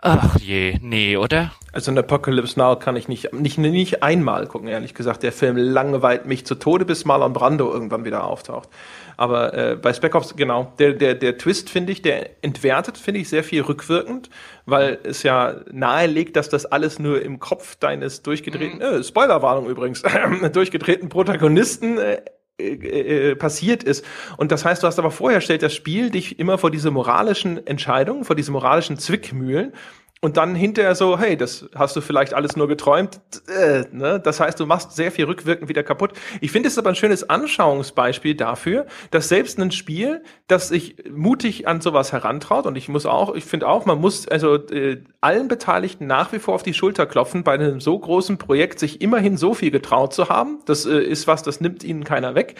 Ach 0.00 0.38
je, 0.38 0.78
nee, 0.80 1.16
oder? 1.16 1.50
Also 1.72 1.90
in 1.90 1.98
Apocalypse 1.98 2.58
Now 2.58 2.76
kann 2.78 2.94
ich 2.94 3.08
nicht, 3.08 3.32
nicht, 3.32 3.58
nicht 3.58 4.02
einmal 4.02 4.46
gucken, 4.46 4.68
ehrlich 4.68 4.94
gesagt. 4.94 5.24
Der 5.24 5.32
Film 5.32 5.56
langweilt 5.56 6.24
mich 6.24 6.46
zu 6.46 6.54
Tode, 6.54 6.84
bis 6.84 7.04
Marlon 7.04 7.32
Brando 7.32 7.72
irgendwann 7.72 8.04
wieder 8.04 8.22
auftaucht. 8.22 8.68
Aber 9.16 9.54
äh, 9.54 9.74
bei 9.74 9.92
Spec 9.92 10.14
Ops, 10.14 10.36
genau, 10.36 10.72
der, 10.78 10.92
der, 10.92 11.16
der 11.16 11.36
Twist, 11.36 11.68
finde 11.68 11.90
ich, 11.90 12.02
der 12.02 12.30
entwertet, 12.44 12.96
finde 12.96 13.20
ich, 13.20 13.28
sehr 13.28 13.42
viel 13.42 13.62
rückwirkend, 13.62 14.30
weil 14.66 15.00
es 15.02 15.24
ja 15.24 15.56
nahelegt, 15.72 16.36
dass 16.36 16.48
das 16.48 16.64
alles 16.64 17.00
nur 17.00 17.20
im 17.20 17.40
Kopf 17.40 17.74
deines 17.74 18.22
durchgedrehten, 18.22 18.78
mhm. 18.78 19.00
äh, 19.00 19.02
Spoilerwarnung 19.02 19.68
übrigens, 19.68 20.04
durchgedrehten 20.52 21.08
Protagonisten 21.08 21.98
äh, 21.98 22.22
äh, 22.58 23.36
passiert 23.36 23.84
ist. 23.84 24.04
Und 24.36 24.50
das 24.50 24.64
heißt, 24.64 24.82
du 24.82 24.86
hast 24.86 24.98
aber 24.98 25.10
vorher 25.10 25.40
stellt 25.40 25.62
das 25.62 25.74
Spiel 25.74 26.10
dich 26.10 26.38
immer 26.38 26.58
vor 26.58 26.70
diese 26.70 26.90
moralischen 26.90 27.64
Entscheidungen, 27.66 28.24
vor 28.24 28.36
diese 28.36 28.50
moralischen 28.50 28.98
Zwickmühlen 28.98 29.72
und 30.20 30.36
dann 30.36 30.54
hinterher 30.54 30.94
so, 30.94 31.18
hey, 31.18 31.36
das 31.36 31.68
hast 31.74 31.94
du 31.94 32.00
vielleicht 32.00 32.34
alles 32.34 32.56
nur 32.56 32.66
geträumt. 32.66 33.20
Äh, 33.48 33.84
ne? 33.92 34.18
Das 34.18 34.40
heißt, 34.40 34.58
du 34.58 34.66
machst 34.66 34.92
sehr 34.92 35.12
viel 35.12 35.26
rückwirkend 35.26 35.68
wieder 35.68 35.84
kaputt. 35.84 36.12
Ich 36.40 36.50
finde 36.50 36.68
es 36.68 36.76
aber 36.76 36.90
ein 36.90 36.96
schönes 36.96 37.28
Anschauungsbeispiel 37.28 38.34
dafür, 38.34 38.86
dass 39.12 39.28
selbst 39.28 39.58
ein 39.58 39.70
Spiel, 39.70 40.22
das 40.48 40.68
sich 40.68 40.96
mutig 41.10 41.68
an 41.68 41.80
sowas 41.80 42.12
herantraut, 42.12 42.66
und 42.66 42.76
ich 42.76 42.88
muss 42.88 43.06
auch, 43.06 43.34
ich 43.34 43.44
finde 43.44 43.68
auch, 43.68 43.86
man 43.86 44.00
muss 44.00 44.26
also 44.26 44.56
äh, 44.56 45.02
allen 45.20 45.46
Beteiligten 45.46 46.06
nach 46.06 46.32
wie 46.32 46.40
vor 46.40 46.54
auf 46.54 46.64
die 46.64 46.74
Schulter 46.74 47.06
klopfen, 47.06 47.44
bei 47.44 47.54
einem 47.54 47.80
so 47.80 47.96
großen 47.96 48.38
Projekt 48.38 48.80
sich 48.80 49.00
immerhin 49.00 49.36
so 49.36 49.54
viel 49.54 49.70
getraut 49.70 50.12
zu 50.12 50.28
haben. 50.28 50.58
Das 50.66 50.84
äh, 50.84 50.98
ist 50.98 51.28
was, 51.28 51.44
das 51.44 51.60
nimmt 51.60 51.84
ihnen 51.84 52.02
keiner 52.02 52.34
weg. 52.34 52.56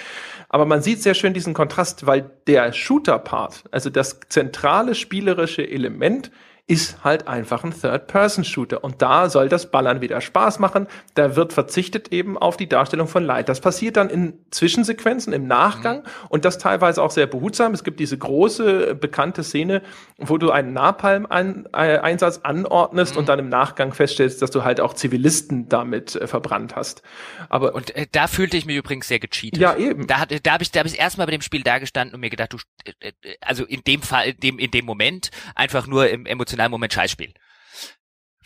Aber 0.49 0.65
man 0.65 0.81
sieht 0.81 1.03
sehr 1.03 1.15
schön 1.15 1.35
diesen 1.35 1.55
Kontrast, 1.55 2.07
weil 2.07 2.31
der 2.47 2.73
Shooter-Part, 2.73 3.65
also 3.73 3.91
das 3.91 4.21
zentrale 4.29 4.95
spielerische 4.95 5.69
Element, 5.69 6.31
ist 6.69 7.03
halt 7.03 7.27
einfach 7.27 7.65
ein 7.65 7.73
Third-Person-Shooter. 7.73 8.85
Und 8.85 9.01
da 9.01 9.31
soll 9.31 9.49
das 9.49 9.71
Ballern 9.71 10.03
wieder 10.03 10.21
Spaß 10.21 10.59
machen. 10.59 10.87
Da 11.15 11.35
wird 11.35 11.55
verzichtet 11.55 12.13
eben 12.13 12.37
auf 12.37 12.59
die 12.59 12.69
Darstellung 12.69 13.09
von 13.09 13.25
Leid. 13.25 13.49
Das 13.49 13.61
passiert 13.61 13.97
dann 13.97 14.11
in 14.11 14.35
Zwischensequenzen, 14.51 15.33
im 15.33 15.47
Nachgang 15.47 16.01
mhm. 16.01 16.27
und 16.29 16.45
das 16.45 16.59
teilweise 16.59 17.03
auch 17.03 17.11
sehr 17.11 17.27
behutsam. 17.27 17.73
Es 17.73 17.85
gibt 17.85 17.99
diese 18.01 18.19
große, 18.19 18.95
bekannte 18.97 19.45
Szene, 19.45 19.81
wo 20.19 20.37
du 20.37 20.51
einen 20.51 20.75
Napalm-Einsatz 20.75 22.41
anordnest 22.43 23.15
mhm. 23.15 23.21
und 23.21 23.29
dann 23.31 23.39
im 23.39 23.49
Nachgang 23.49 23.95
feststellst, 23.95 24.43
dass 24.43 24.51
du 24.51 24.63
halt 24.63 24.83
auch 24.83 24.93
Zivilisten 24.93 25.71
damit 25.71 26.17
äh, 26.17 26.27
verbrannt 26.27 26.77
hast. 26.77 27.01
Aber 27.49 27.75
und 27.75 27.97
äh, 27.97 28.07
da 28.13 28.27
fühlte 28.27 28.59
ich 28.59 28.67
mich 28.67 28.77
übrigens 28.77 29.09
sehr 29.09 29.21
gecheatet. 29.21 29.59
Ja, 29.59 29.75
eben. 29.75 30.07
Da, 30.07 30.19
hat, 30.19 30.35
da 30.43 30.53
habe 30.53 30.63
ich, 30.63 30.71
da 30.71 30.81
hab 30.81 30.87
ich 30.87 30.99
erstmal 30.99 31.27
bei 31.27 31.33
dem 31.33 31.41
Spiel 31.41 31.63
dagestanden 31.63 32.15
und 32.15 32.21
mir 32.21 32.29
gedacht, 32.29 32.53
du, 32.53 32.59
äh, 32.85 33.09
äh, 33.09 33.37
also 33.41 33.65
in 33.65 33.81
dem 33.87 34.03
Fall, 34.03 34.29
in 34.29 34.37
dem, 34.41 34.59
in 34.59 34.71
dem 34.71 34.85
Moment 34.85 35.31
einfach 35.55 35.87
nur 35.87 36.11
im 36.11 36.27
emotionalen 36.27 36.58
emotionalen 36.59 36.71
Moment 36.71 36.93
Scheiß 36.93 37.11
spielen. 37.11 37.35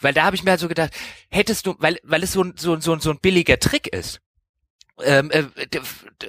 Weil 0.00 0.14
da 0.14 0.24
habe 0.24 0.36
ich 0.36 0.42
mir 0.42 0.50
halt 0.50 0.60
so 0.60 0.68
gedacht, 0.68 0.92
hättest 1.30 1.66
du, 1.66 1.76
weil, 1.78 1.98
weil 2.02 2.22
es 2.22 2.32
so, 2.32 2.44
so, 2.56 2.78
so, 2.80 2.98
so 2.98 3.10
ein 3.10 3.20
billiger 3.20 3.58
Trick 3.58 3.86
ist 3.86 4.20
ähm, 5.04 5.30
äh, 5.30 5.44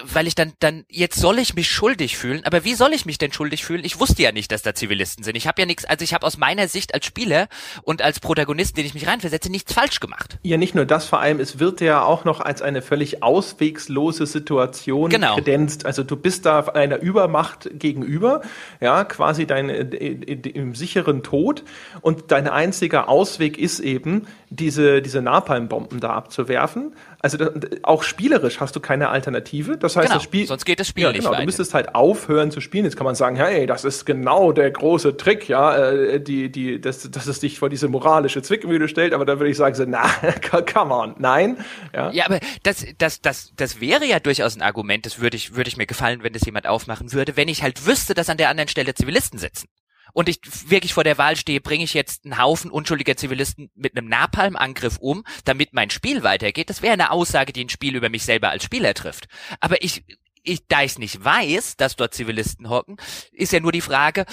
weil 0.03 0.27
ich 0.27 0.35
dann 0.35 0.53
dann 0.59 0.85
jetzt 0.89 1.19
soll 1.19 1.39
ich 1.39 1.55
mich 1.55 1.69
schuldig 1.69 2.17
fühlen, 2.17 2.41
aber 2.45 2.63
wie 2.63 2.73
soll 2.73 2.93
ich 2.93 3.05
mich 3.05 3.17
denn 3.17 3.31
schuldig 3.31 3.63
fühlen? 3.63 3.83
Ich 3.83 3.99
wusste 3.99 4.21
ja 4.23 4.31
nicht, 4.31 4.51
dass 4.51 4.61
da 4.61 4.73
Zivilisten 4.73 5.23
sind. 5.23 5.35
Ich 5.35 5.47
habe 5.47 5.61
ja 5.61 5.65
nichts, 5.65 5.85
also 5.85 6.03
ich 6.03 6.13
habe 6.13 6.25
aus 6.25 6.37
meiner 6.37 6.67
Sicht 6.67 6.93
als 6.93 7.05
Spieler 7.05 7.47
und 7.83 8.01
als 8.01 8.19
Protagonist, 8.19 8.77
den 8.77 8.85
ich 8.85 8.93
mich 8.93 9.07
reinversetze, 9.07 9.49
nichts 9.49 9.73
falsch 9.73 9.99
gemacht. 9.99 10.37
Ja, 10.43 10.57
nicht 10.57 10.75
nur 10.75 10.85
das, 10.85 11.05
vor 11.05 11.19
allem 11.19 11.39
es 11.39 11.59
wird 11.59 11.81
ja 11.81 12.03
auch 12.03 12.25
noch 12.25 12.39
als 12.39 12.61
eine 12.61 12.81
völlig 12.81 13.23
auswegslose 13.23 14.25
Situation 14.25 15.09
genau. 15.09 15.35
kredenzt. 15.35 15.85
Also 15.85 16.03
du 16.03 16.15
bist 16.15 16.45
da 16.45 16.59
einer 16.61 16.99
Übermacht 16.99 17.69
gegenüber, 17.73 18.41
ja, 18.79 19.03
quasi 19.03 19.45
dein 19.45 19.69
äh, 19.69 19.83
im 19.83 20.75
sicheren 20.75 21.23
Tod 21.23 21.63
und 22.01 22.31
dein 22.31 22.47
einziger 22.47 23.09
Ausweg 23.09 23.57
ist 23.57 23.79
eben 23.79 24.27
diese 24.49 25.01
diese 25.01 25.21
Napalmbomben 25.21 25.99
da 25.99 26.11
abzuwerfen 26.11 26.93
also 27.23 27.37
das, 27.37 27.51
auch 27.83 28.03
spielerisch 28.03 28.59
hast 28.64 28.76
du 28.76 28.80
keine 28.80 29.10
Alternative. 29.10 29.77
Das 29.77 29.95
heißt, 29.95 30.07
genau, 30.07 30.15
das 30.15 30.23
Spiel. 30.23 30.48
Sonst 30.48 30.65
geht 30.65 30.80
das 30.80 30.88
Spiel 30.88 31.03
ja, 31.03 31.11
nicht 31.11 31.19
genau, 31.19 31.31
weiter. 31.31 31.41
Du 31.41 31.45
müsstest 31.45 31.73
halt 31.73 31.94
aufhören 31.94 32.49
zu 32.49 32.61
spielen. 32.61 32.85
Jetzt 32.85 32.98
kann 32.98 33.06
man 33.06 33.15
sagen, 33.15 33.35
hey, 33.35 33.65
das 33.68 33.85
ist 33.85 34.06
genau 34.06 34.52
der 34.52 34.72
große 34.72 35.18
Trick, 35.18 35.48
ja, 35.48 35.76
äh, 35.76 36.19
die, 36.19 36.52
die, 36.52 36.81
das, 36.81 37.10
dass 37.11 37.27
es 37.27 37.40
dich 37.40 37.60
vor 37.60 37.69
diese 37.69 37.88
moralische 37.88 38.41
Zwickmühle 38.41 38.88
stellt. 38.88 39.14
Aber 39.14 39.26
da 39.26 39.40
würde 39.40 39.52
ich 39.52 39.57
sagen, 39.57 39.76
so, 39.76 39.85
na, 39.85 40.10
come 40.73 40.94
on, 40.94 41.15
nein. 41.19 41.57
Ja, 41.94 42.11
ja 42.11 42.26
aber 42.26 42.40
das, 42.64 42.85
das, 42.98 43.22
das, 43.22 43.53
das 43.56 43.80
wäre 43.80 44.06
ja 44.06 44.19
durchaus 44.19 44.56
ein 44.56 44.61
Argument. 44.61 45.06
Das 45.06 45.19
würde 45.19 45.38
ich, 45.38 45.56
würde 45.56 45.68
ich 45.68 45.77
mir 45.77 45.85
gefallen, 45.85 46.23
wenn 46.23 46.34
das 46.34 46.45
jemand 46.45 46.65
aufmachen 46.65 47.14
würde, 47.14 47.38
wenn 47.38 47.48
ich 47.48 47.61
halt 47.61 47.85
wüsste, 47.85 48.14
dass 48.14 48.30
an 48.30 48.38
der 48.38 48.49
anderen 48.49 48.69
Stelle 48.69 48.95
Zivilisten 48.95 49.38
sitzen 49.38 49.68
und 50.14 50.30
ich 50.30 50.40
wirklich 50.69 50.94
vor 50.94 51.03
der 51.03 51.18
Wahl 51.18 51.35
stehe, 51.35 51.60
bringe 51.60 51.84
ich 51.84 51.94
jetzt 51.94 52.26
einen 52.26 52.38
Haufen 52.38 52.72
unschuldiger 52.72 53.18
Zivilisten 53.18 53.72
mit 53.76 53.98
einem 53.98 54.07
Napalmangriff 54.07 54.98
um, 54.99 55.26
damit 55.44 55.73
mein 55.73 55.90
Spiel 55.90 56.23
weitergeht, 56.23 56.69
das 56.69 56.81
wäre 56.81 56.94
eine 56.94 57.11
Aussage, 57.11 57.52
die 57.52 57.65
ein 57.65 57.69
Spiel 57.69 57.95
über 57.95 58.10
mich 58.10 58.23
selber 58.23 58.49
als 58.49 58.64
Spieler 58.64 58.94
trifft. 58.94 59.27
Aber 59.60 59.84
ich, 59.84 60.03
ich, 60.44 60.68
da 60.68 60.84
ich 60.84 60.98
nicht 60.99 61.23
weiß, 61.23 61.77
dass 61.77 61.95
dort 61.95 62.14
Zivilisten 62.14 62.69
hocken, 62.69 62.98
ist 63.31 63.53
ja 63.53 63.60
nur 63.60 63.72
die 63.72 63.81
Frage, 63.81 64.26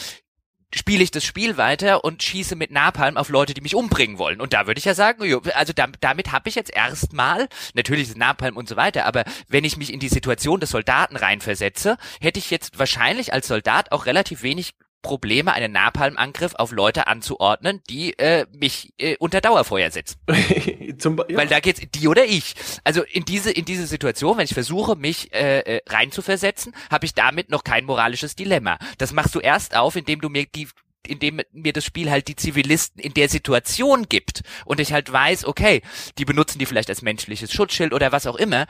spiele 0.72 1.02
ich 1.02 1.10
das 1.10 1.24
Spiel 1.24 1.56
weiter 1.56 2.04
und 2.04 2.22
schieße 2.22 2.54
mit 2.54 2.70
Napalm 2.70 3.16
auf 3.16 3.28
Leute, 3.28 3.54
die 3.54 3.60
mich 3.60 3.74
umbringen 3.74 4.18
wollen. 4.18 4.40
Und 4.40 4.52
da 4.52 4.66
würde 4.66 4.78
ich 4.78 4.84
ja 4.84 4.94
sagen, 4.94 5.22
also 5.54 5.72
da, 5.72 5.88
damit 6.00 6.30
habe 6.30 6.48
ich 6.48 6.54
jetzt 6.54 6.72
erstmal, 6.72 7.48
natürlich 7.74 8.08
ist 8.08 8.16
Napalm 8.16 8.56
und 8.56 8.68
so 8.68 8.76
weiter, 8.76 9.04
aber 9.06 9.24
wenn 9.48 9.64
ich 9.64 9.76
mich 9.76 9.92
in 9.92 10.00
die 10.00 10.08
Situation 10.08 10.60
des 10.60 10.70
Soldaten 10.70 11.16
reinversetze, 11.16 11.96
hätte 12.20 12.38
ich 12.38 12.50
jetzt 12.50 12.78
wahrscheinlich 12.78 13.32
als 13.32 13.48
Soldat 13.48 13.90
auch 13.90 14.06
relativ 14.06 14.42
wenig 14.42 14.74
Probleme, 15.02 15.52
einen 15.52 15.72
Napalmangriff 15.72 16.54
auf 16.54 16.72
Leute 16.72 17.06
anzuordnen, 17.06 17.80
die 17.88 18.18
äh, 18.18 18.46
mich 18.52 18.92
äh, 18.98 19.16
unter 19.18 19.40
Dauerfeuer 19.40 19.90
setzen. 19.90 20.20
Zum, 20.98 21.22
ja. 21.28 21.36
Weil 21.36 21.48
da 21.48 21.60
geht's 21.60 21.80
die 21.94 22.08
oder 22.08 22.24
ich. 22.24 22.54
Also 22.84 23.02
in 23.02 23.24
diese 23.24 23.50
in 23.50 23.64
diese 23.64 23.86
Situation, 23.86 24.36
wenn 24.36 24.44
ich 24.44 24.54
versuche, 24.54 24.96
mich 24.96 25.32
äh, 25.32 25.60
äh 25.60 25.80
reinzuversetzen, 25.88 26.74
habe 26.90 27.06
ich 27.06 27.14
damit 27.14 27.50
noch 27.50 27.64
kein 27.64 27.84
moralisches 27.84 28.36
Dilemma. 28.36 28.78
Das 28.98 29.12
machst 29.12 29.34
du 29.34 29.40
erst 29.40 29.76
auf, 29.76 29.96
indem 29.96 30.20
du 30.20 30.28
mir 30.28 30.46
die 30.46 30.68
indem 31.06 31.40
mir 31.52 31.72
das 31.72 31.84
Spiel 31.84 32.10
halt 32.10 32.28
die 32.28 32.36
Zivilisten 32.36 33.02
in 33.02 33.14
der 33.14 33.28
Situation 33.28 34.08
gibt 34.08 34.42
und 34.64 34.80
ich 34.80 34.92
halt 34.92 35.10
weiß, 35.10 35.46
okay, 35.46 35.82
die 36.18 36.24
benutzen 36.24 36.58
die 36.58 36.66
vielleicht 36.66 36.90
als 36.90 37.02
menschliches 37.02 37.52
Schutzschild 37.52 37.94
oder 37.94 38.12
was 38.12 38.26
auch 38.26 38.36
immer, 38.36 38.66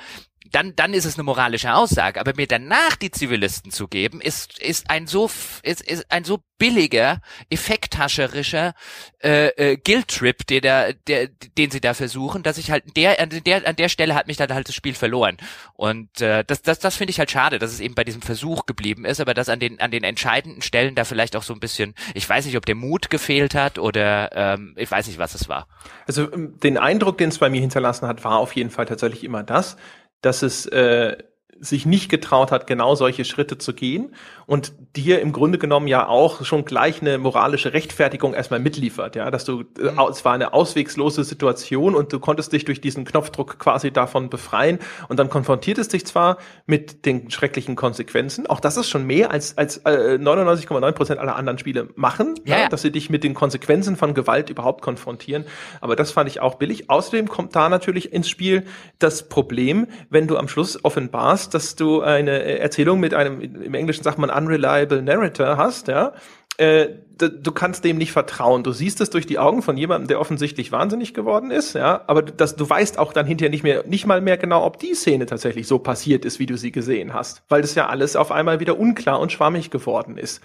dann, 0.52 0.74
dann 0.76 0.94
ist 0.94 1.04
es 1.04 1.16
eine 1.16 1.24
moralische 1.24 1.74
Aussage. 1.74 2.20
Aber 2.20 2.32
mir 2.36 2.46
danach 2.46 2.96
die 2.96 3.10
Zivilisten 3.10 3.70
zu 3.70 3.88
geben, 3.88 4.20
ist, 4.20 4.58
ist 4.58 4.90
ein 4.90 5.06
so, 5.06 5.30
ist, 5.62 5.80
ist 5.82 6.10
ein 6.10 6.24
so 6.24 6.40
billiger, 6.58 7.20
effekthascherischer 7.48 8.74
äh, 9.22 9.48
äh, 9.48 9.76
Guild-Trip, 9.76 10.46
der, 10.46 10.60
der, 10.60 10.92
der, 10.92 11.28
den 11.56 11.70
sie 11.70 11.80
da 11.80 11.94
versuchen, 11.94 12.42
dass 12.42 12.58
ich 12.58 12.70
halt 12.70 12.96
der, 12.96 13.18
an 13.18 13.30
der, 13.30 13.66
an 13.66 13.76
der 13.76 13.88
Stelle 13.88 14.14
hat 14.14 14.26
mich 14.26 14.36
dann 14.36 14.52
halt 14.52 14.68
das 14.68 14.74
Spiel 14.74 14.94
verloren. 14.94 15.38
Und 15.74 16.20
äh, 16.20 16.44
das, 16.44 16.60
das, 16.62 16.78
das 16.78 16.96
finde 16.96 17.12
ich 17.12 17.18
halt 17.18 17.30
schade, 17.30 17.58
dass 17.58 17.72
es 17.72 17.80
eben 17.80 17.94
bei 17.94 18.04
diesem 18.04 18.20
Versuch 18.20 18.66
geblieben 18.66 19.06
ist, 19.06 19.20
aber 19.20 19.32
dass 19.32 19.48
an 19.48 19.58
den, 19.58 19.80
an 19.80 19.90
den 19.90 20.04
entscheidenden 20.04 20.60
Stellen 20.60 20.94
da 20.94 21.04
vielleicht 21.04 21.34
auch 21.34 21.42
so 21.42 21.54
ein 21.54 21.60
bisschen, 21.60 21.94
ich 22.14 22.28
weiß 22.28 22.44
nicht, 22.44 22.56
ob 22.58 22.66
der 22.66 22.74
Mut 22.74 23.08
gefehlt 23.08 23.54
hat 23.54 23.78
oder 23.78 24.30
ähm, 24.34 24.74
ich 24.76 24.90
weiß 24.90 25.06
nicht, 25.06 25.18
was 25.18 25.34
es 25.34 25.48
war. 25.48 25.66
Also 26.06 26.30
ähm, 26.30 26.58
den 26.60 26.76
Eindruck, 26.76 27.16
den 27.16 27.30
es 27.30 27.38
bei 27.38 27.48
mir 27.48 27.60
hinterlassen 27.60 28.06
hat, 28.06 28.22
war 28.22 28.36
auf 28.38 28.54
jeden 28.54 28.70
Fall 28.70 28.84
tatsächlich 28.84 29.24
immer 29.24 29.42
das, 29.42 29.78
dass 30.20 30.42
es 30.42 30.66
äh, 30.66 31.16
sich 31.60 31.84
nicht 31.84 32.08
getraut 32.08 32.50
hat, 32.50 32.66
genau 32.66 32.94
solche 32.94 33.24
Schritte 33.24 33.58
zu 33.58 33.74
gehen 33.74 34.14
und 34.46 34.72
dir 34.96 35.20
im 35.20 35.32
Grunde 35.32 35.58
genommen 35.58 35.86
ja 35.86 36.08
auch 36.08 36.44
schon 36.44 36.64
gleich 36.64 37.02
eine 37.02 37.18
moralische 37.18 37.72
Rechtfertigung 37.72 38.34
erstmal 38.34 38.60
mitliefert, 38.60 39.14
ja, 39.14 39.30
dass 39.30 39.44
du, 39.44 39.60
äh, 39.78 39.92
mhm. 39.92 40.00
es 40.10 40.24
war 40.24 40.32
eine 40.32 40.54
auswegslose 40.54 41.22
Situation 41.22 41.94
und 41.94 42.12
du 42.12 42.18
konntest 42.18 42.52
dich 42.52 42.64
durch 42.64 42.80
diesen 42.80 43.04
Knopfdruck 43.04 43.58
quasi 43.58 43.92
davon 43.92 44.30
befreien 44.30 44.78
und 45.08 45.18
dann 45.18 45.28
konfrontiert 45.28 45.78
es 45.78 45.88
dich 45.88 46.06
zwar 46.06 46.38
mit 46.66 47.04
den 47.04 47.30
schrecklichen 47.30 47.76
Konsequenzen, 47.76 48.46
auch 48.46 48.60
das 48.60 48.78
ist 48.78 48.88
schon 48.88 49.06
mehr 49.06 49.30
als, 49.30 49.58
als 49.58 49.76
äh, 49.78 50.18
99,9 50.18 50.92
Prozent 50.92 51.20
aller 51.20 51.36
anderen 51.36 51.58
Spiele 51.58 51.90
machen, 51.94 52.34
ja, 52.44 52.60
ja. 52.60 52.68
dass 52.68 52.82
sie 52.82 52.90
dich 52.90 53.10
mit 53.10 53.22
den 53.22 53.34
Konsequenzen 53.34 53.96
von 53.96 54.14
Gewalt 54.14 54.48
überhaupt 54.48 54.82
konfrontieren, 54.82 55.44
aber 55.82 55.94
das 55.94 56.10
fand 56.10 56.28
ich 56.30 56.40
auch 56.40 56.54
billig. 56.54 56.88
Außerdem 56.88 57.28
kommt 57.28 57.54
da 57.54 57.68
natürlich 57.68 58.12
ins 58.12 58.28
Spiel 58.28 58.64
das 58.98 59.28
Problem, 59.28 59.86
wenn 60.08 60.26
du 60.26 60.38
am 60.38 60.48
Schluss 60.48 60.84
offenbarst, 60.84 61.49
dass 61.54 61.76
du 61.76 62.00
eine 62.00 62.58
Erzählung 62.58 63.00
mit 63.00 63.14
einem, 63.14 63.40
im 63.40 63.74
Englischen 63.74 64.02
sagt 64.02 64.18
man 64.18 64.30
unreliable 64.30 65.02
narrator 65.02 65.56
hast, 65.56 65.88
ja, 65.88 66.12
äh, 66.56 66.88
du 67.18 67.52
kannst 67.52 67.84
dem 67.84 67.98
nicht 67.98 68.12
vertrauen. 68.12 68.62
Du 68.62 68.72
siehst 68.72 69.00
es 69.00 69.10
durch 69.10 69.26
die 69.26 69.38
Augen 69.38 69.62
von 69.62 69.76
jemandem, 69.76 70.08
der 70.08 70.20
offensichtlich 70.20 70.72
wahnsinnig 70.72 71.14
geworden 71.14 71.50
ist, 71.50 71.74
ja, 71.74 72.02
aber 72.06 72.22
das, 72.22 72.56
du 72.56 72.68
weißt 72.68 72.98
auch 72.98 73.12
dann 73.12 73.26
hinterher 73.26 73.50
nicht 73.50 73.62
mehr, 73.62 73.84
nicht 73.86 74.06
mal 74.06 74.20
mehr 74.20 74.36
genau, 74.36 74.64
ob 74.64 74.78
die 74.78 74.94
Szene 74.94 75.26
tatsächlich 75.26 75.66
so 75.66 75.78
passiert 75.78 76.24
ist, 76.24 76.38
wie 76.38 76.46
du 76.46 76.56
sie 76.56 76.72
gesehen 76.72 77.12
hast, 77.14 77.42
weil 77.48 77.62
das 77.62 77.74
ja 77.74 77.88
alles 77.88 78.16
auf 78.16 78.32
einmal 78.32 78.60
wieder 78.60 78.78
unklar 78.78 79.20
und 79.20 79.32
schwammig 79.32 79.70
geworden 79.70 80.16
ist. 80.18 80.42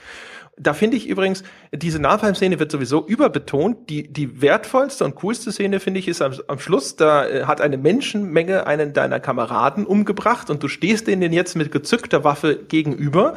Da 0.57 0.73
finde 0.73 0.95
ich 0.95 1.07
übrigens, 1.07 1.43
diese 1.73 1.99
Napalm-Szene 1.99 2.59
wird 2.59 2.71
sowieso 2.71 3.05
überbetont. 3.05 3.89
Die, 3.89 4.07
die 4.11 4.41
wertvollste 4.41 5.03
und 5.03 5.15
coolste 5.15 5.51
Szene, 5.51 5.81
finde 5.81 5.99
ich, 5.99 6.07
ist 6.07 6.21
am, 6.21 6.33
am 6.47 6.59
Schluss, 6.59 6.95
da 6.95 7.27
äh, 7.27 7.43
hat 7.43 7.59
eine 7.59 7.77
Menschenmenge 7.77 8.65
einen 8.65 8.93
deiner 8.93 9.19
Kameraden 9.19 9.85
umgebracht 9.85 10.49
und 10.49 10.63
du 10.63 10.69
stehst 10.69 11.07
denen 11.07 11.33
jetzt 11.33 11.55
mit 11.55 11.71
gezückter 11.73 12.23
Waffe 12.23 12.55
gegenüber 12.55 13.35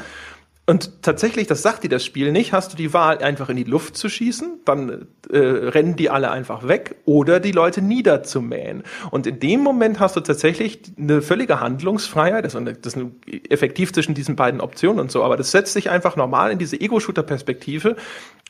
und 0.68 1.02
tatsächlich, 1.02 1.46
das 1.46 1.62
sagt 1.62 1.82
dir 1.82 1.88
das 1.88 2.04
Spiel 2.04 2.30
nicht, 2.30 2.52
hast 2.52 2.74
du 2.74 2.76
die 2.76 2.92
Wahl, 2.92 3.18
einfach 3.22 3.48
in 3.48 3.56
die 3.56 3.64
Luft 3.64 3.96
zu 3.96 4.10
schießen, 4.10 4.60
dann 4.66 5.06
äh, 5.30 5.38
rennen 5.38 5.96
die 5.96 6.10
alle 6.10 6.30
einfach 6.30 6.68
weg 6.68 6.96
oder 7.06 7.40
die 7.40 7.52
Leute 7.52 7.80
niederzumähen. 7.80 8.82
Und 9.10 9.26
in 9.26 9.40
dem 9.40 9.60
Moment 9.60 9.98
hast 9.98 10.16
du 10.16 10.20
tatsächlich 10.20 10.80
eine 10.98 11.22
völlige 11.22 11.60
Handlungsfreiheit, 11.60 12.44
das 12.44 12.54
ist, 12.54 12.84
das 12.84 12.96
ist 12.96 13.06
effektiv 13.48 13.94
zwischen 13.94 14.12
diesen 14.12 14.36
beiden 14.36 14.60
Optionen 14.60 15.00
und 15.00 15.10
so, 15.10 15.24
aber 15.24 15.38
das 15.38 15.52
setzt 15.52 15.72
sich 15.72 15.88
einfach 15.88 16.16
normal 16.16 16.52
in 16.52 16.58
diese 16.58 16.78
Ego-Shooter-Perspektive 16.78 17.96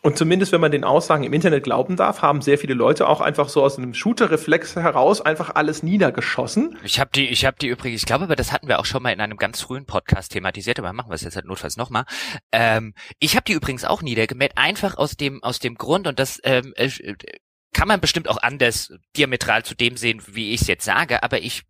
und 0.03 0.17
zumindest, 0.17 0.53
wenn 0.53 0.61
man 0.61 0.71
den 0.71 0.85
Aussagen 0.85 1.25
im 1.25 1.33
Internet 1.33 1.65
glauben 1.65 1.97
darf, 1.97 2.23
haben 2.23 2.41
sehr 2.41 2.59
viele 2.59 2.75
Leute 2.75 3.09
auch 3.09 3.21
einfach 3.21 3.49
so 3.49 3.63
aus 3.63 3.79
einem 3.79 3.95
Shooter-Reflex 3.95 4.77
heraus 4.77 5.21
einfach 5.21 5.55
alles 5.55 5.83
niedergeschossen. 5.83 6.79
Ich 6.85 7.01
habe 7.01 7.11
die, 7.15 7.29
ich 7.29 7.45
habe 7.45 7.57
die 7.61 7.69
übrigens, 7.69 8.03
ich 8.03 8.07
glaube, 8.07 8.25
aber 8.25 8.37
das 8.37 8.53
hatten 8.53 8.69
wir 8.69 8.79
auch 8.79 8.85
schon 8.85 9.03
mal 9.03 9.13
in 9.13 9.21
einem 9.21 9.37
ganz 9.37 9.61
frühen 9.61 9.87
Podcast 9.87 10.33
thematisiert, 10.33 10.79
aber 10.79 10.93
machen 10.93 11.11
wir 11.11 11.15
es 11.15 11.23
jetzt 11.23 11.37
halt 11.37 11.47
notfalls 11.47 11.77
nochmal. 11.77 12.05
Ähm, 12.53 12.95
ich 13.19 13.35
habe 13.35 13.45
die 13.45 13.53
übrigens 13.53 13.85
auch 13.85 14.03
niedergemäht, 14.03 14.53
einfach 14.57 14.97
aus 14.97 15.17
dem, 15.17 15.43
aus 15.43 15.59
dem 15.59 15.75
Grund, 15.75 16.07
und 16.07 16.19
das 16.19 16.41
ähm, 16.45 16.73
äh, 16.77 16.89
kann 17.73 17.89
man 17.89 18.01
bestimmt 18.01 18.29
auch 18.29 18.39
anders 18.43 18.93
diametral 19.17 19.65
zu 19.65 19.75
dem 19.75 19.97
sehen, 19.97 20.23
wie 20.27 20.53
ich 20.53 20.63
es 20.63 20.67
jetzt 20.69 20.85
sage, 20.85 21.23
aber 21.23 21.41
ich 21.41 21.65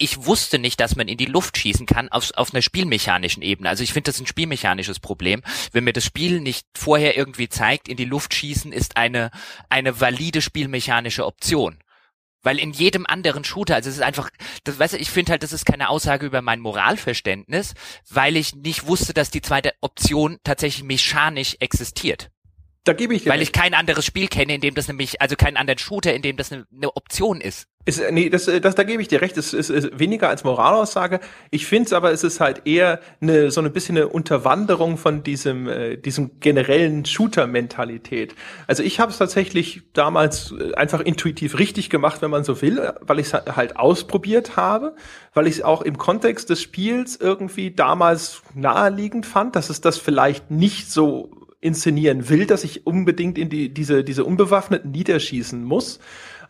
ich 0.00 0.24
wusste 0.24 0.58
nicht, 0.58 0.80
dass 0.80 0.96
man 0.96 1.08
in 1.08 1.18
die 1.18 1.26
Luft 1.26 1.58
schießen 1.58 1.86
kann 1.86 2.08
auf, 2.08 2.30
auf 2.34 2.54
einer 2.54 2.62
spielmechanischen 2.62 3.42
Ebene. 3.42 3.68
Also 3.68 3.82
ich 3.82 3.92
finde 3.92 4.10
das 4.10 4.18
ein 4.18 4.26
spielmechanisches 4.26 4.98
Problem. 4.98 5.42
Wenn 5.72 5.84
mir 5.84 5.92
das 5.92 6.04
Spiel 6.04 6.40
nicht 6.40 6.66
vorher 6.74 7.16
irgendwie 7.16 7.48
zeigt, 7.48 7.88
in 7.88 7.96
die 7.96 8.06
Luft 8.06 8.34
schießen 8.34 8.72
ist 8.72 8.96
eine, 8.96 9.30
eine 9.68 10.00
valide 10.00 10.40
spielmechanische 10.40 11.26
Option. 11.26 11.78
Weil 12.42 12.58
in 12.58 12.72
jedem 12.72 13.04
anderen 13.06 13.44
Shooter, 13.44 13.74
also 13.74 13.90
es 13.90 13.96
ist 13.96 14.02
einfach, 14.02 14.30
das, 14.64 14.78
weißt 14.78 14.94
du, 14.94 14.98
ich 14.98 15.10
finde 15.10 15.32
halt, 15.32 15.42
das 15.42 15.52
ist 15.52 15.66
keine 15.66 15.90
Aussage 15.90 16.24
über 16.24 16.40
mein 16.40 16.60
Moralverständnis, 16.60 17.74
weil 18.08 18.38
ich 18.38 18.54
nicht 18.54 18.86
wusste, 18.86 19.12
dass 19.12 19.30
die 19.30 19.42
zweite 19.42 19.74
Option 19.82 20.38
tatsächlich 20.44 20.84
mechanisch 20.84 21.56
existiert. 21.60 22.30
Da 22.84 22.94
gebe 22.94 23.14
ich 23.14 23.24
dir 23.24 23.30
Weil 23.30 23.40
recht. 23.40 23.54
ich 23.54 23.60
kein 23.60 23.74
anderes 23.74 24.06
Spiel 24.06 24.28
kenne, 24.28 24.54
in 24.54 24.62
dem 24.62 24.74
das 24.74 24.88
nämlich, 24.88 25.20
also 25.20 25.36
keinen 25.36 25.58
anderen 25.58 25.78
Shooter, 25.78 26.14
in 26.14 26.22
dem 26.22 26.38
das 26.38 26.50
eine, 26.50 26.66
eine 26.74 26.96
Option 26.96 27.42
ist. 27.42 27.66
Ist, 27.86 28.02
nee, 28.10 28.28
das, 28.28 28.44
das, 28.44 28.74
da 28.74 28.82
gebe 28.82 29.00
ich 29.00 29.08
dir 29.08 29.22
recht. 29.22 29.38
Es 29.38 29.54
ist, 29.54 29.70
ist 29.70 29.98
weniger 29.98 30.28
als 30.28 30.44
Moralaussage. 30.44 31.18
Ich 31.50 31.66
finde 31.66 31.86
es 31.86 31.92
aber, 31.94 32.12
es 32.12 32.22
ist 32.22 32.38
halt 32.38 32.66
eher 32.66 33.00
eine, 33.22 33.50
so 33.50 33.62
ein 33.62 33.72
bisschen 33.72 33.96
eine 33.96 34.08
Unterwanderung 34.08 34.98
von 34.98 35.22
diesem, 35.22 35.66
äh, 35.66 35.96
diesem 35.96 36.40
generellen 36.40 37.06
Shooter-Mentalität. 37.06 38.34
Also 38.66 38.82
ich 38.82 39.00
habe 39.00 39.10
es 39.10 39.16
tatsächlich 39.16 39.80
damals 39.94 40.52
äh, 40.52 40.74
einfach 40.74 41.00
intuitiv 41.00 41.58
richtig 41.58 41.88
gemacht, 41.88 42.20
wenn 42.20 42.30
man 42.30 42.44
so 42.44 42.60
will, 42.60 42.92
weil 43.00 43.18
ich 43.18 43.32
es 43.32 43.32
halt 43.32 43.78
ausprobiert 43.78 44.58
habe, 44.58 44.94
weil 45.32 45.46
ich 45.46 45.56
es 45.56 45.62
auch 45.62 45.80
im 45.80 45.96
Kontext 45.96 46.50
des 46.50 46.60
Spiels 46.60 47.16
irgendwie 47.16 47.70
damals 47.70 48.42
naheliegend 48.54 49.24
fand, 49.24 49.56
dass 49.56 49.70
es 49.70 49.80
das 49.80 49.96
vielleicht 49.96 50.50
nicht 50.50 50.92
so 50.92 51.30
inszenieren 51.62 52.28
will, 52.28 52.46
dass 52.46 52.64
ich 52.64 52.86
unbedingt 52.86 53.38
in 53.38 53.48
die, 53.48 53.72
diese, 53.72 54.04
diese 54.04 54.24
Unbewaffneten 54.24 54.90
niederschießen 54.90 55.62
muss. 55.62 55.98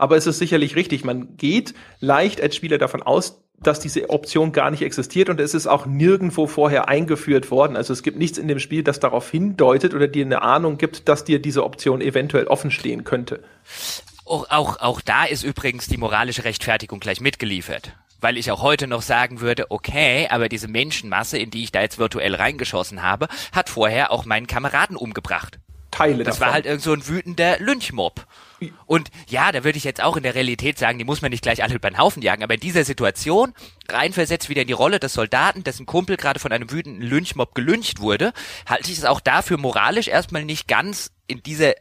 Aber 0.01 0.16
es 0.16 0.27
ist 0.27 0.39
sicherlich 0.39 0.77
richtig. 0.77 1.05
Man 1.05 1.36
geht 1.36 1.74
leicht 2.01 2.40
als 2.40 2.56
Spieler 2.56 2.78
davon 2.78 3.02
aus, 3.02 3.43
dass 3.62 3.81
diese 3.81 4.09
Option 4.09 4.52
gar 4.52 4.70
nicht 4.70 4.81
existiert 4.81 5.28
und 5.28 5.39
es 5.39 5.52
ist 5.52 5.66
auch 5.66 5.85
nirgendwo 5.85 6.47
vorher 6.47 6.89
eingeführt 6.89 7.51
worden. 7.51 7.77
Also 7.77 7.93
es 7.93 8.02
gibt 8.02 8.16
nichts 8.16 8.39
in 8.39 8.48
dem 8.48 8.60
Spiel, 8.60 8.82
das 8.82 8.98
darauf 8.98 9.31
hindeutet 9.31 9.93
oder 9.93 10.09
dir 10.09 10.24
eine 10.24 10.40
Ahnung 10.40 10.78
gibt, 10.78 11.06
dass 11.10 11.24
dir 11.24 11.39
diese 11.39 11.64
Option 11.64 12.01
eventuell 12.01 12.47
offen 12.47 12.70
stehen 12.70 13.05
könnte. 13.05 13.43
Auch, 14.24 14.48
auch, 14.48 14.81
auch 14.81 15.02
da 15.02 15.24
ist 15.24 15.44
übrigens 15.44 15.86
die 15.86 15.98
moralische 15.98 16.44
Rechtfertigung 16.44 16.98
gleich 16.98 17.20
mitgeliefert 17.20 17.93
weil 18.22 18.36
ich 18.36 18.51
auch 18.51 18.60
heute 18.60 18.86
noch 18.86 19.01
sagen 19.01 19.40
würde, 19.40 19.70
okay, 19.70 20.28
aber 20.28 20.51
diese 20.51 20.68
Menschenmasse, 20.68 21.39
in 21.39 21.51
die 21.51 21.64
ich 21.64 21.72
da 21.72 21.81
jetzt 21.81 21.98
virtuell 21.98 22.35
reingeschossen 22.35 23.02
habe, 23.02 23.28
hat 23.51 23.70
vorher 23.70 24.10
auch 24.10 24.27
meinen 24.27 24.47
Kameraden 24.47 24.94
umgebracht. 24.94 25.59
Teile 25.90 26.22
das 26.22 26.36
davon. 26.36 26.47
war 26.47 26.52
halt 26.52 26.66
irgend 26.66 26.82
so 26.82 26.93
ein 26.93 27.09
wütender 27.09 27.59
Lynchmob. 27.60 28.27
Und 28.87 29.11
ja, 29.28 29.53
da 29.53 29.65
würde 29.65 29.78
ich 29.78 29.85
jetzt 29.85 30.03
auch 30.03 30.16
in 30.16 30.23
der 30.23 30.35
Realität 30.35 30.78
sagen, 30.78 30.99
die 30.99 31.05
muss 31.05 31.23
man 31.23 31.31
nicht 31.31 31.43
gleich 31.43 31.62
alle 31.62 31.74
über 31.74 31.91
den 31.91 31.99
Haufen 31.99 32.23
jagen, 32.23 32.43
aber 32.43 32.55
in 32.55 32.61
dieser 32.61 32.85
Situation, 32.85 33.55
reinversetzt 33.89 34.49
wieder 34.49 34.62
in 34.62 34.69
die 34.69 34.73
Rolle 34.73 35.01
des 35.01 35.12
Soldaten, 35.12 35.65
dessen 35.65 35.87
Kumpel 35.87 36.16
gerade 36.16 36.41
von 36.41 36.53
einem 36.53 36.70
wütenden 36.70 37.03
Lynchmob 37.03 37.55
gelyncht 37.55 38.01
wurde, 38.01 38.32
halte 38.66 38.91
ich 38.91 38.99
es 38.99 39.05
auch 39.05 39.20
dafür 39.20 39.59
moralisch 39.59 40.09
erstmal 40.09 40.45
nicht 40.45 40.69
ganz 40.69 41.11
in 41.27 41.43
dieser 41.43 41.74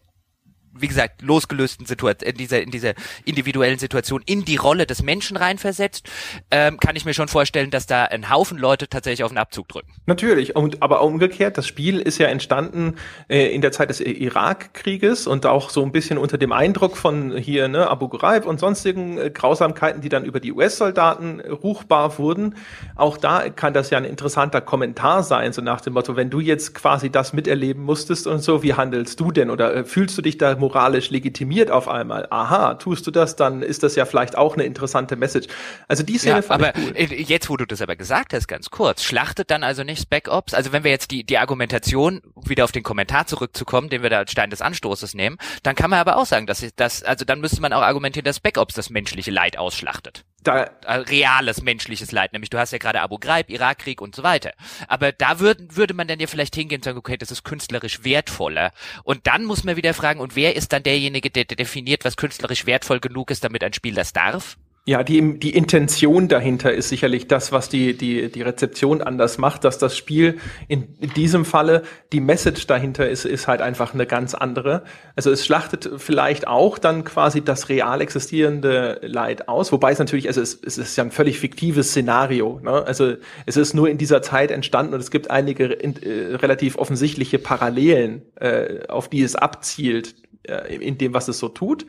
wie 0.74 0.88
gesagt, 0.88 1.22
losgelösten 1.22 1.86
Situation, 1.86 2.30
in 2.32 2.38
dieser, 2.38 2.62
in 2.62 2.72
dieser 2.72 2.94
individuellen 3.26 3.80
Situation 3.80 4.22
in 4.26 4.46
die 4.46 4.56
Rolle 4.56 4.86
des 4.86 5.04
Menschen 5.04 5.38
reinversetzt, 5.38 6.10
ähm, 6.52 6.80
kann 6.80 6.96
ich 6.96 7.06
mir 7.06 7.14
schon 7.14 7.28
vorstellen, 7.28 7.72
dass 7.72 7.86
da 7.86 8.06
ein 8.06 8.30
Haufen 8.30 8.58
Leute 8.58 8.88
tatsächlich 8.88 9.24
auf 9.24 9.32
den 9.32 9.38
Abzug 9.38 9.68
drücken. 9.68 9.90
Natürlich, 10.06 10.56
und 10.56 10.82
aber 10.82 11.02
umgekehrt, 11.02 11.58
das 11.58 11.68
Spiel 11.68 12.00
ist 12.00 12.18
ja 12.18 12.28
entstanden 12.28 12.96
äh, 13.28 13.54
in 13.54 13.62
der 13.62 13.72
Zeit 13.72 13.90
des 13.90 14.00
Irakkrieges 14.00 15.28
und 15.28 15.46
auch 15.46 15.70
so 15.70 15.84
ein 15.84 15.92
bisschen 15.92 16.18
unter 16.18 16.38
dem 16.38 16.52
Eindruck 16.52 16.98
von 16.98 17.36
hier 17.38 17.68
ne, 17.68 17.90
Abu 17.90 18.08
Ghraib 18.08 18.46
und 18.46 18.60
sonstigen 18.60 19.18
äh, 19.18 19.30
Grausamkeiten, 19.30 20.02
die 20.02 20.10
dann 20.10 20.26
über 20.26 20.40
die 20.40 20.52
US-Soldaten 20.52 21.40
ruchbar 21.42 22.18
wurden. 22.18 22.56
Auch 22.96 23.18
da 23.18 23.50
kann 23.50 23.74
das 23.74 23.90
ja 23.90 23.98
ein 23.98 24.06
interessanter 24.06 24.62
Kommentar 24.62 25.24
sein, 25.24 25.54
so 25.54 25.62
nach 25.62 25.82
dem 25.82 25.94
Motto, 25.94 26.16
wenn 26.16 26.30
du 26.30 26.40
jetzt 26.40 26.76
quasi 26.76 27.10
das 27.10 27.34
miterleben 27.34 27.84
musstest 27.84 28.28
und 28.28 28.40
so, 28.40 28.64
wie 28.64 28.74
handelst 28.74 29.20
du 29.20 29.32
denn 29.32 29.50
oder 29.50 29.76
äh, 29.76 29.84
fühlst 29.84 30.18
du 30.18 30.22
dich 30.22 30.38
da 30.38 30.59
moralisch 30.60 31.10
legitimiert 31.10 31.72
auf 31.72 31.88
einmal. 31.88 32.28
Aha, 32.30 32.76
tust 32.76 33.08
du 33.08 33.12
das, 33.12 33.36
dann 33.36 33.62
ist 33.62 33.84
das 33.84 33.96
ja 33.96 34.06
vielleicht 34.06 34.38
auch 34.38 34.56
eine 34.56 34.64
interessante 34.64 35.16
Message. 35.16 35.48
Also 35.88 36.04
die 36.04 36.18
Szene 36.18 36.38
ja, 36.38 36.42
fand 36.42 36.64
aber 36.64 36.78
ich 36.96 37.12
cool. 37.12 37.18
jetzt, 37.20 37.50
wo 37.50 37.58
du 37.58 37.66
das 37.66 37.82
aber 37.82 37.96
gesagt 37.96 38.34
hast, 38.34 38.48
ganz 38.48 38.70
kurz, 38.70 39.04
schlachtet 39.04 39.50
dann 39.52 39.64
also 39.64 39.84
nicht 39.84 40.02
Spec 40.02 40.28
Ops? 40.28 40.54
Also 40.54 40.72
wenn 40.72 40.84
wir 40.84 40.92
jetzt 40.92 41.12
die, 41.12 41.24
die 41.24 41.38
Argumentation 41.38 42.22
wieder 42.46 42.64
auf 42.64 42.72
den 42.72 42.84
Kommentar 42.84 43.26
zurückzukommen, 43.26 43.90
den 43.90 44.04
wir 44.04 44.10
da 44.10 44.20
als 44.20 44.32
Stein 44.32 44.50
des 44.50 44.62
Anstoßes 44.62 45.14
nehmen, 45.16 45.38
dann 45.64 45.76
kann 45.76 45.90
man 45.90 46.00
aber 46.00 46.18
auch 46.18 46.26
sagen, 46.26 46.46
dass 46.46 46.66
das, 46.76 47.04
also 47.04 47.26
dann 47.26 47.40
müsste 47.40 47.62
man 47.62 47.74
auch 47.74 47.82
argumentieren, 47.82 48.26
dass 48.26 48.38
Spec 48.38 48.58
Ops 48.58 48.76
das 48.76 48.90
menschliche 48.90 49.32
Leid 49.32 49.58
ausschlachtet 49.58 50.26
da 50.44 50.64
äh, 50.86 50.94
reales 50.94 51.62
menschliches 51.62 52.12
Leid, 52.12 52.34
nämlich 52.34 52.50
du 52.50 52.58
hast 52.58 52.72
ja 52.72 52.78
gerade 52.78 53.02
Abu 53.02 53.18
Ghraib, 53.18 53.50
Irakkrieg 53.50 54.02
und 54.02 54.16
so 54.16 54.24
weiter. 54.24 54.52
Aber 54.88 55.12
da 55.12 55.40
würde 55.40 55.68
würde 55.76 55.94
man 55.94 56.08
dann 56.08 56.20
ja 56.20 56.28
vielleicht 56.28 56.56
hingehen 56.56 56.80
und 56.80 56.84
sagen, 56.84 56.98
okay, 56.98 57.18
das 57.18 57.32
ist 57.32 57.44
künstlerisch 57.44 58.04
wertvoller. 58.04 58.72
Und 59.04 59.28
dann 59.28 59.46
muss 59.46 59.64
man 59.64 59.76
wieder 59.76 59.94
fragen, 59.94 60.20
und 60.20 60.36
wer 60.36 60.49
ist 60.56 60.74
dann 60.74 60.84
derjenige, 60.84 61.30
der, 61.30 61.46
der 61.46 61.58
definiert, 61.58 62.06
was 62.06 62.18
künstlerisch 62.18 62.66
wertvoll 62.66 63.00
genug 63.00 63.32
ist, 63.32 63.44
damit 63.44 63.64
ein 63.64 63.74
Spiel 63.74 63.96
das 63.96 64.14
darf? 64.14 64.58
Ja, 64.90 65.04
die, 65.04 65.38
die 65.38 65.52
Intention 65.52 66.30
dahinter 66.30 66.74
ist 66.74 66.90
sicherlich 66.90 67.28
das, 67.28 67.52
was 67.52 67.70
die, 67.70 67.96
die, 67.96 68.32
die 68.32 68.42
Rezeption 68.42 69.04
anders 69.04 69.38
macht, 69.38 69.64
dass 69.64 69.78
das 69.78 69.96
Spiel 69.96 70.40
in, 70.68 70.96
in 71.00 71.12
diesem 71.14 71.46
Falle, 71.46 71.84
die 72.12 72.22
Message 72.22 72.66
dahinter 72.66 73.08
ist, 73.08 73.24
ist 73.24 73.48
halt 73.48 73.62
einfach 73.62 73.94
eine 73.94 74.08
ganz 74.08 74.34
andere. 74.34 74.84
Also 75.16 75.30
es 75.30 75.46
schlachtet 75.46 75.88
vielleicht 75.98 76.48
auch 76.48 76.80
dann 76.80 77.04
quasi 77.04 77.44
das 77.44 77.70
real 77.70 78.02
existierende 78.02 79.00
Leid 79.04 79.48
aus, 79.48 79.72
wobei 79.72 79.92
es 79.92 80.00
natürlich, 80.00 80.28
also 80.28 80.42
es, 80.42 80.60
es 80.66 80.80
ist 80.80 80.96
ja 80.96 81.04
ein 81.04 81.12
völlig 81.12 81.38
fiktives 81.38 81.90
Szenario. 81.90 82.60
Ne? 82.64 82.72
Also 82.72 83.14
es 83.46 83.58
ist 83.58 83.76
nur 83.76 83.90
in 83.90 84.00
dieser 84.00 84.24
Zeit 84.24 84.50
entstanden 84.50 84.96
und 84.96 85.02
es 85.02 85.12
gibt 85.12 85.30
einige 85.30 85.66
in, 85.66 86.02
äh, 86.02 86.36
relativ 86.38 86.80
offensichtliche 86.80 87.38
Parallelen, 87.38 88.24
äh, 88.38 88.88
auf 88.88 89.08
die 89.08 89.22
es 89.22 89.36
abzielt 89.36 90.16
in 90.50 90.98
dem, 90.98 91.14
was 91.14 91.28
es 91.28 91.40
so 91.40 91.50
tut. 91.50 91.86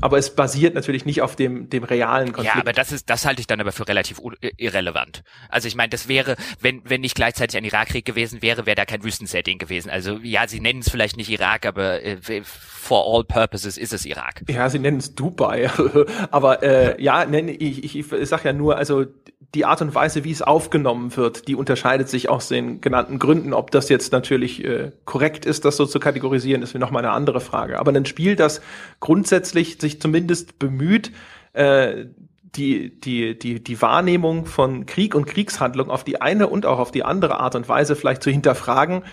Aber 0.00 0.18
es 0.18 0.34
basiert 0.34 0.74
natürlich 0.74 1.04
nicht 1.04 1.22
auf 1.22 1.36
dem, 1.36 1.68
dem 1.68 1.84
realen 1.84 2.32
Konflikt. 2.32 2.54
Ja, 2.54 2.60
aber 2.60 2.72
das 2.72 2.92
ist, 2.92 3.10
das 3.10 3.26
halte 3.26 3.40
ich 3.40 3.46
dann 3.46 3.60
aber 3.60 3.72
für 3.72 3.86
relativ 3.88 4.20
irrelevant. 4.56 5.22
Also 5.48 5.68
ich 5.68 5.74
meine, 5.74 5.90
das 5.90 6.08
wäre, 6.08 6.36
wenn, 6.60 6.82
wenn 6.84 7.00
nicht 7.00 7.14
gleichzeitig 7.14 7.56
ein 7.56 7.64
Irakkrieg 7.64 8.04
gewesen 8.04 8.42
wäre, 8.42 8.66
wäre 8.66 8.76
da 8.76 8.84
kein 8.84 9.04
Wüstensetting 9.04 9.58
gewesen. 9.58 9.90
Also 9.90 10.18
ja, 10.22 10.48
sie 10.48 10.60
nennen 10.60 10.80
es 10.80 10.90
vielleicht 10.90 11.16
nicht 11.16 11.30
Irak, 11.30 11.66
aber 11.66 12.02
äh, 12.02 12.18
for 12.44 13.04
all 13.06 13.24
purposes 13.24 13.76
ist 13.76 13.92
es 13.92 14.06
Irak. 14.06 14.42
Ja, 14.48 14.68
sie 14.68 14.78
nennen 14.78 14.98
es 14.98 15.14
Dubai. 15.14 15.70
aber 16.30 16.62
äh, 16.62 17.02
ja, 17.02 17.24
nenn, 17.24 17.48
ich, 17.48 17.84
ich, 17.84 18.12
ich 18.12 18.28
sag 18.28 18.44
ja 18.44 18.52
nur, 18.52 18.76
also 18.76 19.06
die 19.56 19.64
Art 19.64 19.80
und 19.80 19.94
Weise, 19.94 20.22
wie 20.22 20.30
es 20.30 20.42
aufgenommen 20.42 21.16
wird, 21.16 21.48
die 21.48 21.54
unterscheidet 21.54 22.08
sich 22.08 22.28
aus 22.28 22.48
den 22.48 22.80
genannten 22.80 23.18
Gründen. 23.18 23.54
Ob 23.54 23.70
das 23.70 23.88
jetzt 23.88 24.12
natürlich 24.12 24.62
äh, 24.64 24.92
korrekt 25.06 25.46
ist, 25.46 25.64
das 25.64 25.76
so 25.76 25.86
zu 25.86 25.98
kategorisieren, 25.98 26.62
ist 26.62 26.74
mir 26.74 26.80
nochmal 26.80 27.04
eine 27.04 27.14
andere 27.14 27.40
Frage. 27.40 27.78
Aber 27.78 27.90
ein 27.90 28.04
Spiel, 28.04 28.36
das 28.36 28.60
grundsätzlich 29.00 29.78
sich 29.80 30.00
zumindest 30.00 30.58
bemüht, 30.58 31.10
äh, 31.54 32.04
die, 32.56 33.00
die, 33.00 33.38
die, 33.38 33.64
die 33.64 33.82
Wahrnehmung 33.82 34.44
von 34.44 34.84
Krieg 34.84 35.14
und 35.14 35.26
Kriegshandlung 35.26 35.90
auf 35.90 36.04
die 36.04 36.20
eine 36.20 36.48
und 36.48 36.66
auch 36.66 36.78
auf 36.78 36.90
die 36.90 37.02
andere 37.02 37.40
Art 37.40 37.54
und 37.54 37.68
Weise 37.68 37.96
vielleicht 37.96 38.22
zu 38.22 38.30
hinterfragen, 38.30 39.04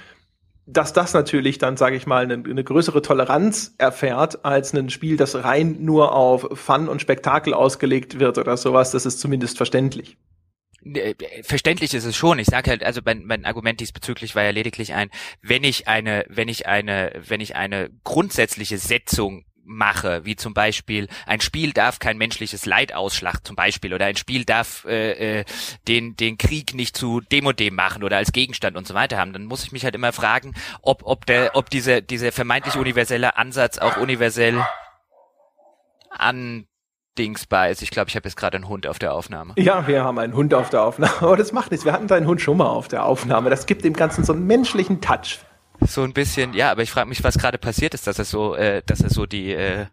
dass 0.65 0.93
das 0.93 1.13
natürlich 1.13 1.57
dann, 1.57 1.77
sage 1.77 1.95
ich 1.95 2.05
mal, 2.05 2.23
eine, 2.23 2.35
eine, 2.35 2.63
größere 2.63 3.01
Toleranz 3.01 3.75
erfährt 3.77 4.45
als 4.45 4.73
ein 4.73 4.89
Spiel, 4.89 5.17
das 5.17 5.43
rein 5.43 5.77
nur 5.81 6.13
auf 6.13 6.47
Fun 6.53 6.87
und 6.87 7.01
Spektakel 7.01 7.53
ausgelegt 7.53 8.19
wird 8.19 8.37
oder 8.37 8.55
sowas. 8.55 8.91
Das 8.91 9.05
ist 9.05 9.19
zumindest 9.19 9.57
verständlich. 9.57 10.17
Äh, 10.85 11.15
verständlich 11.43 11.93
ist 11.93 12.05
es 12.05 12.15
schon. 12.15 12.39
Ich 12.39 12.47
sage 12.47 12.69
halt, 12.69 12.83
also 12.83 13.01
mein, 13.03 13.25
mein 13.25 13.45
Argument 13.45 13.79
diesbezüglich 13.79 14.35
war 14.35 14.43
ja 14.43 14.51
lediglich 14.51 14.93
ein, 14.93 15.09
wenn 15.41 15.63
ich 15.63 15.87
eine, 15.87 16.25
wenn 16.29 16.47
ich 16.47 16.67
eine, 16.67 17.13
wenn 17.27 17.41
ich 17.41 17.55
eine 17.55 17.89
grundsätzliche 18.03 18.77
Setzung 18.77 19.45
mache, 19.65 20.25
wie 20.25 20.35
zum 20.35 20.53
Beispiel 20.53 21.07
ein 21.25 21.39
Spiel 21.39 21.71
darf 21.71 21.99
kein 21.99 22.17
menschliches 22.17 22.65
Leid 22.65 22.93
ausschlachten, 22.93 23.45
zum 23.45 23.55
Beispiel, 23.55 23.93
oder 23.93 24.05
ein 24.05 24.17
Spiel 24.17 24.43
darf 24.43 24.85
äh, 24.85 25.39
äh, 25.39 25.45
den 25.87 26.15
den 26.17 26.37
Krieg 26.37 26.73
nicht 26.73 26.97
zu 26.97 27.21
dem 27.21 27.45
und 27.45 27.59
dem 27.59 27.75
machen 27.75 28.03
oder 28.03 28.17
als 28.17 28.33
Gegenstand 28.33 28.75
und 28.75 28.87
so 28.87 28.93
weiter 28.93 29.17
haben, 29.17 29.31
dann 29.31 29.45
muss 29.45 29.63
ich 29.63 29.71
mich 29.71 29.85
halt 29.85 29.95
immer 29.95 30.11
fragen, 30.11 30.53
ob 30.81 31.03
ob 31.05 31.25
der 31.25 31.55
ob 31.55 31.69
diese 31.69 32.01
diese 32.01 32.31
vermeintlich 32.31 32.75
universelle 32.75 33.37
Ansatz 33.37 33.77
auch 33.77 33.97
universell 33.97 34.65
an 36.09 36.67
Dingsbar 37.17 37.69
ist. 37.69 37.81
Ich 37.81 37.91
glaube, 37.91 38.09
ich 38.09 38.15
habe 38.15 38.27
jetzt 38.27 38.35
gerade 38.35 38.55
einen 38.57 38.67
Hund 38.67 38.87
auf 38.87 38.99
der 38.99 39.13
Aufnahme. 39.13 39.53
Ja, 39.57 39.87
wir 39.87 40.03
haben 40.03 40.17
einen 40.19 40.33
Hund 40.33 40.53
auf 40.53 40.69
der 40.69 40.83
Aufnahme. 40.83 41.13
Aber 41.21 41.37
das 41.37 41.51
macht 41.51 41.71
nichts. 41.71 41.85
Wir 41.85 41.93
hatten 41.93 42.07
deinen 42.07 42.27
Hund 42.27 42.41
schon 42.41 42.57
mal 42.57 42.67
auf 42.67 42.87
der 42.87 43.05
Aufnahme. 43.05 43.49
Das 43.49 43.65
gibt 43.65 43.83
dem 43.83 43.93
Ganzen 43.93 44.23
so 44.23 44.33
einen 44.33 44.45
menschlichen 44.47 45.01
Touch. 45.01 45.39
So 45.81 46.03
ein 46.03 46.13
bisschen, 46.13 46.53
ja, 46.53 46.71
aber 46.71 46.83
ich 46.83 46.91
frage 46.91 47.09
mich, 47.09 47.23
was 47.23 47.37
gerade 47.37 47.57
passiert 47.57 47.93
ist, 47.93 48.07
dass 48.07 48.17
er 48.17 48.25
so, 48.25 48.55
äh, 48.55 48.81
dass 48.85 49.01
er 49.01 49.09
so 49.09 49.25
die 49.25 49.51
äh, 49.51 49.87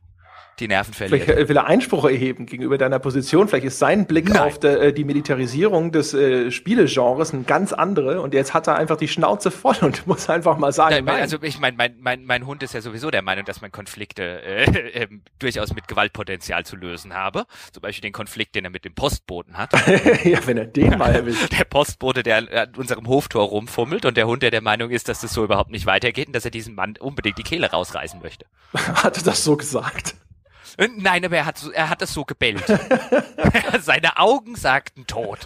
die 0.61 0.69
Nerven 0.69 0.95
verliert. 0.95 1.25
Vielleicht 1.25 1.49
will 1.49 1.57
er 1.57 1.67
Einspruch 1.67 2.05
erheben 2.05 2.47
gegenüber 2.47 2.79
deiner 2.79 2.99
Position. 2.99 3.49
Vielleicht 3.49 3.67
ist 3.67 3.79
sein 3.79 4.07
Blick 4.07 4.29
Nein. 4.29 4.39
auf 4.43 4.59
de, 4.59 4.89
äh, 4.89 4.93
die 4.93 5.05
Militarisierung 5.05 5.93
des 5.93 6.15
äh, 6.15 6.51
Spielegenres 6.51 7.33
ein 7.33 7.47
ganz 7.47 7.73
andere 7.73 8.21
und 8.21 8.35
jetzt 8.35 8.55
hat 8.55 8.67
er 8.67 8.77
einfach 8.77 8.97
die 8.97 9.09
Schnauze 9.09 9.51
voll 9.51 9.77
und 9.83 10.07
muss 10.07 10.29
einfach 10.29 10.57
mal 10.59 10.73
sagen. 10.73 11.05
Nein, 11.05 11.21
also 11.21 11.39
ich 11.43 11.59
meine, 11.59 11.77
mein, 11.77 11.97
mein, 12.01 12.25
mein 12.25 12.47
Hund 12.47 12.63
ist 12.63 12.75
ja 12.75 12.81
sowieso 12.81 13.11
der 13.11 13.23
Meinung, 13.23 13.45
dass 13.45 13.61
man 13.61 13.73
Konflikte 13.73 14.43
äh, 14.43 14.65
äh, 15.03 15.09
durchaus 15.39 15.75
mit 15.75 15.89
Gewaltpotenzial 15.89 16.65
zu 16.65 16.77
lösen 16.77 17.15
habe. 17.15 17.47
Zum 17.73 17.81
Beispiel 17.81 18.03
den 18.03 18.13
Konflikt, 18.13 18.55
den 18.55 18.65
er 18.65 18.71
mit 18.71 18.85
dem 18.85 18.95
Postboten 18.95 19.57
hat. 19.57 19.73
ja, 20.25 20.39
wenn 20.47 20.59
er 20.59 20.67
den 20.67 20.99
mal 20.99 21.15
erwischt. 21.15 21.59
Der 21.59 21.65
Postbote, 21.65 22.23
der 22.23 22.37
an 22.37 22.73
unserem 22.77 23.07
Hoftor 23.09 23.45
rumfummelt 23.45 24.05
und 24.05 24.17
der 24.17 24.27
Hund, 24.27 24.43
der 24.43 24.51
der 24.51 24.63
Meinung 24.63 24.91
ist, 24.91 25.09
dass 25.09 25.21
das 25.21 25.33
so 25.33 25.45
überhaupt 25.45 25.71
nicht 25.71 25.87
weitergeht 25.87 26.29
und 26.29 26.35
dass 26.35 26.45
er 26.45 26.51
diesem 26.51 26.75
Mann 26.75 26.95
unbedingt 26.99 27.39
die 27.39 27.43
Kehle 27.43 27.71
rausreißen 27.71 28.21
möchte. 28.21 28.47
hat 28.75 29.17
er 29.17 29.23
das 29.23 29.45
so 29.45 29.57
gesagt? 29.57 30.15
Nein, 30.97 31.25
aber 31.25 31.37
er 31.37 31.47
hat, 31.47 31.61
er 31.73 31.91
hat 31.91 32.03
es 32.03 32.13
so 32.13 32.25
gebellt. 32.25 32.65
Seine 33.81 34.19
Augen 34.19 34.57
sagten 34.57 35.07
tot. 35.07 35.39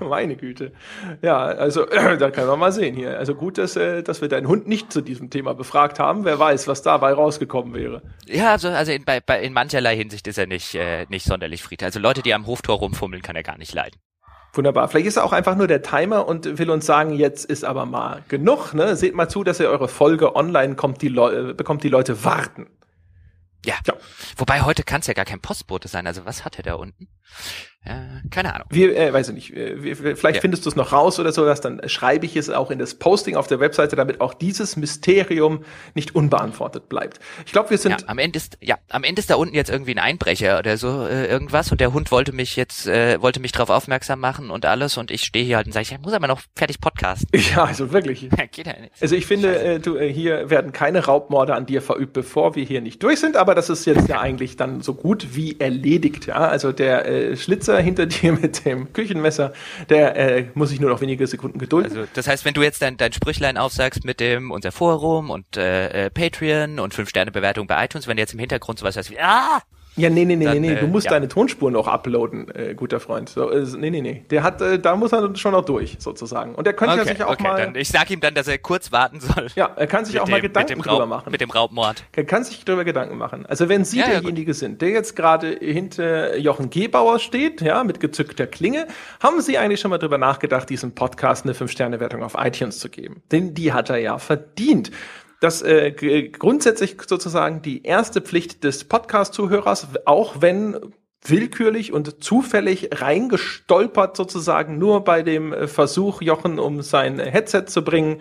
Meine 0.00 0.36
Güte. 0.36 0.72
Ja, 1.22 1.38
also 1.38 1.84
da 2.18 2.30
kann 2.30 2.46
man 2.46 2.58
mal 2.58 2.72
sehen 2.72 2.94
hier. 2.94 3.18
Also 3.18 3.34
gut, 3.34 3.58
dass, 3.58 3.76
äh, 3.76 4.02
dass 4.02 4.20
wir 4.20 4.28
deinen 4.28 4.48
Hund 4.48 4.66
nicht 4.66 4.92
zu 4.92 5.00
diesem 5.00 5.30
Thema 5.30 5.54
befragt 5.54 5.98
haben. 5.98 6.24
Wer 6.24 6.38
weiß, 6.38 6.68
was 6.68 6.82
dabei 6.82 7.12
rausgekommen 7.12 7.74
wäre. 7.74 8.02
Ja, 8.26 8.52
also, 8.52 8.68
also 8.68 8.92
in, 8.92 9.04
bei, 9.04 9.20
bei, 9.20 9.40
in 9.42 9.52
mancherlei 9.52 9.96
Hinsicht 9.96 10.26
ist 10.26 10.38
er 10.38 10.46
nicht, 10.46 10.74
äh, 10.74 11.06
nicht 11.08 11.26
sonderlich 11.26 11.62
friedlich. 11.62 11.86
Also 11.86 12.00
Leute, 12.00 12.22
die 12.22 12.34
am 12.34 12.46
Hoftor 12.46 12.78
rumfummeln, 12.78 13.22
kann 13.22 13.36
er 13.36 13.42
gar 13.42 13.58
nicht 13.58 13.74
leiden. 13.74 14.00
Wunderbar. 14.52 14.88
Vielleicht 14.88 15.06
ist 15.06 15.16
er 15.16 15.24
auch 15.24 15.32
einfach 15.32 15.56
nur 15.56 15.66
der 15.66 15.82
Timer 15.82 16.26
und 16.26 16.58
will 16.58 16.70
uns 16.70 16.86
sagen, 16.86 17.12
jetzt 17.12 17.44
ist 17.44 17.64
aber 17.64 17.84
mal 17.84 18.22
genug. 18.28 18.72
Ne? 18.74 18.96
Seht 18.96 19.14
mal 19.14 19.28
zu, 19.28 19.44
dass 19.44 19.60
ihr 19.60 19.68
eure 19.68 19.88
Folge 19.88 20.34
online 20.34 20.74
kommt, 20.74 21.02
die 21.02 21.10
bekommt, 21.10 21.84
die 21.84 21.90
Leute 21.90 22.24
warten. 22.24 22.66
Ja. 23.64 23.78
ja. 23.86 23.94
Wobei 24.36 24.60
heute 24.62 24.82
kann 24.82 25.00
es 25.00 25.06
ja 25.06 25.14
gar 25.14 25.24
kein 25.24 25.40
Postbote 25.40 25.88
sein. 25.88 26.06
Also 26.06 26.24
was 26.24 26.44
hat 26.44 26.56
er 26.58 26.62
da 26.62 26.74
unten? 26.74 27.08
Ja, 27.88 28.20
keine 28.30 28.54
Ahnung. 28.54 28.68
Wir, 28.70 28.96
äh, 28.96 29.12
weiß 29.12 29.30
ich 29.30 29.34
nicht, 29.34 29.54
wir, 29.54 29.96
vielleicht 29.96 30.36
ja. 30.36 30.40
findest 30.40 30.66
du 30.66 30.70
es 30.70 30.76
noch 30.76 30.92
raus 30.92 31.18
oder 31.18 31.32
so, 31.32 31.44
dass 31.44 31.60
dann 31.60 31.80
schreibe 31.88 32.26
ich 32.26 32.36
es 32.36 32.50
auch 32.50 32.70
in 32.70 32.78
das 32.78 32.94
Posting 32.94 33.36
auf 33.36 33.46
der 33.46 33.60
Webseite, 33.60 33.96
damit 33.96 34.20
auch 34.20 34.34
dieses 34.34 34.76
Mysterium 34.76 35.64
nicht 35.94 36.14
unbeantwortet 36.14 36.88
bleibt. 36.88 37.20
Ich 37.46 37.52
glaube, 37.52 37.70
wir 37.70 37.78
sind. 37.78 38.02
Ja, 38.02 38.08
am 38.08 38.18
Ende 38.18 38.36
ist, 38.36 38.58
ja, 38.60 38.76
am 38.90 39.04
Ende 39.04 39.20
ist 39.20 39.30
da 39.30 39.36
unten 39.36 39.54
jetzt 39.54 39.70
irgendwie 39.70 39.92
ein 39.92 39.98
Einbrecher 39.98 40.58
oder 40.58 40.76
so, 40.76 41.06
äh, 41.06 41.26
irgendwas 41.26 41.72
und 41.72 41.80
der 41.80 41.92
Hund 41.92 42.10
wollte 42.10 42.32
mich 42.32 42.56
jetzt, 42.56 42.86
äh, 42.86 43.20
wollte 43.22 43.40
mich 43.40 43.52
darauf 43.52 43.70
aufmerksam 43.70 44.20
machen 44.20 44.50
und 44.50 44.66
alles 44.66 44.96
und 44.98 45.10
ich 45.10 45.22
stehe 45.22 45.44
hier 45.44 45.56
halt 45.56 45.66
und 45.66 45.72
sage, 45.72 45.86
ich 45.90 46.00
muss 46.00 46.12
aber 46.12 46.28
noch 46.28 46.40
fertig 46.54 46.80
podcasten. 46.80 47.28
Ja, 47.48 47.64
also 47.64 47.92
wirklich. 47.92 48.28
Geht 48.52 48.66
ja 48.66 48.78
nicht. 48.78 48.92
Also 49.00 49.14
ich 49.14 49.24
finde, 49.24 49.58
äh, 49.58 49.80
du, 49.80 49.96
äh, 49.96 50.12
hier 50.12 50.50
werden 50.50 50.72
keine 50.72 51.06
Raubmorde 51.06 51.54
an 51.54 51.64
dir 51.64 51.80
verübt, 51.80 52.12
bevor 52.12 52.56
wir 52.56 52.64
hier 52.64 52.82
nicht 52.82 53.02
durch 53.02 53.20
sind, 53.20 53.36
aber 53.36 53.54
das 53.54 53.70
ist 53.70 53.86
jetzt 53.86 54.08
ja 54.08 54.20
eigentlich 54.20 54.56
dann 54.56 54.82
so 54.82 54.92
gut 54.92 55.34
wie 55.34 55.58
erledigt, 55.58 56.26
ja. 56.26 56.36
Also 56.36 56.72
der 56.72 57.06
äh, 57.06 57.36
Schlitzer 57.36 57.77
hinter 57.80 58.06
dir 58.06 58.32
mit 58.32 58.64
dem 58.64 58.92
Küchenmesser, 58.92 59.52
der 59.88 60.16
äh, 60.16 60.46
muss 60.54 60.70
sich 60.70 60.80
nur 60.80 60.90
noch 60.90 61.00
wenige 61.00 61.26
Sekunden 61.26 61.58
gedulden. 61.58 61.90
Also 61.90 62.08
das 62.14 62.28
heißt, 62.28 62.44
wenn 62.44 62.54
du 62.54 62.62
jetzt 62.62 62.82
dein, 62.82 62.96
dein 62.96 63.12
Sprüchlein 63.12 63.56
aufsagst 63.56 64.04
mit 64.04 64.20
dem 64.20 64.50
unser 64.50 64.72
Forum 64.72 65.30
und 65.30 65.56
äh, 65.56 66.06
äh 66.06 66.10
Patreon 66.10 66.80
und 66.80 66.94
5-Sterne-Bewertung 66.94 67.66
bei 67.66 67.84
iTunes, 67.84 68.06
wenn 68.06 68.18
jetzt 68.18 68.32
im 68.32 68.38
Hintergrund 68.38 68.78
sowas 68.78 68.96
heißt 68.96 69.10
wie 69.10 69.20
ah, 69.20 69.62
ja, 69.98 70.10
nee, 70.10 70.24
nee, 70.24 70.36
nee, 70.36 70.44
dann, 70.44 70.60
nee, 70.60 70.74
nee. 70.74 70.80
Du 70.80 70.86
musst 70.86 71.06
äh, 71.06 71.10
ja. 71.10 71.16
deine 71.16 71.28
Tonspuren 71.28 71.76
auch 71.76 71.86
uploaden, 71.86 72.54
äh, 72.54 72.74
guter 72.74 73.00
Freund. 73.00 73.28
So, 73.28 73.50
äh, 73.50 73.66
nee, 73.76 73.90
nee, 73.90 74.00
nee. 74.00 74.24
Der 74.30 74.42
hat, 74.42 74.60
äh, 74.60 74.78
da 74.78 74.96
muss 74.96 75.12
er 75.12 75.34
schon 75.36 75.52
noch 75.52 75.64
durch, 75.64 75.96
sozusagen. 75.98 76.54
Und 76.54 76.66
er 76.66 76.72
könnte 76.72 76.94
okay, 76.94 77.04
ja 77.04 77.14
sich 77.14 77.24
auch 77.24 77.32
okay, 77.32 77.42
mal. 77.42 77.56
Dann, 77.56 77.74
ich 77.74 77.88
sag 77.88 78.10
ihm 78.10 78.20
dann, 78.20 78.34
dass 78.34 78.48
er 78.48 78.58
kurz 78.58 78.92
warten 78.92 79.20
soll. 79.20 79.48
Ja, 79.54 79.70
er 79.76 79.86
kann 79.86 80.04
sich 80.04 80.20
auch 80.20 80.24
dem, 80.24 80.32
mal 80.32 80.40
Gedanken 80.40 80.80
drüber 80.80 81.00
Raub, 81.00 81.08
machen. 81.08 81.30
Mit 81.32 81.40
dem 81.40 81.50
Raubmord. 81.50 82.04
Er 82.12 82.24
kann 82.24 82.44
sich 82.44 82.64
darüber 82.64 82.84
Gedanken 82.84 83.18
machen. 83.18 83.46
Also 83.46 83.68
wenn 83.68 83.84
Sie 83.84 83.98
ja, 83.98 84.06
derjenige 84.06 84.52
ja, 84.52 84.54
sind, 84.54 84.80
der 84.80 84.90
jetzt 84.90 85.16
gerade 85.16 85.58
hinter 85.60 86.36
Jochen 86.36 86.70
Gebauer 86.70 87.18
steht, 87.18 87.60
ja, 87.60 87.84
mit 87.84 88.00
gezückter 88.00 88.46
Klinge, 88.46 88.86
haben 89.20 89.40
Sie 89.40 89.58
eigentlich 89.58 89.80
schon 89.80 89.90
mal 89.90 89.98
drüber 89.98 90.18
nachgedacht, 90.18 90.70
diesem 90.70 90.92
Podcast 90.92 91.44
eine 91.44 91.54
5-Sterne-Wertung 91.54 92.22
auf 92.22 92.34
iTunes 92.38 92.78
zu 92.78 92.88
geben? 92.88 93.22
Denn 93.32 93.54
die 93.54 93.72
hat 93.72 93.90
er 93.90 93.98
ja 93.98 94.18
verdient 94.18 94.90
das 95.40 95.62
äh, 95.62 95.92
grundsätzlich 96.30 96.96
sozusagen 97.06 97.62
die 97.62 97.84
erste 97.84 98.20
Pflicht 98.20 98.64
des 98.64 98.84
Podcast-Zuhörers, 98.84 99.88
auch 100.04 100.40
wenn 100.40 100.78
willkürlich 101.24 101.92
und 101.92 102.22
zufällig 102.22 102.90
reingestolpert 103.00 104.16
sozusagen 104.16 104.78
nur 104.78 105.04
bei 105.04 105.22
dem 105.22 105.52
äh, 105.52 105.68
Versuch, 105.68 106.22
Jochen 106.22 106.58
um 106.58 106.82
sein 106.82 107.18
Headset 107.18 107.66
zu 107.66 107.82
bringen. 107.82 108.20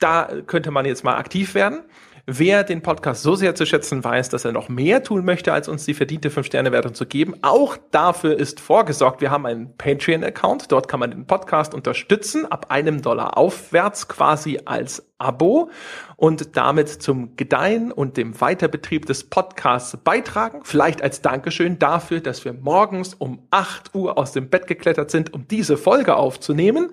Da 0.00 0.28
könnte 0.46 0.70
man 0.70 0.86
jetzt 0.86 1.04
mal 1.04 1.16
aktiv 1.16 1.54
werden. 1.54 1.82
Wer 2.26 2.64
den 2.64 2.80
Podcast 2.80 3.22
so 3.22 3.34
sehr 3.34 3.54
zu 3.54 3.66
schätzen 3.66 4.02
weiß, 4.02 4.30
dass 4.30 4.46
er 4.46 4.52
noch 4.52 4.70
mehr 4.70 5.02
tun 5.02 5.26
möchte, 5.26 5.52
als 5.52 5.68
uns 5.68 5.84
die 5.84 5.92
verdiente 5.92 6.30
5-Sterne-Wertung 6.30 6.94
zu 6.94 7.04
geben, 7.04 7.34
auch 7.42 7.76
dafür 7.90 8.38
ist 8.38 8.60
vorgesorgt. 8.60 9.20
Wir 9.20 9.30
haben 9.30 9.44
einen 9.44 9.76
Patreon-Account. 9.76 10.72
Dort 10.72 10.88
kann 10.88 11.00
man 11.00 11.10
den 11.10 11.26
Podcast 11.26 11.74
unterstützen, 11.74 12.50
ab 12.50 12.70
einem 12.70 13.02
Dollar 13.02 13.36
aufwärts 13.36 14.08
quasi 14.08 14.58
als 14.64 15.06
Abo 15.18 15.70
und 16.16 16.56
damit 16.56 16.88
zum 16.88 17.36
Gedeihen 17.36 17.92
und 17.92 18.16
dem 18.16 18.40
Weiterbetrieb 18.40 19.04
des 19.04 19.28
Podcasts 19.28 19.94
beitragen. 20.02 20.62
Vielleicht 20.64 21.02
als 21.02 21.20
Dankeschön 21.20 21.78
dafür, 21.78 22.20
dass 22.20 22.46
wir 22.46 22.54
morgens 22.54 23.12
um 23.12 23.46
8 23.50 23.94
Uhr 23.94 24.16
aus 24.16 24.32
dem 24.32 24.48
Bett 24.48 24.66
geklettert 24.66 25.10
sind, 25.10 25.34
um 25.34 25.46
diese 25.46 25.76
Folge 25.76 26.16
aufzunehmen. 26.16 26.90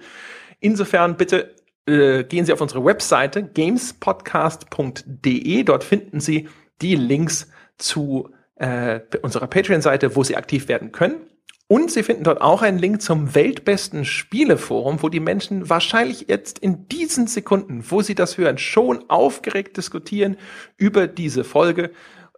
Insofern 0.60 1.16
bitte 1.16 1.56
äh, 1.86 2.24
gehen 2.24 2.46
Sie 2.46 2.54
auf 2.54 2.62
unsere 2.62 2.86
Webseite 2.86 3.44
gamespodcast.de. 3.44 5.64
Dort 5.64 5.84
finden 5.84 6.20
Sie 6.20 6.48
die 6.82 6.96
Links 6.96 7.50
zu 7.78 8.30
äh, 8.56 9.02
unserer 9.22 9.46
Patreon-Seite, 9.48 10.16
wo 10.16 10.24
Sie 10.24 10.36
aktiv 10.36 10.68
werden 10.68 10.92
können. 10.92 11.28
Und 11.68 11.90
Sie 11.90 12.04
finden 12.04 12.26
dort 12.26 12.42
auch 12.42 12.62
einen 12.62 12.78
Link 12.80 13.02
zum 13.02 13.34
weltbesten 13.34 14.04
Spieleforum, 14.04 15.02
wo 15.02 15.10
die 15.10 15.22
Menschen 15.22 15.70
wahrscheinlich 15.70 16.26
jetzt 16.28 16.60
in 16.60 16.90
diesen 16.90 17.28
Sekunden, 17.28 17.86
wo 17.90 18.02
sie 18.02 18.14
das 18.14 18.38
hören, 18.38 18.58
schon 18.58 19.10
aufgeregt 19.10 19.78
diskutieren 19.78 20.36
über 20.76 21.08
diese 21.08 21.46
Folge 21.46 21.92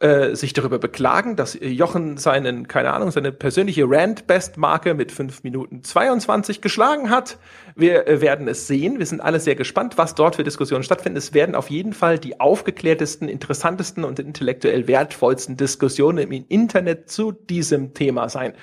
äh, 0.03 0.35
sich 0.35 0.51
darüber 0.51 0.79
beklagen, 0.79 1.37
dass 1.37 1.57
Jochen 1.61 2.17
seinen, 2.17 2.67
keine 2.67 2.91
Ahnung, 2.91 3.09
seine 3.11 3.31
persönliche 3.31 3.85
Rand-Bestmarke 3.87 4.95
mit 4.95 5.13
5 5.13 5.43
Minuten 5.43 5.81
22 5.81 6.59
geschlagen 6.59 7.09
hat. 7.09 7.37
Wir 7.77 8.05
äh, 8.05 8.19
werden 8.19 8.49
es 8.49 8.67
sehen. 8.67 8.99
Wir 8.99 9.05
sind 9.05 9.21
alle 9.21 9.39
sehr 9.39 9.55
gespannt, 9.55 9.97
was 9.97 10.13
dort 10.13 10.35
für 10.35 10.43
Diskussionen 10.43 10.83
stattfinden. 10.83 11.17
Es 11.17 11.33
werden 11.33 11.55
auf 11.55 11.69
jeden 11.69 11.93
Fall 11.93 12.19
die 12.19 12.41
aufgeklärtesten, 12.41 13.29
interessantesten 13.29 14.03
und 14.03 14.19
intellektuell 14.19 14.89
wertvollsten 14.89 15.55
Diskussionen 15.55 16.17
im 16.17 16.45
Internet 16.49 17.09
zu 17.09 17.31
diesem 17.31 17.93
Thema 17.93 18.27
sein. 18.27 18.55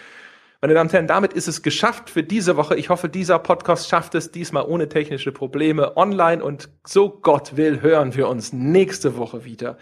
Meine 0.61 0.75
Damen 0.75 0.89
und 0.89 0.93
Herren, 0.93 1.07
damit 1.07 1.33
ist 1.33 1.49
es 1.49 1.63
geschafft 1.63 2.11
für 2.11 2.23
diese 2.23 2.59
Woche. 2.59 2.77
Ich 2.77 2.91
hoffe, 2.91 3.09
dieser 3.09 3.39
Podcast 3.39 3.89
schafft 3.89 4.15
es 4.15 4.31
diesmal 4.31 4.67
ohne 4.67 4.91
technische 4.91 5.33
Probleme 5.33 5.97
online 5.97 6.45
und 6.45 6.69
so 6.87 7.09
Gott 7.09 7.57
will 7.57 7.81
hören 7.81 8.15
wir 8.15 8.29
uns 8.29 8.53
nächste 8.53 9.17
Woche 9.17 9.47
wieder. 9.47 9.79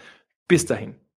Bis 0.47 0.65
dahin. 0.65 0.95